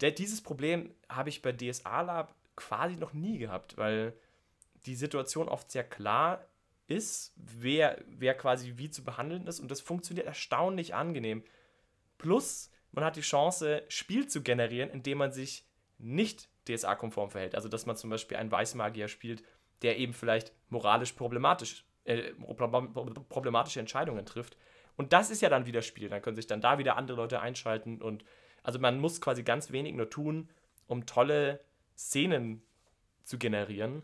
der, 0.00 0.10
dieses 0.10 0.42
Problem 0.42 0.90
habe 1.08 1.30
ich 1.30 1.40
bei 1.40 1.52
DSA 1.52 2.02
Lab 2.02 2.34
quasi 2.56 2.96
noch 2.96 3.14
nie 3.14 3.38
gehabt, 3.38 3.78
weil 3.78 4.12
die 4.86 4.96
Situation 4.96 5.48
oft 5.48 5.70
sehr 5.70 5.84
klar 5.84 6.46
ist, 6.86 7.32
wer, 7.36 8.02
wer 8.06 8.34
quasi 8.34 8.74
wie 8.76 8.90
zu 8.90 9.02
behandeln 9.02 9.46
ist 9.46 9.60
und 9.60 9.70
das 9.70 9.80
funktioniert 9.80 10.26
erstaunlich 10.26 10.94
angenehm. 10.94 11.42
Plus, 12.18 12.70
man 12.92 13.04
hat 13.04 13.16
die 13.16 13.22
Chance, 13.22 13.82
Spiel 13.88 14.28
zu 14.28 14.42
generieren, 14.42 14.90
indem 14.90 15.18
man 15.18 15.32
sich 15.32 15.66
nicht 15.98 16.48
DSA-konform 16.66 17.30
verhält. 17.30 17.54
Also, 17.54 17.68
dass 17.68 17.86
man 17.86 17.96
zum 17.96 18.10
Beispiel 18.10 18.36
einen 18.36 18.50
Weißmagier 18.50 19.08
spielt, 19.08 19.42
der 19.82 19.98
eben 19.98 20.12
vielleicht 20.12 20.52
moralisch 20.68 21.12
problematisch, 21.12 21.84
äh, 22.04 22.32
problematische 23.28 23.80
Entscheidungen 23.80 24.24
trifft. 24.24 24.56
Und 24.96 25.12
das 25.12 25.30
ist 25.30 25.42
ja 25.42 25.48
dann 25.48 25.66
wieder 25.66 25.82
Spiel. 25.82 26.08
Dann 26.08 26.22
können 26.22 26.36
sich 26.36 26.46
dann 26.46 26.60
da 26.60 26.78
wieder 26.78 26.96
andere 26.96 27.16
Leute 27.16 27.40
einschalten. 27.40 28.00
Und 28.00 28.24
also 28.62 28.78
man 28.78 28.98
muss 28.98 29.20
quasi 29.20 29.42
ganz 29.42 29.70
wenig 29.70 29.94
nur 29.94 30.08
tun, 30.08 30.48
um 30.86 31.06
tolle 31.06 31.60
Szenen 31.96 32.62
zu 33.24 33.38
generieren. 33.38 34.02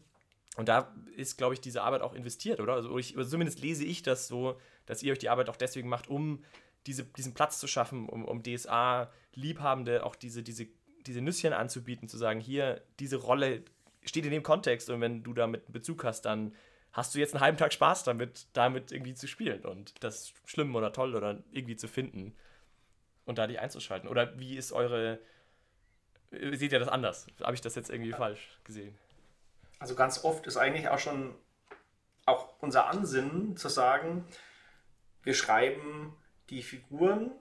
Und 0.57 0.69
da 0.69 0.95
ist, 1.17 1.39
glaube 1.39 1.55
ich, 1.55 1.61
diese 1.61 1.83
Arbeit 1.83 2.03
auch 2.03 2.13
investiert, 2.13 2.61
oder? 2.61 2.75
Also 2.75 2.99
ich, 2.99 3.17
zumindest 3.29 3.61
lese 3.61 3.85
ich 3.85 4.03
das 4.03 4.29
so, 4.29 4.61
dass 4.87 5.03
ihr 5.03 5.13
euch 5.13 5.19
die 5.19 5.31
Arbeit 5.31 5.49
auch 5.49 5.57
deswegen 5.57 5.89
macht, 5.89 6.09
um 6.09 6.45
diese, 6.87 7.05
diesen 7.05 7.33
Platz 7.33 7.59
zu 7.59 7.67
schaffen, 7.67 8.09
um, 8.09 8.25
um 8.25 8.43
DSA-Liebhabende 8.43 10.05
auch 10.05 10.15
diese, 10.15 10.43
diese, 10.43 10.67
diese 11.07 11.21
Nüsschen 11.21 11.53
anzubieten, 11.53 12.09
zu 12.09 12.19
sagen, 12.19 12.41
hier, 12.41 12.83
diese 12.99 13.17
Rolle 13.17 13.63
steht 14.05 14.25
in 14.25 14.31
dem 14.31 14.43
Kontext 14.43 14.91
und 14.91 15.01
wenn 15.01 15.23
du 15.23 15.33
damit 15.33 15.65
einen 15.65 15.73
Bezug 15.73 16.05
hast, 16.05 16.23
dann 16.23 16.55
hast 16.93 17.15
du 17.15 17.19
jetzt 17.19 17.35
einen 17.35 17.41
halben 17.41 17.57
Tag 17.57 17.73
Spaß 17.73 18.05
damit, 18.05 18.47
damit 18.53 18.93
irgendwie 18.93 19.15
zu 19.15 19.27
spielen 19.27 19.65
und 19.65 19.95
das 20.05 20.35
schlimm 20.45 20.75
oder 20.75 20.93
toll 20.93 21.15
oder 21.15 21.43
irgendwie 21.51 21.77
zu 21.77 21.89
finden 21.89 22.35
und 23.25 23.39
da 23.39 23.47
dich 23.47 23.61
einzuschalten. 23.61 24.09
Oder 24.09 24.39
wie 24.39 24.57
ist 24.57 24.73
eure, 24.73 25.19
seht 26.31 26.73
ihr 26.73 26.79
das 26.79 26.89
anders? 26.89 27.27
Habe 27.41 27.55
ich 27.55 27.61
das 27.61 27.75
jetzt 27.75 27.91
irgendwie 27.91 28.13
falsch 28.13 28.59
gesehen? 28.65 28.95
Also 29.83 29.97
ganz 29.97 30.23
oft 30.23 30.47
ist 30.47 30.57
eigentlich 30.57 30.89
auch 30.91 31.01
schon 31.01 31.35
auch 32.25 32.55
unser 32.61 32.87
Ansinnen 32.87 33.57
zu 33.57 33.69
sagen, 33.69 34.25
wir 35.25 35.35
schreiben 35.35 36.17
die 36.51 36.63
Figuren 36.63 37.33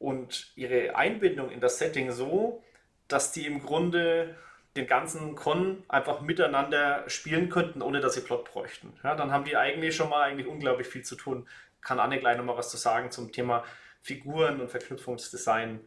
und 0.00 0.50
ihre 0.56 0.96
Einbindung 0.96 1.52
in 1.52 1.60
das 1.60 1.78
Setting 1.78 2.10
so, 2.10 2.64
dass 3.06 3.30
die 3.30 3.46
im 3.46 3.62
Grunde 3.62 4.36
den 4.74 4.88
ganzen 4.88 5.36
Con 5.36 5.84
einfach 5.86 6.20
miteinander 6.20 7.08
spielen 7.08 7.48
könnten, 7.48 7.80
ohne 7.80 8.00
dass 8.00 8.14
sie 8.14 8.22
Plot 8.22 8.50
bräuchten. 8.50 8.98
Ja, 9.04 9.14
dann 9.14 9.30
haben 9.30 9.44
die 9.44 9.56
eigentlich 9.56 9.94
schon 9.94 10.10
mal 10.10 10.22
eigentlich 10.22 10.48
unglaublich 10.48 10.88
viel 10.88 11.04
zu 11.04 11.14
tun. 11.14 11.48
Kann 11.80 12.00
Anne 12.00 12.18
gleich 12.18 12.38
nochmal 12.38 12.56
was 12.56 12.70
zu 12.70 12.76
sagen 12.76 13.12
zum 13.12 13.30
Thema 13.30 13.62
Figuren 14.02 14.60
und 14.60 14.68
Verknüpfungsdesign. 14.68 15.78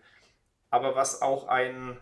Aber 0.70 0.96
was 0.96 1.22
auch 1.22 1.50
ein 1.50 1.98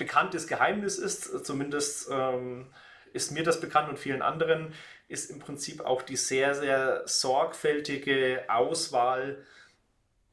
bekanntes 0.00 0.48
Geheimnis 0.48 0.98
ist, 0.98 1.46
zumindest 1.46 2.08
ähm, 2.10 2.72
ist 3.12 3.30
mir 3.30 3.44
das 3.44 3.60
bekannt 3.60 3.88
und 3.88 3.98
vielen 3.98 4.22
anderen, 4.22 4.74
ist 5.06 5.30
im 5.30 5.38
Prinzip 5.38 5.82
auch 5.82 6.02
die 6.02 6.16
sehr, 6.16 6.54
sehr 6.54 7.06
sorgfältige 7.06 8.44
Auswahl 8.48 9.44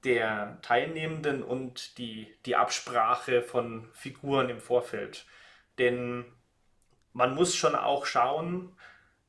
der 0.03 0.57
Teilnehmenden 0.61 1.43
und 1.43 1.97
die, 1.97 2.33
die 2.45 2.55
Absprache 2.55 3.43
von 3.43 3.89
Figuren 3.93 4.49
im 4.49 4.61
Vorfeld. 4.61 5.25
Denn 5.77 6.25
man 7.11 7.35
muss 7.35 7.55
schon 7.55 7.75
auch 7.75 8.05
schauen, 8.05 8.75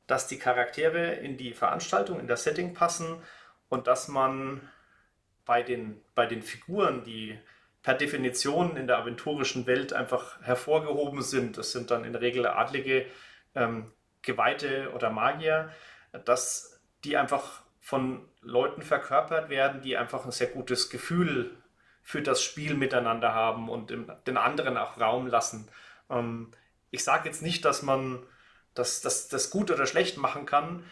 dass 0.07 0.27
die 0.27 0.39
Charaktere 0.39 1.15
in 1.15 1.35
die 1.37 1.53
Veranstaltung, 1.53 2.19
in 2.19 2.27
das 2.27 2.43
Setting 2.43 2.73
passen 2.73 3.21
und 3.67 3.87
dass 3.87 4.07
man 4.07 4.69
bei 5.45 5.63
den, 5.63 6.01
bei 6.15 6.27
den 6.27 6.43
Figuren, 6.43 7.03
die 7.03 7.37
per 7.81 7.93
Definition 7.93 8.75
in 8.75 8.87
der 8.87 8.97
aventurischen 8.97 9.65
Welt 9.65 9.93
einfach 9.93 10.41
hervorgehoben 10.41 11.21
sind, 11.21 11.57
das 11.57 11.71
sind 11.71 11.91
dann 11.91 12.03
in 12.03 12.13
der 12.13 12.21
Regel 12.21 12.45
Adlige, 12.45 13.05
ähm, 13.55 13.91
Geweihte 14.21 14.91
oder 14.93 15.09
Magier, 15.09 15.71
dass 16.25 16.81
die 17.03 17.15
einfach 17.15 17.61
von 17.79 18.27
Leuten 18.41 18.81
verkörpert 18.81 19.49
werden, 19.49 19.81
die 19.81 19.97
einfach 19.97 20.25
ein 20.25 20.31
sehr 20.31 20.47
gutes 20.47 20.89
Gefühl 20.89 21.55
für 22.03 22.21
das 22.21 22.41
Spiel 22.41 22.73
miteinander 22.73 23.33
haben 23.33 23.69
und 23.69 23.91
den 24.27 24.37
anderen 24.37 24.77
auch 24.77 24.99
Raum 24.99 25.27
lassen. 25.27 25.69
Ähm, 26.09 26.51
ich 26.91 27.03
sage 27.03 27.29
jetzt 27.29 27.41
nicht, 27.41 27.63
dass 27.65 27.81
man 27.81 28.23
das, 28.73 29.01
das, 29.01 29.29
das 29.29 29.49
gut 29.49 29.71
oder 29.71 29.85
schlecht 29.85 30.17
machen 30.17 30.45
kann, 30.45 30.83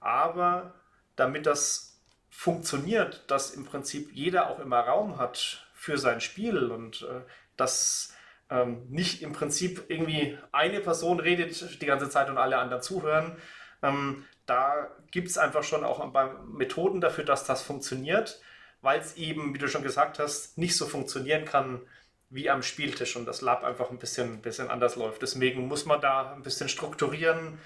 aber 0.00 0.74
damit 1.16 1.46
das 1.46 2.00
funktioniert, 2.30 3.30
dass 3.30 3.50
im 3.50 3.64
Prinzip 3.64 4.10
jeder 4.12 4.50
auch 4.50 4.58
immer 4.58 4.80
Raum 4.80 5.18
hat 5.18 5.63
für 5.84 5.98
sein 5.98 6.20
Spiel 6.22 6.70
und 6.70 7.02
äh, 7.02 7.20
dass 7.56 8.14
ähm, 8.48 8.86
nicht 8.88 9.22
im 9.22 9.32
Prinzip 9.32 9.84
irgendwie 9.88 10.38
eine 10.50 10.80
Person 10.80 11.20
redet 11.20 11.80
die 11.82 11.86
ganze 11.86 12.08
Zeit 12.08 12.30
und 12.30 12.38
alle 12.38 12.56
anderen 12.56 12.82
zuhören. 12.82 13.36
Ähm, 13.82 14.24
da 14.46 14.90
gibt 15.10 15.28
es 15.28 15.36
einfach 15.36 15.62
schon 15.62 15.84
auch 15.84 16.02
Methoden 16.46 17.02
dafür, 17.02 17.24
dass 17.24 17.44
das 17.44 17.62
funktioniert, 17.62 18.40
weil 18.80 18.98
es 18.98 19.16
eben, 19.16 19.54
wie 19.54 19.58
du 19.58 19.68
schon 19.68 19.82
gesagt 19.82 20.18
hast, 20.18 20.56
nicht 20.56 20.76
so 20.76 20.86
funktionieren 20.86 21.44
kann 21.44 21.82
wie 22.30 22.48
am 22.48 22.62
Spieltisch 22.62 23.14
und 23.16 23.26
das 23.26 23.42
Lab 23.42 23.62
einfach 23.62 23.90
ein 23.90 23.98
bisschen, 23.98 24.40
bisschen 24.40 24.70
anders 24.70 24.96
läuft. 24.96 25.20
Deswegen 25.20 25.68
muss 25.68 25.84
man 25.84 26.00
da 26.00 26.32
ein 26.32 26.42
bisschen 26.42 26.68
strukturieren, 26.68 27.58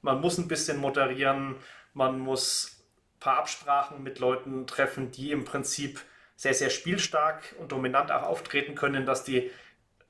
man 0.00 0.20
muss 0.20 0.38
ein 0.38 0.48
bisschen 0.48 0.78
moderieren, 0.78 1.56
man 1.92 2.20
muss 2.20 2.84
ein 3.16 3.20
paar 3.20 3.38
Absprachen 3.38 4.02
mit 4.02 4.20
Leuten 4.20 4.66
treffen, 4.68 5.10
die 5.10 5.32
im 5.32 5.44
Prinzip 5.44 6.00
sehr, 6.36 6.54
sehr 6.54 6.70
spielstark 6.70 7.54
und 7.58 7.72
dominant 7.72 8.10
auch 8.10 8.22
auftreten 8.22 8.74
können, 8.74 9.06
dass 9.06 9.24
die 9.24 9.50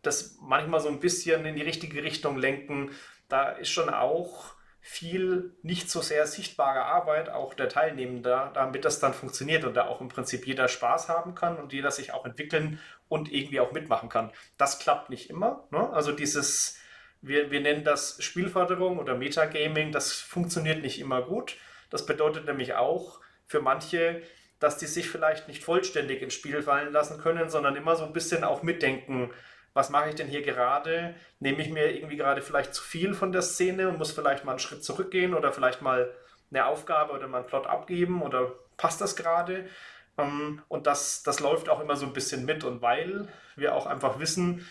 das 0.02 0.36
manchmal 0.40 0.80
so 0.80 0.88
ein 0.88 1.00
bisschen 1.00 1.44
in 1.46 1.56
die 1.56 1.62
richtige 1.62 2.02
Richtung 2.02 2.36
lenken. 2.36 2.90
Da 3.28 3.50
ist 3.50 3.70
schon 3.70 3.88
auch 3.88 4.54
viel 4.86 5.56
nicht 5.62 5.88
so 5.88 6.02
sehr 6.02 6.26
sichtbare 6.26 6.84
Arbeit 6.84 7.30
auch 7.30 7.54
der 7.54 7.70
Teilnehmenden, 7.70 8.52
damit 8.52 8.84
das 8.84 9.00
dann 9.00 9.14
funktioniert 9.14 9.64
und 9.64 9.72
da 9.74 9.86
auch 9.86 10.02
im 10.02 10.08
Prinzip 10.08 10.46
jeder 10.46 10.68
Spaß 10.68 11.08
haben 11.08 11.34
kann 11.34 11.56
und 11.56 11.72
jeder 11.72 11.90
sich 11.90 12.12
auch 12.12 12.26
entwickeln 12.26 12.78
und 13.08 13.32
irgendwie 13.32 13.60
auch 13.60 13.72
mitmachen 13.72 14.10
kann. 14.10 14.30
Das 14.58 14.78
klappt 14.78 15.08
nicht 15.08 15.30
immer. 15.30 15.66
Ne? 15.70 15.88
Also 15.90 16.12
dieses, 16.12 16.78
wir, 17.22 17.50
wir 17.50 17.62
nennen 17.62 17.82
das 17.82 18.22
Spielförderung 18.22 18.98
oder 18.98 19.16
Metagaming, 19.16 19.90
das 19.90 20.12
funktioniert 20.12 20.82
nicht 20.82 21.00
immer 21.00 21.22
gut. 21.22 21.56
Das 21.88 22.04
bedeutet 22.04 22.44
nämlich 22.44 22.74
auch 22.74 23.20
für 23.46 23.62
manche, 23.62 24.20
dass 24.64 24.78
die 24.78 24.86
sich 24.86 25.10
vielleicht 25.10 25.46
nicht 25.46 25.62
vollständig 25.62 26.22
ins 26.22 26.32
Spiel 26.32 26.62
fallen 26.62 26.90
lassen 26.90 27.20
können, 27.20 27.50
sondern 27.50 27.76
immer 27.76 27.96
so 27.96 28.04
ein 28.04 28.14
bisschen 28.14 28.44
auch 28.44 28.62
mitdenken, 28.62 29.30
was 29.74 29.90
mache 29.90 30.08
ich 30.08 30.14
denn 30.14 30.26
hier 30.26 30.40
gerade? 30.40 31.14
Nehme 31.38 31.60
ich 31.60 31.68
mir 31.68 31.94
irgendwie 31.94 32.16
gerade 32.16 32.40
vielleicht 32.40 32.72
zu 32.72 32.82
viel 32.82 33.12
von 33.12 33.30
der 33.30 33.42
Szene 33.42 33.90
und 33.90 33.98
muss 33.98 34.12
vielleicht 34.12 34.46
mal 34.46 34.52
einen 34.52 34.60
Schritt 34.60 34.82
zurückgehen 34.82 35.34
oder 35.34 35.52
vielleicht 35.52 35.82
mal 35.82 36.10
eine 36.50 36.64
Aufgabe 36.64 37.12
oder 37.12 37.28
mal 37.28 37.38
einen 37.38 37.46
Plot 37.46 37.66
abgeben 37.66 38.22
oder 38.22 38.52
passt 38.78 39.02
das 39.02 39.16
gerade? 39.16 39.68
Ähm, 40.16 40.62
und 40.68 40.86
das, 40.86 41.22
das 41.22 41.40
läuft 41.40 41.68
auch 41.68 41.80
immer 41.80 41.96
so 41.96 42.06
ein 42.06 42.14
bisschen 42.14 42.46
mit 42.46 42.64
und 42.64 42.80
weil 42.80 43.28
wir 43.56 43.74
auch 43.74 43.84
einfach 43.84 44.18
wissen, 44.18 44.66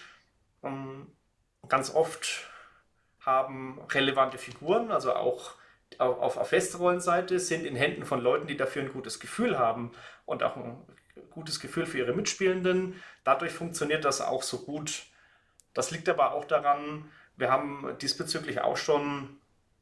ähm, 0.63 1.07
ganz 1.69 1.93
oft 1.93 2.49
haben 3.19 3.79
relevante 3.91 4.39
Figuren, 4.39 4.91
also 4.91 5.13
auch 5.13 5.53
auf, 5.99 6.37
auf 6.37 6.49
Festrollenseite, 6.49 7.39
sind 7.39 7.65
in 7.65 7.75
Händen 7.75 8.05
von 8.05 8.21
Leuten, 8.21 8.47
die 8.47 8.57
dafür 8.57 8.83
ein 8.83 8.93
gutes 8.93 9.19
Gefühl 9.19 9.57
haben 9.57 9.91
und 10.25 10.43
auch 10.43 10.55
ein 10.55 10.77
gutes 11.31 11.59
Gefühl 11.59 11.85
für 11.85 11.97
ihre 11.97 12.13
Mitspielenden. 12.13 13.01
Dadurch 13.23 13.51
funktioniert 13.51 14.05
das 14.05 14.21
auch 14.21 14.43
so 14.43 14.59
gut. 14.59 15.03
Das 15.73 15.91
liegt 15.91 16.09
aber 16.09 16.33
auch 16.33 16.45
daran, 16.45 17.09
wir 17.35 17.51
haben 17.51 17.95
diesbezüglich 18.01 18.61
auch 18.61 18.77
schon 18.77 19.37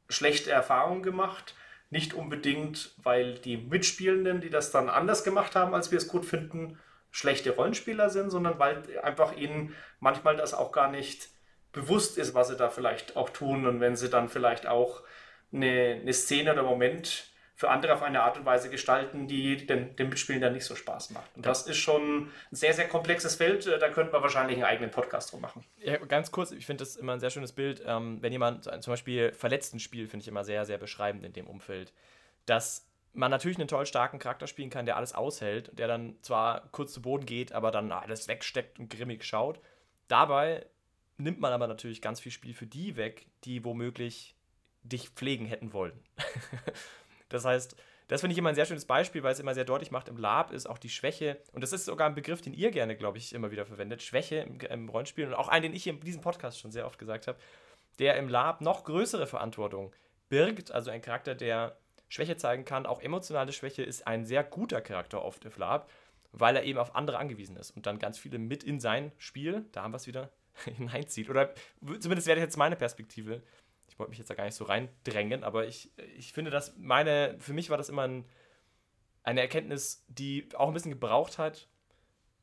schlechte 0.08 0.50
Erfahrungen 0.50 1.02
gemacht. 1.02 1.54
Nicht 1.90 2.14
unbedingt, 2.14 2.94
weil 3.02 3.34
die 3.34 3.58
Mitspielenden, 3.58 4.40
die 4.40 4.50
das 4.50 4.70
dann 4.70 4.88
anders 4.88 5.24
gemacht 5.24 5.54
haben, 5.54 5.74
als 5.74 5.90
wir 5.90 5.98
es 5.98 6.08
gut 6.08 6.24
finden, 6.24 6.78
schlechte 7.10 7.50
Rollenspieler 7.50 8.08
sind, 8.08 8.30
sondern 8.30 8.58
weil 8.58 8.82
einfach 9.02 9.36
ihnen 9.36 9.74
manchmal 10.00 10.36
das 10.36 10.54
auch 10.54 10.72
gar 10.72 10.90
nicht 10.90 11.28
bewusst 11.72 12.16
ist, 12.16 12.34
was 12.34 12.48
sie 12.48 12.56
da 12.56 12.70
vielleicht 12.70 13.16
auch 13.16 13.28
tun. 13.28 13.66
Und 13.66 13.80
wenn 13.80 13.96
sie 13.96 14.08
dann 14.08 14.30
vielleicht 14.30 14.66
auch 14.66 15.02
eine, 15.52 15.98
eine 16.00 16.12
Szene 16.12 16.52
oder 16.52 16.62
Moment 16.62 17.32
für 17.54 17.70
andere 17.70 17.94
auf 17.94 18.02
eine 18.02 18.22
Art 18.22 18.36
und 18.38 18.44
Weise 18.44 18.70
gestalten, 18.70 19.28
die 19.28 19.66
den, 19.66 19.94
den 19.94 20.08
Mitspielen 20.08 20.40
dann 20.40 20.52
nicht 20.52 20.64
so 20.64 20.74
Spaß 20.74 21.10
macht. 21.10 21.30
Und 21.36 21.46
das 21.46 21.68
ist 21.68 21.76
schon 21.76 22.22
ein 22.22 22.30
sehr, 22.50 22.74
sehr 22.74 22.88
komplexes 22.88 23.36
Feld. 23.36 23.66
Da 23.66 23.88
könnte 23.90 24.10
man 24.10 24.20
wahrscheinlich 24.20 24.56
einen 24.56 24.64
eigenen 24.64 24.90
Podcast 24.90 25.30
drum 25.30 25.42
machen. 25.42 25.64
Ja, 25.78 25.96
ganz 25.98 26.32
kurz, 26.32 26.50
ich 26.50 26.66
finde 26.66 26.82
das 26.82 26.96
immer 26.96 27.12
ein 27.12 27.20
sehr 27.20 27.30
schönes 27.30 27.52
Bild. 27.52 27.80
Ähm, 27.86 28.18
wenn 28.20 28.32
jemand 28.32 28.64
zum 28.64 28.92
Beispiel 28.92 29.32
verletzten 29.32 29.78
Spiel, 29.78 30.08
finde 30.08 30.22
ich 30.22 30.28
immer 30.28 30.42
sehr, 30.42 30.64
sehr 30.64 30.78
beschreibend 30.78 31.24
in 31.24 31.32
dem 31.34 31.46
Umfeld, 31.46 31.92
dass 32.46 32.88
man 33.12 33.30
natürlich 33.30 33.58
einen 33.58 33.68
toll 33.68 33.86
starken 33.86 34.18
Charakter 34.18 34.48
spielen 34.48 34.70
kann, 34.70 34.86
der 34.86 34.96
alles 34.96 35.14
aushält, 35.14 35.70
der 35.78 35.86
dann 35.86 36.16
zwar 36.22 36.68
kurz 36.72 36.92
zu 36.92 37.02
Boden 37.02 37.26
geht, 37.26 37.52
aber 37.52 37.70
dann 37.70 37.92
alles 37.92 38.26
wegsteckt 38.26 38.80
und 38.80 38.90
grimmig 38.90 39.24
schaut. 39.24 39.60
Dabei 40.08 40.66
nimmt 41.16 41.38
man 41.38 41.52
aber 41.52 41.66
natürlich 41.66 42.02
ganz 42.02 42.18
viel 42.20 42.32
Spiel 42.32 42.54
für 42.54 42.66
die 42.66 42.96
weg, 42.96 43.26
die 43.44 43.64
womöglich 43.64 44.34
dich 44.82 45.10
pflegen 45.10 45.46
hätten 45.46 45.72
wollen. 45.72 45.98
Das 47.28 47.46
heißt, 47.46 47.76
das 48.08 48.20
finde 48.20 48.32
ich 48.32 48.38
immer 48.38 48.50
ein 48.50 48.54
sehr 48.54 48.66
schönes 48.66 48.84
Beispiel, 48.84 49.22
weil 49.22 49.32
es 49.32 49.40
immer 49.40 49.54
sehr 49.54 49.64
deutlich 49.64 49.90
macht, 49.90 50.08
im 50.08 50.18
Lab 50.18 50.52
ist 50.52 50.68
auch 50.68 50.76
die 50.76 50.90
Schwäche, 50.90 51.38
und 51.52 51.62
das 51.62 51.72
ist 51.72 51.86
sogar 51.86 52.06
ein 52.06 52.14
Begriff, 52.14 52.42
den 52.42 52.52
ihr 52.52 52.70
gerne, 52.70 52.94
glaube 52.94 53.16
ich, 53.16 53.32
immer 53.32 53.50
wieder 53.50 53.64
verwendet, 53.64 54.02
Schwäche 54.02 54.36
im, 54.36 54.60
im 54.60 54.88
Rollenspiel 54.90 55.26
und 55.26 55.32
auch 55.32 55.48
einen, 55.48 55.62
den 55.62 55.74
ich 55.74 55.86
in 55.86 55.98
diesem 56.00 56.20
Podcast 56.20 56.60
schon 56.60 56.72
sehr 56.72 56.84
oft 56.84 56.98
gesagt 56.98 57.26
habe, 57.26 57.38
der 57.98 58.16
im 58.16 58.28
Lab 58.28 58.60
noch 58.60 58.84
größere 58.84 59.26
Verantwortung 59.26 59.94
birgt, 60.28 60.72
also 60.72 60.90
ein 60.90 61.00
Charakter, 61.00 61.34
der 61.34 61.78
Schwäche 62.10 62.36
zeigen 62.36 62.66
kann, 62.66 62.84
auch 62.84 63.00
emotionale 63.00 63.52
Schwäche 63.52 63.82
ist 63.82 64.06
ein 64.06 64.26
sehr 64.26 64.44
guter 64.44 64.82
Charakter 64.82 65.24
oft 65.24 65.46
im 65.46 65.52
Lab, 65.56 65.90
weil 66.32 66.56
er 66.56 66.64
eben 66.64 66.78
auf 66.78 66.94
andere 66.94 67.16
angewiesen 67.16 67.56
ist 67.56 67.70
und 67.70 67.86
dann 67.86 67.98
ganz 67.98 68.18
viele 68.18 68.38
mit 68.38 68.62
in 68.62 68.80
sein 68.80 69.12
Spiel, 69.16 69.64
da 69.72 69.82
haben 69.82 69.92
wir 69.92 69.96
es 69.96 70.06
wieder, 70.06 70.30
hineinzieht. 70.64 71.30
Oder 71.30 71.54
zumindest 72.00 72.26
wäre 72.26 72.40
jetzt 72.40 72.58
meine 72.58 72.76
Perspektive, 72.76 73.42
ich 73.88 73.98
wollte 73.98 74.10
mich 74.10 74.18
jetzt 74.18 74.30
da 74.30 74.34
gar 74.34 74.44
nicht 74.44 74.54
so 74.54 74.64
reindrängen, 74.64 75.44
aber 75.44 75.66
ich, 75.66 75.92
ich 76.16 76.32
finde, 76.32 76.50
dass 76.50 76.76
meine, 76.76 77.36
für 77.38 77.52
mich 77.52 77.70
war 77.70 77.78
das 77.78 77.88
immer 77.88 78.02
ein, 78.02 78.24
eine 79.22 79.40
Erkenntnis, 79.40 80.04
die 80.08 80.48
auch 80.54 80.68
ein 80.68 80.74
bisschen 80.74 80.90
gebraucht 80.90 81.38
hat, 81.38 81.68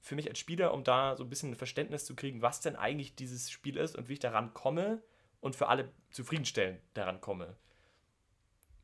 für 0.01 0.15
mich 0.15 0.29
als 0.29 0.39
Spieler, 0.39 0.73
um 0.73 0.83
da 0.83 1.15
so 1.15 1.23
ein 1.23 1.29
bisschen 1.29 1.51
ein 1.51 1.55
Verständnis 1.55 2.05
zu 2.05 2.15
kriegen, 2.15 2.41
was 2.41 2.61
denn 2.61 2.75
eigentlich 2.75 3.15
dieses 3.15 3.51
Spiel 3.51 3.77
ist 3.77 3.97
und 3.97 4.07
wie 4.07 4.13
ich 4.13 4.19
daran 4.19 4.53
komme 4.53 5.01
und 5.41 5.55
für 5.55 5.67
alle 5.67 5.91
zufriedenstellend 6.11 6.81
daran 6.93 7.19
komme. 7.21 7.57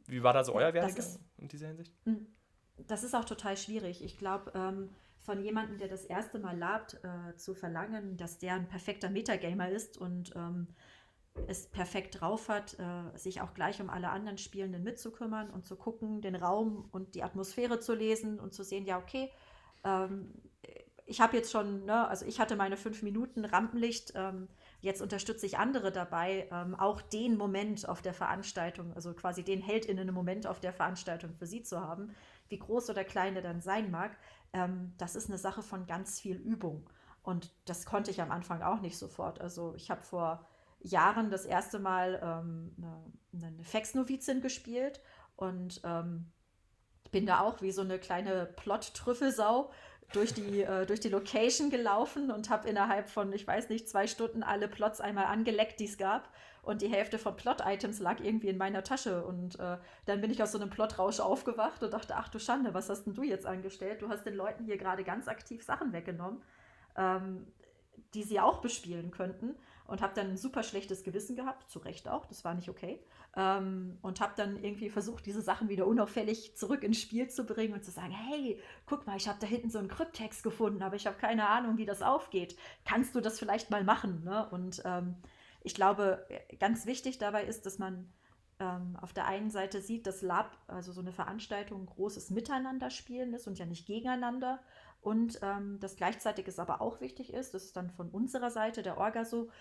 Wie 0.07 0.23
war 0.23 0.33
da 0.33 0.43
so 0.43 0.53
euer 0.53 0.73
Werdegang 0.73 1.19
in 1.37 1.47
dieser 1.47 1.67
Hinsicht? 1.67 1.93
Hm, 2.03 2.27
das 2.77 3.03
ist 3.03 3.15
auch 3.15 3.25
total 3.25 3.57
schwierig. 3.57 4.03
Ich 4.03 4.17
glaube, 4.17 4.51
ähm, 4.53 4.89
von 5.19 5.41
jemandem, 5.41 5.77
der 5.77 5.87
das 5.87 6.05
erste 6.05 6.37
Mal 6.37 6.57
labt, 6.57 6.99
äh, 7.03 7.35
zu 7.35 7.55
verlangen, 7.55 8.17
dass 8.17 8.37
der 8.37 8.53
ein 8.53 8.67
perfekter 8.67 9.09
Metagamer 9.09 9.69
ist 9.69 9.97
und 9.97 10.35
ähm, 10.35 10.67
es 11.47 11.67
perfekt 11.67 12.21
drauf 12.21 12.49
hat, 12.49 12.77
äh, 12.79 13.17
sich 13.17 13.41
auch 13.41 13.53
gleich 13.53 13.81
um 13.81 13.89
alle 13.89 14.09
anderen 14.09 14.37
Spielenden 14.37 14.83
mitzukümmern 14.83 15.49
und 15.49 15.65
zu 15.65 15.75
gucken, 15.75 16.21
den 16.21 16.35
Raum 16.35 16.87
und 16.91 17.15
die 17.15 17.23
Atmosphäre 17.23 17.79
zu 17.79 17.93
lesen 17.93 18.39
und 18.39 18.53
zu 18.53 18.63
sehen, 18.63 18.85
ja, 18.85 18.97
okay, 18.97 19.31
ähm, 19.83 20.33
ich 21.07 21.21
habe 21.21 21.37
jetzt 21.37 21.51
schon, 21.51 21.85
ne, 21.85 22.07
also 22.07 22.25
ich 22.25 22.39
hatte 22.39 22.55
meine 22.55 22.77
fünf 22.77 23.03
Minuten 23.03 23.45
Rampenlicht, 23.45 24.13
ähm, 24.15 24.47
jetzt 24.81 25.01
unterstütze 25.01 25.45
ich 25.45 25.59
andere 25.59 25.91
dabei, 25.91 26.47
ähm, 26.51 26.73
auch 26.73 27.01
den 27.01 27.37
Moment 27.37 27.87
auf 27.87 28.01
der 28.01 28.13
Veranstaltung, 28.15 28.91
also 28.93 29.13
quasi 29.13 29.43
den 29.43 29.61
HeldInnen-Moment 29.61 30.47
auf 30.47 30.59
der 30.59 30.73
Veranstaltung 30.73 31.35
für 31.35 31.45
sie 31.45 31.61
zu 31.61 31.79
haben, 31.79 32.15
wie 32.49 32.57
groß 32.57 32.89
oder 32.89 33.03
klein 33.03 33.35
der 33.35 33.43
dann 33.43 33.61
sein 33.61 33.91
mag, 33.91 34.17
das 34.97 35.17
ist 35.17 35.27
eine 35.27 35.37
Sache 35.37 35.61
von 35.61 35.85
ganz 35.85 36.21
viel 36.21 36.37
Übung. 36.37 36.89
Und 37.23 37.51
das 37.65 37.85
konnte 37.85 38.09
ich 38.09 38.21
am 38.21 38.31
Anfang 38.31 38.61
auch 38.61 38.79
nicht 38.79 38.97
sofort. 38.97 39.41
Also 39.41 39.73
ich 39.75 39.91
habe 39.91 40.01
vor 40.01 40.47
Jahren 40.85 41.31
das 41.31 41.45
erste 41.45 41.79
Mal 41.79 42.19
ähm, 42.23 42.75
eine, 42.77 43.47
eine 43.47 43.63
Fex-Novizin 43.63 44.41
gespielt 44.41 45.01
und 45.35 45.81
ähm, 45.83 46.31
bin 47.11 47.25
da 47.25 47.39
auch 47.39 47.61
wie 47.61 47.71
so 47.71 47.81
eine 47.81 47.99
kleine 47.99 48.45
Plot-Trüffelsau 48.45 49.71
durch 50.13 50.33
die, 50.33 50.61
äh, 50.61 50.85
durch 50.85 50.99
die 50.99 51.09
Location 51.09 51.69
gelaufen 51.69 52.29
und 52.31 52.49
habe 52.49 52.69
innerhalb 52.69 53.09
von, 53.09 53.33
ich 53.33 53.47
weiß 53.47 53.69
nicht, 53.69 53.89
zwei 53.89 54.05
Stunden 54.05 54.43
alle 54.43 54.67
Plots 54.67 55.01
einmal 55.01 55.25
angeleckt, 55.25 55.79
die 55.79 55.85
es 55.85 55.97
gab. 55.97 56.29
Und 56.61 56.81
die 56.81 56.87
Hälfte 56.87 57.19
von 57.19 57.35
Plot-Items 57.35 57.99
lag 57.99 58.19
irgendwie 58.19 58.49
in 58.49 58.57
meiner 58.57 58.83
Tasche. 58.83 59.23
Und 59.25 59.59
äh, 59.59 59.77
dann 60.05 60.21
bin 60.21 60.31
ich 60.31 60.41
aus 60.41 60.51
so 60.51 60.59
einem 60.59 60.69
Plotrausch 60.69 61.19
aufgewacht 61.19 61.83
und 61.83 61.93
dachte, 61.93 62.15
ach 62.15 62.29
du 62.29 62.39
Schande, 62.39 62.73
was 62.73 62.89
hast 62.89 63.05
denn 63.05 63.13
du 63.13 63.23
jetzt 63.23 63.45
angestellt? 63.45 64.01
Du 64.01 64.09
hast 64.09 64.25
den 64.25 64.35
Leuten 64.35 64.65
hier 64.65 64.77
gerade 64.77 65.03
ganz 65.03 65.27
aktiv 65.27 65.63
Sachen 65.63 65.93
weggenommen, 65.93 66.41
ähm, 66.95 67.47
die 68.13 68.23
sie 68.23 68.39
auch 68.39 68.61
bespielen 68.61 69.11
könnten 69.11 69.55
und 69.87 70.01
habe 70.01 70.13
dann 70.15 70.31
ein 70.31 70.37
super 70.37 70.63
schlechtes 70.63 71.03
Gewissen 71.03 71.35
gehabt, 71.35 71.69
zu 71.69 71.79
Recht 71.79 72.07
auch, 72.07 72.25
das 72.25 72.43
war 72.43 72.53
nicht 72.53 72.69
okay. 72.69 73.03
Ähm, 73.35 73.97
und 74.01 74.21
habe 74.21 74.33
dann 74.35 74.63
irgendwie 74.63 74.89
versucht, 74.89 75.25
diese 75.25 75.41
Sachen 75.41 75.69
wieder 75.69 75.85
unauffällig 75.87 76.55
zurück 76.55 76.83
ins 76.83 76.99
Spiel 76.99 77.29
zu 77.29 77.45
bringen 77.45 77.73
und 77.73 77.83
zu 77.83 77.91
sagen, 77.91 78.11
hey, 78.11 78.59
guck 78.85 79.05
mal, 79.05 79.17
ich 79.17 79.27
habe 79.27 79.39
da 79.39 79.47
hinten 79.47 79.69
so 79.69 79.79
einen 79.79 79.87
Kryptext 79.87 80.43
gefunden, 80.43 80.81
aber 80.81 80.95
ich 80.95 81.05
habe 81.05 81.17
keine 81.17 81.47
Ahnung, 81.47 81.77
wie 81.77 81.85
das 81.85 82.01
aufgeht. 82.01 82.55
Kannst 82.85 83.15
du 83.15 83.21
das 83.21 83.39
vielleicht 83.39 83.69
mal 83.69 83.83
machen? 83.83 84.23
Ne? 84.23 84.49
Und 84.49 84.81
ähm, 84.85 85.15
ich 85.61 85.75
glaube, 85.75 86.25
ganz 86.59 86.85
wichtig 86.85 87.17
dabei 87.17 87.43
ist, 87.43 87.65
dass 87.65 87.77
man 87.77 88.11
ähm, 88.59 88.97
auf 89.01 89.13
der 89.13 89.25
einen 89.25 89.49
Seite 89.49 89.81
sieht, 89.81 90.07
dass 90.07 90.21
Lab, 90.21 90.57
also 90.67 90.91
so 90.91 91.01
eine 91.01 91.11
Veranstaltung, 91.11 91.81
ein 91.81 91.85
großes 91.87 92.29
Miteinander 92.29 92.89
spielen 92.89 93.33
ist 93.33 93.47
und 93.47 93.59
ja 93.59 93.65
nicht 93.65 93.85
gegeneinander 93.85 94.59
Und 95.05 95.39
ähm, 95.43 95.77
das 95.79 95.97
gleichzeitig 95.97 96.47
ist 96.47 96.59
aber 96.59 96.81
auch 96.81 96.99
wichtig 96.99 97.31
ist, 97.31 97.53
das 97.53 97.65
ist 97.65 97.77
dann 97.77 97.91
von 97.91 98.09
unserer 98.09 98.49
Seite 98.49 98.81
der 98.81 98.97
Orga 98.97 99.23
so, 99.23 99.51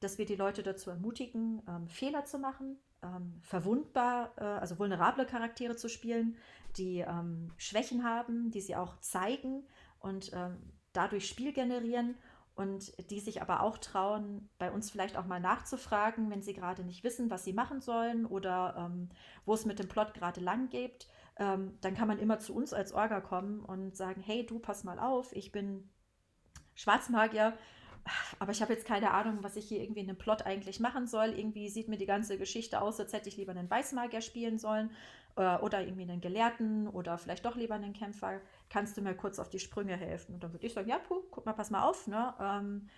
dass 0.00 0.18
wir 0.18 0.26
die 0.26 0.36
Leute 0.36 0.62
dazu 0.62 0.90
ermutigen, 0.90 1.62
ähm, 1.66 1.88
Fehler 1.88 2.26
zu 2.26 2.38
machen, 2.38 2.76
ähm, 3.02 3.38
verwundbar, 3.40 4.34
äh, 4.36 4.44
also 4.44 4.78
vulnerable 4.78 5.24
Charaktere 5.24 5.74
zu 5.74 5.88
spielen, 5.88 6.36
die 6.76 6.98
ähm, 6.98 7.50
Schwächen 7.56 8.04
haben, 8.04 8.50
die 8.50 8.60
sie 8.60 8.76
auch 8.76 9.00
zeigen 9.00 9.66
und 10.00 10.32
ähm, 10.34 10.58
dadurch 10.92 11.26
Spiel 11.26 11.54
generieren 11.54 12.18
und 12.54 12.92
die 13.10 13.20
sich 13.20 13.40
aber 13.40 13.62
auch 13.62 13.78
trauen, 13.78 14.50
bei 14.58 14.70
uns 14.70 14.90
vielleicht 14.90 15.16
auch 15.16 15.24
mal 15.24 15.40
nachzufragen, 15.40 16.28
wenn 16.28 16.42
sie 16.42 16.52
gerade 16.52 16.84
nicht 16.84 17.04
wissen, 17.04 17.30
was 17.30 17.42
sie 17.42 17.54
machen 17.54 17.80
sollen 17.80 18.26
oder 18.26 18.74
ähm, 18.76 19.08
wo 19.46 19.54
es 19.54 19.64
mit 19.64 19.78
dem 19.78 19.88
Plot 19.88 20.12
gerade 20.12 20.42
lang 20.42 20.68
geht. 20.68 21.08
Ähm, 21.40 21.78
dann 21.80 21.94
kann 21.94 22.06
man 22.06 22.18
immer 22.18 22.38
zu 22.38 22.54
uns 22.54 22.74
als 22.74 22.92
Orga 22.92 23.20
kommen 23.20 23.60
und 23.60 23.96
sagen, 23.96 24.20
hey, 24.20 24.44
du 24.46 24.58
pass 24.58 24.84
mal 24.84 24.98
auf, 24.98 25.34
ich 25.34 25.50
bin 25.50 25.88
Schwarzmagier, 26.74 27.56
aber 28.38 28.52
ich 28.52 28.60
habe 28.60 28.74
jetzt 28.74 28.86
keine 28.86 29.10
Ahnung, 29.12 29.38
was 29.40 29.56
ich 29.56 29.66
hier 29.66 29.80
irgendwie 29.80 30.00
in 30.00 30.06
dem 30.06 30.18
Plot 30.18 30.42
eigentlich 30.42 30.80
machen 30.80 31.06
soll. 31.06 31.30
Irgendwie 31.30 31.68
sieht 31.68 31.88
mir 31.88 31.96
die 31.96 32.06
ganze 32.06 32.36
Geschichte 32.36 32.82
aus, 32.82 33.00
als 33.00 33.14
hätte 33.14 33.30
ich 33.30 33.38
lieber 33.38 33.52
einen 33.52 33.70
Weißmagier 33.70 34.20
spielen 34.20 34.58
sollen 34.58 34.90
äh, 35.36 35.56
oder 35.56 35.82
irgendwie 35.82 36.02
einen 36.02 36.20
Gelehrten 36.20 36.88
oder 36.88 37.16
vielleicht 37.16 37.46
doch 37.46 37.56
lieber 37.56 37.74
einen 37.74 37.94
Kämpfer. 37.94 38.40
Kannst 38.68 38.96
du 38.96 39.02
mir 39.02 39.14
kurz 39.14 39.38
auf 39.38 39.48
die 39.48 39.58
Sprünge 39.58 39.96
helfen? 39.96 40.34
Und 40.34 40.44
dann 40.44 40.52
würde 40.52 40.66
ich 40.66 40.74
sagen, 40.74 40.88
ja, 40.88 40.98
puh, 40.98 41.22
guck 41.30 41.46
mal, 41.46 41.54
pass 41.54 41.70
mal 41.70 41.82
auf. 41.82 42.06
Ne? 42.06 42.34
Ähm, 42.38 42.88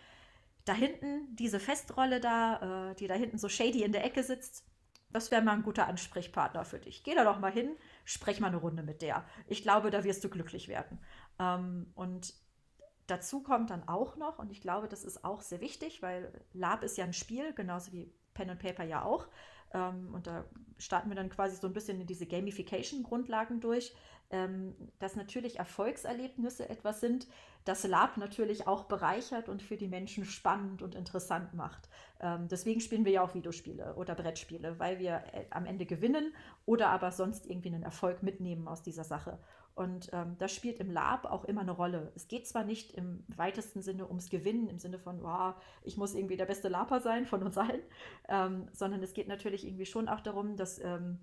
da 0.65 0.75
hinten, 0.75 1.35
diese 1.37 1.61
Festrolle 1.61 2.21
da, 2.21 2.91
äh, 2.91 2.95
die 2.97 3.07
da 3.07 3.15
hinten 3.15 3.39
so 3.39 3.49
shady 3.49 3.83
in 3.83 3.93
der 3.93 4.05
Ecke 4.05 4.23
sitzt, 4.23 4.65
das 5.11 5.31
wäre 5.31 5.43
mal 5.43 5.53
ein 5.53 5.63
guter 5.63 5.87
Ansprechpartner 5.87 6.65
für 6.65 6.79
dich. 6.79 7.05
Geh 7.05 7.15
da 7.15 7.25
doch 7.25 7.39
mal 7.39 7.53
hin, 7.53 7.77
sprech 8.05 8.41
mal 8.41 8.49
eine 8.49 8.57
Runde 8.57 8.83
mit 8.83 9.03
der. 9.03 9.25
Ich 9.47 9.63
glaube, 9.63 9.91
da 9.91 10.05
wirst 10.05 10.25
du 10.25 10.29
glücklich 10.29 10.69
werden. 10.69 10.99
Ähm, 11.39 11.91
und 11.95 12.35
dazu 13.07 13.43
kommt 13.43 13.71
dann 13.71 13.89
auch 13.89 14.17
noch, 14.17 14.39
und 14.39 14.51
ich 14.51 14.61
glaube, 14.61 14.89
das 14.89 15.05
ist 15.05 15.25
auch 15.25 15.41
sehr 15.41 15.61
wichtig, 15.61 16.03
weil 16.03 16.33
Lab 16.53 16.83
ist 16.83 16.97
ja 16.97 17.05
ein 17.05 17.13
Spiel, 17.13 17.53
genauso 17.53 17.93
wie 17.93 18.13
Pen 18.35 18.51
and 18.51 18.61
Paper 18.61 18.85
ja 18.85 19.05
auch. 19.05 19.27
Ähm, 19.75 20.15
und 20.15 20.27
da 20.27 20.45
starten 20.79 21.09
wir 21.09 21.17
dann 21.17 21.31
quasi 21.31 21.57
so 21.57 21.67
ein 21.67 21.73
bisschen 21.73 22.01
in 22.01 22.07
diese 22.07 22.27
Gamification-Grundlagen 22.27 23.61
durch, 23.61 23.95
ähm, 24.31 24.75
dass 24.99 25.17
natürlich 25.17 25.59
Erfolgserlebnisse 25.59 26.69
etwas 26.69 27.01
sind, 27.01 27.27
das 27.65 27.85
Lab 27.85 28.17
natürlich 28.17 28.67
auch 28.67 28.85
bereichert 28.85 29.49
und 29.49 29.63
für 29.63 29.77
die 29.77 29.89
Menschen 29.89 30.25
spannend 30.25 30.83
und 30.83 30.95
interessant 30.95 31.55
macht. 31.55 31.89
Ähm, 32.21 32.49
deswegen 32.49 32.81
spielen 32.81 33.05
wir 33.05 33.13
ja 33.13 33.23
auch 33.23 33.35
Videospiele 33.35 33.95
oder 33.95 34.15
Brettspiele, 34.15 34.79
weil 34.79 34.99
wir 34.99 35.23
äh, 35.33 35.47
am 35.51 35.67
Ende 35.67 35.87
gewinnen 35.87 36.35
oder 36.67 36.89
aber 36.91 37.13
sonst 37.13 37.47
irgendwie 37.47 37.69
einen 37.69 37.83
Erfolg 37.83 38.23
mitnehmen 38.23 38.69
aus 38.69 38.83
dieser 38.83 39.05
Sache. 39.05 39.39
Und 39.75 40.11
ähm, 40.13 40.37
das 40.39 40.55
spielt 40.55 40.81
im 40.81 40.91
Lab 40.91 41.25
auch 41.25 41.45
immer 41.45 41.63
eine 41.63 41.73
Rolle. 41.73 42.13
Es 42.15 42.29
geht 42.29 42.47
zwar 42.47 42.65
nicht 42.65 42.93
im 42.93 43.25
weitesten 43.29 43.81
Sinne 43.81 44.07
ums 44.07 44.29
Gewinnen, 44.29 44.69
im 44.69 44.79
Sinne 44.79 44.99
von, 44.99 45.23
wow, 45.23 45.55
ich 45.83 45.97
muss 45.97 46.15
irgendwie 46.15 46.37
der 46.37 46.47
beste 46.47 46.69
Laper 46.69 47.01
sein 47.01 47.27
von 47.27 47.43
uns 47.43 47.57
allen, 47.57 47.81
ähm, 48.29 48.69
sondern 48.73 49.03
es 49.03 49.15
geht 49.15 49.29
natürlich 49.29 49.67
irgendwie 49.67 49.87
schon 49.87 50.09
auch 50.09 50.21
darum, 50.21 50.57
dass 50.57 50.79
ähm, 50.79 51.21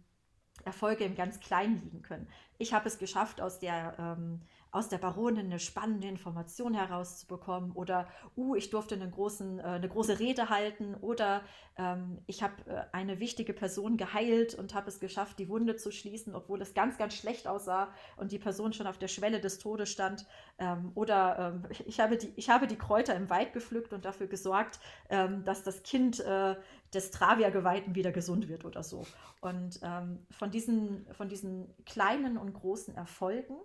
Erfolge 0.66 1.04
im 1.04 1.16
ganz 1.16 1.40
Kleinen 1.40 1.82
liegen 1.84 2.02
können. 2.02 2.28
Ich 2.62 2.74
habe 2.74 2.90
es 2.90 3.00
geschafft, 3.00 3.40
aus 3.40 3.60
der 3.60 3.96
ähm, 3.98 4.42
aus 4.72 4.88
der 4.88 5.00
Baronin 5.00 5.48
eine 5.48 5.60
spannende 5.60 6.08
Information 6.08 6.76
herauszubekommen 6.76 7.72
oder, 7.72 8.08
uh, 8.38 8.56
ich 8.56 8.70
durfte 8.70 8.96
einen 8.96 9.12
großen, 9.12 9.60
äh, 9.60 9.64
eine 9.64 9.90
große 9.90 10.20
Rede 10.20 10.50
halten 10.50 10.96
oder 11.02 11.42
ähm, 11.76 12.20
ich 12.28 12.44
habe 12.44 12.54
äh, 12.68 12.84
eine 12.92 13.20
wichtige 13.20 13.54
Person 13.54 13.98
geheilt 13.98 14.54
und 14.54 14.76
habe 14.76 14.90
es 14.90 15.00
geschafft, 15.00 15.40
die 15.40 15.50
Wunde 15.50 15.76
zu 15.76 15.92
schließen, 15.92 16.36
obwohl 16.36 16.62
es 16.62 16.76
ganz, 16.76 16.98
ganz 16.98 17.16
schlecht 17.16 17.48
aussah 17.48 17.90
und 18.18 18.32
die 18.32 18.38
Person 18.38 18.72
schon 18.74 18.86
auf 18.86 19.00
der 19.00 19.08
Schwelle 19.08 19.40
des 19.40 19.58
Todes 19.58 19.90
stand. 19.90 20.28
Ähm, 20.60 20.92
oder 20.94 21.54
ähm, 21.64 21.72
ich, 21.88 22.00
habe 22.00 22.18
die, 22.18 22.32
ich 22.36 22.50
habe 22.50 22.68
die 22.68 22.78
Kräuter 22.78 23.16
im 23.16 23.30
Wald 23.30 23.54
gepflückt 23.54 23.92
und 23.94 24.06
dafür 24.06 24.28
gesorgt, 24.28 24.80
ähm, 25.10 25.44
dass 25.46 25.64
das 25.64 25.82
Kind 25.82 26.20
äh, 26.20 26.56
des 26.94 27.12
Travia-Geweihten 27.12 27.96
wieder 27.96 28.12
gesund 28.12 28.50
wird 28.50 28.66
oder 28.66 28.84
so. 28.84 29.06
Und 29.42 29.80
ähm, 29.84 30.20
von, 30.32 30.52
diesen, 30.52 31.08
von 31.14 31.30
diesen 31.30 31.74
kleinen 31.86 32.38
und 32.38 32.49
großen 32.54 32.96
Erfolgen 32.96 33.56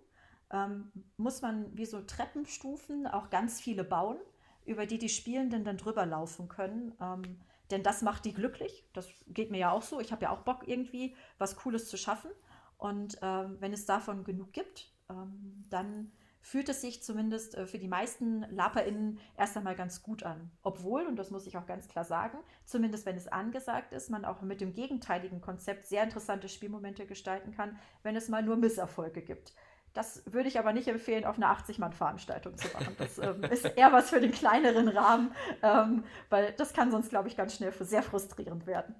ähm, 0.51 0.91
muss 1.17 1.43
man 1.43 1.77
wie 1.77 1.87
so 1.87 2.01
Treppenstufen 2.01 3.07
auch 3.07 3.31
ganz 3.31 3.61
viele 3.61 3.85
bauen, 3.85 4.19
über 4.65 4.87
die 4.87 4.99
die 4.99 5.09
Spielenden 5.09 5.65
dann 5.65 5.77
drüber 5.77 6.07
laufen 6.07 6.49
können. 6.49 6.95
Ähm, 7.01 7.41
denn 7.71 7.83
das 7.83 8.03
macht 8.03 8.25
die 8.25 8.35
glücklich. 8.35 8.85
Das 8.93 9.09
geht 9.27 9.51
mir 9.51 9.59
ja 9.59 9.71
auch 9.73 9.83
so. 9.83 10.01
Ich 10.01 10.13
habe 10.13 10.23
ja 10.23 10.31
auch 10.31 10.41
Bock, 10.41 10.69
irgendwie 10.69 11.17
was 11.39 11.57
Cooles 11.57 11.89
zu 11.89 11.97
schaffen. 11.97 12.31
Und 12.79 13.19
ähm, 13.23 13.57
wenn 13.61 13.73
es 13.73 13.87
davon 13.87 14.25
genug 14.25 14.53
gibt, 14.53 14.93
ähm, 15.09 15.65
dann 15.71 16.13
fühlt 16.45 16.69
es 16.69 16.83
sich 16.83 17.03
zumindest 17.03 17.55
äh, 17.55 17.67
für 17.67 17.79
die 17.79 17.89
meisten 17.89 18.43
LaperInnen 18.51 19.19
erst 19.39 19.57
einmal 19.57 19.75
ganz 19.75 20.03
gut 20.03 20.25
an. 20.25 20.51
Obwohl, 20.63 21.07
und 21.07 21.17
das 21.17 21.31
muss 21.31 21.47
ich 21.47 21.57
auch 21.57 21.67
ganz 21.67 21.89
klar 21.89 22.05
sagen, 22.05 22.37
zumindest 22.67 23.07
wenn 23.07 23.17
es 23.17 23.29
angesagt 23.29 23.95
ist, 23.95 24.11
man 24.11 24.27
auch 24.27 24.43
mit 24.43 24.61
dem 24.61 24.75
gegenteiligen 24.75 25.41
Konzept 25.41 25.87
sehr 25.87 26.03
interessante 26.03 26.49
Spielmomente 26.51 27.07
gestalten 27.07 27.53
kann, 27.53 27.79
wenn 28.03 28.15
es 28.15 28.29
mal 28.29 28.43
nur 28.43 28.57
Misserfolge 28.57 29.23
gibt. 29.23 29.55
Das 29.95 30.23
würde 30.27 30.49
ich 30.49 30.59
aber 30.59 30.75
nicht 30.75 30.87
empfehlen, 30.87 31.25
auf 31.25 31.37
einer 31.37 31.57
80-Mann-Veranstaltung 31.57 32.59
zu 32.59 32.69
machen. 32.75 32.95
Das 32.99 33.17
ähm, 33.19 33.43
ist 33.51 33.65
eher 33.65 33.93
was 33.93 34.11
für 34.11 34.21
den 34.21 34.33
kleineren 34.33 34.89
Rahmen, 34.89 35.35
ähm, 35.63 36.05
weil 36.29 36.53
das 36.53 36.75
kann 36.75 36.91
sonst, 36.91 37.09
glaube 37.09 37.29
ich, 37.29 37.39
ganz 37.39 37.57
schnell 37.57 37.73
für 37.73 37.87
sehr 37.87 38.03
frustrierend 38.03 38.67
werden. 38.67 38.95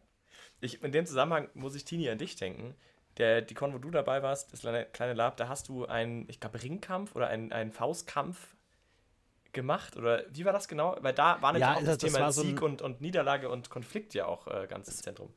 Ich, 0.61 0.83
in 0.83 0.93
dem 0.93 1.05
Zusammenhang 1.05 1.51
muss 1.53 1.75
ich, 1.75 1.85
Tini, 1.85 2.09
an 2.09 2.17
dich 2.17 2.37
denken. 2.37 2.75
Der, 3.19 3.43
die 3.43 3.55
Con, 3.55 3.73
wo 3.73 3.79
du 3.79 3.91
dabei 3.91 4.23
warst, 4.23 4.53
das 4.53 4.61
kleine, 4.61 4.87
kleine 4.87 5.15
Lab, 5.15 5.37
da 5.37 5.49
hast 5.49 5.69
du 5.69 5.87
einen, 5.87 6.29
ich 6.29 6.41
glaube, 6.41 6.63
Ringkampf 6.63 7.15
oder 7.15 7.29
einen, 7.29 7.53
einen 7.53 7.73
Faustkampf 7.73 8.55
gemacht? 9.53 9.97
Oder 9.97 10.25
wie 10.31 10.45
war 10.45 10.53
das 10.53 10.67
genau? 10.67 10.97
Weil 11.01 11.15
da 11.15 11.41
war 11.41 11.53
nämlich 11.53 11.69
ja, 11.69 11.75
auch 11.75 11.85
das, 11.85 11.99
das 11.99 12.13
Thema 12.13 12.33
Sieg 12.33 12.59
so 12.59 12.65
und, 12.65 12.83
und 12.83 13.01
Niederlage 13.01 13.49
und 13.49 13.71
Konflikt 13.71 14.15
ja 14.15 14.27
auch 14.27 14.49
äh, 14.49 14.67
ganz 14.69 14.89
im 14.89 14.95
Zentrum 14.95 15.33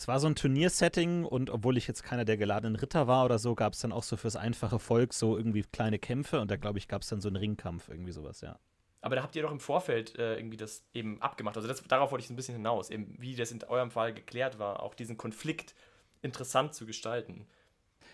es 0.00 0.08
war 0.08 0.18
so 0.18 0.28
ein 0.28 0.34
Turniersetting 0.34 1.26
und 1.26 1.50
obwohl 1.50 1.76
ich 1.76 1.86
jetzt 1.86 2.02
keiner 2.02 2.24
der 2.24 2.38
geladenen 2.38 2.76
Ritter 2.76 3.06
war 3.06 3.26
oder 3.26 3.38
so, 3.38 3.54
gab 3.54 3.74
es 3.74 3.80
dann 3.80 3.92
auch 3.92 4.02
so 4.02 4.16
fürs 4.16 4.34
einfache 4.34 4.78
Volk 4.78 5.12
so 5.12 5.36
irgendwie 5.36 5.62
kleine 5.62 5.98
Kämpfe 5.98 6.40
und 6.40 6.50
da 6.50 6.56
glaube 6.56 6.78
ich 6.78 6.88
gab 6.88 7.02
es 7.02 7.08
dann 7.08 7.20
so 7.20 7.28
einen 7.28 7.36
Ringkampf, 7.36 7.90
irgendwie 7.90 8.12
sowas, 8.12 8.40
ja. 8.40 8.58
Aber 9.02 9.16
da 9.16 9.22
habt 9.22 9.36
ihr 9.36 9.42
doch 9.42 9.52
im 9.52 9.60
Vorfeld 9.60 10.18
äh, 10.18 10.36
irgendwie 10.36 10.56
das 10.56 10.84
eben 10.94 11.20
abgemacht. 11.20 11.56
Also 11.56 11.68
das, 11.68 11.82
darauf 11.84 12.12
wollte 12.12 12.22
ich 12.22 12.28
so 12.28 12.32
ein 12.32 12.36
bisschen 12.36 12.54
hinaus, 12.54 12.88
eben 12.88 13.14
wie 13.18 13.36
das 13.36 13.52
in 13.52 13.62
eurem 13.64 13.90
Fall 13.90 14.14
geklärt 14.14 14.58
war, 14.58 14.82
auch 14.82 14.94
diesen 14.94 15.18
Konflikt 15.18 15.74
interessant 16.22 16.74
zu 16.74 16.86
gestalten. 16.86 17.46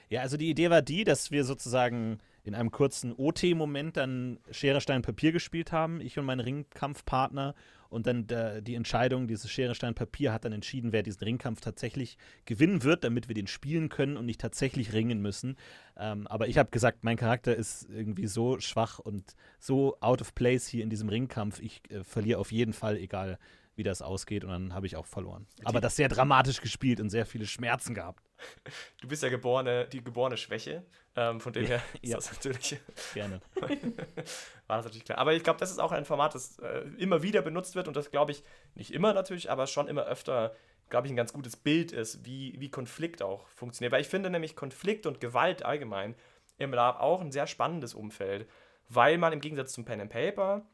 Ja, 0.08 0.20
also 0.20 0.36
die 0.36 0.50
Idee 0.50 0.70
war 0.70 0.82
die, 0.82 1.04
dass 1.04 1.30
wir 1.30 1.44
sozusagen 1.44 2.18
in 2.44 2.54
einem 2.54 2.70
kurzen 2.70 3.12
OT-Moment 3.12 3.96
dann 3.96 4.38
Schere, 4.52 4.80
Stein, 4.80 5.02
Papier 5.02 5.32
gespielt 5.32 5.72
haben, 5.72 6.00
ich 6.00 6.16
und 6.16 6.24
mein 6.24 6.38
Ringkampfpartner 6.38 7.56
und 7.88 8.06
dann 8.06 8.28
der, 8.28 8.60
die 8.60 8.76
Entscheidung, 8.76 9.26
dieses 9.26 9.50
Schere, 9.50 9.74
Stein, 9.74 9.94
Papier 9.94 10.32
hat 10.32 10.44
dann 10.44 10.52
entschieden, 10.52 10.92
wer 10.92 11.02
diesen 11.02 11.24
Ringkampf 11.24 11.60
tatsächlich 11.60 12.18
gewinnen 12.44 12.84
wird, 12.84 13.02
damit 13.02 13.26
wir 13.26 13.34
den 13.34 13.48
spielen 13.48 13.88
können 13.88 14.16
und 14.16 14.26
nicht 14.26 14.40
tatsächlich 14.40 14.92
ringen 14.92 15.20
müssen. 15.20 15.56
Ähm, 15.96 16.28
aber 16.28 16.46
ich 16.46 16.58
habe 16.58 16.70
gesagt, 16.70 17.02
mein 17.02 17.16
Charakter 17.16 17.56
ist 17.56 17.88
irgendwie 17.90 18.28
so 18.28 18.60
schwach 18.60 19.00
und 19.00 19.34
so 19.58 19.96
out 20.00 20.20
of 20.20 20.34
place 20.34 20.68
hier 20.68 20.84
in 20.84 20.90
diesem 20.90 21.08
Ringkampf. 21.08 21.60
Ich 21.60 21.82
äh, 21.90 22.04
verliere 22.04 22.38
auf 22.38 22.52
jeden 22.52 22.72
Fall, 22.72 22.96
egal 22.96 23.38
wie 23.76 23.82
das 23.82 24.02
ausgeht. 24.02 24.44
Und 24.44 24.50
dann 24.50 24.74
habe 24.74 24.86
ich 24.86 24.96
auch 24.96 25.06
verloren. 25.06 25.46
Aber 25.64 25.80
das 25.80 25.96
sehr 25.96 26.08
dramatisch 26.08 26.60
gespielt 26.60 27.00
und 27.00 27.10
sehr 27.10 27.26
viele 27.26 27.46
Schmerzen 27.46 27.94
gehabt. 27.94 28.22
Du 29.00 29.08
bist 29.08 29.22
ja 29.22 29.28
geborene, 29.28 29.86
die 29.86 30.02
geborene 30.02 30.36
Schwäche. 30.36 30.84
Ähm, 31.14 31.40
von 31.40 31.52
dem 31.52 31.64
her 31.66 31.82
ist 32.02 32.10
ja. 32.10 32.16
das 32.16 32.32
natürlich. 32.32 32.78
Gerne. 33.14 33.40
war 34.66 34.76
das 34.76 34.84
natürlich 34.86 35.04
klar. 35.04 35.18
Aber 35.18 35.32
ich 35.32 35.42
glaube, 35.42 35.58
das 35.58 35.70
ist 35.70 35.78
auch 35.78 35.92
ein 35.92 36.04
Format, 36.04 36.34
das 36.34 36.58
äh, 36.58 36.80
immer 36.98 37.22
wieder 37.22 37.40
benutzt 37.42 37.74
wird 37.76 37.88
und 37.88 37.96
das, 37.96 38.10
glaube 38.10 38.32
ich, 38.32 38.42
nicht 38.74 38.92
immer 38.92 39.14
natürlich, 39.14 39.50
aber 39.50 39.66
schon 39.66 39.88
immer 39.88 40.04
öfter, 40.04 40.54
glaube 40.90 41.06
ich, 41.06 41.12
ein 41.12 41.16
ganz 41.16 41.32
gutes 41.32 41.56
Bild 41.56 41.92
ist, 41.92 42.26
wie, 42.26 42.56
wie 42.58 42.70
Konflikt 42.70 43.22
auch 43.22 43.46
funktioniert. 43.48 43.92
Weil 43.92 44.02
ich 44.02 44.08
finde 44.08 44.28
nämlich 44.28 44.56
Konflikt 44.56 45.06
und 45.06 45.20
Gewalt 45.20 45.64
allgemein 45.64 46.14
im 46.58 46.72
Lab 46.72 47.00
auch 47.00 47.20
ein 47.20 47.32
sehr 47.32 47.46
spannendes 47.46 47.94
Umfeld, 47.94 48.48
weil 48.88 49.18
man 49.18 49.32
im 49.32 49.40
Gegensatz 49.40 49.72
zum 49.72 49.84
Pen 49.84 50.00
and 50.00 50.10
Paper 50.10 50.66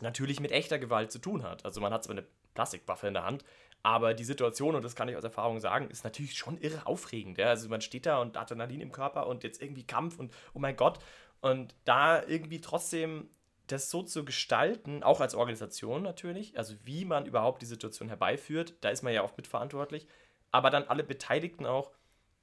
natürlich 0.00 0.40
mit 0.40 0.52
echter 0.52 0.78
Gewalt 0.78 1.12
zu 1.12 1.18
tun 1.18 1.42
hat. 1.42 1.64
Also 1.64 1.80
man 1.80 1.92
hat 1.92 2.04
zwar 2.04 2.16
eine 2.16 2.26
Plastikwaffe 2.54 3.08
in 3.08 3.14
der 3.14 3.24
Hand, 3.24 3.44
aber 3.82 4.14
die 4.14 4.24
Situation, 4.24 4.74
und 4.74 4.84
das 4.84 4.94
kann 4.94 5.08
ich 5.08 5.16
aus 5.16 5.24
Erfahrung 5.24 5.58
sagen, 5.58 5.90
ist 5.90 6.04
natürlich 6.04 6.34
schon 6.36 6.58
irre 6.58 6.86
aufregend. 6.86 7.38
Ja? 7.38 7.48
Also 7.48 7.68
man 7.68 7.80
steht 7.80 8.06
da 8.06 8.20
und 8.20 8.36
Adrenalin 8.36 8.80
im 8.80 8.92
Körper 8.92 9.26
und 9.26 9.42
jetzt 9.42 9.60
irgendwie 9.60 9.84
Kampf 9.84 10.18
und 10.18 10.32
oh 10.54 10.60
mein 10.60 10.76
Gott. 10.76 11.00
Und 11.40 11.74
da 11.84 12.22
irgendwie 12.22 12.60
trotzdem 12.60 13.28
das 13.66 13.90
so 13.90 14.02
zu 14.02 14.24
gestalten, 14.24 15.02
auch 15.02 15.20
als 15.20 15.34
Organisation 15.34 16.02
natürlich, 16.02 16.56
also 16.58 16.74
wie 16.84 17.04
man 17.04 17.26
überhaupt 17.26 17.62
die 17.62 17.66
Situation 17.66 18.08
herbeiführt, 18.08 18.74
da 18.82 18.90
ist 18.90 19.02
man 19.02 19.12
ja 19.12 19.24
oft 19.24 19.36
mitverantwortlich, 19.36 20.06
aber 20.50 20.70
dann 20.70 20.84
alle 20.84 21.02
Beteiligten 21.02 21.66
auch, 21.66 21.90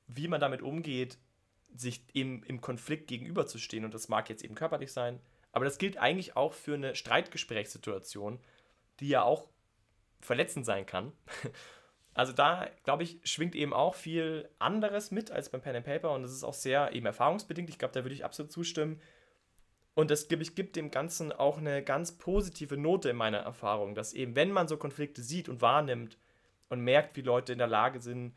wie 0.08 0.28
man 0.28 0.42
damit 0.42 0.62
umgeht, 0.62 1.18
sich 1.74 2.04
eben 2.14 2.44
im 2.44 2.62
Konflikt 2.62 3.08
gegenüberzustehen. 3.08 3.86
Und 3.86 3.94
das 3.94 4.10
mag 4.10 4.28
jetzt 4.30 4.44
eben 4.44 4.56
körperlich 4.56 4.92
sein, 4.92 5.22
aber 5.52 5.66
das 5.66 5.78
gilt 5.78 5.98
eigentlich 5.98 6.36
auch 6.36 6.54
für 6.54 6.74
eine 6.74 6.96
Streitgesprächssituation, 6.96 8.40
die 9.00 9.10
ja 9.10 9.24
auch 9.24 9.48
verletzend 10.20 10.66
sein 10.66 10.86
kann. 10.86 11.12
Also 12.16 12.34
da, 12.34 12.68
glaube 12.84 13.04
ich, 13.04 13.20
schwingt 13.24 13.56
eben 13.56 13.72
auch 13.72 13.96
viel 13.96 14.50
anderes 14.60 15.10
mit 15.10 15.32
als 15.32 15.50
beim 15.50 15.62
Pen 15.62 15.78
and 15.78 15.86
Paper 15.86 16.12
und 16.12 16.24
das 16.24 16.34
ist 16.34 16.44
auch 16.44 16.56
sehr 16.56 16.92
eben 16.92 17.06
erfahrungsbedingt. 17.06 17.70
Ich 17.70 17.80
glaube, 17.80 17.94
da 17.94 18.04
würde 18.04 18.14
ich 18.14 18.26
absolut 18.26 18.52
zustimmen. 18.52 19.00
Und 19.94 20.12
das, 20.12 20.28
glaube 20.28 20.44
ich, 20.44 20.56
gibt 20.56 20.76
dem 20.76 20.92
Ganzen 20.92 21.32
auch 21.32 21.60
eine 21.60 21.84
ganz 21.84 22.18
positive 22.18 22.76
Note 22.78 23.10
in 23.10 23.16
meiner 23.16 23.38
Erfahrung, 23.38 23.96
dass 23.96 24.14
eben, 24.14 24.36
wenn 24.36 24.52
man 24.52 24.68
so 24.68 24.76
Konflikte 24.76 25.22
sieht 25.22 25.48
und 25.48 25.62
wahrnimmt 25.62 26.18
und 26.68 26.82
merkt, 26.82 27.16
wie 27.16 27.22
Leute 27.22 27.54
in 27.54 27.58
der 27.58 27.68
Lage 27.68 28.02
sind, 28.02 28.34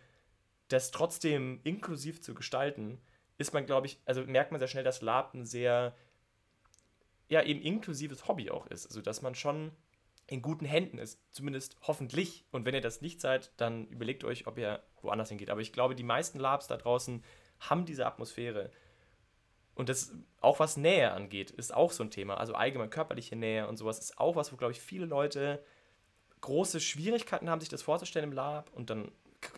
das 0.68 0.90
trotzdem 0.90 1.60
inklusiv 1.64 2.22
zu 2.22 2.34
gestalten, 2.34 3.00
ist 3.38 3.52
man, 3.52 3.66
glaube 3.66 3.86
ich, 3.86 4.00
also 4.04 4.22
merkt 4.24 4.52
man 4.52 4.60
sehr 4.60 4.68
schnell, 4.68 4.84
dass 4.84 5.02
Lab 5.02 5.34
ein 5.34 5.44
sehr, 5.44 5.94
ja, 7.28 7.42
eben 7.42 7.60
inklusives 7.60 8.28
Hobby 8.28 8.50
auch 8.50 8.66
ist. 8.68 8.86
Also, 8.86 9.00
dass 9.00 9.22
man 9.22 9.34
schon 9.34 9.72
in 10.32 10.42
guten 10.42 10.64
Händen 10.64 10.98
ist, 10.98 11.20
zumindest 11.30 11.76
hoffentlich. 11.82 12.46
Und 12.50 12.64
wenn 12.64 12.74
ihr 12.74 12.80
das 12.80 13.02
nicht 13.02 13.20
seid, 13.20 13.52
dann 13.58 13.86
überlegt 13.88 14.24
euch, 14.24 14.46
ob 14.46 14.58
ihr 14.58 14.82
woanders 15.02 15.28
hingeht. 15.28 15.50
Aber 15.50 15.60
ich 15.60 15.72
glaube, 15.72 15.94
die 15.94 16.02
meisten 16.02 16.38
Labs 16.38 16.66
da 16.66 16.76
draußen 16.76 17.22
haben 17.60 17.84
diese 17.84 18.06
Atmosphäre 18.06 18.70
und 19.74 19.88
das 19.88 20.14
auch 20.40 20.58
was 20.58 20.76
Nähe 20.76 21.12
angeht, 21.12 21.50
ist 21.50 21.74
auch 21.74 21.92
so 21.92 22.02
ein 22.02 22.10
Thema. 22.10 22.38
Also 22.38 22.54
allgemein 22.54 22.90
körperliche 22.90 23.36
Nähe 23.36 23.68
und 23.68 23.76
sowas 23.76 23.98
ist 23.98 24.18
auch 24.18 24.36
was, 24.36 24.52
wo, 24.52 24.56
glaube 24.56 24.72
ich, 24.72 24.80
viele 24.80 25.06
Leute 25.06 25.62
große 26.40 26.80
Schwierigkeiten 26.80 27.48
haben, 27.48 27.60
sich 27.60 27.68
das 27.68 27.82
vorzustellen 27.82 28.30
im 28.30 28.34
Lab 28.34 28.70
und 28.74 28.90
dann 28.90 29.12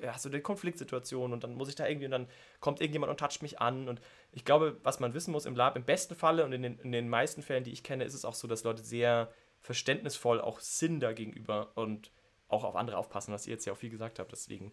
hast 0.06 0.24
du 0.24 0.28
eine 0.28 0.40
Konfliktsituation 0.40 1.32
und 1.32 1.44
dann 1.44 1.54
muss 1.54 1.68
ich 1.68 1.74
da 1.74 1.86
irgendwie 1.86 2.06
und 2.06 2.12
dann 2.12 2.28
kommt 2.60 2.80
irgendjemand 2.80 3.10
und 3.10 3.20
toucht 3.20 3.42
mich 3.42 3.60
an 3.60 3.88
und 3.88 4.00
ich 4.32 4.44
glaube, 4.44 4.78
was 4.82 5.00
man 5.00 5.14
wissen 5.14 5.32
muss 5.32 5.46
im 5.46 5.56
Lab, 5.56 5.76
im 5.76 5.84
besten 5.84 6.14
Falle 6.14 6.44
und 6.44 6.52
in 6.52 6.62
den, 6.62 6.78
in 6.78 6.92
den 6.92 7.08
meisten 7.08 7.42
Fällen, 7.42 7.64
die 7.64 7.72
ich 7.72 7.82
kenne, 7.82 8.04
ist 8.04 8.14
es 8.14 8.24
auch 8.24 8.34
so, 8.34 8.48
dass 8.48 8.64
Leute 8.64 8.82
sehr 8.82 9.30
verständnisvoll 9.64 10.42
auch 10.42 10.60
sind 10.60 11.00
da 11.00 11.14
gegenüber 11.14 11.72
und 11.74 12.12
auch 12.48 12.64
auf 12.64 12.76
andere 12.76 12.98
aufpassen, 12.98 13.32
was 13.32 13.46
ihr 13.46 13.54
jetzt 13.54 13.64
ja 13.64 13.72
auch 13.72 13.78
viel 13.78 13.88
gesagt 13.88 14.18
habt. 14.18 14.30
Deswegen, 14.30 14.72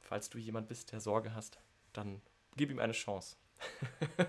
falls 0.00 0.28
du 0.28 0.38
jemand 0.38 0.66
bist, 0.66 0.90
der 0.90 0.98
Sorge 0.98 1.36
hast, 1.36 1.60
dann 1.92 2.20
gib 2.56 2.70
ihm 2.70 2.80
eine 2.80 2.92
Chance. 2.92 3.36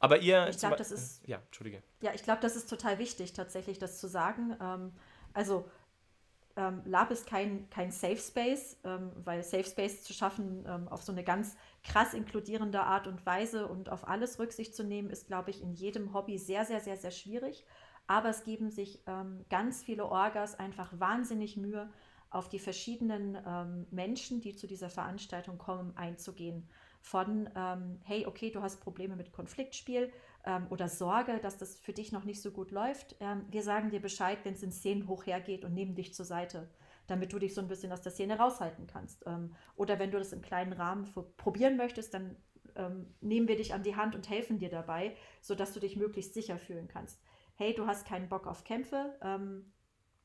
Aber 0.00 0.18
ihr. 0.18 0.48
Ich 0.48 0.58
glaube, 0.58 0.76
das 0.76 0.92
ist. 0.92 1.26
Ja, 1.26 1.38
Entschuldige. 1.38 1.82
Ja, 2.02 2.12
ich 2.14 2.22
glaube, 2.22 2.42
das 2.42 2.56
ist 2.56 2.68
total 2.68 2.98
wichtig, 2.98 3.32
tatsächlich 3.32 3.78
das 3.78 3.98
zu 3.98 4.06
sagen. 4.06 4.54
Ähm, 4.60 4.92
also, 5.32 5.68
ähm, 6.56 6.82
Lab 6.84 7.10
ist 7.10 7.26
kein, 7.26 7.70
kein 7.70 7.90
Safe 7.90 8.18
Space, 8.18 8.76
ähm, 8.84 9.12
weil 9.24 9.42
Safe 9.42 9.64
Space 9.64 10.02
zu 10.04 10.12
schaffen 10.12 10.66
ähm, 10.68 10.88
auf 10.88 11.02
so 11.02 11.10
eine 11.10 11.24
ganz 11.24 11.56
krass 11.84 12.12
inkludierende 12.12 12.82
Art 12.82 13.06
und 13.06 13.24
Weise 13.24 13.66
und 13.66 13.88
auf 13.88 14.06
alles 14.06 14.38
Rücksicht 14.38 14.74
zu 14.74 14.84
nehmen, 14.84 15.08
ist, 15.08 15.26
glaube 15.26 15.48
ich, 15.50 15.62
in 15.62 15.72
jedem 15.72 16.12
Hobby 16.12 16.36
sehr, 16.36 16.66
sehr, 16.66 16.80
sehr, 16.80 16.98
sehr 16.98 17.12
schwierig. 17.12 17.64
Aber 18.08 18.30
es 18.30 18.42
geben 18.42 18.70
sich 18.70 19.00
ähm, 19.06 19.44
ganz 19.48 19.84
viele 19.84 20.06
Orgas 20.06 20.58
einfach 20.58 20.98
wahnsinnig 20.98 21.56
Mühe, 21.56 21.88
auf 22.30 22.48
die 22.48 22.58
verschiedenen 22.58 23.38
ähm, 23.46 23.86
Menschen, 23.90 24.40
die 24.40 24.54
zu 24.54 24.66
dieser 24.66 24.90
Veranstaltung 24.90 25.56
kommen, 25.58 25.96
einzugehen 25.96 26.68
von, 27.00 27.48
ähm, 27.54 28.00
hey, 28.04 28.26
okay, 28.26 28.50
du 28.50 28.60
hast 28.60 28.80
Probleme 28.80 29.16
mit 29.16 29.32
Konfliktspiel 29.32 30.12
ähm, 30.44 30.66
oder 30.68 30.88
Sorge, 30.88 31.38
dass 31.40 31.56
das 31.56 31.76
für 31.76 31.92
dich 31.92 32.12
noch 32.12 32.24
nicht 32.24 32.42
so 32.42 32.50
gut 32.50 32.70
läuft. 32.70 33.16
Ähm, 33.20 33.46
wir 33.50 33.62
sagen 33.62 33.90
dir 33.90 34.00
Bescheid, 34.00 34.38
wenn 34.44 34.54
es 34.54 34.62
in 34.62 34.72
Szenen 34.72 35.08
hochhergeht 35.08 35.64
und 35.64 35.72
nehmen 35.74 35.94
dich 35.94 36.12
zur 36.12 36.26
Seite, 36.26 36.68
damit 37.06 37.32
du 37.32 37.38
dich 37.38 37.54
so 37.54 37.62
ein 37.62 37.68
bisschen 37.68 37.92
aus 37.92 38.02
der 38.02 38.12
Szene 38.12 38.38
raushalten 38.38 38.86
kannst. 38.86 39.24
Ähm, 39.26 39.54
oder 39.76 39.98
wenn 39.98 40.10
du 40.10 40.18
das 40.18 40.32
im 40.32 40.42
kleinen 40.42 40.74
Rahmen 40.74 41.08
probieren 41.36 41.76
möchtest, 41.76 42.14
dann 42.14 42.36
nehmen 43.20 43.48
wir 43.48 43.56
dich 43.56 43.74
an 43.74 43.82
die 43.82 43.96
Hand 43.96 44.14
und 44.14 44.30
helfen 44.30 44.60
dir 44.60 44.68
dabei, 44.68 45.16
sodass 45.40 45.72
du 45.72 45.80
dich 45.80 45.96
möglichst 45.96 46.32
sicher 46.32 46.58
fühlen 46.58 46.86
kannst. 46.86 47.20
Hey, 47.60 47.74
du 47.74 47.86
hast 47.88 48.06
keinen 48.06 48.28
Bock 48.28 48.46
auf 48.46 48.62
Kämpfe, 48.62 49.18
ähm, 49.20 49.72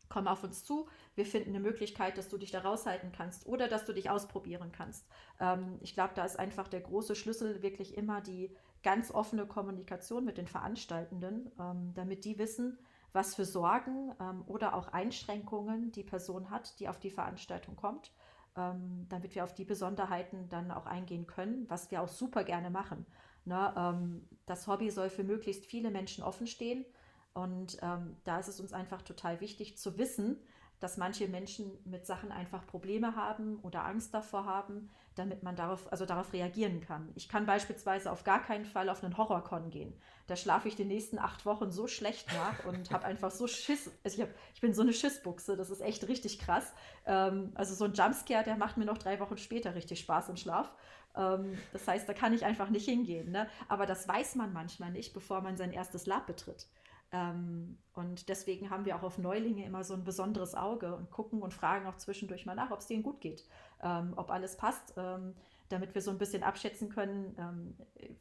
komm 0.07 0.27
auf 0.27 0.43
uns 0.43 0.63
zu. 0.63 0.87
Wir 1.15 1.25
finden 1.25 1.49
eine 1.49 1.59
Möglichkeit, 1.61 2.15
dass 2.19 2.29
du 2.29 2.37
dich 2.37 2.51
da 2.51 2.59
raushalten 2.59 3.11
kannst 3.11 3.47
oder 3.47 3.67
dass 3.67 3.85
du 3.85 3.93
dich 3.93 4.11
ausprobieren 4.11 4.71
kannst. 4.71 5.07
Ähm, 5.39 5.79
ich 5.81 5.95
glaube, 5.95 6.13
da 6.15 6.25
ist 6.25 6.37
einfach 6.37 6.67
der 6.67 6.81
große 6.81 7.15
Schlüssel 7.15 7.63
wirklich 7.63 7.97
immer 7.97 8.21
die 8.21 8.55
ganz 8.83 9.09
offene 9.09 9.47
Kommunikation 9.47 10.25
mit 10.25 10.37
den 10.37 10.45
Veranstaltenden, 10.47 11.51
ähm, 11.59 11.93
damit 11.95 12.23
die 12.23 12.37
wissen, 12.37 12.77
was 13.13 13.33
für 13.33 13.45
Sorgen 13.45 14.13
ähm, 14.19 14.43
oder 14.45 14.75
auch 14.75 14.89
Einschränkungen 14.89 15.91
die 15.91 16.03
Person 16.03 16.51
hat, 16.51 16.79
die 16.79 16.87
auf 16.87 16.99
die 16.99 17.09
Veranstaltung 17.11 17.75
kommt, 17.75 18.11
ähm, 18.55 19.07
damit 19.09 19.33
wir 19.33 19.43
auf 19.43 19.55
die 19.55 19.65
Besonderheiten 19.65 20.49
dann 20.49 20.69
auch 20.69 20.85
eingehen 20.85 21.25
können, 21.25 21.65
was 21.67 21.89
wir 21.89 22.03
auch 22.03 22.09
super 22.09 22.43
gerne 22.43 22.69
machen. 22.69 23.07
Ne, 23.45 23.73
ähm, 23.75 24.27
das 24.45 24.67
Hobby 24.67 24.91
soll 24.91 25.09
für 25.09 25.23
möglichst 25.23 25.65
viele 25.65 25.89
Menschen 25.89 26.23
offen 26.23 26.45
stehen. 26.47 26.85
Und 27.33 27.77
ähm, 27.81 28.15
da 28.23 28.39
ist 28.39 28.47
es 28.47 28.59
uns 28.59 28.73
einfach 28.73 29.01
total 29.01 29.41
wichtig 29.41 29.77
zu 29.77 29.97
wissen, 29.97 30.37
dass 30.83 30.97
manche 30.97 31.29
Menschen 31.29 31.71
mit 31.85 32.05
Sachen 32.05 32.31
einfach 32.33 32.67
Probleme 32.67 33.15
haben 33.15 33.57
oder 33.61 33.85
Angst 33.85 34.13
davor 34.13 34.45
haben, 34.45 34.89
damit 35.15 35.41
man 35.41 35.55
darauf, 35.55 35.89
also 35.91 36.05
darauf 36.05 36.33
reagieren 36.33 36.81
kann. 36.81 37.09
Ich 37.15 37.29
kann 37.29 37.45
beispielsweise 37.45 38.11
auf 38.11 38.25
gar 38.25 38.43
keinen 38.43 38.65
Fall 38.65 38.89
auf 38.89 39.01
einen 39.01 39.17
Horrorcon 39.17 39.69
gehen. 39.69 39.93
Da 40.27 40.35
schlafe 40.35 40.67
ich 40.67 40.75
die 40.75 40.83
nächsten 40.83 41.19
acht 41.19 41.45
Wochen 41.45 41.71
so 41.71 41.87
schlecht 41.87 42.27
nach 42.33 42.65
und 42.65 42.91
habe 42.91 43.05
einfach 43.05 43.31
so 43.31 43.47
Schiss. 43.47 43.91
Also 44.03 44.17
ich, 44.17 44.23
hab, 44.23 44.35
ich 44.53 44.59
bin 44.59 44.73
so 44.73 44.81
eine 44.81 44.91
Schissbuchse, 44.91 45.55
das 45.55 45.69
ist 45.69 45.79
echt 45.79 46.05
richtig 46.09 46.39
krass. 46.39 46.73
Ähm, 47.05 47.53
also 47.55 47.75
so 47.75 47.85
ein 47.85 47.93
Jumpscare, 47.93 48.43
der 48.43 48.57
macht 48.57 48.75
mir 48.75 48.85
noch 48.85 48.97
drei 48.97 49.21
Wochen 49.21 49.37
später 49.37 49.75
richtig 49.75 50.01
Spaß 50.01 50.27
im 50.29 50.35
Schlaf. 50.35 50.73
Ähm, 51.15 51.57
das 51.71 51.87
heißt, 51.87 52.09
da 52.09 52.13
kann 52.13 52.33
ich 52.33 52.43
einfach 52.43 52.69
nicht 52.69 52.85
hingehen. 52.85 53.31
Ne? 53.31 53.47
Aber 53.69 53.85
das 53.85 54.05
weiß 54.05 54.35
man 54.35 54.51
manchmal 54.51 54.91
nicht, 54.91 55.13
bevor 55.13 55.39
man 55.39 55.55
sein 55.55 55.71
erstes 55.71 56.07
Lab 56.07 56.27
betritt. 56.27 56.67
Ähm, 57.13 57.77
und 57.93 58.27
deswegen 58.27 58.71
haben 58.71 58.85
wir 58.85 58.95
auch 58.95 59.03
auf 59.03 59.19
Neulinge 59.19 59.65
immer 59.65 59.83
so 59.83 59.93
ein 59.93 60.03
besonderes 60.03 60.55
Auge 60.55 60.95
und 60.95 61.11
gucken 61.11 61.43
und 61.43 61.53
fragen 61.53 61.85
auch 61.85 61.97
zwischendurch 61.97 62.47
mal 62.47 62.55
nach, 62.55 62.71
ob 62.71 62.79
es 62.79 62.87
denen 62.87 63.03
gut 63.03 63.21
geht, 63.21 63.45
ähm, 63.83 64.13
ob 64.15 64.31
alles 64.31 64.57
passt, 64.57 64.95
ähm, 64.97 65.35
damit 65.69 65.93
wir 65.93 66.01
so 66.01 66.09
ein 66.09 66.17
bisschen 66.17 66.43
abschätzen 66.43 66.89
können, 66.89 67.75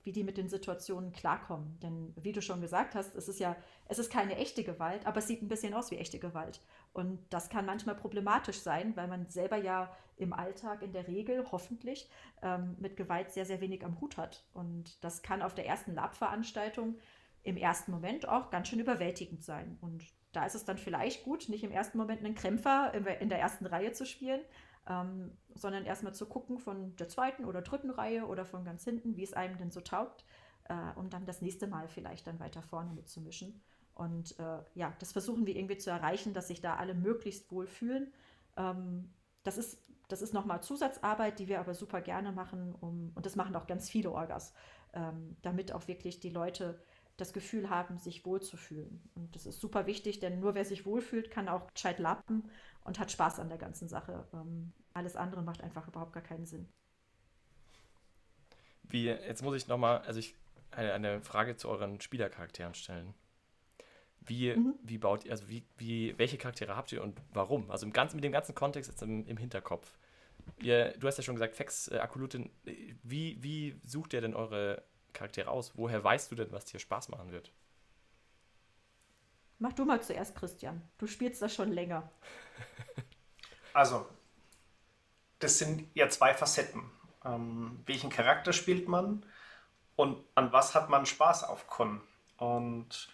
wie 0.05 0.12
die 0.12 0.24
mit 0.24 0.39
den 0.39 0.48
Situationen 0.48 1.12
klarkommen. 1.12 1.78
Denn 1.82 2.14
wie 2.23 2.32
du 2.32 2.40
schon 2.40 2.62
gesagt 2.62 2.94
hast, 2.94 3.14
es 3.14 3.28
ist 3.28 3.40
ja, 3.40 3.56
es 3.89 3.98
ist 3.98 4.10
keine 4.10 4.36
echte 4.36 4.64
Gewalt, 4.64 5.06
aber 5.06 5.19
es 5.19 5.27
sieht 5.27 5.43
ein 5.43 5.48
bisschen 5.48 5.74
aus 5.74 5.90
wie 5.90 5.98
echte 5.98 6.19
Gewalt. 6.19 6.62
Und 6.94 7.19
das 7.28 7.51
kann 7.51 7.66
manchmal 7.66 7.94
problematisch 7.94 8.60
sein, 8.60 8.97
weil 8.97 9.06
man 9.06 9.28
selber 9.28 9.56
ja 9.56 9.94
im 10.16 10.32
Alltag 10.32 10.81
in 10.81 10.93
der 10.94 11.09
Regel 11.09 11.44
hoffentlich 11.51 12.09
mit 12.78 12.97
Gewalt 12.97 13.31
sehr, 13.32 13.44
sehr 13.44 13.60
wenig 13.60 13.85
am 13.85 14.01
Hut 14.01 14.16
hat. 14.16 14.44
Und 14.55 15.05
das 15.05 15.20
kann 15.20 15.43
auf 15.43 15.55
der 15.55 15.66
ersten 15.66 15.94
Lab-Veranstaltung 15.94 16.94
im 17.43 17.56
ersten 17.56 17.90
Moment 17.90 18.28
auch 18.28 18.51
ganz 18.51 18.69
schön 18.69 18.81
überwältigend 18.81 19.43
sein. 19.43 19.78
Und 19.81 20.05
da 20.32 20.47
ist 20.47 20.55
es 20.55 20.64
dann 20.64 20.78
vielleicht 20.78 21.24
gut, 21.24 21.48
nicht 21.48 21.64
im 21.64 21.73
ersten 21.73 21.98
Moment 21.98 22.24
einen 22.24 22.35
Krämpfer 22.35 22.93
in 23.20 23.28
der 23.28 23.40
ersten 23.40 23.66
Reihe 23.66 23.93
zu 23.93 24.06
spielen, 24.06 24.40
ähm, 24.89 25.36
sondern 25.55 25.85
erstmal 25.85 26.14
zu 26.14 26.27
gucken 26.27 26.59
von 26.59 26.97
der 26.97 27.09
zweiten 27.09 27.44
oder 27.44 27.62
dritten 27.62 27.90
Reihe 27.90 28.27
oder 28.27 28.44
von 28.44 28.64
ganz 28.64 28.85
hinten, 28.85 29.16
wie 29.16 29.24
es 29.24 29.32
einem 29.32 29.59
denn 29.59 29.70
so 29.70 29.81
taugt, 29.81 30.24
äh, 30.64 30.74
um 30.97 31.10
dann 31.10 31.27
das 31.27 31.43
nächste 31.43 31.66
Mal 31.66 31.89
vielleicht 31.89 32.27
dann 32.27 32.40
weiter 32.40 32.62
vorne 32.62 32.93
mitzumischen. 32.93 33.62
Und 33.94 34.39
äh, 34.39 34.59
ja, 34.74 34.94
das 34.98 35.12
versuchen 35.12 35.47
wir 35.47 35.55
irgendwie 35.55 35.77
zu 35.77 35.90
erreichen, 35.90 36.32
dass 36.32 36.48
sich 36.48 36.60
da 36.60 36.77
alle 36.77 36.94
möglichst 36.94 37.51
wohl 37.52 37.66
fühlen. 37.66 38.12
Ähm, 38.56 39.12
das 39.43 39.59
ist, 39.59 39.78
das 40.09 40.23
ist 40.23 40.32
nochmal 40.32 40.62
Zusatzarbeit, 40.62 41.39
die 41.39 41.48
wir 41.48 41.60
aber 41.60 41.74
super 41.74 42.01
gerne 42.01 42.32
machen, 42.32 42.74
um, 42.81 43.12
und 43.14 43.27
das 43.27 43.36
machen 43.36 43.55
auch 43.55 43.66
ganz 43.66 43.90
viele 43.90 44.10
Orgas, 44.12 44.55
ähm, 44.94 45.36
damit 45.43 45.73
auch 45.73 45.89
wirklich 45.89 46.20
die 46.20 46.31
Leute 46.31 46.82
das 47.16 47.32
Gefühl 47.32 47.70
haben, 47.70 47.98
sich 47.98 48.24
wohlzufühlen. 48.24 49.02
Und 49.14 49.34
das 49.34 49.47
ist 49.47 49.60
super 49.60 49.86
wichtig, 49.86 50.20
denn 50.20 50.40
nur 50.40 50.55
wer 50.55 50.64
sich 50.64 50.86
wohlfühlt, 50.86 51.30
kann 51.30 51.48
auch 51.48 51.72
gescheit 51.72 51.98
lappen 51.98 52.51
und 52.84 52.98
hat 52.98 53.10
Spaß 53.10 53.39
an 53.39 53.48
der 53.48 53.59
ganzen 53.59 53.89
Sache. 53.89 54.26
Ähm, 54.32 54.72
alles 54.94 55.16
andere 55.16 55.43
macht 55.43 55.62
einfach 55.62 55.86
überhaupt 55.89 56.12
gar 56.12 56.22
keinen 56.22 56.47
Sinn. 56.47 56.68
Wie, 58.82 59.06
jetzt 59.06 59.43
muss 59.43 59.56
ich 59.56 59.68
nochmal, 59.68 59.98
also 60.02 60.18
ich 60.18 60.34
eine, 60.70 60.93
eine, 60.93 61.20
Frage 61.22 61.56
zu 61.56 61.68
euren 61.68 62.01
Spielercharakteren 62.01 62.74
stellen. 62.74 63.14
Wie, 64.20 64.55
mhm. 64.55 64.74
wie 64.82 64.98
baut 64.98 65.24
ihr, 65.24 65.32
also 65.32 65.48
wie, 65.48 65.64
wie, 65.76 66.16
welche 66.18 66.39
Charaktere 66.39 66.76
habt 66.76 66.93
ihr 66.93 67.02
und 67.02 67.20
warum? 67.32 67.70
Also 67.70 67.86
im 67.86 67.93
ganzen, 67.93 68.16
mit 68.16 68.24
dem 68.24 68.32
ganzen 68.32 68.55
Kontext 68.55 68.90
jetzt 68.90 69.02
im, 69.02 69.26
im 69.26 69.36
Hinterkopf. 69.36 69.98
Ihr, 70.60 70.97
du 70.98 71.06
hast 71.06 71.18
ja 71.18 71.22
schon 71.22 71.34
gesagt, 71.34 71.56
Fex, 71.56 71.89
äh, 71.89 71.98
Akulutin, 71.98 72.51
wie, 73.02 73.43
wie 73.43 73.80
sucht 73.84 74.12
ihr 74.12 74.20
denn 74.20 74.34
eure 74.34 74.82
Charaktere 75.12 75.51
aus? 75.51 75.72
Woher 75.74 76.02
weißt 76.02 76.30
du 76.30 76.34
denn, 76.34 76.52
was 76.52 76.64
dir 76.64 76.78
Spaß 76.78 77.09
machen 77.09 77.30
wird? 77.32 77.52
Mach 79.59 79.72
du 79.72 79.84
mal 79.84 80.02
zuerst, 80.02 80.34
Christian. 80.34 80.82
Du 80.98 81.06
spielst 81.06 81.40
das 81.43 81.55
schon 81.55 81.72
länger. 81.72 82.10
Also, 83.74 84.06
das 85.39 85.56
sind 85.56 85.89
ja 85.94 86.10
zwei 86.10 86.34
Facetten. 86.34 86.90
Ähm, 87.24 87.80
welchen 87.86 88.10
Charakter 88.10 88.52
spielt 88.52 88.86
man 88.86 89.24
und 89.97 90.22
an 90.34 90.52
was 90.52 90.74
hat 90.74 90.90
man 90.90 91.06
Spaß 91.06 91.44
auf 91.44 91.68
Con? 91.68 92.02
Und 92.36 93.09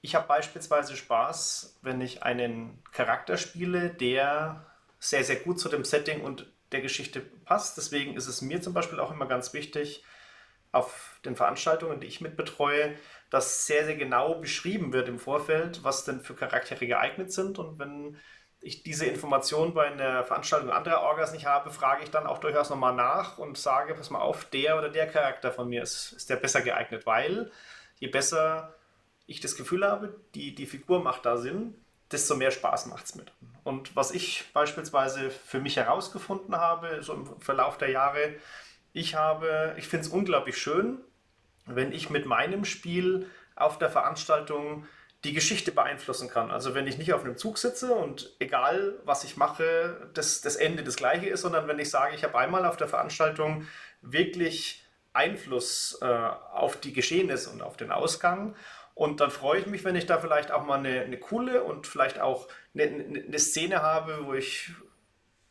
ich 0.00 0.14
habe 0.14 0.26
beispielsweise 0.26 0.96
Spaß, 0.96 1.78
wenn 1.82 2.00
ich 2.00 2.22
einen 2.22 2.82
Charakter 2.90 3.36
spiele, 3.36 3.90
der 3.90 4.66
sehr, 4.98 5.24
sehr 5.24 5.36
gut 5.36 5.60
zu 5.60 5.68
dem 5.68 5.84
Setting 5.84 6.22
und 6.22 6.50
der 6.72 6.80
Geschichte 6.80 7.20
passt. 7.20 7.76
Deswegen 7.76 8.16
ist 8.16 8.26
es 8.26 8.42
mir 8.42 8.62
zum 8.62 8.72
Beispiel 8.72 9.00
auch 9.00 9.10
immer 9.10 9.26
ganz 9.26 9.52
wichtig, 9.52 10.04
auf 10.72 11.20
den 11.24 11.36
Veranstaltungen, 11.36 12.00
die 12.00 12.06
ich 12.06 12.20
mitbetreue, 12.20 12.96
dass 13.30 13.66
sehr, 13.66 13.84
sehr 13.84 13.96
genau 13.96 14.34
beschrieben 14.36 14.92
wird 14.92 15.08
im 15.08 15.18
Vorfeld, 15.18 15.82
was 15.84 16.04
denn 16.04 16.20
für 16.20 16.34
Charaktere 16.34 16.86
geeignet 16.86 17.32
sind. 17.32 17.58
Und 17.58 17.78
wenn 17.78 18.16
ich 18.60 18.82
diese 18.82 19.06
Information 19.06 19.72
bei 19.72 19.86
einer 19.86 20.24
Veranstaltung 20.24 20.70
anderer 20.70 21.02
Orgas 21.02 21.32
nicht 21.32 21.46
habe, 21.46 21.70
frage 21.70 22.02
ich 22.02 22.10
dann 22.10 22.26
auch 22.26 22.38
durchaus 22.38 22.70
nochmal 22.70 22.94
nach 22.94 23.38
und 23.38 23.56
sage, 23.56 23.94
pass 23.94 24.10
mal 24.10 24.20
auf, 24.20 24.44
der 24.44 24.76
oder 24.78 24.90
der 24.90 25.06
Charakter 25.06 25.50
von 25.50 25.68
mir 25.68 25.82
ist, 25.82 26.12
ist 26.12 26.28
der 26.28 26.36
besser 26.36 26.60
geeignet, 26.60 27.06
weil 27.06 27.50
je 27.98 28.08
besser 28.08 28.74
ich 29.26 29.40
das 29.40 29.56
Gefühl 29.56 29.86
habe, 29.86 30.14
die, 30.34 30.54
die 30.54 30.66
Figur 30.66 31.02
macht 31.02 31.24
da 31.24 31.36
Sinn, 31.36 31.74
desto 32.10 32.34
mehr 32.36 32.50
Spaß 32.50 32.86
macht 32.86 33.06
es 33.06 33.14
mit. 33.14 33.32
Und 33.62 33.94
was 33.94 34.10
ich 34.10 34.44
beispielsweise 34.52 35.30
für 35.30 35.60
mich 35.60 35.76
herausgefunden 35.76 36.56
habe, 36.56 37.02
so 37.02 37.14
im 37.14 37.40
Verlauf 37.40 37.78
der 37.78 37.90
Jahre, 37.90 38.34
ich 38.92 39.14
habe, 39.14 39.74
ich 39.76 39.88
finde 39.88 40.06
es 40.06 40.12
unglaublich 40.12 40.58
schön, 40.58 40.98
wenn 41.66 41.92
ich 41.92 42.10
mit 42.10 42.26
meinem 42.26 42.64
Spiel 42.64 43.26
auf 43.54 43.78
der 43.78 43.90
Veranstaltung 43.90 44.86
die 45.24 45.34
Geschichte 45.34 45.70
beeinflussen 45.70 46.30
kann. 46.30 46.50
Also 46.50 46.74
wenn 46.74 46.86
ich 46.86 46.96
nicht 46.96 47.12
auf 47.12 47.24
einem 47.24 47.36
Zug 47.36 47.58
sitze 47.58 47.92
und 47.92 48.34
egal 48.38 48.94
was 49.04 49.22
ich 49.24 49.36
mache, 49.36 50.10
das, 50.14 50.40
das 50.40 50.56
Ende 50.56 50.82
das 50.82 50.96
gleiche 50.96 51.26
ist, 51.28 51.42
sondern 51.42 51.68
wenn 51.68 51.78
ich 51.78 51.90
sage, 51.90 52.14
ich 52.14 52.24
habe 52.24 52.38
einmal 52.38 52.64
auf 52.64 52.78
der 52.78 52.88
Veranstaltung 52.88 53.66
wirklich 54.00 54.84
Einfluss 55.12 55.98
äh, 56.00 56.06
auf 56.06 56.80
die 56.80 56.92
Geschehnisse 56.92 57.50
und 57.50 57.60
auf 57.60 57.76
den 57.76 57.92
Ausgang. 57.92 58.56
Und 58.94 59.20
dann 59.20 59.30
freue 59.30 59.60
ich 59.60 59.66
mich, 59.66 59.84
wenn 59.84 59.96
ich 59.96 60.06
da 60.06 60.18
vielleicht 60.18 60.52
auch 60.52 60.64
mal 60.64 60.78
eine, 60.78 61.02
eine 61.02 61.18
coole 61.18 61.64
und 61.64 61.86
vielleicht 61.86 62.18
auch 62.18 62.48
eine, 62.74 62.84
eine 62.84 63.38
Szene 63.38 63.82
habe, 63.82 64.24
wo 64.24 64.34
ich 64.34 64.72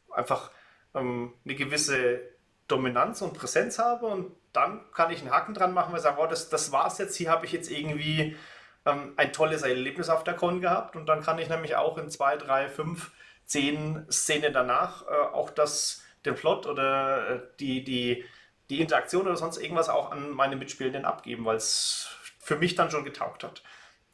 einfach 0.09 0.51
ähm, 0.95 1.33
eine 1.45 1.55
gewisse 1.55 2.21
Dominanz 2.69 3.21
und 3.21 3.33
Präsenz 3.33 3.79
habe 3.79 4.05
und 4.05 4.31
dann 4.53 4.81
kann 4.93 5.11
ich 5.11 5.19
einen 5.19 5.31
Haken 5.31 5.53
dran 5.53 5.73
machen 5.73 5.93
und 5.93 5.99
sagen, 5.99 6.17
oh, 6.19 6.27
das, 6.27 6.49
das 6.49 6.71
war's 6.71 6.97
jetzt, 6.97 7.15
hier 7.17 7.29
habe 7.29 7.45
ich 7.45 7.51
jetzt 7.51 7.69
irgendwie 7.69 8.37
ähm, 8.85 9.13
ein 9.17 9.33
tolles 9.33 9.63
Erlebnis 9.63 10.09
auf 10.09 10.23
der 10.23 10.35
Con 10.35 10.61
gehabt 10.61 10.95
und 10.95 11.07
dann 11.07 11.21
kann 11.21 11.39
ich 11.39 11.49
nämlich 11.49 11.75
auch 11.75 11.97
in 11.97 12.09
zwei, 12.09 12.37
drei, 12.37 12.69
fünf, 12.69 13.11
zehn 13.45 14.05
Szenen 14.11 14.53
danach 14.53 15.05
äh, 15.07 15.33
auch 15.33 15.49
das, 15.49 16.03
den 16.25 16.35
Plot 16.35 16.67
oder 16.67 17.29
äh, 17.29 17.39
die, 17.59 17.83
die, 17.83 18.23
die 18.69 18.81
Interaktion 18.81 19.23
oder 19.23 19.35
sonst 19.35 19.57
irgendwas 19.57 19.89
auch 19.89 20.11
an 20.11 20.31
meine 20.31 20.55
Mitspielenden 20.55 21.05
abgeben, 21.05 21.45
weil 21.45 21.57
es 21.57 22.09
für 22.39 22.55
mich 22.55 22.75
dann 22.75 22.91
schon 22.91 23.03
getaugt 23.03 23.43
hat. 23.43 23.63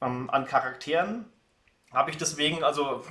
Ähm, 0.01 0.29
an 0.29 0.45
Charakteren 0.45 1.25
habe 1.91 2.09
ich 2.09 2.17
deswegen 2.17 2.63
also 2.63 3.03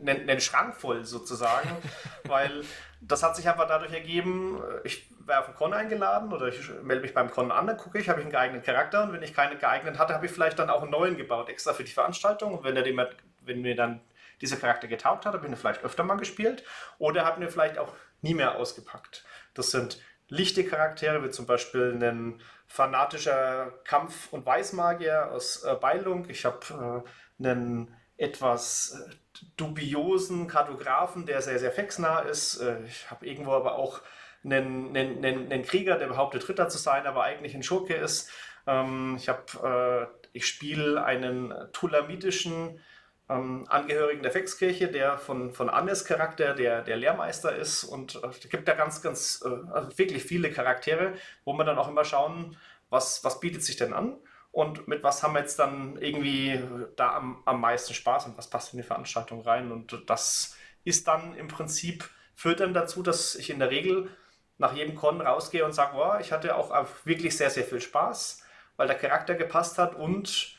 einen, 0.00 0.28
einen 0.28 0.40
Schrank 0.40 0.76
voll 0.76 1.04
sozusagen, 1.04 1.70
weil 2.24 2.62
das 3.00 3.22
hat 3.22 3.36
sich 3.36 3.48
einfach 3.48 3.66
dadurch 3.66 3.92
ergeben, 3.92 4.62
ich 4.84 5.10
werde 5.26 5.40
auf 5.40 5.46
den 5.46 5.54
Con 5.54 5.72
eingeladen 5.72 6.32
oder 6.32 6.48
ich 6.48 6.68
melde 6.82 7.02
mich 7.02 7.14
beim 7.14 7.30
Con 7.30 7.50
an, 7.50 7.66
dann 7.66 7.76
gucke 7.76 7.98
ich, 7.98 8.08
habe 8.08 8.20
ich 8.20 8.24
einen 8.24 8.32
geeigneten 8.32 8.64
Charakter 8.64 9.04
und 9.04 9.12
wenn 9.12 9.22
ich 9.22 9.34
keinen 9.34 9.58
geeignet 9.58 9.98
hatte, 9.98 10.14
habe 10.14 10.26
ich 10.26 10.32
vielleicht 10.32 10.58
dann 10.58 10.70
auch 10.70 10.82
einen 10.82 10.90
neuen 10.90 11.16
gebaut, 11.16 11.48
extra 11.48 11.72
für 11.72 11.84
die 11.84 11.92
Veranstaltung 11.92 12.54
und 12.54 12.64
wenn, 12.64 12.74
der 12.74 12.84
dem, 12.84 13.00
wenn 13.42 13.62
mir 13.62 13.74
dann 13.74 14.00
dieser 14.40 14.56
Charakter 14.56 14.88
getaugt 14.88 15.26
hat, 15.26 15.34
habe 15.34 15.46
ich 15.46 15.52
ihn 15.52 15.56
vielleicht 15.56 15.84
öfter 15.84 16.02
mal 16.02 16.16
gespielt 16.16 16.64
oder 16.98 17.24
habe 17.24 17.42
ihn 17.42 17.50
vielleicht 17.50 17.78
auch 17.78 17.94
nie 18.22 18.34
mehr 18.34 18.56
ausgepackt. 18.56 19.24
Das 19.54 19.70
sind 19.70 20.00
lichte 20.28 20.64
Charaktere, 20.64 21.22
wie 21.24 21.30
zum 21.30 21.46
Beispiel 21.46 21.98
ein 22.00 22.40
fanatischer 22.66 23.72
Kampf- 23.84 24.32
und 24.32 24.46
Weißmagier 24.46 25.30
aus 25.32 25.64
äh, 25.64 25.74
Beilung. 25.74 26.28
Ich 26.30 26.44
habe 26.44 27.04
äh, 27.40 27.44
einen 27.44 27.94
etwas 28.16 28.92
äh, 28.92 29.14
dubiosen 29.56 30.46
Kartografen, 30.46 31.26
der 31.26 31.42
sehr, 31.42 31.58
sehr 31.58 31.72
fexnah 31.72 32.20
ist. 32.20 32.58
Äh, 32.58 32.82
ich 32.84 33.10
habe 33.10 33.26
irgendwo 33.26 33.52
aber 33.52 33.76
auch 33.76 34.00
einen, 34.44 34.96
einen, 34.96 35.24
einen, 35.24 35.62
Krieger, 35.62 35.98
der 35.98 36.06
behauptet, 36.06 36.48
Ritter 36.48 36.68
zu 36.68 36.78
sein, 36.78 37.06
aber 37.06 37.24
eigentlich 37.24 37.54
ein 37.54 37.62
Schurke 37.62 37.94
ist. 37.94 38.30
Ähm, 38.66 39.16
ich 39.18 39.28
habe, 39.28 40.10
äh, 40.12 40.26
ich 40.32 40.46
spiele 40.46 41.04
einen 41.04 41.52
tulamitischen 41.72 42.80
ähm, 43.28 43.66
Angehörigen 43.68 44.22
der 44.22 44.32
Fexkirche, 44.32 44.88
der 44.88 45.18
von, 45.18 45.52
von 45.52 45.68
Annes 45.68 46.04
Charakter 46.04 46.54
der, 46.54 46.82
der 46.82 46.96
Lehrmeister 46.96 47.54
ist. 47.54 47.84
Und 47.84 48.20
es 48.22 48.48
gibt 48.48 48.66
da 48.68 48.74
ganz, 48.74 49.02
ganz, 49.02 49.42
also 49.42 49.98
wirklich 49.98 50.22
viele 50.22 50.50
Charaktere, 50.50 51.14
wo 51.44 51.52
man 51.52 51.66
dann 51.66 51.78
auch 51.78 51.88
immer 51.88 52.04
schauen, 52.04 52.56
was, 52.88 53.22
was 53.24 53.40
bietet 53.40 53.62
sich 53.62 53.76
denn 53.76 53.92
an 53.92 54.16
und 54.52 54.88
mit 54.88 55.02
was 55.02 55.22
haben 55.22 55.34
wir 55.34 55.40
jetzt 55.40 55.58
dann 55.58 55.96
irgendwie 55.96 56.60
da 56.96 57.14
am, 57.16 57.42
am 57.44 57.60
meisten 57.60 57.94
Spaß 57.94 58.26
und 58.26 58.36
was 58.38 58.50
passt 58.50 58.72
in 58.72 58.78
die 58.78 58.86
Veranstaltung 58.86 59.42
rein. 59.42 59.70
Und 59.70 60.02
das 60.08 60.56
ist 60.84 61.06
dann 61.06 61.36
im 61.36 61.48
Prinzip, 61.48 62.08
führt 62.34 62.60
dann 62.60 62.74
dazu, 62.74 63.02
dass 63.02 63.36
ich 63.36 63.50
in 63.50 63.60
der 63.60 63.70
Regel 63.70 64.10
nach 64.58 64.74
jedem 64.74 64.96
Con 64.96 65.20
rausgehe 65.20 65.64
und 65.64 65.72
sage, 65.72 65.96
wow, 65.96 66.20
ich 66.20 66.32
hatte 66.32 66.56
auch 66.56 66.86
wirklich 67.04 67.36
sehr, 67.36 67.50
sehr 67.50 67.64
viel 67.64 67.80
Spaß, 67.80 68.44
weil 68.76 68.88
der 68.88 68.98
Charakter 68.98 69.34
gepasst 69.34 69.78
hat 69.78 69.94
und 69.94 70.56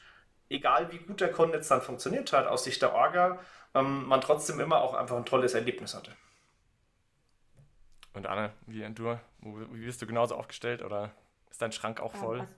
egal 0.50 0.92
wie 0.92 0.98
gut 0.98 1.22
der 1.22 1.32
Con 1.32 1.52
jetzt 1.52 1.70
dann 1.70 1.82
funktioniert 1.82 2.32
hat 2.34 2.48
aus 2.48 2.64
Sicht 2.64 2.82
der 2.82 2.94
Orga, 2.94 3.40
ähm, 3.74 4.06
man 4.06 4.22
trotzdem 4.22 4.60
immer 4.60 4.82
auch 4.82 4.94
einfach 4.94 5.18
ein 5.18 5.26
tolles 5.26 5.54
Erlebnis 5.54 5.94
hatte. 5.94 6.16
Und 8.14 8.28
Anne, 8.28 8.52
wie 8.68 8.82
du, 8.94 9.20
wie 9.42 9.86
bist 9.86 10.02
du 10.02 10.08
genauso 10.08 10.36
aufgestellt 10.36 10.82
oder 10.82 11.12
ist 11.50 11.62
dein 11.62 11.72
Schrank 11.72 12.00
auch 12.02 12.14
voll? 12.14 12.42
Also, 12.42 12.54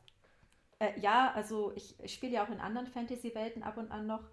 äh, 0.79 0.99
ja, 0.99 1.31
also 1.33 1.71
ich, 1.75 1.99
ich 2.03 2.13
spiele 2.13 2.33
ja 2.33 2.45
auch 2.45 2.49
in 2.49 2.59
anderen 2.59 2.87
Fantasy-Welten 2.87 3.63
ab 3.63 3.77
und 3.77 3.91
an 3.91 4.07
noch. 4.07 4.23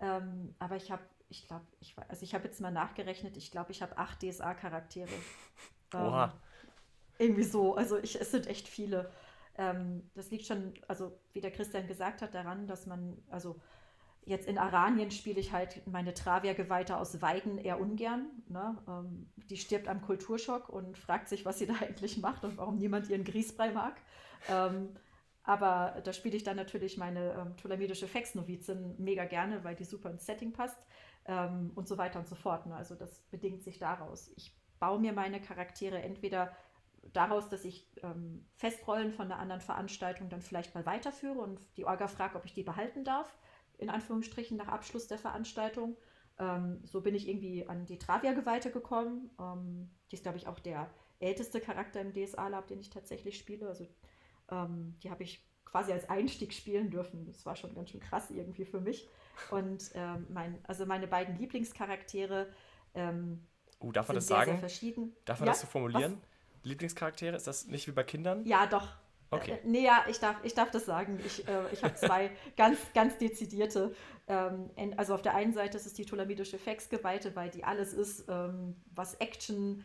Ähm, 0.00 0.54
aber 0.58 0.76
ich 0.76 0.90
habe, 0.90 1.02
ich 1.28 1.46
glaube, 1.46 1.66
ich, 1.80 1.94
also 2.08 2.22
ich 2.22 2.34
habe 2.34 2.44
jetzt 2.44 2.60
mal 2.60 2.70
nachgerechnet, 2.70 3.36
ich 3.36 3.50
glaube, 3.50 3.72
ich 3.72 3.82
habe 3.82 3.96
acht 3.98 4.22
DSA-Charaktere. 4.22 5.10
Oha. 5.94 6.24
Ähm, 6.24 6.30
irgendwie 7.18 7.44
so, 7.44 7.74
also 7.74 7.98
ich, 7.98 8.20
es 8.20 8.30
sind 8.30 8.46
echt 8.46 8.66
viele. 8.66 9.10
Ähm, 9.58 10.10
das 10.14 10.30
liegt 10.30 10.46
schon, 10.46 10.74
also 10.88 11.18
wie 11.32 11.40
der 11.40 11.50
Christian 11.50 11.86
gesagt 11.86 12.22
hat, 12.22 12.34
daran, 12.34 12.66
dass 12.66 12.86
man, 12.86 13.22
also 13.28 13.60
jetzt 14.24 14.48
in 14.48 14.58
Aranien 14.58 15.10
spiele 15.10 15.40
ich 15.40 15.52
halt 15.52 15.86
meine 15.86 16.14
Travia-Geweihte 16.14 16.96
aus 16.96 17.20
Weiden 17.20 17.58
eher 17.58 17.80
ungern. 17.80 18.26
Ne? 18.48 18.78
Ähm, 18.88 19.30
die 19.50 19.56
stirbt 19.56 19.88
am 19.88 20.00
Kulturschock 20.00 20.68
und 20.68 20.96
fragt 20.96 21.28
sich, 21.28 21.44
was 21.44 21.58
sie 21.58 21.66
da 21.66 21.74
eigentlich 21.80 22.18
macht 22.18 22.44
und 22.44 22.56
warum 22.56 22.78
niemand 22.78 23.10
ihren 23.10 23.24
Grießbrei 23.24 23.72
mag. 23.72 23.96
Ähm, 24.48 24.96
aber 25.42 26.00
da 26.04 26.12
spiele 26.12 26.36
ich 26.36 26.44
dann 26.44 26.56
natürlich 26.56 26.96
meine 26.98 27.32
ähm, 27.32 27.56
Tolamidische 27.56 28.06
Fex-Novizin 28.06 28.94
mega 28.98 29.24
gerne, 29.24 29.64
weil 29.64 29.74
die 29.74 29.84
super 29.84 30.10
ins 30.10 30.26
Setting 30.26 30.52
passt 30.52 30.78
ähm, 31.26 31.72
und 31.74 31.88
so 31.88 31.96
weiter 31.98 32.18
und 32.18 32.28
so 32.28 32.34
fort. 32.34 32.66
Ne? 32.66 32.74
Also 32.74 32.94
das 32.94 33.20
bedingt 33.30 33.62
sich 33.62 33.78
daraus. 33.78 34.30
Ich 34.36 34.54
baue 34.78 35.00
mir 35.00 35.12
meine 35.12 35.40
Charaktere 35.40 36.02
entweder 36.02 36.54
daraus, 37.12 37.48
dass 37.48 37.64
ich 37.64 37.88
ähm, 38.02 38.44
Festrollen 38.56 39.12
von 39.12 39.26
einer 39.26 39.40
anderen 39.40 39.60
Veranstaltung 39.60 40.28
dann 40.28 40.42
vielleicht 40.42 40.74
mal 40.74 40.84
weiterführe 40.86 41.38
und 41.38 41.60
die 41.76 41.84
Orga 41.84 42.08
fragt, 42.08 42.36
ob 42.36 42.44
ich 42.44 42.52
die 42.52 42.62
behalten 42.62 43.04
darf, 43.04 43.34
in 43.78 43.90
Anführungsstrichen 43.90 44.56
nach 44.56 44.68
Abschluss 44.68 45.06
der 45.06 45.18
Veranstaltung. 45.18 45.96
Ähm, 46.38 46.80
so 46.84 47.00
bin 47.00 47.14
ich 47.14 47.28
irgendwie 47.28 47.66
an 47.66 47.86
die 47.86 47.98
Travia-Geweihte 47.98 48.70
gekommen. 48.70 49.30
Ähm, 49.40 49.90
die 50.10 50.16
ist, 50.16 50.22
glaube 50.22 50.38
ich, 50.38 50.46
auch 50.46 50.58
der 50.58 50.90
älteste 51.18 51.60
Charakter 51.60 52.00
im 52.00 52.12
DSA-Lab, 52.12 52.66
den 52.66 52.80
ich 52.80 52.90
tatsächlich 52.90 53.38
spiele. 53.38 53.68
Also 53.68 53.86
ähm, 54.50 54.96
die 55.02 55.10
habe 55.10 55.22
ich 55.22 55.44
quasi 55.64 55.92
als 55.92 56.08
Einstieg 56.08 56.52
spielen 56.52 56.90
dürfen. 56.90 57.26
Das 57.26 57.46
war 57.46 57.56
schon 57.56 57.74
ganz 57.74 57.90
schön 57.90 58.00
krass 58.00 58.30
irgendwie 58.30 58.64
für 58.64 58.80
mich. 58.80 59.08
Und 59.50 59.90
ähm, 59.94 60.26
mein, 60.30 60.58
also 60.66 60.84
meine 60.86 61.06
beiden 61.06 61.36
Lieblingscharaktere 61.38 62.48
ähm, 62.94 63.46
uh, 63.80 63.92
darf 63.92 64.08
man 64.08 64.16
das 64.16 64.26
sehr, 64.26 64.36
sagen? 64.36 64.52
Sehr 64.52 64.58
verschieden. 64.58 65.16
Darf 65.24 65.40
man 65.40 65.46
ja, 65.46 65.52
das 65.52 65.60
so 65.60 65.66
formulieren? 65.66 66.14
Was? 66.14 66.64
Lieblingscharaktere? 66.64 67.36
Ist 67.36 67.46
das 67.46 67.66
nicht 67.66 67.86
wie 67.86 67.92
bei 67.92 68.02
Kindern? 68.02 68.44
Ja, 68.44 68.66
doch. 68.66 68.88
Okay. 69.30 69.52
Äh, 69.52 69.58
nee, 69.64 69.84
ja, 69.84 70.04
ich 70.08 70.18
darf, 70.18 70.36
ich 70.42 70.54
darf 70.54 70.70
das 70.70 70.86
sagen. 70.86 71.20
Ich, 71.24 71.46
äh, 71.46 71.72
ich 71.72 71.84
habe 71.84 71.94
zwei 71.94 72.30
ganz, 72.56 72.78
ganz 72.94 73.16
dezidierte. 73.18 73.94
Ähm, 74.26 74.70
also 74.96 75.14
auf 75.14 75.22
der 75.22 75.34
einen 75.34 75.52
Seite 75.52 75.76
ist 75.76 75.86
es 75.86 75.94
die 75.94 76.04
Tolamidische 76.04 76.58
Fex-Geweihte, 76.58 77.36
weil 77.36 77.50
die 77.50 77.62
alles 77.62 77.92
ist, 77.92 78.24
ähm, 78.28 78.76
was 78.92 79.14
Action, 79.14 79.84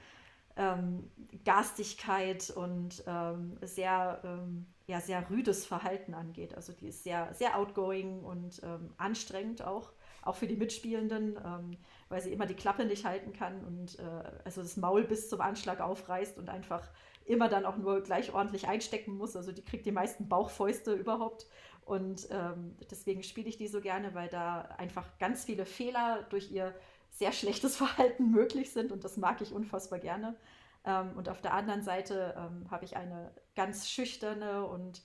ähm, 0.57 1.09
Garstigkeit 1.43 2.49
und 2.49 3.03
ähm, 3.07 3.57
sehr, 3.61 4.21
ähm, 4.23 4.65
ja, 4.87 5.01
sehr 5.01 5.29
rüdes 5.29 5.65
Verhalten 5.65 6.13
angeht. 6.13 6.55
Also 6.55 6.73
die 6.73 6.87
ist 6.87 7.03
sehr, 7.03 7.33
sehr 7.33 7.57
outgoing 7.57 8.23
und 8.23 8.61
ähm, 8.63 8.93
anstrengend 8.97 9.63
auch, 9.63 9.91
auch 10.21 10.35
für 10.35 10.47
die 10.47 10.55
Mitspielenden, 10.55 11.37
ähm, 11.43 11.77
weil 12.09 12.21
sie 12.21 12.31
immer 12.31 12.45
die 12.45 12.55
Klappe 12.55 12.85
nicht 12.85 13.05
halten 13.05 13.33
kann 13.33 13.63
und 13.65 13.99
äh, 13.99 14.23
also 14.43 14.61
das 14.61 14.77
Maul 14.77 15.03
bis 15.03 15.29
zum 15.29 15.41
Anschlag 15.41 15.81
aufreißt 15.81 16.37
und 16.37 16.49
einfach 16.49 16.87
immer 17.25 17.49
dann 17.49 17.65
auch 17.65 17.77
nur 17.77 18.01
gleich 18.01 18.33
ordentlich 18.33 18.67
einstecken 18.67 19.17
muss. 19.17 19.35
Also 19.35 19.51
die 19.51 19.63
kriegt 19.63 19.85
die 19.85 19.91
meisten 19.91 20.29
Bauchfäuste 20.29 20.93
überhaupt. 20.93 21.47
Und 21.83 22.27
ähm, 22.31 22.75
deswegen 22.89 23.21
spiele 23.21 23.47
ich 23.47 23.57
die 23.57 23.67
so 23.67 23.79
gerne, 23.79 24.15
weil 24.15 24.27
da 24.27 24.61
einfach 24.77 25.05
ganz 25.19 25.45
viele 25.45 25.65
Fehler 25.65 26.25
durch 26.29 26.51
ihr 26.51 26.73
sehr 27.15 27.31
schlechtes 27.31 27.75
Verhalten 27.77 28.31
möglich 28.31 28.71
sind 28.71 28.91
und 28.91 29.03
das 29.03 29.17
mag 29.17 29.41
ich 29.41 29.53
unfassbar 29.53 29.99
gerne. 29.99 30.35
Ähm, 30.83 31.11
und 31.15 31.29
auf 31.29 31.41
der 31.41 31.53
anderen 31.53 31.81
Seite 31.81 32.35
ähm, 32.37 32.69
habe 32.69 32.85
ich 32.85 32.95
eine 32.95 33.31
ganz 33.55 33.89
schüchterne 33.89 34.65
und 34.65 35.01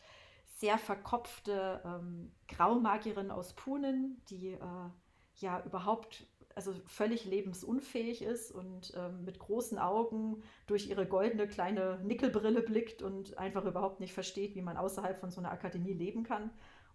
sehr 0.57 0.77
verkopfte 0.77 1.81
ähm, 1.85 2.33
Graumagierin 2.49 3.31
aus 3.31 3.55
Punen, 3.55 4.23
die 4.29 4.49
äh, 4.49 4.91
ja 5.37 5.65
überhaupt 5.65 6.27
also 6.55 6.75
völlig 6.85 7.25
lebensunfähig 7.25 8.23
ist 8.23 8.51
und 8.51 8.93
ähm, 8.97 9.25
mit 9.25 9.39
großen 9.39 9.79
Augen 9.79 10.43
durch 10.67 10.89
ihre 10.89 11.07
goldene 11.07 11.47
kleine 11.47 12.01
Nickelbrille 12.03 12.61
blickt 12.61 13.03
und 13.03 13.39
einfach 13.39 13.65
überhaupt 13.65 14.01
nicht 14.01 14.13
versteht, 14.13 14.55
wie 14.57 14.63
man 14.63 14.77
außerhalb 14.77 15.19
von 15.19 15.31
so 15.31 15.41
einer 15.41 15.53
Akademie 15.53 15.93
leben 15.93 16.25
kann. 16.25 16.51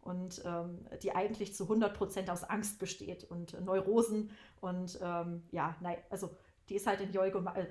Und 0.05 0.41
ähm, 0.45 0.85
die 1.01 1.13
eigentlich 1.13 1.55
zu 1.55 1.63
100 1.63 1.93
Prozent 1.97 2.29
aus 2.29 2.43
Angst 2.43 2.79
besteht 2.79 3.23
und 3.25 3.59
Neurosen 3.59 4.29
und 4.61 4.99
ähm, 5.01 5.43
ja, 5.51 5.75
nein, 5.81 5.97
also 6.11 6.29
die 6.69 6.75
ist 6.75 6.85
halt 6.85 7.01
in 7.01 7.11
Jolgo, 7.11 7.39
äh, 7.39 7.65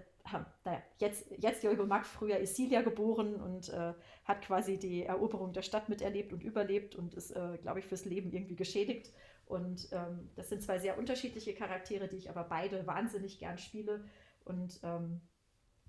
naja, 0.65 0.82
jetzt, 0.98 1.27
jetzt 1.39 1.62
Jolgo 1.62 1.86
Mack, 1.86 2.06
früher 2.06 2.40
Isilia 2.40 2.82
geboren 2.82 3.36
und 3.36 3.69
äh, 3.69 3.94
hat 4.24 4.43
quasi 4.43 4.78
die 4.78 5.05
Eroberung 5.05 5.52
der 5.52 5.62
Stadt 5.62 5.89
miterlebt 5.89 6.32
und 6.32 6.43
überlebt 6.43 6.97
und 6.97 7.15
ist, 7.15 7.31
äh, 7.31 7.56
glaube 7.62 7.78
ich, 7.78 7.86
fürs 7.86 8.05
Leben 8.05 8.32
irgendwie 8.32 8.56
geschädigt. 8.56 9.12
Und 9.47 9.89
ähm, 9.93 10.31
das 10.35 10.48
sind 10.48 10.62
zwei 10.62 10.78
sehr 10.78 10.98
unterschiedliche 10.98 11.55
Charaktere, 11.55 12.09
die 12.09 12.16
ich 12.16 12.31
aber 12.31 12.44
beide 12.44 12.85
wahnsinnig 12.86 13.39
gern 13.39 13.59
spiele 13.59 14.05
und 14.44 14.81
ähm, 14.82 15.20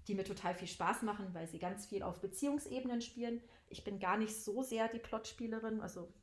die 0.08 0.14
mir 0.14 0.26
total 0.26 0.54
viel 0.54 0.68
Spaß 0.68 1.02
machen, 1.02 1.34
weil 1.34 1.48
sie 1.48 1.58
ganz 1.58 1.88
viel 1.88 2.04
auf 2.04 2.22
Beziehungsebenen 2.22 3.02
spielen. 3.02 3.42
Ich 3.70 3.84
bin 3.84 4.00
gar 4.00 4.18
nicht 4.18 4.36
so 4.36 4.62
sehr 4.62 4.88
die 4.90 5.00
Plotspielerin, 5.00 5.82
also 5.82 6.14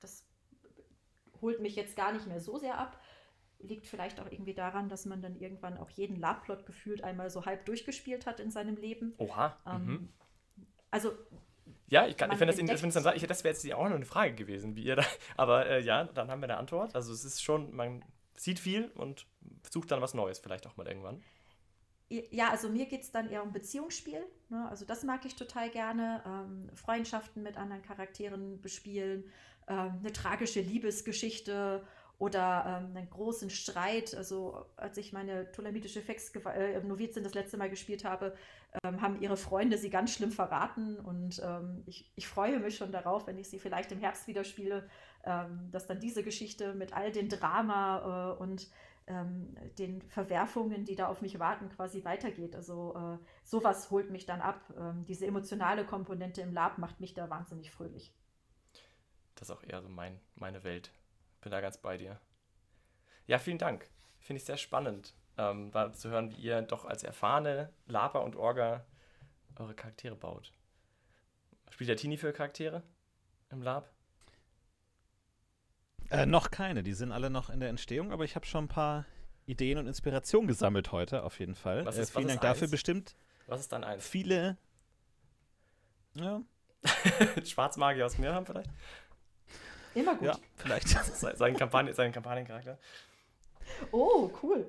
das 0.00 0.24
holt 1.40 1.60
mich 1.60 1.76
jetzt 1.76 1.96
gar 1.96 2.12
nicht 2.12 2.26
mehr 2.26 2.40
so 2.40 2.58
sehr 2.58 2.78
ab. 2.78 3.00
Liegt 3.58 3.86
vielleicht 3.86 4.20
auch 4.20 4.30
irgendwie 4.30 4.54
daran, 4.54 4.88
dass 4.88 5.04
man 5.04 5.20
dann 5.20 5.36
irgendwann 5.36 5.76
auch 5.76 5.90
jeden 5.90 6.16
Lab-Plot 6.16 6.66
gefühlt 6.66 7.04
einmal 7.04 7.30
so 7.30 7.44
halb 7.44 7.66
durchgespielt 7.66 8.26
hat 8.26 8.40
in 8.40 8.50
seinem 8.50 8.76
Leben. 8.76 9.14
Oha. 9.18 9.58
Ähm, 9.66 9.86
mhm. 9.86 10.08
Also 10.90 11.12
ja, 11.90 12.06
ich, 12.06 12.16
kann, 12.16 12.30
ich 12.30 12.38
finde 12.38 12.54
das, 12.54 12.82
wenn 12.82 12.90
dann 12.90 13.02
sagt, 13.02 13.30
das 13.30 13.44
wäre 13.44 13.52
jetzt 13.52 13.72
auch 13.74 13.88
noch 13.88 13.96
eine 13.96 14.04
Frage 14.04 14.34
gewesen, 14.34 14.76
wie 14.76 14.84
ihr 14.84 14.96
da. 14.96 15.04
Aber 15.36 15.66
äh, 15.66 15.82
ja, 15.82 16.04
dann 16.04 16.30
haben 16.30 16.40
wir 16.40 16.48
eine 16.48 16.56
Antwort. 16.56 16.94
Also 16.94 17.12
es 17.12 17.24
ist 17.24 17.42
schon, 17.42 17.74
man 17.74 18.04
sieht 18.36 18.60
viel 18.60 18.90
und 18.94 19.26
sucht 19.68 19.90
dann 19.90 20.00
was 20.00 20.14
Neues, 20.14 20.38
vielleicht 20.38 20.66
auch 20.66 20.76
mal 20.76 20.86
irgendwann. 20.86 21.22
Ja, 22.08 22.50
also 22.50 22.68
mir 22.68 22.86
geht 22.86 23.02
es 23.02 23.12
dann 23.12 23.28
eher 23.28 23.42
um 23.42 23.52
Beziehungsspiel. 23.52 24.24
Ne? 24.48 24.68
Also 24.68 24.84
das 24.84 25.04
mag 25.04 25.24
ich 25.24 25.36
total 25.36 25.70
gerne. 25.70 26.22
Ähm, 26.26 26.70
Freundschaften 26.74 27.42
mit 27.42 27.56
anderen 27.56 27.82
Charakteren 27.82 28.60
bespielen, 28.60 29.24
ähm, 29.70 30.00
eine 30.00 30.12
tragische 30.12 30.60
Liebesgeschichte 30.60 31.82
oder 32.18 32.82
ähm, 32.90 32.96
einen 32.96 33.08
großen 33.08 33.50
Streit. 33.50 34.14
Also 34.14 34.66
als 34.76 34.98
ich 34.98 35.12
meine 35.12 35.50
Tulamitische 35.52 36.02
Fex 36.02 36.34
äh, 36.34 36.80
Novizin 36.80 37.22
das 37.22 37.34
letzte 37.34 37.56
Mal 37.56 37.70
gespielt 37.70 38.04
habe, 38.04 38.34
ähm, 38.84 39.00
haben 39.00 39.22
ihre 39.22 39.36
Freunde 39.36 39.78
sie 39.78 39.88
ganz 39.88 40.12
schlimm 40.12 40.32
verraten. 40.32 40.98
Und 40.98 41.40
ähm, 41.44 41.84
ich, 41.86 42.10
ich 42.16 42.26
freue 42.26 42.58
mich 42.58 42.76
schon 42.76 42.90
darauf, 42.90 43.28
wenn 43.28 43.38
ich 43.38 43.48
sie 43.48 43.60
vielleicht 43.60 43.92
im 43.92 44.00
Herbst 44.00 44.26
wieder 44.26 44.42
spiele, 44.42 44.88
ähm, 45.24 45.68
dass 45.70 45.86
dann 45.86 46.00
diese 46.00 46.24
Geschichte 46.24 46.74
mit 46.74 46.92
all 46.92 47.12
den 47.12 47.28
Drama 47.28 48.34
äh, 48.34 48.42
und 48.42 48.68
ähm, 49.06 49.56
den 49.78 50.02
Verwerfungen, 50.02 50.84
die 50.84 50.96
da 50.96 51.06
auf 51.06 51.22
mich 51.22 51.38
warten, 51.38 51.68
quasi 51.70 52.04
weitergeht. 52.04 52.56
Also 52.56 52.94
äh, 52.96 53.24
sowas 53.44 53.90
holt 53.90 54.10
mich 54.10 54.26
dann 54.26 54.40
ab. 54.40 54.60
Diese 55.08 55.26
emotionale 55.26 55.86
Komponente 55.86 56.42
im 56.42 56.52
Lab 56.52 56.78
macht 56.78 57.00
mich 57.00 57.14
da 57.14 57.30
wahnsinnig 57.30 57.70
fröhlich. 57.70 58.12
Das 59.34 59.48
ist 59.48 59.56
auch 59.56 59.62
eher 59.62 59.80
so 59.82 59.88
mein, 59.88 60.20
meine 60.34 60.64
Welt. 60.64 60.90
Bin 61.40 61.50
da 61.50 61.60
ganz 61.60 61.78
bei 61.78 61.96
dir. 61.96 62.20
Ja, 63.26 63.38
vielen 63.38 63.58
Dank. 63.58 63.88
Finde 64.18 64.38
ich 64.38 64.44
sehr 64.44 64.56
spannend, 64.56 65.14
ähm, 65.38 65.72
zu 65.94 66.10
hören, 66.10 66.30
wie 66.30 66.36
ihr 66.36 66.62
doch 66.62 66.84
als 66.84 67.02
erfahrene 67.02 67.72
Laper 67.86 68.22
und 68.22 68.36
Orga 68.36 68.84
eure 69.56 69.74
Charaktere 69.74 70.16
baut. 70.16 70.52
Spielt 71.70 71.88
der 71.88 71.96
Tini 71.96 72.16
für 72.16 72.32
Charaktere 72.32 72.82
im 73.50 73.62
Lab? 73.62 73.90
Äh, 76.10 76.26
noch 76.26 76.50
keine, 76.50 76.82
die 76.82 76.92
sind 76.92 77.12
alle 77.12 77.30
noch 77.30 77.50
in 77.50 77.60
der 77.60 77.68
Entstehung, 77.68 78.12
aber 78.12 78.24
ich 78.24 78.34
habe 78.34 78.44
schon 78.44 78.64
ein 78.64 78.68
paar 78.68 79.06
Ideen 79.46 79.78
und 79.78 79.86
Inspirationen 79.86 80.48
gesammelt 80.48 80.92
heute, 80.92 81.22
auf 81.22 81.38
jeden 81.38 81.54
Fall. 81.54 81.84
Was 81.86 81.96
ist, 81.96 82.10
äh, 82.10 82.12
vielen 82.14 82.28
Dank 82.28 82.40
dafür 82.40 82.68
bestimmt. 82.68 83.14
Was 83.46 83.60
ist 83.60 83.72
dann 83.72 83.84
eins? 83.84 84.06
Viele. 84.06 84.56
Ja. 86.14 86.42
Schwarzmagier 87.44 88.04
aus 88.04 88.18
mir 88.18 88.34
haben 88.34 88.44
vielleicht? 88.44 88.68
Immer 89.94 90.14
gut. 90.14 90.28
Ja, 90.28 90.38
vielleicht. 90.56 90.88
sein, 91.36 91.56
Kampagne, 91.56 91.92
sein 91.94 92.12
Kampagnencharakter. 92.12 92.78
Oh, 93.92 94.30
cool. 94.42 94.66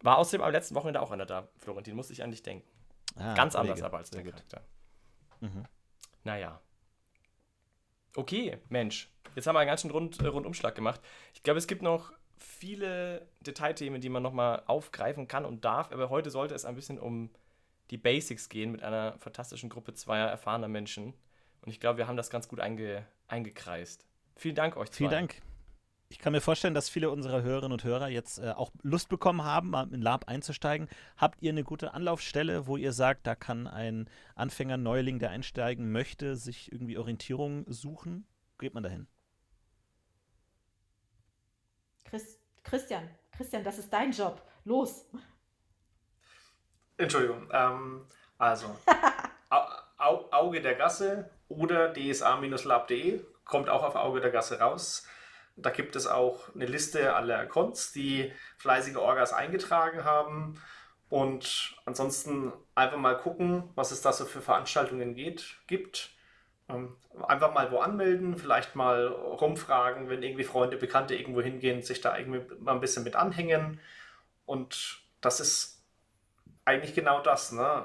War 0.00 0.18
außerdem 0.18 0.42
am 0.42 0.52
letzten 0.52 0.74
Wochenende 0.74 1.00
auch 1.00 1.10
einer 1.10 1.26
da, 1.26 1.48
Florentin, 1.58 1.94
musste 1.94 2.12
ich 2.12 2.22
an 2.22 2.30
dich 2.30 2.42
denken. 2.42 2.68
Ah, 3.16 3.34
Ganz 3.34 3.54
Kollege. 3.54 3.72
anders 3.72 3.84
aber 3.84 3.98
als 3.98 4.10
der 4.10 4.22
Charakter. 4.24 4.62
Mhm. 5.40 5.64
Naja. 6.24 6.60
Okay, 8.16 8.58
Mensch. 8.68 9.10
Jetzt 9.34 9.46
haben 9.46 9.54
wir 9.54 9.60
einen 9.60 9.68
ganz 9.68 9.82
schönen 9.82 9.92
Rund, 9.92 10.20
äh, 10.20 10.26
Rundumschlag 10.26 10.74
gemacht. 10.74 11.00
Ich 11.34 11.42
glaube, 11.42 11.58
es 11.58 11.66
gibt 11.66 11.82
noch 11.82 12.12
viele 12.36 13.26
Detailthemen, 13.40 14.00
die 14.00 14.08
man 14.08 14.22
nochmal 14.22 14.62
aufgreifen 14.66 15.28
kann 15.28 15.44
und 15.44 15.64
darf, 15.64 15.92
aber 15.92 16.10
heute 16.10 16.30
sollte 16.30 16.54
es 16.54 16.64
ein 16.64 16.74
bisschen 16.74 16.98
um 16.98 17.30
die 17.90 17.96
Basics 17.98 18.48
gehen 18.48 18.72
mit 18.72 18.82
einer 18.82 19.16
fantastischen 19.18 19.70
Gruppe 19.70 19.94
zweier 19.94 20.28
erfahrener 20.28 20.68
Menschen. 20.68 21.14
Und 21.62 21.70
ich 21.70 21.80
glaube, 21.80 21.98
wir 21.98 22.08
haben 22.08 22.16
das 22.16 22.30
ganz 22.30 22.48
gut 22.48 22.60
einge, 22.60 23.06
eingekreist. 23.32 24.06
Vielen 24.36 24.54
Dank 24.54 24.76
euch 24.76 24.90
zwei. 24.90 24.98
Vielen 24.98 25.10
Dank. 25.10 25.42
Ich 26.10 26.18
kann 26.18 26.34
mir 26.34 26.42
vorstellen, 26.42 26.74
dass 26.74 26.90
viele 26.90 27.10
unserer 27.10 27.42
Hörerinnen 27.42 27.72
und 27.72 27.84
Hörer 27.84 28.08
jetzt 28.08 28.38
äh, 28.38 28.50
auch 28.50 28.70
Lust 28.82 29.08
bekommen 29.08 29.44
haben, 29.44 29.70
mal 29.70 29.88
in 29.94 30.02
Lab 30.02 30.28
einzusteigen. 30.28 30.88
Habt 31.16 31.40
ihr 31.40 31.50
eine 31.50 31.64
gute 31.64 31.94
Anlaufstelle, 31.94 32.66
wo 32.66 32.76
ihr 32.76 32.92
sagt, 32.92 33.26
da 33.26 33.34
kann 33.34 33.66
ein 33.66 34.10
Anfänger, 34.34 34.76
Neuling, 34.76 35.18
der 35.18 35.30
einsteigen 35.30 35.90
möchte, 35.90 36.36
sich 36.36 36.70
irgendwie 36.70 36.98
Orientierung 36.98 37.64
suchen? 37.66 38.26
Geht 38.58 38.74
man 38.74 38.82
dahin? 38.82 39.06
Chris, 42.04 42.38
Christian, 42.62 43.08
Christian, 43.34 43.64
das 43.64 43.78
ist 43.78 43.90
dein 43.90 44.12
Job. 44.12 44.42
Los. 44.64 45.06
Entschuldigung. 46.98 47.48
Ähm, 47.52 48.04
also, 48.36 48.66
Auge 50.42 50.60
der 50.60 50.74
Gasse 50.74 51.30
oder 51.48 51.92
dsa-lab.de 51.94 53.20
kommt 53.44 53.68
auch 53.68 53.84
auf 53.84 53.94
Auge 53.94 54.20
der 54.20 54.30
Gasse 54.30 54.58
raus. 54.58 55.06
Da 55.56 55.70
gibt 55.70 55.94
es 55.94 56.08
auch 56.08 56.52
eine 56.54 56.66
Liste 56.66 57.14
aller 57.14 57.46
Cons, 57.46 57.92
die 57.92 58.32
fleißige 58.58 58.96
Orgas 58.96 59.32
eingetragen 59.32 60.04
haben. 60.04 60.60
Und 61.08 61.76
ansonsten 61.84 62.52
einfach 62.74 62.96
mal 62.96 63.16
gucken, 63.16 63.70
was 63.76 63.92
es 63.92 64.00
da 64.00 64.12
so 64.12 64.24
für 64.24 64.40
Veranstaltungen 64.40 65.14
geht, 65.14 65.58
gibt. 65.68 66.10
Ähm, 66.68 66.96
einfach 67.28 67.52
mal 67.52 67.70
wo 67.70 67.78
anmelden, 67.78 68.36
vielleicht 68.36 68.74
mal 68.74 69.06
rumfragen, 69.06 70.08
wenn 70.08 70.22
irgendwie 70.22 70.44
Freunde, 70.44 70.76
Bekannte 70.76 71.14
irgendwo 71.14 71.40
hingehen, 71.40 71.82
sich 71.82 72.00
da 72.00 72.16
irgendwie 72.16 72.42
mal 72.58 72.72
ein 72.72 72.80
bisschen 72.80 73.04
mit 73.04 73.14
anhängen. 73.14 73.78
Und 74.46 75.02
das 75.20 75.38
ist 75.38 75.84
eigentlich 76.64 76.94
genau 76.94 77.20
das. 77.20 77.52
Ne? 77.52 77.84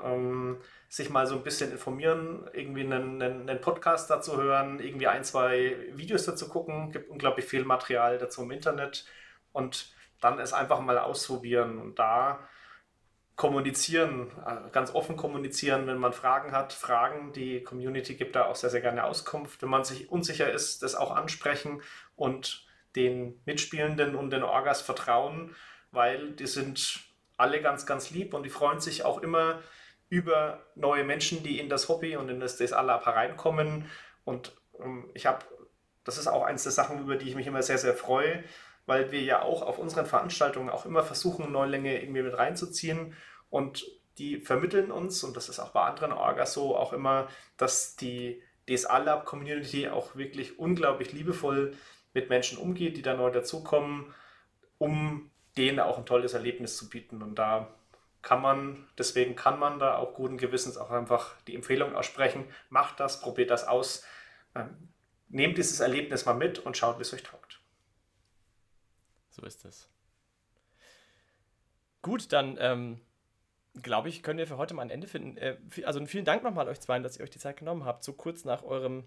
Sich 0.90 1.10
mal 1.10 1.28
so 1.28 1.36
ein 1.36 1.44
bisschen 1.44 1.72
informieren, 1.72 2.50
irgendwie 2.54 2.82
einen, 2.82 3.22
einen, 3.22 3.50
einen, 3.50 3.62
Podcast 3.62 4.10
dazu 4.10 4.38
hören, 4.38 4.80
irgendwie 4.80 5.08
ein, 5.08 5.24
zwei 5.24 5.76
Videos 5.94 6.26
dazu 6.26 6.48
gucken. 6.48 6.92
Gibt 6.92 7.10
unglaublich 7.10 7.46
viel 7.46 7.66
Material 7.66 8.18
dazu 8.18 8.44
im 8.44 8.52
Internet 8.52 9.06
und 9.52 9.94
dann 10.22 10.40
es 10.40 10.54
einfach 10.54 10.80
mal 10.80 10.98
ausprobieren 10.98 11.78
und 11.80 12.00
da 12.00 12.40
kommunizieren, 13.38 14.32
äh, 14.46 14.70
ganz 14.72 14.94
offen 14.94 15.16
kommunizieren, 15.16 15.88
wenn 15.88 16.00
man 16.00 16.12
Fragen 16.12 16.52
hat, 16.52 16.74
Fragen. 16.74 17.32
Die 17.34 17.64
Community 17.64 18.16
gibt 18.16 18.36
da 18.36 18.46
auch 18.46 18.56
sehr, 18.56 18.72
sehr 18.72 18.82
gerne 18.82 19.04
Auskunft. 19.04 19.62
Wenn 19.62 19.70
man 19.70 19.86
sich 19.86 20.12
unsicher 20.12 20.52
ist, 20.52 20.84
das 20.84 20.96
auch 20.96 21.12
ansprechen 21.16 21.82
und 22.16 22.66
den 22.96 23.40
Mitspielenden 23.46 24.16
und 24.16 24.32
den 24.32 24.44
Orgas 24.44 24.82
vertrauen, 24.82 25.56
weil 25.92 26.32
die 26.32 26.48
sind 26.48 27.02
alle 27.38 27.62
ganz, 27.62 27.86
ganz 27.86 28.10
lieb 28.10 28.34
und 28.34 28.42
die 28.42 28.50
freuen 28.50 28.80
sich 28.80 29.06
auch 29.06 29.22
immer, 29.22 29.62
über 30.10 30.62
neue 30.76 31.04
Menschen, 31.04 31.44
die 31.44 31.60
in 31.60 31.70
das 31.70 31.90
Hobby 31.90 32.16
und 32.16 32.30
in 32.30 32.40
das 32.40 32.58
DSA 32.58 32.82
Lab 32.82 33.06
hereinkommen. 33.06 33.86
Und 34.24 34.56
ähm, 34.80 35.10
ich 35.14 35.26
habe, 35.26 35.46
das 36.04 36.18
ist 36.18 36.28
auch 36.28 36.44
eins 36.44 36.64
der 36.64 36.72
Sachen, 36.72 37.02
über 37.02 37.16
die 37.16 37.30
ich 37.30 37.36
mich 37.36 37.48
immer 37.48 37.64
sehr, 37.64 37.78
sehr 37.78 37.94
freue, 37.94 38.44
weil 38.86 39.12
wir 39.12 39.22
ja 39.22 39.42
auch 39.42 39.62
auf 39.62 39.80
unseren 39.80 40.06
Veranstaltungen 40.06 40.70
auch 40.70 40.86
immer 40.86 41.04
versuchen, 41.04 41.52
Neulänge 41.52 42.02
irgendwie 42.02 42.22
mit 42.22 42.38
reinzuziehen. 42.38 43.14
Und 43.50 43.86
die 44.18 44.40
vermitteln 44.40 44.92
uns, 44.92 45.24
und 45.24 45.36
das 45.36 45.50
ist 45.50 45.60
auch 45.60 45.70
bei 45.70 45.82
anderen 45.82 46.14
Orgas 46.14 46.54
so, 46.54 46.76
auch 46.76 46.94
immer, 46.94 47.28
dass 47.58 47.96
die 47.96 48.42
DSA 48.70 48.98
Lab 49.00 49.26
Community 49.26 49.90
auch 49.90 50.16
wirklich 50.16 50.58
unglaublich 50.60 51.12
liebevoll 51.14 51.76
mit 52.14 52.30
Menschen 52.30 52.58
umgeht, 52.58 52.98
die 52.98 53.02
da 53.02 53.14
neu 53.14 53.30
dazukommen, 53.30 54.14
um 54.78 55.30
denen 55.58 55.80
auch 55.80 55.98
ein 55.98 56.06
tolles 56.06 56.34
Erlebnis 56.34 56.78
zu 56.78 56.90
bieten. 56.90 57.22
Und 57.22 57.36
da 57.36 57.68
kann 58.28 58.41
man, 58.41 58.86
deswegen 58.98 59.38
kann 59.38 59.58
man 59.58 59.80
da 59.80 59.95
auch 59.95 60.14
guten 60.14 60.38
Gewissens 60.38 60.76
auch 60.76 60.91
einfach 60.91 61.41
die 61.44 61.56
Empfehlung 61.56 61.95
aussprechen, 61.95 62.44
macht 62.70 62.99
das, 62.99 63.22
probiert 63.22 63.49
das 63.49 63.66
aus, 63.66 64.04
ähm, 64.54 64.90
nehmt 65.30 65.58
dieses 65.58 65.80
Erlebnis 65.80 66.26
mal 66.26 66.34
mit 66.34 66.60
und 66.60 66.76
schaut, 66.76 66.98
wie 66.98 67.04
es 67.04 67.14
euch 67.14 67.24
taugt. 67.24 67.62
So 69.30 69.45
ist 69.45 69.64
es. 69.64 69.90
Gut, 72.02 72.34
dann 72.34 72.58
ähm, 72.60 72.99
glaube 73.82 74.10
ich, 74.10 74.24
können 74.24 74.40
wir 74.40 74.48
für 74.48 74.58
heute 74.58 74.74
mal 74.74 74.82
ein 74.82 74.90
Ende 74.90 75.08
finden. 75.08 75.38
Äh, 75.38 75.56
also 75.86 76.06
vielen 76.06 76.26
Dank 76.26 76.44
nochmal 76.44 76.68
euch 76.68 76.82
zwei, 76.82 76.99
dass 76.99 77.16
ihr 77.16 77.24
euch 77.24 77.30
die 77.30 77.40
Zeit 77.40 77.56
genommen 77.56 77.86
habt, 77.86 78.04
so 78.04 78.12
kurz 78.12 78.44
nach 78.44 78.62
eurem, 78.64 79.06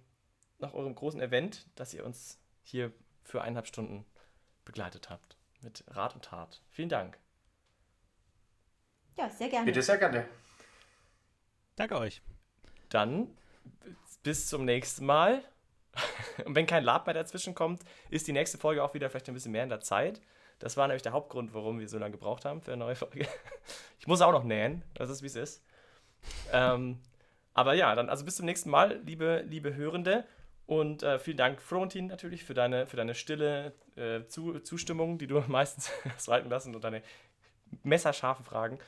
nach 0.61 0.73
eurem 0.73 0.95
großen 0.95 1.21
Event, 1.21 1.69
dass 1.75 1.93
ihr 1.93 2.07
uns 2.07 2.41
hier 2.63 2.91
für 3.25 3.43
eineinhalb 3.43 3.67
Stunden 3.67 4.07
begleitet 4.65 5.11
habt. 5.11 5.37
Mit 5.61 5.85
Rat 5.89 6.15
und 6.15 6.25
Tat. 6.25 6.63
Vielen 6.71 6.89
Dank. 6.89 7.19
Ja, 9.17 9.29
sehr 9.31 9.49
gerne. 9.49 9.67
Bitte 9.67 9.83
sehr 9.83 9.99
gerne. 9.99 10.27
Danke 11.77 11.99
euch. 11.99 12.23
Dann 12.89 13.29
bis 14.23 14.47
zum 14.47 14.65
nächsten 14.65 15.07
Mal. 15.07 15.43
Und 16.45 16.55
wenn 16.55 16.67
kein 16.67 16.85
Lab 16.85 17.07
mehr 17.07 17.15
dazwischen 17.15 17.55
kommt, 17.55 17.83
ist 18.11 18.27
die 18.29 18.33
nächste 18.33 18.59
Folge 18.59 18.83
auch 18.83 18.95
wieder 18.95 19.11
vielleicht 19.11 19.29
ein 19.29 19.35
bisschen 19.35 19.53
mehr 19.53 19.65
in 19.65 19.69
der 19.69 19.81
Zeit. 19.81 20.21
Das 20.59 20.77
war 20.77 20.87
nämlich 20.87 21.03
der 21.03 21.13
Hauptgrund, 21.13 21.55
warum 21.55 21.81
wir 21.81 21.89
so 21.89 21.99
lange 21.99 22.13
gebraucht 22.13 22.45
haben 22.45 22.61
für 22.61 22.73
eine 22.73 22.85
neue 22.85 22.97
Folge. 22.97 23.27
Ich 23.99 24.07
muss 24.07 24.23
auch 24.23 24.33
noch 24.33 24.45
nähen, 24.45 24.83
das 24.95 25.11
ist 25.11 25.23
wie 25.23 25.27
es 25.27 25.37
ist. 25.37 25.63
Ähm, 26.53 27.01
aber 27.53 27.75
ja, 27.75 27.95
dann 27.95 28.09
also 28.09 28.25
bis 28.25 28.37
zum 28.37 28.47
nächsten 28.47 28.71
Mal, 28.71 28.99
liebe, 29.05 29.45
liebe 29.47 29.75
Hörende. 29.75 30.25
Und 30.65 31.03
äh, 31.03 31.19
vielen 31.19 31.37
Dank, 31.37 31.61
Florentin, 31.61 32.07
natürlich, 32.07 32.45
für 32.45 32.55
deine, 32.55 32.87
für 32.87 32.97
deine 32.97 33.15
stille 33.15 33.75
äh, 33.97 34.25
Zu 34.27 34.61
Zustimmung, 34.61 35.19
die 35.19 35.27
du 35.27 35.41
meistens 35.49 35.91
walten 36.29 36.49
lassen 36.49 36.75
und 36.75 36.85
deine 36.85 37.03
messerscharfen 37.83 38.45
Fragen. 38.45 38.79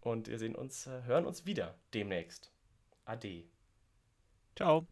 Und 0.00 0.28
wir 0.28 0.38
sehen 0.38 0.54
uns, 0.54 0.86
äh, 0.86 1.02
hören 1.04 1.26
uns 1.26 1.46
wieder 1.46 1.74
demnächst. 1.92 2.52
Ade. 3.04 3.44
Ciao. 4.56 4.86